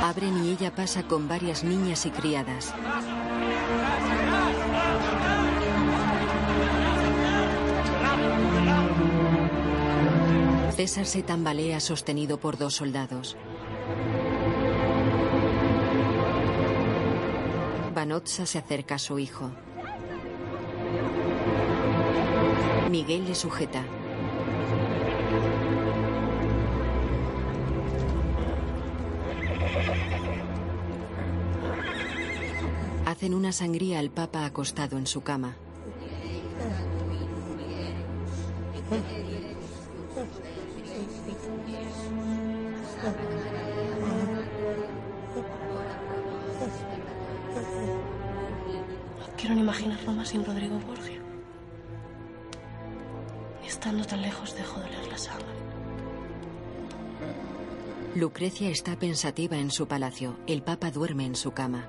Abren 0.02 0.44
y 0.44 0.50
ella 0.50 0.74
pasa 0.74 1.02
con 1.02 1.28
varias 1.28 1.64
niñas 1.64 2.06
y 2.06 2.10
criadas. 2.10 2.74
César 10.80 11.04
se 11.04 11.22
tambalea 11.22 11.78
sostenido 11.78 12.40
por 12.40 12.56
dos 12.56 12.76
soldados. 12.76 13.36
Vanozza 17.94 18.46
se 18.46 18.56
acerca 18.56 18.94
a 18.94 18.98
su 18.98 19.18
hijo. 19.18 19.50
Miguel 22.90 23.26
le 23.26 23.34
sujeta. 23.34 23.84
Hacen 33.04 33.34
una 33.34 33.52
sangría 33.52 33.98
al 33.98 34.08
Papa 34.08 34.46
acostado 34.46 34.96
en 34.96 35.06
su 35.06 35.20
cama. 35.20 35.58
Ni 49.54 49.60
imaginar 49.62 49.98
Roma 50.06 50.24
sin 50.24 50.44
Rodrigo 50.44 50.78
Borgia. 50.78 51.20
Ni 53.60 53.66
estando 53.66 54.04
tan 54.04 54.22
lejos 54.22 54.54
dejo 54.54 54.78
de 54.78 54.86
oler 54.86 55.08
la. 55.08 55.16
Lucrecia 58.14 58.70
está 58.70 58.96
pensativa 58.96 59.56
en 59.56 59.72
su 59.72 59.88
palacio. 59.88 60.36
El 60.46 60.62
Papa 60.62 60.92
duerme 60.92 61.26
en 61.26 61.34
su 61.34 61.50
cama. 61.50 61.88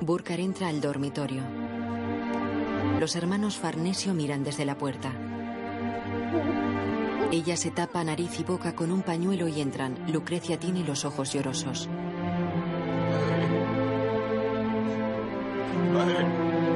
Burkar 0.00 0.40
entra 0.40 0.68
al 0.68 0.80
dormitorio. 0.80 1.42
Los 2.98 3.14
hermanos 3.14 3.56
Farnesio 3.56 4.14
miran 4.14 4.42
desde 4.42 4.64
la 4.64 4.76
puerta. 4.76 5.12
Ella 7.30 7.56
se 7.56 7.70
tapa 7.70 8.02
nariz 8.02 8.40
y 8.40 8.44
boca 8.44 8.74
con 8.74 8.90
un 8.90 9.02
pañuelo 9.02 9.46
y 9.46 9.60
entran. 9.60 9.96
Lucrecia 10.12 10.58
tiene 10.58 10.84
los 10.84 11.04
ojos 11.04 11.32
llorosos. 11.32 11.88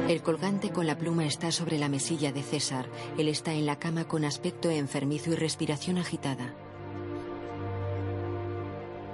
El 0.07 0.21
colgante 0.23 0.71
con 0.71 0.87
la 0.87 0.97
pluma 0.97 1.25
está 1.25 1.51
sobre 1.51 1.77
la 1.77 1.89
mesilla 1.89 2.31
de 2.31 2.43
César. 2.43 2.87
Él 3.17 3.27
está 3.27 3.53
en 3.53 3.65
la 3.65 3.77
cama 3.77 4.05
con 4.05 4.25
aspecto 4.25 4.69
enfermizo 4.69 5.31
y 5.31 5.35
respiración 5.35 5.97
agitada. 5.97 6.53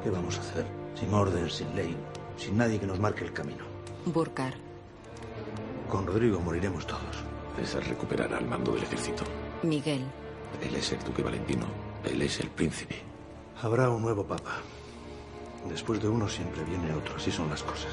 ¿Qué 0.03 0.09
vamos 0.09 0.37
a 0.37 0.41
hacer? 0.41 0.65
Sin 0.95 1.13
orden, 1.13 1.49
sin 1.49 1.75
ley, 1.75 1.95
sin 2.37 2.57
nadie 2.57 2.79
que 2.79 2.87
nos 2.87 2.99
marque 2.99 3.23
el 3.23 3.33
camino. 3.33 3.63
Burkar. 4.05 4.53
Con 5.89 6.07
Rodrigo 6.07 6.39
moriremos 6.39 6.87
todos. 6.87 7.23
César 7.55 7.83
recuperará 7.87 8.39
el 8.39 8.45
mando 8.45 8.71
del 8.73 8.83
ejército. 8.83 9.23
Miguel. 9.63 10.03
Él 10.61 10.75
es 10.75 10.91
el 10.91 11.03
duque 11.03 11.21
Valentino. 11.21 11.65
Él 12.03 12.21
es 12.21 12.39
el 12.39 12.49
príncipe. 12.49 12.95
Habrá 13.61 13.89
un 13.89 14.01
nuevo 14.01 14.23
papa. 14.23 14.61
Después 15.67 16.01
de 16.01 16.07
uno 16.07 16.27
siempre 16.29 16.63
viene 16.63 16.93
otro. 16.93 17.15
Así 17.15 17.31
son 17.31 17.49
las 17.49 17.63
cosas. 17.63 17.91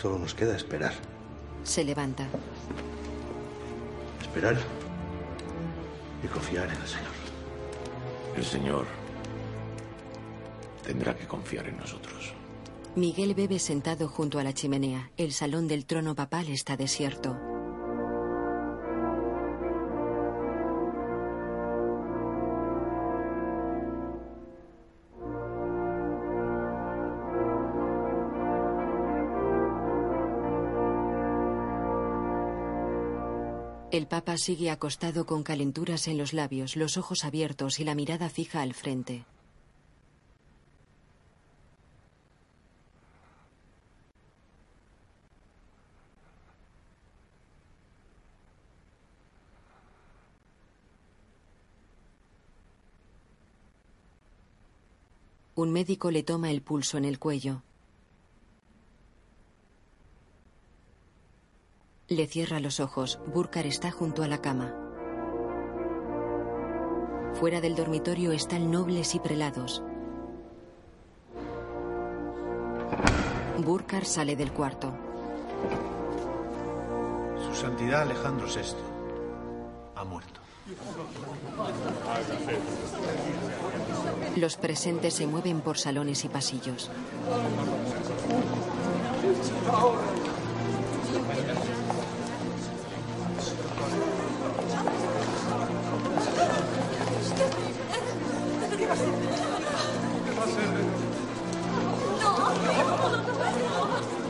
Solo 0.00 0.18
nos 0.18 0.34
queda 0.34 0.56
esperar. 0.56 0.94
Se 1.62 1.84
levanta. 1.84 2.26
Esperar 4.22 4.56
y 6.24 6.26
confiar 6.26 6.68
en 6.68 6.80
el 6.80 6.88
Señor. 6.88 7.12
El 8.34 8.44
Señor 8.44 8.86
tendrá 10.86 11.14
que 11.14 11.26
confiar 11.26 11.66
en 11.66 11.76
nosotros. 11.76 12.32
Miguel 12.96 13.34
bebe 13.34 13.58
sentado 13.58 14.08
junto 14.08 14.38
a 14.38 14.44
la 14.44 14.54
chimenea. 14.54 15.10
El 15.18 15.32
salón 15.32 15.68
del 15.68 15.84
trono 15.84 16.14
papal 16.14 16.48
está 16.48 16.78
desierto. 16.78 17.49
El 33.92 34.06
Papa 34.06 34.36
sigue 34.36 34.70
acostado 34.70 35.26
con 35.26 35.42
calenturas 35.42 36.06
en 36.06 36.16
los 36.16 36.32
labios, 36.32 36.76
los 36.76 36.96
ojos 36.96 37.24
abiertos 37.24 37.80
y 37.80 37.84
la 37.84 37.96
mirada 37.96 38.28
fija 38.28 38.62
al 38.62 38.72
frente. 38.72 39.24
Un 55.56 55.72
médico 55.72 56.12
le 56.12 56.22
toma 56.22 56.52
el 56.52 56.62
pulso 56.62 56.96
en 56.96 57.04
el 57.04 57.18
cuello. 57.18 57.64
Le 62.10 62.26
cierra 62.26 62.58
los 62.58 62.80
ojos. 62.80 63.20
Burkar 63.32 63.66
está 63.66 63.92
junto 63.92 64.24
a 64.24 64.26
la 64.26 64.38
cama. 64.38 64.74
Fuera 67.34 67.60
del 67.60 67.76
dormitorio 67.76 68.32
están 68.32 68.68
nobles 68.68 69.14
y 69.14 69.20
prelados. 69.20 69.80
Burkar 73.58 74.04
sale 74.04 74.34
del 74.34 74.50
cuarto. 74.50 74.92
Su 77.46 77.54
Santidad 77.54 78.02
Alejandro 78.02 78.48
VI 78.48 78.74
ha 79.94 80.02
muerto. 80.02 80.40
Los 84.34 84.56
presentes 84.56 85.14
se 85.14 85.28
mueven 85.28 85.60
por 85.60 85.78
salones 85.78 86.24
y 86.24 86.28
pasillos. 86.28 86.90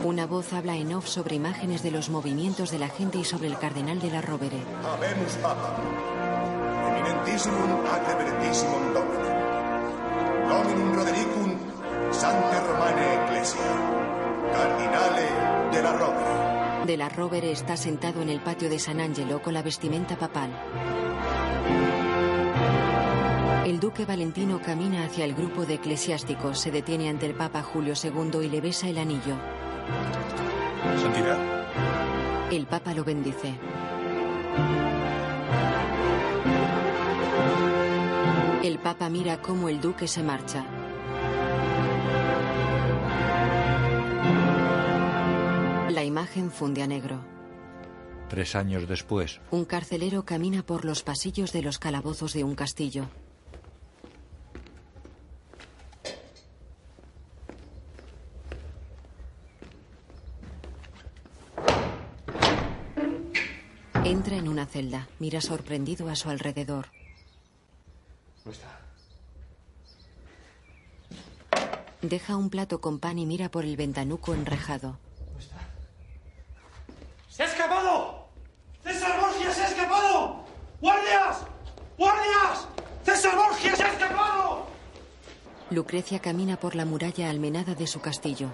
Una 0.03 0.25
voz 0.25 0.51
habla 0.53 0.75
en 0.77 0.93
off 0.95 1.07
sobre 1.07 1.35
imágenes 1.35 1.83
de 1.83 1.91
los 1.91 2.09
movimientos 2.09 2.71
de 2.71 2.79
la 2.79 2.89
gente 2.89 3.19
y 3.19 3.23
sobre 3.23 3.47
el 3.47 3.59
cardenal 3.59 3.99
de 3.99 4.09
la 4.09 4.19
Rovere. 4.19 4.57
Habemus 4.83 5.33
Papa. 5.35 5.75
Eminentissimum 6.89 7.85
ad 7.85 8.07
reverentissimum 8.07 8.93
Dominum. 8.95 10.49
Dominum 10.49 10.93
Rodericum 10.95 11.55
Sante 12.11 12.59
Romane 12.61 13.13
Ecclesia. 13.13 13.61
Cardinale 14.51 15.71
de 15.71 15.83
la 15.83 15.93
Rovere. 15.93 16.85
De 16.87 16.97
la 16.97 17.09
Rovere 17.09 17.51
está 17.51 17.77
sentado 17.77 18.23
en 18.23 18.29
el 18.29 18.41
patio 18.41 18.71
de 18.71 18.79
San 18.79 18.99
Angelo 18.99 19.39
con 19.43 19.53
la 19.53 19.61
vestimenta 19.61 20.17
papal. 20.17 20.49
El 23.67 23.79
duque 23.79 24.05
Valentino 24.05 24.59
camina 24.63 25.05
hacia 25.05 25.25
el 25.25 25.35
grupo 25.35 25.67
de 25.67 25.75
eclesiásticos, 25.75 26.59
se 26.59 26.71
detiene 26.71 27.07
ante 27.07 27.27
el 27.27 27.35
Papa 27.35 27.61
Julio 27.61 27.93
II 28.03 28.43
y 28.43 28.49
le 28.49 28.61
besa 28.61 28.89
el 28.89 28.97
anillo. 28.97 29.60
Santidad. 31.01 31.37
El 32.51 32.65
Papa 32.65 32.93
lo 32.93 33.03
bendice. 33.03 33.53
El 38.63 38.77
Papa 38.79 39.09
mira 39.09 39.41
cómo 39.41 39.69
el 39.69 39.81
duque 39.81 40.07
se 40.07 40.21
marcha. 40.21 40.65
La 45.89 46.03
imagen 46.03 46.51
funde 46.51 46.81
a 46.83 46.87
negro. 46.87 47.19
Tres 48.29 48.55
años 48.55 48.87
después, 48.87 49.41
Un 49.51 49.65
carcelero 49.65 50.23
camina 50.23 50.63
por 50.63 50.85
los 50.85 51.03
pasillos 51.03 51.51
de 51.51 51.61
los 51.63 51.79
calabozos 51.79 52.33
de 52.33 52.43
un 52.43 52.55
castillo. 52.55 53.07
Entra 64.03 64.35
en 64.37 64.47
una 64.47 64.60
celda, 64.71 65.07
mira 65.19 65.41
sorprendido 65.41 66.09
a 66.09 66.15
su 66.15 66.29
alrededor. 66.29 66.87
¿No 68.45 68.51
está? 68.51 68.79
Deja 72.01 72.35
un 72.35 72.49
plato 72.49 72.81
con 72.81 72.99
pan 72.99 73.19
y 73.19 73.25
mira 73.25 73.49
por 73.51 73.65
el 73.65 73.75
ventanuco 73.75 74.33
enrejado. 74.33 74.97
¡Se 77.29 77.43
ha 77.43 77.45
escapado! 77.45 78.27
¡César 78.83 79.19
Borgia 79.19 79.53
se 79.53 79.61
ha 79.61 79.67
escapado! 79.67 80.43
¡Guardias! 80.81 81.37
¡Guardias! 81.97 82.67
¡César 83.05 83.35
Borgia 83.35 83.75
se 83.75 83.83
ha 83.83 83.93
escapado! 83.93 84.65
Lucrecia 85.69 86.19
camina 86.19 86.57
por 86.57 86.75
la 86.75 86.85
muralla 86.85 87.29
almenada 87.29 87.75
de 87.75 87.87
su 87.87 88.01
castillo. 88.01 88.49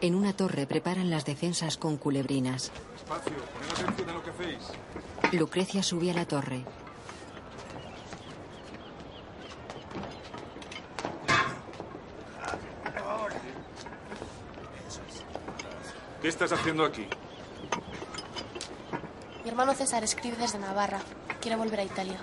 En 0.00 0.14
una 0.14 0.32
torre 0.32 0.66
preparan 0.66 1.10
las 1.10 1.24
defensas 1.24 1.76
con 1.76 1.96
culebrinas. 1.96 2.70
Espacio, 2.94 3.32
poned 3.32 3.72
atención 3.72 4.10
a 4.10 4.12
lo 4.12 4.22
que 4.22 4.30
hacéis. 4.30 4.58
Lucrecia 5.32 5.82
sube 5.82 6.10
a 6.12 6.14
la 6.14 6.24
torre. 6.24 6.64
¿Qué 16.22 16.28
estás 16.28 16.52
haciendo 16.52 16.84
aquí? 16.84 17.06
Mi 19.42 19.50
hermano 19.50 19.74
César 19.74 20.04
escribe 20.04 20.36
desde 20.36 20.58
Navarra. 20.58 21.00
Quiere 21.40 21.56
volver 21.56 21.80
a 21.80 21.84
Italia. 21.84 22.18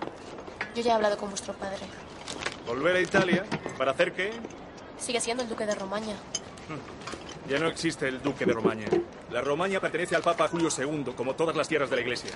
Yo 0.76 0.82
ya 0.82 0.92
he 0.92 0.96
hablado 0.96 1.18
con 1.18 1.30
vuestro 1.30 1.54
padre. 1.54 1.80
¿Volver 2.66 2.96
a 2.96 3.02
Italia? 3.02 3.46
¿Para 3.78 3.92
hacer 3.92 4.14
qué? 4.14 4.32
Sigue 4.98 5.20
siendo 5.20 5.44
el 5.44 5.50
duque 5.50 5.66
de 5.66 5.76
Romaña. 5.76 6.16
Ya 7.48 7.60
no 7.60 7.68
existe 7.68 8.08
el 8.08 8.22
duque 8.22 8.46
de 8.46 8.54
Romaña. 8.54 8.88
La 9.32 9.42
Romaña 9.42 9.80
pertenece 9.80 10.16
al 10.16 10.24
Papa 10.24 10.48
Julio 10.48 10.70
II, 10.76 11.14
como 11.16 11.36
todas 11.36 11.56
las 11.56 11.68
tierras 11.68 11.90
de 11.90 11.96
la 11.96 12.02
Iglesia. 12.02 12.32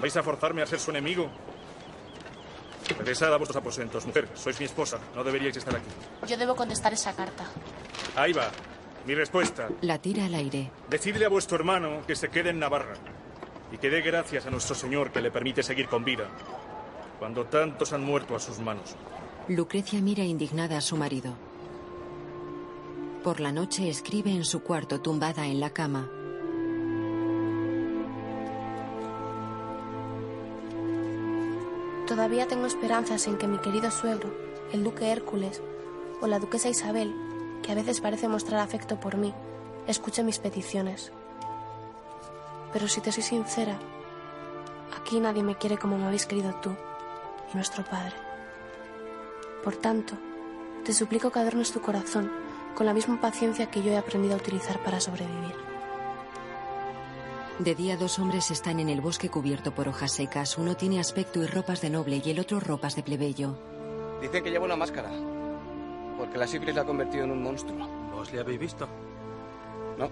¿Vais 0.00 0.16
a 0.16 0.22
forzarme 0.22 0.62
a 0.62 0.66
ser 0.66 0.78
su 0.78 0.90
enemigo? 0.90 1.30
Regresad 2.98 3.32
a 3.32 3.36
vuestros 3.36 3.56
aposentos. 3.56 4.06
Mujer, 4.06 4.28
sois 4.34 4.58
mi 4.58 4.66
esposa. 4.66 4.98
No 5.14 5.24
deberíais 5.24 5.56
estar 5.56 5.74
aquí. 5.74 5.88
Yo 6.26 6.36
debo 6.36 6.54
contestar 6.54 6.92
esa 6.92 7.14
carta. 7.14 7.44
Ahí 8.16 8.32
va. 8.32 8.50
Mi 9.06 9.14
respuesta. 9.14 9.68
La 9.80 9.98
tira 9.98 10.26
al 10.26 10.34
aire. 10.34 10.70
Decidle 10.88 11.24
a 11.24 11.28
vuestro 11.28 11.56
hermano 11.56 12.02
que 12.06 12.16
se 12.16 12.28
quede 12.28 12.50
en 12.50 12.58
Navarra 12.58 12.94
y 13.72 13.78
que 13.78 13.90
dé 13.90 14.00
gracias 14.02 14.46
a 14.46 14.50
nuestro 14.50 14.74
Señor 14.74 15.10
que 15.10 15.20
le 15.20 15.30
permite 15.30 15.62
seguir 15.62 15.88
con 15.88 16.04
vida, 16.04 16.28
cuando 17.18 17.44
tantos 17.46 17.92
han 17.92 18.02
muerto 18.02 18.34
a 18.34 18.40
sus 18.40 18.58
manos. 18.58 18.96
Lucrecia 19.48 20.00
mira 20.00 20.24
indignada 20.24 20.78
a 20.78 20.80
su 20.80 20.96
marido. 20.96 21.34
Por 23.22 23.40
la 23.40 23.50
noche 23.50 23.88
escribe 23.88 24.30
en 24.30 24.44
su 24.44 24.62
cuarto 24.62 25.00
tumbada 25.00 25.46
en 25.46 25.58
la 25.58 25.70
cama. 25.70 26.08
Todavía 32.06 32.46
tengo 32.46 32.66
esperanzas 32.66 33.26
en 33.26 33.36
que 33.36 33.48
mi 33.48 33.58
querido 33.58 33.90
suegro, 33.90 34.32
el 34.72 34.84
duque 34.84 35.10
Hércules, 35.10 35.60
o 36.20 36.28
la 36.28 36.38
duquesa 36.38 36.68
Isabel, 36.68 37.12
que 37.62 37.72
a 37.72 37.74
veces 37.74 38.00
parece 38.00 38.28
mostrar 38.28 38.60
afecto 38.60 39.00
por 39.00 39.16
mí, 39.16 39.34
escuche 39.88 40.22
mis 40.22 40.38
peticiones. 40.38 41.12
Pero 42.72 42.86
si 42.86 43.00
te 43.00 43.10
soy 43.10 43.24
sincera, 43.24 43.78
aquí 44.96 45.18
nadie 45.18 45.42
me 45.42 45.56
quiere 45.56 45.76
como 45.76 45.98
me 45.98 46.06
habéis 46.06 46.24
querido 46.24 46.54
tú 46.62 46.70
y 47.52 47.56
nuestro 47.56 47.84
padre. 47.84 48.14
Por 49.64 49.74
tanto, 49.74 50.14
te 50.84 50.92
suplico 50.92 51.32
que 51.32 51.40
adornes 51.40 51.72
tu 51.72 51.80
corazón 51.80 52.47
con 52.78 52.86
la 52.86 52.94
misma 52.94 53.20
paciencia 53.20 53.66
que 53.66 53.82
yo 53.82 53.90
he 53.90 53.96
aprendido 53.96 54.34
a 54.34 54.36
utilizar 54.36 54.80
para 54.84 55.00
sobrevivir. 55.00 55.52
De 57.58 57.74
día 57.74 57.96
dos 57.96 58.20
hombres 58.20 58.52
están 58.52 58.78
en 58.78 58.88
el 58.88 59.00
bosque 59.00 59.28
cubierto 59.28 59.74
por 59.74 59.88
hojas 59.88 60.12
secas. 60.12 60.56
Uno 60.58 60.76
tiene 60.76 61.00
aspecto 61.00 61.42
y 61.42 61.46
ropas 61.46 61.80
de 61.80 61.90
noble 61.90 62.22
y 62.24 62.30
el 62.30 62.38
otro 62.38 62.60
ropas 62.60 62.94
de 62.94 63.02
plebeyo. 63.02 63.58
Dicen 64.22 64.44
que 64.44 64.50
lleva 64.52 64.64
una 64.64 64.76
máscara. 64.76 65.10
Porque 66.16 66.38
la 66.38 66.46
sífilis 66.46 66.76
la 66.76 66.82
ha 66.82 66.84
convertido 66.84 67.24
en 67.24 67.32
un 67.32 67.42
monstruo. 67.42 67.84
¿Vos 68.12 68.32
le 68.32 68.38
habéis 68.38 68.60
visto? 68.60 68.88
No, 69.98 70.08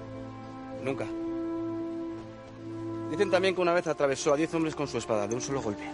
nunca. 0.83 1.07
Dicen 3.13 3.31
también 3.31 3.55
que 3.55 3.61
una 3.61 3.75
vez 3.75 3.87
atravesó 3.87 4.33
a 4.33 4.37
diez 4.37 4.53
hombres 4.55 4.75
con 4.75 4.89
su 4.89 4.99
espada 4.99 5.29
de 5.29 5.37
un 5.37 5.41
solo 5.41 5.63
golpe. 5.63 5.89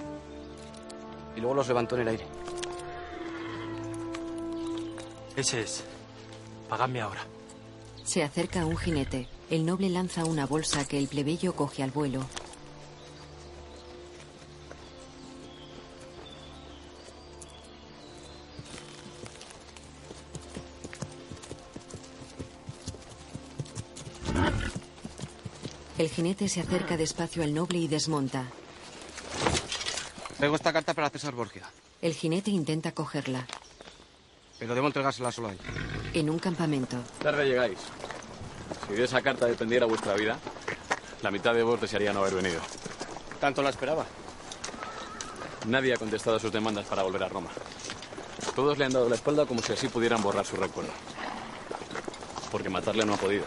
Y 1.37 1.41
luego 1.41 1.55
los 1.55 1.69
levantó 1.69 1.97
en 1.97 2.01
el 2.01 2.09
aire. 2.09 2.25
Ese 5.37 5.61
es. 5.61 5.92
Pagadme 6.73 7.03
ahora. 7.03 7.21
Se 8.03 8.23
acerca 8.23 8.63
a 8.63 8.65
un 8.65 8.79
jinete. 8.79 9.29
El 9.51 9.67
noble 9.67 9.91
lanza 9.91 10.25
una 10.25 10.47
bolsa 10.47 10.89
que 10.89 10.97
el 10.97 11.07
plebeyo 11.07 11.55
coge 11.55 11.83
al 11.83 11.91
vuelo. 11.91 12.25
El 25.99 26.09
jinete 26.09 26.49
se 26.49 26.63
acerca 26.63 26.97
despacio 26.97 27.43
al 27.43 27.53
noble 27.53 27.81
y 27.81 27.87
desmonta. 27.87 28.47
Traigo 30.39 30.57
esta 30.57 30.73
carta 30.73 30.95
para 30.95 31.11
César 31.11 31.35
Borgia. 31.35 31.69
El 32.01 32.15
jinete 32.15 32.51
intenta 32.51 32.93
cogerla. 32.93 33.47
Pero 34.59 34.75
debo 34.75 34.87
entregársela 34.87 35.31
solo 35.31 35.49
a 35.49 35.53
él. 35.53 35.59
En 36.15 36.29
un 36.29 36.39
campamento, 36.39 36.99
Tarde 37.23 37.47
llegáis. 37.47 37.79
Si 38.87 38.95
de 38.95 39.05
esa 39.05 39.23
carta 39.23 39.47
dependiera 39.47 39.87
vuestra 39.87 40.15
vida, 40.15 40.39
la 41.23 41.31
mitad 41.31 41.55
de 41.55 41.63
vos 41.63 41.81
desearía 41.81 42.13
no 42.13 42.21
haber 42.21 42.35
venido. 42.35 42.61
Tanto 43.41 43.63
la 43.63 43.71
esperaba. 43.71 44.05
Nadie 45.67 45.95
ha 45.95 45.97
contestado 45.97 46.37
a 46.37 46.41
sus 46.41 46.53
demandas 46.53 46.85
para 46.87 47.03
volver 47.03 47.23
a 47.23 47.29
Roma. 47.29 47.49
Todos 48.55 48.77
le 48.77 48.85
han 48.85 48.93
dado 48.93 49.09
la 49.09 49.15
espalda 49.15 49.47
como 49.47 49.63
si 49.63 49.73
así 49.73 49.89
pudieran 49.89 50.23
borrar 50.23 50.45
su 50.45 50.57
recuerdo. 50.57 50.93
Porque 52.51 52.69
matarle 52.69 53.07
no 53.07 53.15
ha 53.15 53.19
podido. 53.19 53.45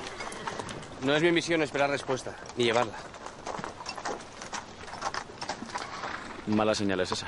No 1.03 1.15
es 1.15 1.21
mi 1.21 1.31
misión 1.31 1.61
esperar 1.61 1.91
respuesta, 1.91 2.35
ni 2.57 2.63
llevarla. 2.63 2.97
Mala 6.47 6.73
señal 6.73 6.99
es 7.01 7.11
esa. 7.11 7.27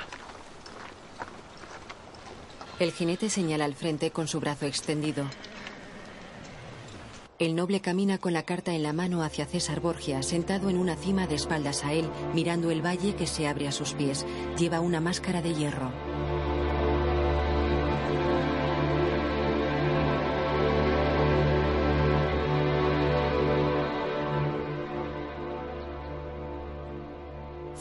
El 2.79 2.91
jinete 2.91 3.29
señala 3.29 3.65
al 3.65 3.73
frente 3.73 4.11
con 4.11 4.27
su 4.27 4.39
brazo 4.39 4.65
extendido. 4.65 5.25
El 7.39 7.55
noble 7.55 7.81
camina 7.81 8.17
con 8.17 8.33
la 8.33 8.43
carta 8.43 8.73
en 8.73 8.83
la 8.83 8.93
mano 8.93 9.21
hacia 9.21 9.45
César 9.45 9.79
Borgia, 9.79 10.23
sentado 10.23 10.69
en 10.69 10.77
una 10.77 10.95
cima 10.95 11.27
de 11.27 11.35
espaldas 11.35 11.83
a 11.83 11.93
él, 11.93 12.09
mirando 12.33 12.71
el 12.71 12.83
valle 12.83 13.15
que 13.15 13.27
se 13.27 13.47
abre 13.47 13.67
a 13.67 13.71
sus 13.71 13.93
pies. 13.93 14.25
Lleva 14.57 14.79
una 14.79 15.01
máscara 15.01 15.41
de 15.41 15.53
hierro. 15.53 15.91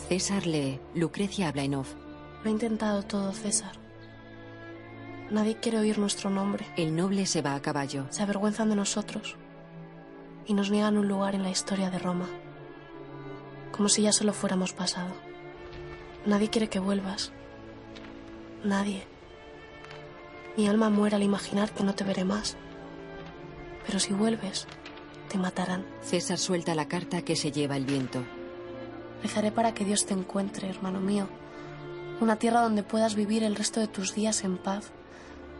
César 0.09 0.47
lee. 0.47 0.78
Lucrecia 0.94 1.48
habla 1.48 1.64
en 1.64 1.74
off. 1.77 1.94
Lo 2.44 2.51
he 2.51 2.52
intentado 2.52 3.02
todo, 3.02 3.32
César. 3.32 3.85
Nadie 5.31 5.57
quiere 5.57 5.78
oír 5.78 5.98
nuestro 5.98 6.31
nombre. 6.31 6.66
El 6.77 6.94
noble 6.94 7.27
se 7.27 7.43
va 7.43 7.55
a 7.55 7.62
caballo. 7.62 8.07
Se 8.11 8.23
avergüenzan 8.23 8.70
de 8.70 8.77
nosotros 8.77 9.36
y 10.47 10.55
nos 10.55 10.70
niegan 10.70 10.97
un 10.97 11.09
lugar 11.09 11.35
en 11.35 11.43
la 11.43 11.51
historia 11.51 11.90
de 11.90 11.98
Roma, 11.98 12.28
como 13.73 13.89
si 13.89 14.03
ya 14.03 14.12
solo 14.12 14.32
fuéramos 14.32 14.73
pasado. 14.73 15.11
Nadie 16.24 16.48
quiere 16.48 16.69
que 16.69 16.78
vuelvas. 16.78 17.32
Nadie. 18.65 19.05
Mi 20.57 20.69
alma 20.69 20.90
muere 20.90 21.16
al 21.16 21.23
imaginar 21.23 21.73
que 21.73 21.85
no 21.85 21.94
te 21.94 22.05
veré 22.05 22.24
más. 22.24 22.57
Pero 23.85 23.98
si 23.98 24.12
vuelves, 24.12 24.66
te 25.28 25.39
matarán. 25.39 25.85
César 26.03 26.39
suelta 26.39 26.74
la 26.74 26.89
carta 26.89 27.23
que 27.23 27.36
se 27.36 27.53
lleva 27.53 27.77
el 27.77 27.85
viento. 27.85 28.23
Rezaré 29.23 29.51
para 29.51 29.74
que 29.74 29.85
Dios 29.85 30.07
te 30.07 30.15
encuentre, 30.15 30.69
hermano 30.69 31.01
mío. 31.01 31.28
Una 32.20 32.36
tierra 32.36 32.61
donde 32.61 32.82
puedas 32.82 33.15
vivir 33.15 33.43
el 33.43 33.57
resto 33.57 33.81
de 33.81 33.89
tus 33.89 34.15
días 34.15 34.44
en 34.44 34.57
paz, 34.57 34.93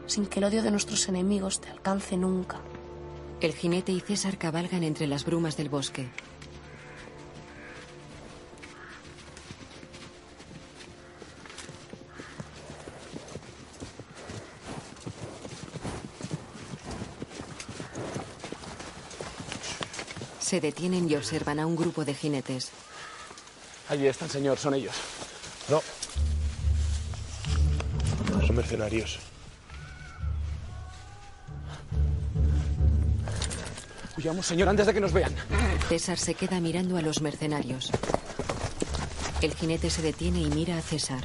sin 0.06 0.26
que 0.26 0.38
el 0.38 0.44
odio 0.44 0.62
de 0.62 0.70
nuestros 0.70 1.08
enemigos 1.08 1.60
te 1.60 1.70
alcance 1.70 2.16
nunca. 2.16 2.60
El 3.40 3.54
jinete 3.54 3.92
y 3.92 4.00
César 4.00 4.38
cabalgan 4.38 4.82
entre 4.82 5.06
las 5.06 5.24
brumas 5.24 5.56
del 5.56 5.68
bosque. 5.68 6.08
Se 20.40 20.60
detienen 20.60 21.10
y 21.10 21.16
observan 21.16 21.58
a 21.58 21.66
un 21.66 21.76
grupo 21.76 22.04
de 22.04 22.14
jinetes. 22.14 22.70
Allí 23.88 24.06
están, 24.06 24.30
señor, 24.30 24.58
son 24.58 24.74
ellos. 24.74 24.94
No. 25.68 25.82
Son 28.46 28.56
mercenarios. 28.56 29.18
Huyamos, 34.16 34.47
señor, 34.47 34.68
antes 34.68 34.86
de 34.86 34.94
que 34.94 35.01
nos 35.01 35.12
vean. 35.12 35.34
César 35.88 36.18
se 36.18 36.34
queda 36.34 36.59
mirando 36.60 36.97
a 36.97 37.02
los 37.02 37.20
mercenarios. 37.20 37.90
El 39.43 39.55
jinete 39.55 39.90
se 39.90 40.01
detiene 40.01 40.40
y 40.40 40.47
mira 40.47 40.78
a 40.78 40.80
César. 40.80 41.22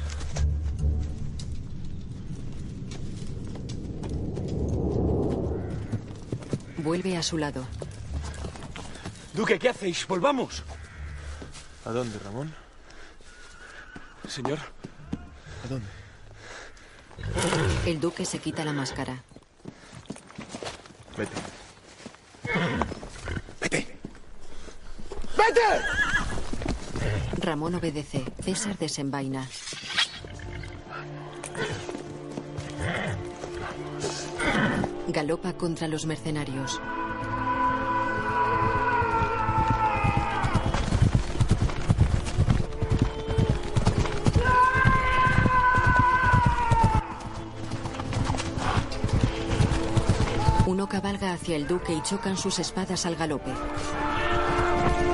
Vuelve 6.76 7.16
a 7.16 7.22
su 7.22 7.38
lado. 7.38 7.64
Duque, 9.32 9.58
¿qué 9.58 9.70
hacéis? 9.70 10.06
Volvamos. 10.06 10.62
¿A 11.86 11.90
dónde, 11.90 12.18
Ramón? 12.18 12.52
Señor. 14.28 14.58
¿A 15.64 15.68
dónde? 15.68 15.86
El 17.86 18.00
duque 18.00 18.26
se 18.26 18.38
quita 18.38 18.64
la 18.64 18.72
máscara. 18.72 19.22
Vete. 21.16 21.61
¡Vete! 23.60 23.86
Ramón 27.38 27.74
obedece. 27.74 28.24
César 28.44 28.78
desenvaina. 28.78 29.48
Galopa 35.08 35.52
contra 35.54 35.88
los 35.88 36.06
mercenarios. 36.06 36.80
Hacia 51.30 51.56
el 51.56 51.68
duque 51.68 51.92
y 51.92 52.02
chocan 52.02 52.36
sus 52.36 52.58
espadas 52.58 53.06
al 53.06 53.14
galope. 53.14 53.52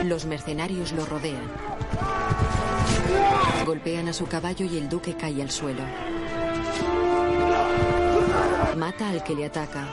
Los 0.05 0.25
mercenarios 0.25 0.93
lo 0.93 1.05
rodean. 1.05 1.43
Golpean 3.67 4.09
a 4.09 4.13
su 4.15 4.27
caballo 4.27 4.65
y 4.65 4.79
el 4.79 4.89
duque 4.89 5.15
cae 5.15 5.43
al 5.43 5.51
suelo. 5.51 5.83
Mata 8.77 9.11
al 9.11 9.23
que 9.23 9.35
le 9.35 9.45
ataca. 9.45 9.87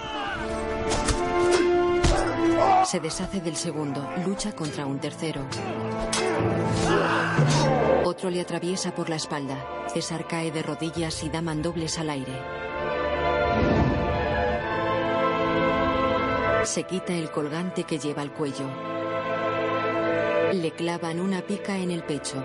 Se 2.86 3.00
deshace 3.02 3.42
del 3.42 3.58
segundo. 3.58 4.10
Lucha 4.26 4.54
contra 4.54 4.86
un 4.86 5.00
tercero. 5.00 5.42
Otro 8.06 8.30
le 8.30 8.40
atraviesa 8.40 8.96
por 8.96 9.10
la 9.10 9.18
espalda. 9.18 9.58
César 9.94 10.28
cae 10.28 10.52
de 10.52 10.64
rodillas 10.64 11.24
y 11.24 11.30
da 11.30 11.42
mandobles 11.42 12.00
al 12.00 12.10
aire. 12.10 12.34
Se 16.66 16.84
quita 16.84 17.14
el 17.14 17.30
colgante 17.30 17.84
que 17.84 18.00
lleva 18.00 18.24
al 18.24 18.34
cuello. 18.34 18.68
Le 20.52 20.72
clavan 20.72 21.20
una 21.20 21.42
pica 21.42 21.78
en 21.78 21.92
el 21.92 22.04
pecho. 22.04 22.44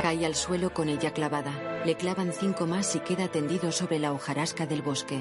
Cae 0.00 0.24
al 0.24 0.34
suelo 0.36 0.72
con 0.72 0.88
ella 0.88 1.12
clavada. 1.12 1.82
Le 1.84 1.96
clavan 1.96 2.32
cinco 2.32 2.66
más 2.66 2.94
y 2.94 3.00
queda 3.00 3.26
tendido 3.28 3.72
sobre 3.72 3.98
la 3.98 4.12
hojarasca 4.12 4.64
del 4.64 4.80
bosque. 4.80 5.20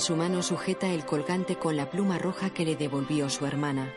Su 0.00 0.16
mano 0.16 0.42
sujeta 0.42 0.88
el 0.88 1.04
colgante 1.04 1.56
con 1.56 1.76
la 1.76 1.90
pluma 1.90 2.18
roja 2.18 2.50
que 2.50 2.64
le 2.64 2.74
devolvió 2.74 3.28
su 3.28 3.46
hermana. 3.46 3.92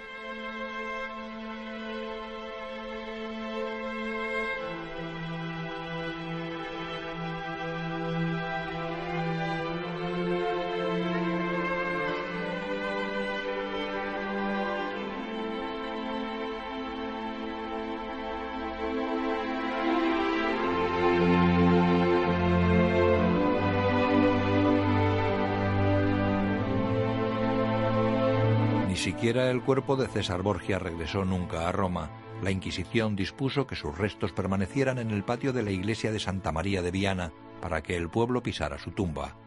Siquiera 29.24 29.50
el 29.50 29.64
cuerpo 29.64 29.96
de 29.96 30.10
César 30.10 30.42
Borgia 30.42 30.80
regresó 30.80 31.24
nunca 31.24 31.70
a 31.70 31.72
Roma. 31.72 32.12
La 32.42 32.52
Inquisición 32.52 33.16
dispuso 33.16 33.66
que 33.66 33.78
sus 33.78 33.98
restos 33.98 34.34
permanecieran 34.34 35.00
en 35.00 35.12
el 35.12 35.24
patio 35.24 35.54
de 35.54 35.64
la 35.64 35.72
iglesia 35.72 36.12
de 36.12 36.20
Santa 36.20 36.52
María 36.52 36.82
de 36.82 36.92
Viana 36.92 37.32
para 37.62 37.82
que 37.82 37.96
el 37.96 38.10
pueblo 38.10 38.44
pisara 38.44 38.78
su 38.78 38.92
tumba. 38.92 39.38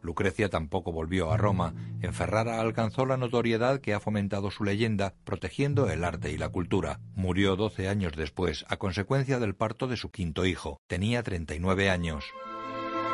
Lucrecia 0.00 0.48
tampoco 0.48 0.92
volvió 0.92 1.32
a 1.32 1.36
Roma. 1.36 1.74
En 2.02 2.14
Ferrara 2.14 2.60
alcanzó 2.60 3.04
la 3.04 3.16
notoriedad 3.16 3.80
que 3.80 3.94
ha 3.94 3.98
fomentado 3.98 4.52
su 4.52 4.62
leyenda, 4.62 5.16
protegiendo 5.24 5.90
el 5.90 6.04
arte 6.04 6.30
y 6.30 6.38
la 6.38 6.50
cultura. 6.50 7.00
Murió 7.16 7.56
doce 7.56 7.88
años 7.88 8.12
después, 8.14 8.64
a 8.68 8.76
consecuencia 8.76 9.40
del 9.40 9.56
parto 9.56 9.88
de 9.88 9.96
su 9.96 10.12
quinto 10.12 10.46
hijo. 10.46 10.78
Tenía 10.86 11.24
39 11.24 11.90
años. 11.90 12.26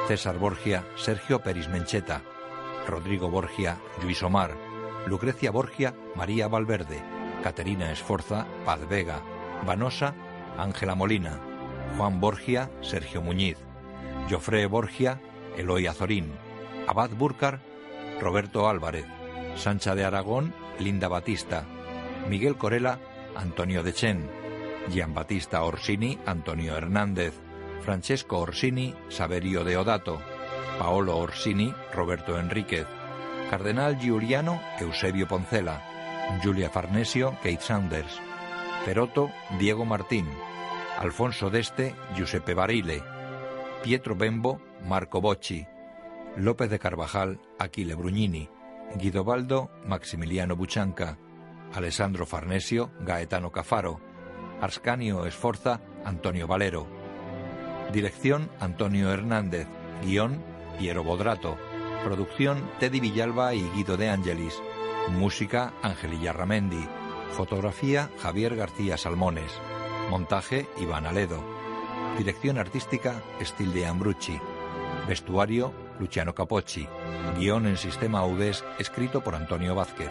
César 0.08 0.38
Borgia, 0.38 0.84
Sergio 0.96 1.42
Peris 1.42 1.70
Mencheta, 1.70 2.22
Rodrigo 2.86 3.30
Borgia, 3.30 3.78
Luis 4.02 4.22
Omar, 4.22 4.73
Lucrecia 5.06 5.50
Borgia, 5.50 5.94
María 6.14 6.48
Valverde, 6.48 7.02
Caterina 7.42 7.92
Esforza, 7.92 8.46
Paz 8.64 8.88
Vega, 8.88 9.20
Vanosa, 9.66 10.14
Ángela 10.56 10.94
Molina, 10.94 11.40
Juan 11.96 12.20
Borgia, 12.20 12.70
Sergio 12.80 13.20
Muñiz, 13.20 13.58
Jofre 14.30 14.66
Borgia, 14.66 15.20
Eloy 15.56 15.86
Azorín, 15.86 16.32
Abad 16.86 17.10
Burcar, 17.10 17.60
Roberto 18.20 18.68
Álvarez, 18.68 19.06
Sancha 19.56 19.94
de 19.94 20.04
Aragón, 20.04 20.54
Linda 20.78 21.08
Batista, 21.08 21.64
Miguel 22.28 22.56
Corella, 22.56 22.98
Antonio 23.36 23.82
Dechen, 23.82 24.30
Giambattista 24.90 25.62
Orsini, 25.64 26.18
Antonio 26.24 26.76
Hernández, 26.76 27.34
Francesco 27.80 28.38
Orsini, 28.38 28.94
Saverio 29.08 29.64
Deodato, 29.64 30.18
Paolo 30.78 31.18
Orsini, 31.18 31.74
Roberto 31.92 32.38
Enríquez, 32.38 32.86
Cardenal 33.50 33.98
Giuliano, 33.98 34.60
Eusebio 34.78 35.28
Poncela, 35.28 35.82
Julia 36.42 36.70
Farnesio, 36.70 37.36
Kate 37.42 37.60
Sanders, 37.60 38.20
Perotto, 38.84 39.30
Diego 39.58 39.84
Martín, 39.84 40.26
Alfonso 40.98 41.50
Deste, 41.50 41.94
Giuseppe 42.14 42.54
Barile, 42.54 43.02
Pietro 43.82 44.16
Bembo, 44.16 44.60
Marco 44.84 45.20
Bocci, 45.20 45.66
López 46.36 46.70
de 46.70 46.78
Carvajal, 46.78 47.40
Aquile 47.58 47.94
Brugnini, 47.94 48.48
Guidobaldo, 48.96 49.70
Maximiliano 49.86 50.56
Buchanca, 50.56 51.18
Alessandro 51.74 52.26
Farnesio, 52.26 52.92
Gaetano 53.00 53.50
Cafaro, 53.50 54.00
Arscanio 54.60 55.26
Esforza, 55.26 55.80
Antonio 56.04 56.46
Valero. 56.46 56.86
Dirección, 57.92 58.50
Antonio 58.60 59.12
Hernández. 59.12 59.66
Guión, 60.02 60.42
Piero 60.78 61.04
Bodrato. 61.04 61.56
Producción, 62.04 62.70
Teddy 62.78 63.00
Villalba 63.00 63.54
y 63.54 63.62
Guido 63.70 63.96
de 63.96 64.10
Angelis. 64.10 64.62
Música, 65.08 65.72
Angelilla 65.82 66.34
Ramendi. 66.34 66.86
Fotografía, 67.30 68.10
Javier 68.20 68.56
García 68.56 68.98
Salmones. 68.98 69.50
Montaje, 70.10 70.68
Iván 70.78 71.06
Aledo. 71.06 71.42
Dirección 72.18 72.58
artística, 72.58 73.22
Estilde 73.40 73.86
Ambrucci. 73.86 74.38
Vestuario, 75.08 75.72
Luciano 75.98 76.34
Capocci. 76.34 76.86
Guión 77.38 77.66
en 77.66 77.78
sistema 77.78 78.24
UDES, 78.26 78.64
escrito 78.78 79.24
por 79.24 79.34
Antonio 79.34 79.74
Vázquez. 79.74 80.10